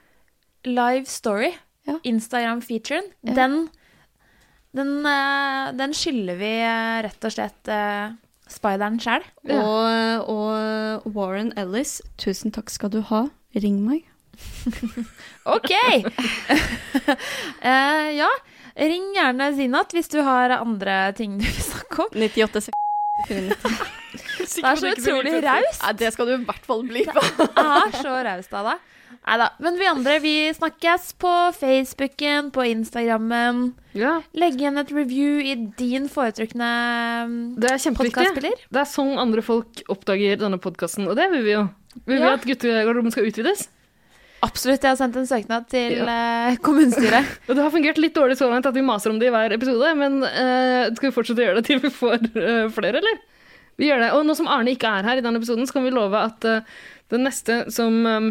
live 0.71 1.11
story. 1.11 1.51
Ja. 1.89 1.97
Instagram-featuren. 2.07 3.11
Ja. 3.27 3.35
Den, 3.41 3.59
den, 4.77 4.95
uh, 5.03 5.73
den 5.75 5.97
skylder 5.99 6.39
vi 6.39 6.53
uh, 6.63 7.01
rett 7.09 7.27
og 7.27 7.35
slett 7.35 7.73
spideren 8.49 9.01
sjæl. 9.03 9.27
Og, 9.51 10.31
og 10.31 11.11
Warren 11.17 11.51
Ellis, 11.59 11.99
tusen 12.23 12.55
takk 12.55 12.71
skal 12.73 12.95
du 12.95 13.01
ha. 13.11 13.27
Ring 13.59 13.83
meg. 13.83 14.07
OK! 15.57 15.73
uh, 17.65 18.09
ja, 18.15 18.29
ring 18.79 19.09
gjerne 19.17 19.51
Zinat 19.57 19.95
hvis 19.97 20.11
du 20.13 20.21
har 20.27 20.55
andre 20.59 21.01
ting 21.19 21.39
du 21.41 21.47
vil 21.47 21.65
snakke 21.71 22.07
om. 22.07 22.13
98 22.15 22.69
Det 23.29 24.63
er 24.63 24.79
så 24.79 24.93
utrolig 24.95 25.33
raust. 25.43 25.83
Ja, 25.83 25.91
det 25.99 26.13
skal 26.15 26.29
du 26.29 26.37
i 26.37 26.45
hvert 26.47 26.65
fall 26.69 26.85
bli 26.87 27.03
på. 27.09 27.23
Det 27.41 27.65
er 27.65 27.97
så 27.99 28.13
raust 28.25 28.55
av 28.55 28.69
deg. 28.71 28.85
Neida. 29.29 29.49
Men 29.61 29.77
vi 29.81 29.89
andre 29.91 30.15
vi 30.23 30.33
snakkes 30.57 31.11
på 31.21 31.33
Facebooken, 31.57 32.49
på 32.55 32.65
Instagrammen. 32.71 33.73
Ja, 33.99 34.19
Legg 34.39 34.57
igjen 34.61 34.79
et 34.81 34.93
review 34.95 35.43
i 35.43 35.57
din 35.77 36.07
foretrukne 36.13 36.69
det 37.61 37.75
kjempeviktig. 37.83 38.15
podkastspiller. 38.15 38.63
Det 38.73 38.81
er 38.85 38.89
sånn 38.89 39.19
andre 39.21 39.45
folk 39.45 39.83
oppdager 39.93 40.39
denne 40.41 40.61
podkasten, 40.63 41.09
og 41.11 41.19
det 41.19 41.27
vil 41.35 41.45
vi 41.45 41.57
jo. 41.59 41.67
Vi 42.07 42.15
vil 42.15 42.23
Ja. 42.25 42.33
at 42.39 42.47
guttegarderoben 42.47 43.13
skal 43.13 43.29
utvides. 43.29 43.67
Absolutt. 44.45 44.85
Jeg 44.85 44.93
har 44.93 44.99
sendt 45.01 45.17
en 45.19 45.27
søknad 45.27 45.67
til 45.71 46.03
eh, 46.05 46.59
kommunestyret. 46.63 47.39
Og 47.49 47.57
det 47.57 47.65
har 47.65 47.75
fungert 47.75 47.99
litt 47.99 48.15
dårlig 48.15 48.37
så 48.39 48.51
langt 48.51 48.69
at 48.69 48.77
vi 48.77 48.85
maser 48.87 49.11
om 49.11 49.19
det 49.19 49.31
i 49.31 49.35
hver 49.35 49.55
episode, 49.57 49.95
men 49.99 50.21
uh, 50.23 50.87
skal 50.95 51.09
vi 51.09 51.15
fortsette 51.15 51.43
å 51.43 51.49
gjøre 51.49 51.59
det 51.59 51.67
til 51.67 51.83
vi 51.83 51.91
får 51.95 52.29
uh, 52.37 52.69
flere, 52.75 53.03
eller? 53.03 53.19
Vi 53.79 53.91
gjør 53.91 54.05
det. 54.05 54.13
Og 54.15 54.27
nå 54.27 54.37
som 54.39 54.51
Arne 54.51 54.75
ikke 54.75 54.93
er 55.01 55.09
her 55.11 55.19
i 55.19 55.25
denne 55.25 55.43
episoden, 55.43 55.67
så 55.67 55.79
kan 55.79 55.87
vi 55.89 55.95
love 55.95 56.23
at 56.31 56.47
uh, 56.47 56.79
den 57.11 57.27
neste 57.27 57.65
som 57.75 57.99
um, 58.07 58.31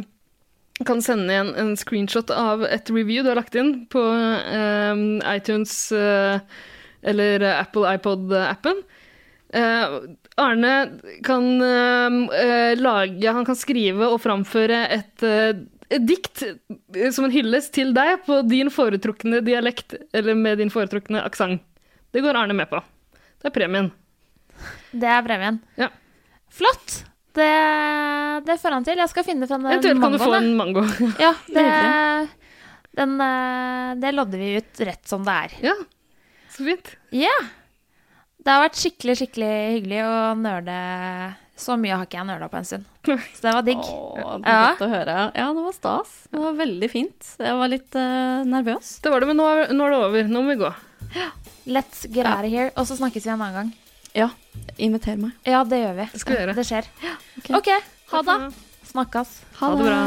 kan 0.87 1.03
sende 1.03 1.33
igjen 1.33 1.53
en 1.59 1.75
screenshot 1.79 2.31
av 2.31 2.63
et 2.67 2.91
review 2.93 3.25
du 3.25 3.31
har 3.33 3.39
lagt 3.39 3.55
inn 3.57 3.87
på 3.91 3.99
um, 3.99 5.07
iTunes 5.25 5.73
eller 7.01 7.45
Apple 7.55 7.95
iPod-appen. 7.97 8.83
Uh, 9.55 10.13
Arne 10.37 10.73
kan 11.25 11.45
uh, 11.63 12.75
lage 12.77 13.31
Han 13.31 13.47
kan 13.47 13.57
skrive 13.57 14.11
og 14.11 14.19
framføre 14.21 14.83
et 14.91 15.23
dikt 15.87 16.43
eh, 16.43 17.09
som 17.15 17.27
en 17.27 17.33
hyllest 17.33 17.73
til 17.75 17.93
deg 17.95 18.23
på 18.27 18.41
din 18.47 18.71
foretrukne 18.73 19.41
dialekt 19.45 19.95
eller 20.15 20.37
med 20.37 20.59
din 20.61 20.71
foretrukne 20.73 21.23
aksent. 21.23 21.63
Det 22.15 22.23
går 22.23 22.39
Arne 22.39 22.55
med 22.55 22.69
på. 22.71 22.81
Det 23.41 23.49
er 23.49 23.55
premien. 23.55 23.91
Det 24.91 25.09
er 25.11 25.23
premien. 25.25 25.59
Ja. 25.79 25.91
Flott! 26.53 27.03
Det, 27.37 27.51
det 28.47 28.55
får 28.57 28.73
han 28.73 28.85
til. 28.87 28.97
Jeg 28.97 29.11
skal 29.11 29.25
finne 29.27 29.47
fram 29.49 29.61
den 29.61 29.75
Eventuelt 29.75 30.01
kan 30.01 30.15
du 30.15 30.19
få 30.21 30.31
mangoen, 30.31 30.47
en 30.47 30.57
mango. 30.57 30.85
Ja, 31.25 31.33
det, 31.53 31.65
den, 32.97 33.13
eh, 33.21 33.91
det 34.01 34.13
lodder 34.15 34.41
vi 34.41 34.55
ut 34.57 34.81
rett 34.89 35.03
som 35.07 35.27
det 35.27 35.35
er. 35.45 35.57
Ja, 35.69 35.75
så 36.55 36.65
fint. 36.65 36.95
Ja. 37.13 37.35
Det 38.41 38.55
har 38.55 38.63
vært 38.63 38.79
skikkelig, 38.79 39.17
skikkelig 39.19 39.51
hyggelig 39.75 40.01
å 40.07 40.15
nerde 40.39 40.77
Så 41.57 41.73
mye 41.81 41.95
har 41.97 42.05
ikke 42.05 42.19
jeg 42.19 42.27
nøla 42.29 42.47
på 42.53 42.59
en 42.59 42.67
stund. 42.69 42.85
Så 43.07 43.41
det 43.41 43.53
var 43.55 43.63
digg. 43.65 43.79
Åh, 43.81 44.35
det 44.43 44.51
Ja. 44.51 44.57
er 44.57 44.75
godt 44.75 44.83
å 44.85 44.89
høre. 44.91 45.15
Ja, 45.33 45.47
det 45.57 45.63
var 45.65 45.73
stas. 45.73 46.11
Det 46.31 46.41
var 46.43 46.53
veldig 46.59 46.89
fint. 46.91 47.31
Jeg 47.41 47.57
var 47.57 47.71
litt 47.73 47.97
uh, 47.97 48.43
nervøs. 48.45 48.91
Det 49.01 49.09
var 49.11 49.19
det, 49.25 49.27
men 49.31 49.39
nå 49.41 49.47
er, 49.49 49.73
nå 49.73 49.87
er 49.87 49.95
det 49.95 49.99
over. 50.05 50.29
Nå 50.35 50.43
må 50.45 50.53
vi 50.53 50.59
gå. 50.61 50.71
Let's 51.67 52.05
get 52.13 52.25
out 52.29 52.45
of 52.45 52.51
here. 52.53 52.69
Og 52.77 52.85
så 52.87 52.95
snakkes 52.99 53.25
vi 53.25 53.33
en 53.33 53.41
annen 53.41 53.57
gang. 53.57 53.73
Ja, 54.13 54.29
inviter 54.77 55.17
meg. 55.17 55.33
Ja, 55.49 55.63
det 55.67 55.81
gjør 55.81 55.97
vi. 55.97 56.09
Det 56.13 56.21
skal 56.21 56.35
vi 56.35 56.41
gjøre. 56.43 56.57
Det 56.61 56.67
skjer. 56.69 56.91
ok. 57.41 57.49
OK. 57.57 57.71
Ha 58.13 58.21
det. 58.29 58.39
Snakkes. 58.93 59.39
Ha 59.59 59.73
det 59.75 59.89
bra. 59.89 60.01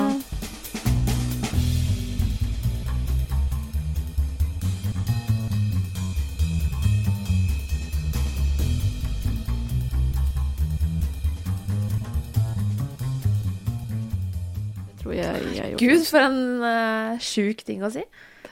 Tror 15.10 15.18
jeg, 15.18 15.54
jeg 15.56 15.72
gjorde 15.72 15.86
Gud, 15.90 16.04
for 16.06 16.22
en 16.22 16.42
uh, 16.62 17.22
sjuk 17.24 17.64
ting 17.66 17.80
å 17.82 17.90
si. 17.90 18.04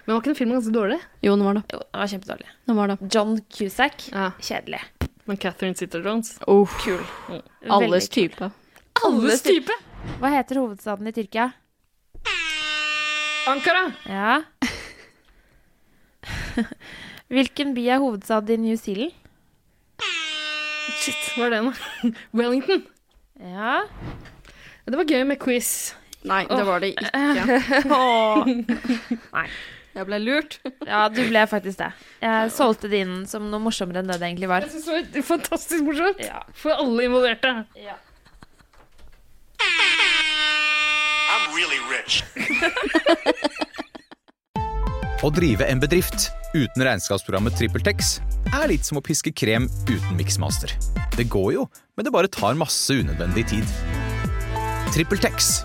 Men 0.02 0.14
var 0.16 0.22
ikke 0.22 0.32
den 0.32 0.38
filmen 0.38 0.56
ganske 0.56 0.72
dårlig? 0.74 0.96
Jo, 1.22 1.36
den 1.36 1.44
var 1.46 1.58
det. 1.58 1.62
Jo, 1.70 1.78
den 1.84 2.00
var 2.00 2.10
kjempedårlig. 2.10 2.48
Den 2.66 2.78
var 2.80 2.90
det. 2.90 2.96
John 3.14 3.36
Cusack. 3.54 4.08
Ja. 4.10 4.30
Kjedelig. 4.42 4.80
Men 5.28 5.36
Catherine 5.36 5.76
Sitter-Jones 5.78 6.38
Kul. 6.80 7.02
Alles 7.30 7.60
Veldig 7.68 8.00
kul. 8.00 8.10
type. 8.16 8.50
Alles 9.04 9.44
type! 9.46 9.76
Hva 10.18 10.30
heter 10.32 10.58
hovedstaden 10.62 11.10
i 11.10 11.12
Tyrkia? 11.14 11.50
Ankara! 13.52 13.84
Ja. 14.08 14.40
Hvilken 17.32 17.74
by 17.76 17.84
er 17.92 18.02
hovedstad 18.02 18.50
i 18.50 18.58
New 18.58 18.76
Zealand? 18.80 19.14
Shit, 20.98 21.30
hva 21.36 21.46
er 21.46 21.54
det 21.54 21.62
nå? 21.68 21.72
Wellington. 22.38 22.82
Ja. 23.38 23.84
Det 24.88 24.96
var 24.96 25.04
gøy 25.04 25.22
med 25.28 25.38
quiz. 25.44 25.92
Nei, 26.26 26.42
det 26.50 26.64
var 26.66 26.82
det 26.82 26.88
ikke. 26.94 27.10
Åh. 27.98 28.48
Nei. 29.34 29.48
Jeg 29.98 30.06
ble 30.06 30.18
lurt. 30.22 30.58
Ja, 30.86 31.08
du 31.10 31.22
ble 31.26 31.42
faktisk 31.50 31.80
det. 31.80 31.88
Jeg 32.22 32.50
solgte 32.54 32.90
det 32.90 33.00
inn 33.02 33.16
som 33.26 33.48
noe 33.50 33.58
morsommere 33.62 34.02
enn 34.02 34.10
det 34.10 34.18
det 34.20 34.28
egentlig 34.28 34.50
var. 34.50 34.62
Jeg 34.66 34.70
synes 34.76 35.08
det 35.10 35.22
var 35.22 35.26
fantastisk 35.32 35.82
morsomt. 35.86 36.20
Ja. 36.22 36.44
For 36.54 36.70
alle 36.76 37.08
involverte. 37.08 37.50
I'm 41.28 41.50
really 41.56 41.80
rich. 41.90 42.22
Å 45.18 45.28
drive 45.34 45.66
en 45.66 45.80
bedrift 45.82 46.28
uten 46.54 46.84
regnskapsprogrammet 46.86 47.56
TrippelTex 47.58 48.20
er 48.54 48.68
litt 48.70 48.86
som 48.86 49.00
å 49.00 49.02
piske 49.02 49.32
krem 49.34 49.66
uten 49.88 50.14
miksmaster. 50.16 50.70
Det 51.18 51.26
går 51.26 51.56
jo, 51.56 51.64
men 51.98 52.06
det 52.06 52.12
bare 52.14 52.30
tar 52.30 52.54
masse 52.58 52.94
unødvendig 52.94 53.42
tid. 53.50 53.66
TrippelTex, 54.94 55.64